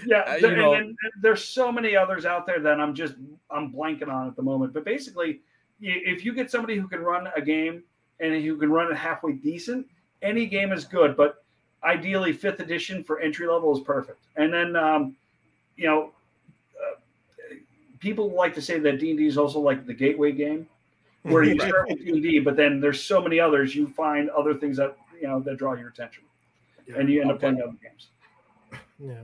Yeah, 0.06 0.36
there- 0.40 0.50
you 0.50 0.56
know- 0.56 0.74
and, 0.74 0.86
and 0.88 1.12
there's 1.22 1.44
so 1.44 1.70
many 1.70 1.94
others 1.96 2.24
out 2.24 2.46
there 2.46 2.58
that 2.60 2.80
I'm 2.80 2.94
just 2.94 3.14
I'm 3.50 3.72
blanking 3.72 4.08
on 4.08 4.26
at 4.26 4.36
the 4.36 4.42
moment. 4.42 4.72
But 4.72 4.84
basically, 4.84 5.40
if 5.80 6.24
you 6.24 6.32
get 6.34 6.50
somebody 6.50 6.76
who 6.76 6.88
can 6.88 7.00
run 7.00 7.28
a 7.36 7.40
game 7.40 7.82
and 8.20 8.42
who 8.42 8.56
can 8.56 8.70
run 8.70 8.90
it 8.90 8.96
halfway 8.96 9.32
decent, 9.34 9.86
any 10.22 10.46
game 10.46 10.72
is 10.72 10.84
good. 10.84 11.16
But 11.16 11.44
ideally, 11.84 12.32
fifth 12.32 12.60
edition 12.60 13.04
for 13.04 13.20
entry 13.20 13.46
level 13.46 13.76
is 13.76 13.84
perfect. 13.84 14.18
And 14.36 14.52
then, 14.52 14.74
um, 14.74 15.14
you 15.76 15.86
know, 15.86 16.12
people 18.06 18.30
like 18.30 18.54
to 18.54 18.62
say 18.62 18.78
that 18.78 19.00
D 19.00 19.10
and 19.10 19.18
D 19.18 19.26
is 19.26 19.36
also 19.36 19.58
like 19.58 19.84
the 19.86 19.94
gateway 19.94 20.30
game, 20.32 20.68
where 21.22 21.42
you 21.42 21.58
start 21.58 21.88
with 21.88 21.98
D 22.04 22.10
and 22.12 22.22
D, 22.22 22.38
but 22.38 22.56
then 22.56 22.80
there's 22.80 23.02
so 23.02 23.20
many 23.20 23.40
others. 23.40 23.74
You 23.74 23.86
find 23.88 24.30
other 24.30 24.54
things 24.54 24.76
that 24.76 24.96
you 25.20 25.26
know 25.26 25.40
that 25.40 25.56
draw 25.58 25.74
your 25.74 25.88
attention, 25.88 26.22
Yeah. 26.86 26.98
and 26.98 27.08
you 27.10 27.20
end 27.20 27.30
up 27.32 27.40
playing 27.40 27.60
other 27.60 27.74
games. 27.82 28.08
Yeah. 28.98 29.22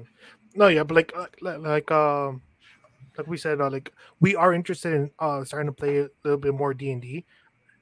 No, 0.55 0.67
yeah, 0.69 0.83
but 0.83 0.97
like 0.97 1.13
uh, 1.17 1.27
li- 1.41 1.57
like 1.59 1.91
um 1.93 2.43
like 3.17 3.27
we 3.29 3.37
said, 3.37 3.61
uh, 3.61 3.71
like 3.71 3.93
we 4.21 4.35
are 4.35 4.53
interested 4.53 4.93
in 4.95 5.11
uh 5.21 5.45
starting 5.45 5.69
to 5.69 5.73
play 5.73 5.99
a 5.99 6.09
little 6.25 6.39
bit 6.41 6.55
more 6.55 6.75
D 6.75 6.91
and 6.91 7.01
D, 7.01 7.25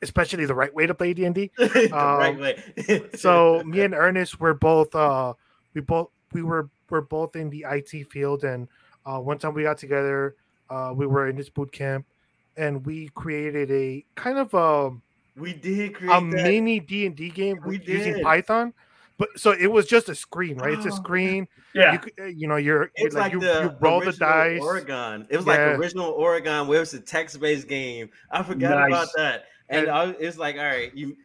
especially 0.03 0.45
the 0.45 0.55
right 0.55 0.73
way 0.75 0.87
to 0.87 0.95
play 0.95 1.15
D 1.15 1.25
and 1.25 1.35
D. 1.35 1.51
the 1.57 1.89
right 1.91 2.35
Um, 2.35 2.41
way. 2.41 2.63
So 3.17 3.63
me 3.65 3.81
and 3.81 3.95
Ernest 3.95 4.39
were 4.39 4.55
both 4.55 4.95
uh 4.95 5.33
we 5.75 5.81
both 5.81 6.11
we 6.33 6.43
were 6.43 6.69
we're 6.91 7.01
both 7.01 7.37
in 7.37 7.49
the 7.49 7.65
IT 7.71 8.11
field, 8.13 8.45
and 8.45 8.69
uh 9.07 9.19
one 9.19 9.39
time 9.39 9.55
we 9.55 9.63
got 9.63 9.79
together, 9.79 10.37
uh 10.71 10.93
we 10.95 11.07
were 11.07 11.29
in 11.29 11.37
this 11.37 11.49
boot 11.49 11.73
camp, 11.73 12.07
and 12.57 12.85
we 12.87 13.09
created 13.15 13.71
a 13.71 14.05
kind 14.15 14.39
of 14.39 14.55
um 14.55 15.03
we 15.37 15.53
did 15.53 15.95
create 15.95 16.11
a 16.11 16.21
that. 16.21 16.23
mini 16.45 16.81
D 16.81 17.07
and 17.07 17.15
D 17.17 17.31
game 17.31 17.61
We 17.65 17.81
using 17.85 18.15
did. 18.15 18.23
Python. 18.23 18.73
But 19.19 19.29
so 19.39 19.53
it 19.53 19.67
was 19.67 19.87
just 19.87 20.09
a 20.09 20.15
screen, 20.15 20.57
right? 20.57 20.73
It's 20.73 20.87
a 20.87 20.89
Oh. 20.93 20.95
screen. 20.95 21.47
Yeah, 21.75 21.93
You, 22.19 22.25
uh, 22.25 22.27
you 22.29 22.49
know, 22.49 22.57
you're, 22.57 22.91
It's 22.97 23.15
like, 23.15 23.25
like, 23.25 23.33
you, 23.35 23.41
the 23.41 23.63
you 23.65 23.77
roll 23.79 24.01
the 24.01 24.07
original 24.07 24.29
dice. 24.31 24.61
Oregon. 24.63 25.27
It 25.29 25.37
was 25.37 25.47
Yeah. 25.47 25.53
like 25.53 25.79
original 25.79 26.11
Oregon, 26.11 26.67
where 26.67 26.81
it's 26.83 26.95
a 26.95 27.01
text-based 27.01 27.69
game. 27.69 28.09
I 28.31 28.43
forgot 28.43 28.71
Nice. 28.79 28.89
about 28.89 29.09
that. 29.17 29.45
And 29.69 29.83
And- 29.87 29.91
I, 29.91 30.11
it's 30.19 30.39
like, 30.39 30.57
all 30.57 30.65
right, 30.65 30.91
you 30.97 31.17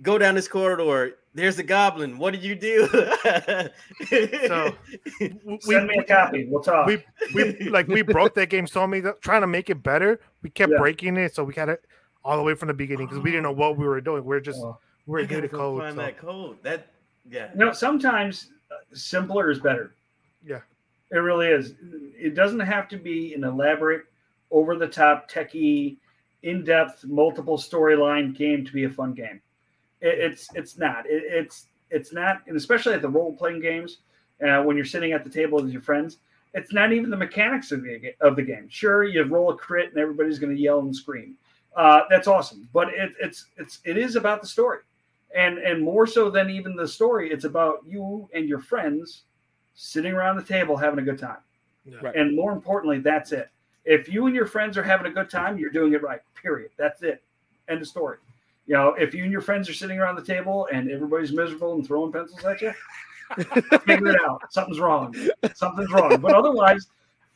go 0.00 0.16
down 0.16 0.36
this 0.36 0.46
corridor. 0.48 1.16
There's 1.34 1.58
a 1.58 1.62
goblin. 1.64 2.16
What 2.18 2.32
did 2.32 2.44
you 2.44 2.54
do? 2.54 2.86
So, 2.88 3.00
w- 5.20 5.58
send 5.60 5.88
me 5.88 5.98
a 5.98 6.04
copy. 6.04 6.46
We'll 6.48 6.62
talk. 6.62 6.86
we 6.86 7.02
we 7.34 7.54
like 7.70 7.88
we 7.88 8.02
broke 8.02 8.34
that 8.34 8.50
game 8.50 8.66
so 8.66 8.86
many 8.86 9.02
trying 9.20 9.40
to 9.40 9.46
make 9.46 9.68
it 9.70 9.82
better. 9.82 10.20
We 10.42 10.50
kept 10.50 10.72
Yeah. 10.72 10.78
breaking 10.78 11.16
it, 11.16 11.34
so 11.34 11.42
we 11.44 11.52
got 11.52 11.68
it 11.68 11.84
all 12.24 12.36
the 12.36 12.42
way 12.42 12.54
from 12.54 12.68
the 12.68 12.74
beginning 12.74 13.06
because 13.06 13.22
we 13.22 13.30
didn't 13.30 13.42
know 13.42 13.52
what 13.52 13.76
we 13.76 13.86
were 13.86 14.00
doing. 14.00 14.24
We 14.24 14.36
are 14.36 14.40
just 14.40 14.60
Oh. 14.62 14.78
we 15.06 15.12
we're 15.12 15.18
I 15.18 15.22
new 15.22 15.28
gotta 15.28 15.48
code. 15.48 15.80
Find 15.82 15.96
so- 15.96 16.02
that 16.02 16.18
code. 16.18 16.56
That 16.62 16.86
yeah. 17.28 17.50
No, 17.54 17.72
sometimes 17.72 18.50
uh, 18.70 18.76
simpler 18.92 19.50
is 19.50 19.58
better. 19.60 19.92
Yeah. 20.46 20.60
It 21.10 21.18
really 21.18 21.48
is. 21.48 21.74
It 22.16 22.34
doesn't 22.34 22.60
have 22.60 22.88
to 22.88 22.96
be 22.96 23.34
an 23.34 23.44
elaborate, 23.44 24.04
over 24.50 24.76
the 24.76 24.86
top, 24.88 25.30
techie, 25.30 25.96
in 26.42 26.64
depth, 26.64 27.04
multiple 27.04 27.56
storyline 27.58 28.36
game 28.36 28.64
to 28.64 28.72
be 28.72 28.84
a 28.84 28.90
fun 28.90 29.14
game. 29.14 29.40
It, 30.04 30.18
it's 30.18 30.48
it's 30.54 30.78
not. 30.78 31.06
It, 31.06 31.24
it's 31.26 31.66
it's 31.90 32.12
not, 32.12 32.42
and 32.46 32.56
especially 32.56 32.94
at 32.94 33.02
the 33.02 33.08
role 33.08 33.34
playing 33.36 33.60
games, 33.60 33.98
uh, 34.46 34.62
when 34.62 34.76
you're 34.76 34.84
sitting 34.84 35.12
at 35.12 35.24
the 35.24 35.30
table 35.30 35.60
with 35.62 35.70
your 35.70 35.82
friends, 35.82 36.18
it's 36.54 36.72
not 36.72 36.92
even 36.92 37.10
the 37.10 37.16
mechanics 37.16 37.72
of 37.72 37.82
the 37.82 38.14
of 38.20 38.36
the 38.36 38.42
game. 38.42 38.68
Sure, 38.68 39.04
you 39.04 39.22
roll 39.24 39.50
a 39.50 39.56
crit 39.56 39.90
and 39.90 39.98
everybody's 39.98 40.38
going 40.38 40.54
to 40.54 40.60
yell 40.60 40.80
and 40.80 40.94
scream. 40.94 41.34
Uh, 41.76 42.02
that's 42.08 42.28
awesome, 42.28 42.68
but 42.72 42.88
it, 42.88 43.12
it's 43.20 43.46
it's 43.56 43.80
it 43.84 43.96
is 43.98 44.16
about 44.16 44.40
the 44.40 44.46
story 44.46 44.78
and 45.34 45.58
and 45.58 45.82
more 45.82 46.06
so 46.06 46.30
than 46.30 46.48
even 46.48 46.76
the 46.76 46.86
story 46.86 47.30
it's 47.30 47.44
about 47.44 47.80
you 47.84 48.28
and 48.34 48.48
your 48.48 48.60
friends 48.60 49.22
sitting 49.74 50.12
around 50.12 50.36
the 50.36 50.42
table 50.44 50.76
having 50.76 51.00
a 51.00 51.02
good 51.02 51.18
time 51.18 51.38
Yeah. 51.84 51.96
Right. 52.00 52.14
and 52.14 52.36
more 52.36 52.52
importantly 52.52 53.00
that's 53.00 53.32
it 53.32 53.50
if 53.84 54.08
you 54.08 54.26
and 54.26 54.34
your 54.36 54.46
friends 54.46 54.78
are 54.78 54.84
having 54.84 55.06
a 55.10 55.10
good 55.10 55.28
time 55.28 55.58
you're 55.58 55.70
doing 55.70 55.92
it 55.92 56.02
right 56.02 56.20
period 56.40 56.70
that's 56.76 57.02
it 57.02 57.20
end 57.68 57.80
of 57.82 57.88
story 57.88 58.18
you 58.66 58.74
know 58.74 58.88
if 58.98 59.14
you 59.14 59.22
and 59.22 59.32
your 59.32 59.40
friends 59.40 59.68
are 59.68 59.74
sitting 59.74 59.98
around 59.98 60.16
the 60.16 60.24
table 60.24 60.68
and 60.72 60.90
everybody's 60.90 61.32
miserable 61.32 61.74
and 61.74 61.86
throwing 61.86 62.12
pencils 62.12 62.44
at 62.44 62.60
you 62.60 62.72
figure 63.80 64.08
it 64.08 64.20
out 64.22 64.40
something's 64.50 64.78
wrong 64.78 65.14
something's 65.54 65.90
wrong 65.90 66.20
but 66.20 66.34
otherwise 66.34 66.88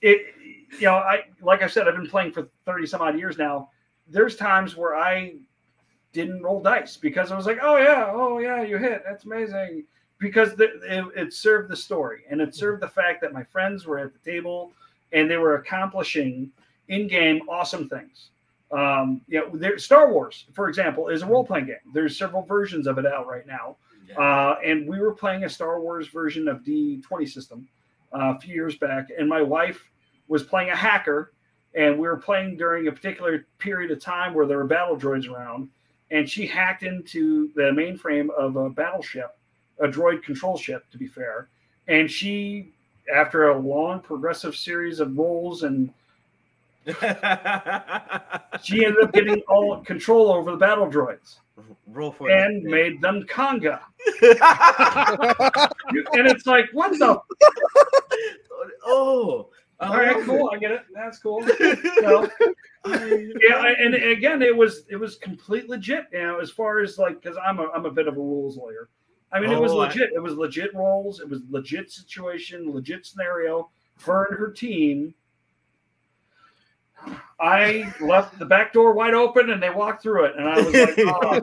it 0.03 0.35
you 0.79 0.87
know 0.87 0.95
i 0.95 1.23
like 1.43 1.63
i 1.63 1.67
said 1.67 1.89
i've 1.89 1.97
been 1.97 2.09
playing 2.09 2.31
for 2.31 2.49
30 2.67 2.87
some 2.87 3.01
odd 3.01 3.19
years 3.19 3.39
now 3.39 3.71
there's 4.09 4.37
times 4.37 4.77
where 4.77 4.97
i 4.97 5.35
didn't 6.13 6.43
roll 6.43 6.61
dice 6.61 6.97
because 6.97 7.31
I 7.31 7.37
was 7.37 7.47
like, 7.47 7.59
oh 7.63 7.77
yeah, 7.77 8.11
oh 8.13 8.39
yeah, 8.39 8.63
you 8.63 8.79
hit. 8.79 9.03
That's 9.07 9.25
amazing. 9.25 9.85
Because 10.19 10.57
the, 10.57 10.81
it, 10.83 11.05
it 11.17 11.33
served 11.33 11.71
the 11.71 11.77
story 11.77 12.25
and 12.29 12.41
it 12.41 12.55
served 12.55 12.83
the 12.83 12.89
fact 12.89 13.21
that 13.21 13.33
my 13.33 13.45
friends 13.45 13.87
were 13.87 13.99
at 13.99 14.13
the 14.13 14.31
table 14.31 14.73
and 15.13 15.31
they 15.31 15.37
were 15.37 15.57
accomplishing 15.57 16.51
in-game 16.89 17.43
awesome 17.49 17.89
things. 17.89 18.31
Um, 18.71 19.23
know, 19.29 19.51
there, 19.55 19.79
Star 19.79 20.13
Wars, 20.13 20.45
for 20.55 20.69
example, 20.69 21.09
is 21.09 21.23
a 21.23 21.27
role-playing 21.27 21.67
game. 21.67 21.77
There's 21.95 22.19
several 22.19 22.43
versions 22.43 22.87
of 22.87 22.99
it 22.99 23.07
out 23.07 23.27
right 23.27 23.47
now, 23.47 23.77
uh, 24.17 24.57
and 24.65 24.87
we 24.87 25.01
were 25.01 25.13
playing 25.15 25.45
a 25.45 25.49
Star 25.49 25.81
Wars 25.81 26.09
version 26.09 26.49
of 26.49 26.63
D20 26.63 27.29
system 27.29 27.67
uh, 28.13 28.35
a 28.37 28.41
few 28.41 28.55
years 28.55 28.77
back, 28.77 29.09
and 29.17 29.29
my 29.29 29.41
wife 29.43 29.89
was 30.29 30.43
playing 30.43 30.71
a 30.71 30.77
hacker, 30.77 31.33
and 31.75 31.99
we 31.99 32.07
were 32.07 32.17
playing 32.17 32.57
during 32.57 32.89
a 32.89 32.93
particular 32.93 33.47
period 33.59 33.91
of 33.91 34.01
time 34.01 34.35
where 34.35 34.47
there 34.47 34.59
were 34.59 34.65
battle 34.65 34.97
droids 34.97 35.31
around, 35.31 35.69
and 36.11 36.29
she 36.29 36.47
hacked 36.47 36.83
into 36.83 37.51
the 37.55 37.63
mainframe 37.63 38.29
of 38.31 38.57
a 38.57 38.69
battleship, 38.69 39.37
a 39.81 39.89
droid 39.89 40.23
control 40.23 40.59
ship, 40.59 40.85
to 40.91 40.99
be 40.99 41.07
fair, 41.07 41.49
and 41.87 42.11
she, 42.11 42.71
after 43.15 43.49
a 43.49 43.59
long 43.59 44.01
progressive 44.01 44.55
series 44.55 45.01
of 45.01 45.17
rolls 45.17 45.63
and 45.63 45.91
she 48.63 48.85
ended 48.85 49.05
up 49.05 49.13
getting 49.13 49.43
all 49.49 49.81
control 49.85 50.33
over 50.33 50.51
the 50.53 50.57
battle 50.57 50.87
droids 50.87 51.37
Roll 51.87 52.13
for 52.13 52.31
it. 52.31 52.37
and 52.39 52.63
made 52.63 53.01
them 53.03 53.25
conga. 53.25 53.81
And 56.13 56.27
it's 56.29 56.47
like, 56.47 56.67
what 56.73 56.93
the? 56.93 57.21
oh, 58.87 59.49
All 59.81 59.97
right, 59.97 60.17
love 60.17 60.27
cool. 60.27 60.49
it. 60.51 60.57
I 60.57 60.59
get 60.59 60.71
it. 60.73 60.83
That's 60.95 61.19
cool. 61.19 61.43
You 61.59 62.03
know, 62.03 62.29
yeah, 62.87 63.75
and 63.79 63.95
again, 63.95 64.41
it 64.41 64.57
was 64.57 64.85
it 64.89 64.97
was 64.97 65.17
complete 65.17 65.69
legit. 65.69 66.07
You 66.13 66.21
know, 66.21 66.39
as 66.39 66.51
far 66.51 66.79
as 66.81 66.97
like, 66.97 67.21
because 67.21 67.37
I'm 67.45 67.59
a 67.59 67.69
I'm 67.75 67.85
a 67.87 67.91
bit 67.91 68.07
of 68.09 68.17
a 68.17 68.21
rules 68.21 68.57
lawyer. 68.57 68.89
I 69.33 69.41
mean, 69.41 69.51
it 69.51 69.61
was 69.61 69.73
Oh, 69.73 69.81
I- 69.81 69.89
legit. 69.89 70.11
It 70.15 70.21
was 70.23 70.35
legit 70.37 70.73
rolls. 70.75 71.21
It 71.21 71.29
was 71.29 71.41
legit 71.51 71.91
situation, 71.91 72.73
legit 72.73 73.05
scenario. 73.05 73.69
Her 74.07 74.25
and 74.27 74.39
her 74.39 74.51
team. 74.53 75.13
I 77.41 77.93
left 78.01 78.37
the 78.39 78.47
back 78.47 78.73
door 78.73 78.93
wide 78.93 79.15
open, 79.15 79.51
and 79.51 79.63
they 79.63 79.71
walked 79.71 80.03
through 80.03 80.25
it, 80.27 80.37
and 80.37 80.49
I 80.49 80.61
was 80.61 80.75
like, 80.75 80.99
oh. 81.07 81.41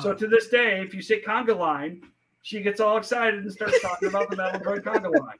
So 0.00 0.10
oh. 0.10 0.14
to 0.14 0.26
this 0.26 0.48
day, 0.48 0.80
if 0.80 0.94
you 0.94 1.02
say 1.02 1.20
conga 1.20 1.54
line, 1.56 2.02
she 2.42 2.62
gets 2.62 2.80
all 2.80 2.96
excited 2.96 3.40
and 3.40 3.52
starts 3.52 3.80
talking 3.80 4.08
about 4.08 4.30
the 4.30 4.36
metal 4.36 4.60
droid 4.60 4.82
conga 4.82 5.12
line. 5.18 5.36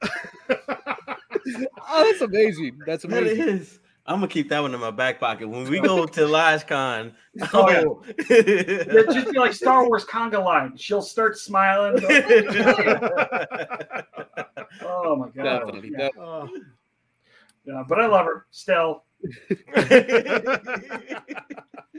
Oh, 1.89 2.09
that's 2.09 2.21
amazing. 2.21 2.79
That's 2.85 3.03
amazing. 3.03 3.39
is. 3.39 3.79
I'm 4.05 4.17
gonna 4.17 4.27
keep 4.27 4.49
that 4.49 4.59
one 4.59 4.73
in 4.73 4.79
my 4.79 4.91
back 4.91 5.19
pocket 5.19 5.47
when 5.47 5.69
we 5.69 5.79
go 5.79 6.05
to 6.05 6.21
LodgeCon. 6.21 7.13
Oh, 7.53 7.69
yeah. 7.69 7.83
Oh, 7.85 8.03
It'd 8.29 9.13
just 9.13 9.31
be 9.31 9.39
like 9.39 9.53
Star 9.53 9.87
Wars 9.87 10.05
conga 10.05 10.43
line. 10.43 10.77
She'll 10.77 11.01
start 11.01 11.37
smiling. 11.37 12.03
Oh 14.81 15.15
my 15.15 15.29
god! 15.29 15.43
Definitely. 15.43 15.91
Yeah, 15.91 16.09
def- 16.09 16.49
Uh, 17.67 17.73
yeah, 17.73 17.83
but 17.87 17.99
I 17.99 18.07
love 18.07 18.25
her 18.25 18.45
still. 18.51 19.03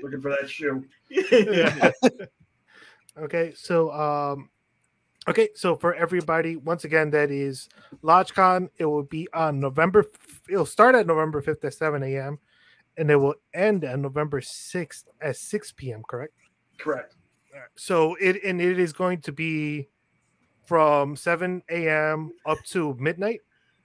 Looking 0.02 0.20
for 0.20 0.30
that 0.30 0.48
shoe. 0.48 0.84
okay, 3.18 3.52
so 3.56 3.90
um, 3.92 4.50
okay, 5.28 5.48
so 5.54 5.76
for 5.76 5.94
everybody, 5.94 6.56
once 6.56 6.84
again, 6.84 7.10
that 7.10 7.30
is 7.30 7.68
LodgeCon. 8.02 8.68
It 8.76 8.84
will 8.84 9.04
be 9.04 9.28
on 9.32 9.60
November. 9.60 10.04
It'll 10.48 10.66
start 10.66 10.94
at 10.94 11.06
November 11.06 11.40
fifth 11.40 11.64
at 11.64 11.74
seven 11.74 12.02
a.m. 12.02 12.38
and 12.98 13.10
it 13.10 13.16
will 13.16 13.36
end 13.54 13.84
on 13.84 14.02
November 14.02 14.40
sixth 14.40 15.06
at 15.20 15.36
six 15.36 15.72
p.m. 15.72 16.02
Correct? 16.06 16.34
Correct. 16.78 17.14
So 17.76 18.16
it 18.20 18.44
and 18.44 18.60
it 18.60 18.78
is 18.78 18.92
going 18.92 19.20
to 19.22 19.32
be 19.32 19.88
from 20.66 21.16
7 21.16 21.62
a.m. 21.70 22.32
up 22.46 22.62
to 22.64 22.94
midnight. 22.98 23.40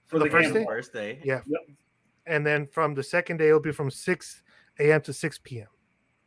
For 0.10 0.20
the 0.20 0.26
the, 0.26 0.32
first 0.32 0.54
day? 0.54 0.66
First 0.66 0.94
day. 0.94 1.22
Yeah. 1.24 1.42
Yep. 1.46 1.78
And 2.26 2.46
then 2.46 2.68
from 2.68 2.94
the 2.94 3.04
second 3.04 3.38
day, 3.38 3.48
it'll 3.48 3.60
be 3.60 3.72
from 3.72 3.90
6 3.90 4.44
a.m. 4.80 5.02
to 5.02 5.14
6 5.14 5.40
p.m. 5.44 5.68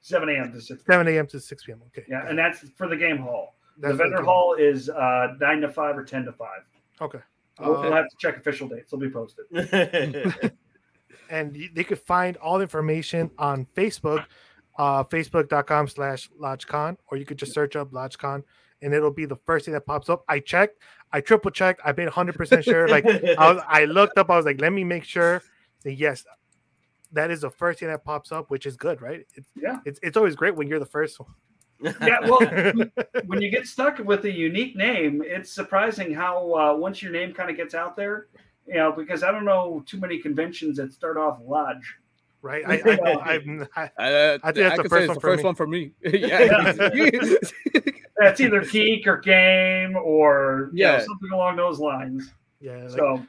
7 0.01 0.29
a.m. 0.29 0.53
to 0.53 0.61
6 0.61 0.85
7 0.85 1.09
a.m. 1.09 1.27
to 1.27 1.41
6 1.41 1.65
p.m. 1.65 1.81
Okay. 1.89 2.05
Yeah, 2.09 2.27
and 2.29 2.39
that's 2.39 2.65
for 2.77 2.89
the 2.89 2.97
game 2.97 3.19
hall. 3.19 3.57
That's 3.79 3.93
the 3.93 3.99
vendor 3.99 4.17
okay. 4.17 4.25
hall 4.25 4.55
is 4.55 4.89
uh, 4.89 5.35
9 5.41 5.61
to 5.61 5.69
5 5.69 5.99
or 5.99 6.05
10 6.05 6.25
to 6.25 6.33
5. 6.33 6.49
Okay. 7.01 7.19
We'll, 7.61 7.77
Uh, 7.77 7.83
we'll 7.83 7.93
have 7.93 8.09
to 8.09 8.17
check 8.19 8.37
official 8.37 8.69
dates. 8.69 8.91
They'll 8.91 9.01
be 9.01 9.11
posted. 9.11 9.45
and 11.31 11.71
they 11.75 11.85
could 11.85 12.01
find 12.01 12.37
all 12.39 12.59
the 12.59 12.63
information 12.63 13.31
on 13.39 13.67
Facebook, 13.77 14.25
uh, 14.79 15.05
facebook.com 15.05 15.89
slash 15.89 16.31
LodgeCon, 16.41 16.97
or 17.09 17.17
you 17.17 17.25
could 17.25 17.39
just 17.39 17.53
search 17.53 17.77
up 17.77 17.91
LodgeCon 17.93 18.43
and 18.83 18.93
it'll 18.93 19.13
be 19.13 19.25
the 19.25 19.37
first 19.47 19.65
thing 19.65 19.73
that 19.75 19.87
pops 19.87 20.11
up. 20.11 20.25
I 20.29 20.41
checked, 20.41 20.83
I 21.12 21.20
triple 21.20 21.51
checked, 21.51 21.80
I 21.84 21.93
made 21.93 22.09
100% 22.09 22.64
sure. 22.64 22.89
Like, 22.89 23.05
I, 23.06 23.52
was, 23.52 23.62
I 23.68 23.84
looked 23.84 24.18
up, 24.18 24.30
I 24.30 24.36
was 24.36 24.47
like, 24.47 24.60
let 24.60 24.72
me 24.72 24.84
make 24.84 25.05
sure 25.05 25.43
that 25.84 25.94
yes, 25.94 26.24
that 27.12 27.30
is 27.30 27.43
the 27.43 27.51
first 27.51 27.80
thing 27.80 27.89
that 27.89 28.05
pops 28.05 28.32
up, 28.32 28.51
which 28.51 28.66
is 28.66 28.76
good, 28.76 29.02
right? 29.02 29.26
It's, 29.34 29.48
Yeah. 29.55 29.78
it's, 29.84 30.01
it's 30.02 30.16
always 30.16 30.34
great 30.34 30.56
when 30.56 30.68
you're 30.68 30.78
the 30.78 30.86
first 30.86 31.20
one. 31.20 31.28
Yeah, 32.01 32.20
well, 32.20 32.39
when 33.26 33.43
you 33.43 33.51
get 33.51 33.66
stuck 33.66 33.98
with 33.98 34.24
a 34.24 34.30
unique 34.30 34.76
name, 34.76 35.20
it's 35.24 35.51
surprising 35.51 36.14
how 36.14 36.55
uh, 36.55 36.76
once 36.76 37.02
your 37.02 37.10
name 37.10 37.34
kind 37.34 37.51
of 37.51 37.56
gets 37.56 37.74
out 37.74 37.97
there, 37.97 38.28
you 38.68 38.74
know, 38.74 38.93
because 38.93 39.24
I 39.24 39.32
don't 39.32 39.44
know 39.44 39.82
too 39.84 39.98
many 39.98 40.18
conventions 40.18 40.76
that 40.76 40.93
start 40.93 41.16
off 41.16 41.40
lodge. 41.44 41.97
Right? 42.43 42.64
I, 42.66 42.74
I, 42.85 43.12
I'm, 43.35 43.66
I, 43.77 43.90
I, 43.98 44.35
I 44.43 44.52
think 44.52 44.55
that's 44.56 44.82
the 44.82 44.89
first 44.89 45.09
one 45.09 45.14
the 45.14 45.20
for 45.20 45.20
first 45.20 45.39
me. 45.39 45.44
one 45.44 45.55
for 45.55 45.66
me. 45.66 45.93
yeah. 46.05 47.36
That's 48.19 48.40
either 48.40 48.60
geek 48.64 49.06
or 49.06 49.16
game 49.19 49.97
or 49.97 50.70
you 50.73 50.85
know, 50.85 50.93
Yeah. 50.93 50.98
something 51.05 51.31
along 51.32 51.56
those 51.56 51.78
lines. 51.78 52.31
yeah. 52.60 52.77
Like, 52.85 52.90
So 52.90 53.27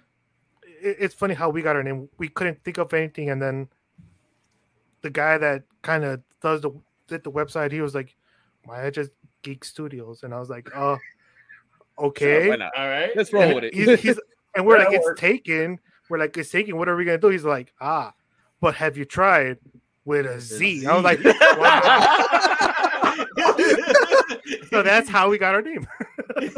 it, 0.81 0.97
it's 0.99 1.15
funny 1.15 1.33
how 1.33 1.49
we 1.49 1.61
got 1.61 1.75
our 1.75 1.83
name. 1.83 2.09
We 2.17 2.27
couldn't 2.29 2.63
think 2.63 2.77
of 2.77 2.93
anything, 2.93 3.29
and 3.29 3.41
then 3.41 3.69
the 5.01 5.09
guy 5.09 5.37
that 5.37 5.63
kind 5.81 6.03
of 6.03 6.21
does 6.41 6.61
the 6.61 6.71
did 7.07 7.23
the 7.23 7.31
website, 7.31 7.71
he 7.71 7.81
was 7.81 7.95
like, 7.95 8.15
"Why 8.65 8.83
not 8.83 8.93
just 8.93 9.11
Geek 9.41 9.63
Studios?" 9.65 10.23
And 10.23 10.33
I 10.33 10.39
was 10.39 10.49
like, 10.49 10.69
"Oh, 10.75 10.97
okay." 11.99 12.49
Why 12.49 12.55
not? 12.57 12.71
All 12.77 12.87
right. 12.87 13.11
Let's 13.15 13.31
roll 13.33 13.43
And 13.43 13.55
with 13.55 13.63
it. 13.65 13.73
He's, 13.73 13.99
he's 14.01 14.19
and 14.55 14.65
we're 14.65 14.77
Yeah, 14.77 14.85
like, 14.85 14.93
"It's 14.95 15.05
works. 15.05 15.19
taken." 15.21 15.79
We're 16.09 16.19
like, 16.19 16.37
"It's 16.37 16.49
taken." 16.51 16.77
What 16.77 16.87
are 16.89 16.95
we 16.95 17.05
gonna 17.05 17.17
do? 17.17 17.29
He's 17.29 17.45
like, 17.45 17.73
"Ah, 17.81 18.13
but 18.63 18.75
have 18.75 18.95
you 18.97 19.03
tried 19.05 19.57
with 20.05 20.25
a 20.25 20.39
Z?" 20.39 20.87
I 20.87 20.95
was 20.95 21.03
like, 21.03 21.19
"Wow." 21.59 23.25
so 24.69 24.81
that's 24.83 25.09
how 25.09 25.29
we 25.29 25.37
got 25.37 25.53
our 25.53 25.61
name. 25.61 25.85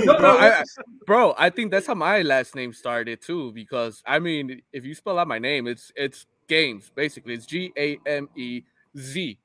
Bro, 0.05 0.15
I, 0.37 0.59
I- 0.59 0.63
bro, 1.05 1.33
I 1.37 1.49
think 1.49 1.71
that's 1.71 1.87
how 1.87 1.95
my 1.95 2.21
last 2.21 2.55
name 2.55 2.73
started 2.73 3.21
too. 3.21 3.51
Because 3.53 4.03
I 4.05 4.19
mean, 4.19 4.61
if 4.71 4.85
you 4.85 4.93
spell 4.95 5.17
out 5.19 5.27
my 5.27 5.39
name, 5.39 5.67
it's 5.67 5.91
it's 5.95 6.25
games 6.47 6.91
basically. 6.95 7.33
It's 7.33 7.45
G 7.45 7.73
A 7.77 7.97
M 8.05 8.29
E 8.35 8.61
Z, 8.97 9.37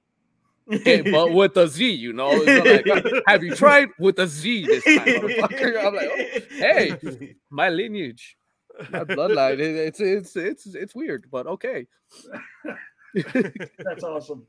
Ga- 0.84 1.02
but 1.10 1.32
with 1.38 1.56
a 1.56 1.66
Z. 1.66 1.90
You 1.90 2.12
know, 2.12 2.30
like, 2.30 2.86
have 3.26 3.42
you 3.42 3.54
tried 3.54 3.88
with 3.98 4.18
a 4.18 4.26
Z 4.26 4.66
this 4.66 4.84
time, 4.84 4.98
motherfucker? 4.98 5.84
I'm 5.86 5.94
like, 5.94 6.10
oh, 6.12 6.40
hey, 6.58 7.34
my 7.50 7.68
lineage, 7.70 8.36
my 8.90 9.04
bloodline. 9.04 9.58
it- 9.58 9.76
it's 9.76 10.00
it's 10.00 10.36
it's 10.36 10.66
it's 10.66 10.94
weird, 10.94 11.26
but 11.30 11.46
okay. 11.46 11.86
that's 13.14 14.04
awesome. 14.04 14.46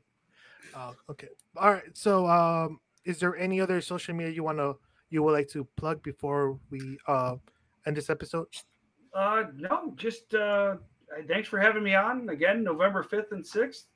Uh, 0.74 0.92
okay. 1.10 1.28
All 1.56 1.70
right. 1.72 1.96
So, 1.96 2.26
um, 2.26 2.80
is 3.04 3.18
there 3.18 3.36
any 3.36 3.60
other 3.60 3.80
social 3.80 4.14
media 4.14 4.32
you 4.32 4.42
want 4.44 4.58
to 4.58 4.76
you 5.10 5.22
would 5.22 5.32
like 5.32 5.48
to 5.48 5.66
plug 5.76 6.02
before 6.02 6.58
we 6.70 6.98
uh 7.06 7.36
end 7.86 7.96
this 7.96 8.08
episode? 8.10 8.46
Uh, 9.14 9.44
no, 9.56 9.92
just 9.96 10.34
uh, 10.34 10.76
thanks 11.28 11.48
for 11.48 11.58
having 11.58 11.82
me 11.82 11.94
on 11.94 12.28
again. 12.30 12.64
November 12.64 13.02
fifth 13.02 13.32
and 13.32 13.46
sixth. 13.46 13.86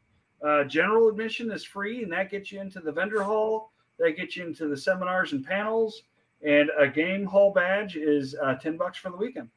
Uh, 0.46 0.64
general 0.64 1.08
admission 1.08 1.50
is 1.50 1.64
free, 1.64 2.02
and 2.02 2.12
that 2.12 2.30
gets 2.30 2.52
you 2.52 2.60
into 2.60 2.80
the 2.80 2.92
vendor 2.92 3.22
hall. 3.22 3.72
That 3.98 4.16
gets 4.16 4.36
you 4.36 4.44
into 4.46 4.68
the 4.68 4.76
seminars 4.76 5.32
and 5.32 5.44
panels. 5.44 6.02
And 6.42 6.70
a 6.78 6.86
game 6.86 7.24
hall 7.24 7.50
badge 7.54 7.96
is 7.96 8.36
uh, 8.42 8.56
ten 8.56 8.76
bucks 8.76 8.98
for 8.98 9.08
the 9.10 9.16
weekend. 9.16 9.48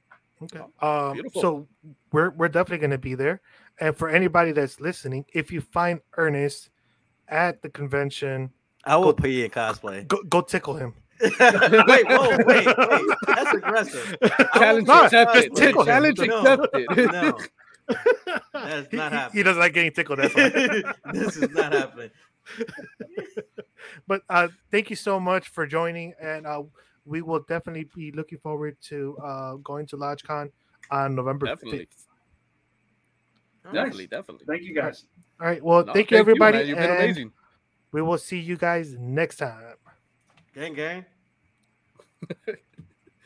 Okay. 0.44 0.60
Um, 0.82 1.14
beautiful. 1.14 1.41
so 1.41 1.68
we're 2.11 2.30
we're 2.32 2.48
definitely 2.48 2.78
going 2.80 2.91
to 2.91 2.98
be 2.98 3.16
there. 3.16 3.41
And 3.80 3.95
for 3.95 4.10
anybody 4.10 4.52
that's 4.52 4.80
listening, 4.80 5.26
if 5.34 5.52
you 5.52 5.61
find 5.61 6.02
Ernest 6.18 6.70
at 7.28 7.61
the 7.61 7.70
convention, 7.70 8.52
I 8.86 8.95
will 8.98 9.14
put 9.14 9.30
you 9.30 9.45
in 9.45 9.52
cosplay. 9.52 10.07
go 10.07 10.22
go 10.30 10.41
tickle 10.41 10.76
him. 10.76 10.94
wait, 11.22 11.34
whoa, 12.07 12.38
wait, 12.45 12.66
wait. 12.66 13.06
That's 13.28 13.53
aggressive. 13.53 14.16
Challenge 14.53 14.88
accepted. 14.90 15.56
tickle. 15.56 15.84
Challenge 15.86 16.18
No. 16.20 16.40
accepted. 16.40 16.86
No, 17.11 17.38
That's 18.53 18.88
he, 18.91 18.98
not 18.98 19.11
he- 19.11 19.18
happening. 19.18 19.38
he 19.38 19.44
doesn't 19.44 19.60
like 19.60 19.74
getting 19.74 19.91
tickled. 19.91 20.20
That's 20.20 20.34
why. 20.36 20.49
this 21.14 21.36
is 21.36 21.49
not 21.49 21.74
happening. 21.74 22.11
but 24.07 24.22
uh, 24.30 24.48
thank 24.72 24.90
you 24.90 24.95
so 24.95 25.20
much 25.20 25.49
for 25.49 25.66
joining, 25.68 26.14
and 26.22 26.45
uh, 26.48 26.64
we 27.10 27.22
will 27.23 27.41
definitely 27.48 27.90
be 27.95 28.11
looking 28.11 28.38
forward 28.38 28.77
to 28.84 29.18
uh, 29.18 29.56
going 29.56 29.88
to 29.88 29.98
LodgeCon 29.98 30.52
on 30.91 31.15
November 31.15 31.48
Definitely. 31.48 31.88
5th. 33.65 33.73
Definitely, 33.73 34.07
definitely. 34.07 34.45
Thank 34.48 34.64
you 34.64 34.73
guys. 34.76 35.06
All 35.41 35.48
right. 35.48 35.64
Well, 35.64 35.86
No, 35.86 35.94
thank 35.94 36.11
you, 36.11 36.18
everybody. 36.18 36.60
man. 36.60 36.68
You've 36.68 36.77
been 36.77 36.90
and 36.91 36.99
amazing. 37.03 37.31
We 37.91 38.02
will 38.02 38.18
see 38.18 38.40
you 38.40 38.57
guys 38.57 38.95
next 38.98 39.38
time. 39.38 39.76
Gang, 40.53 40.73
gang. 40.73 41.06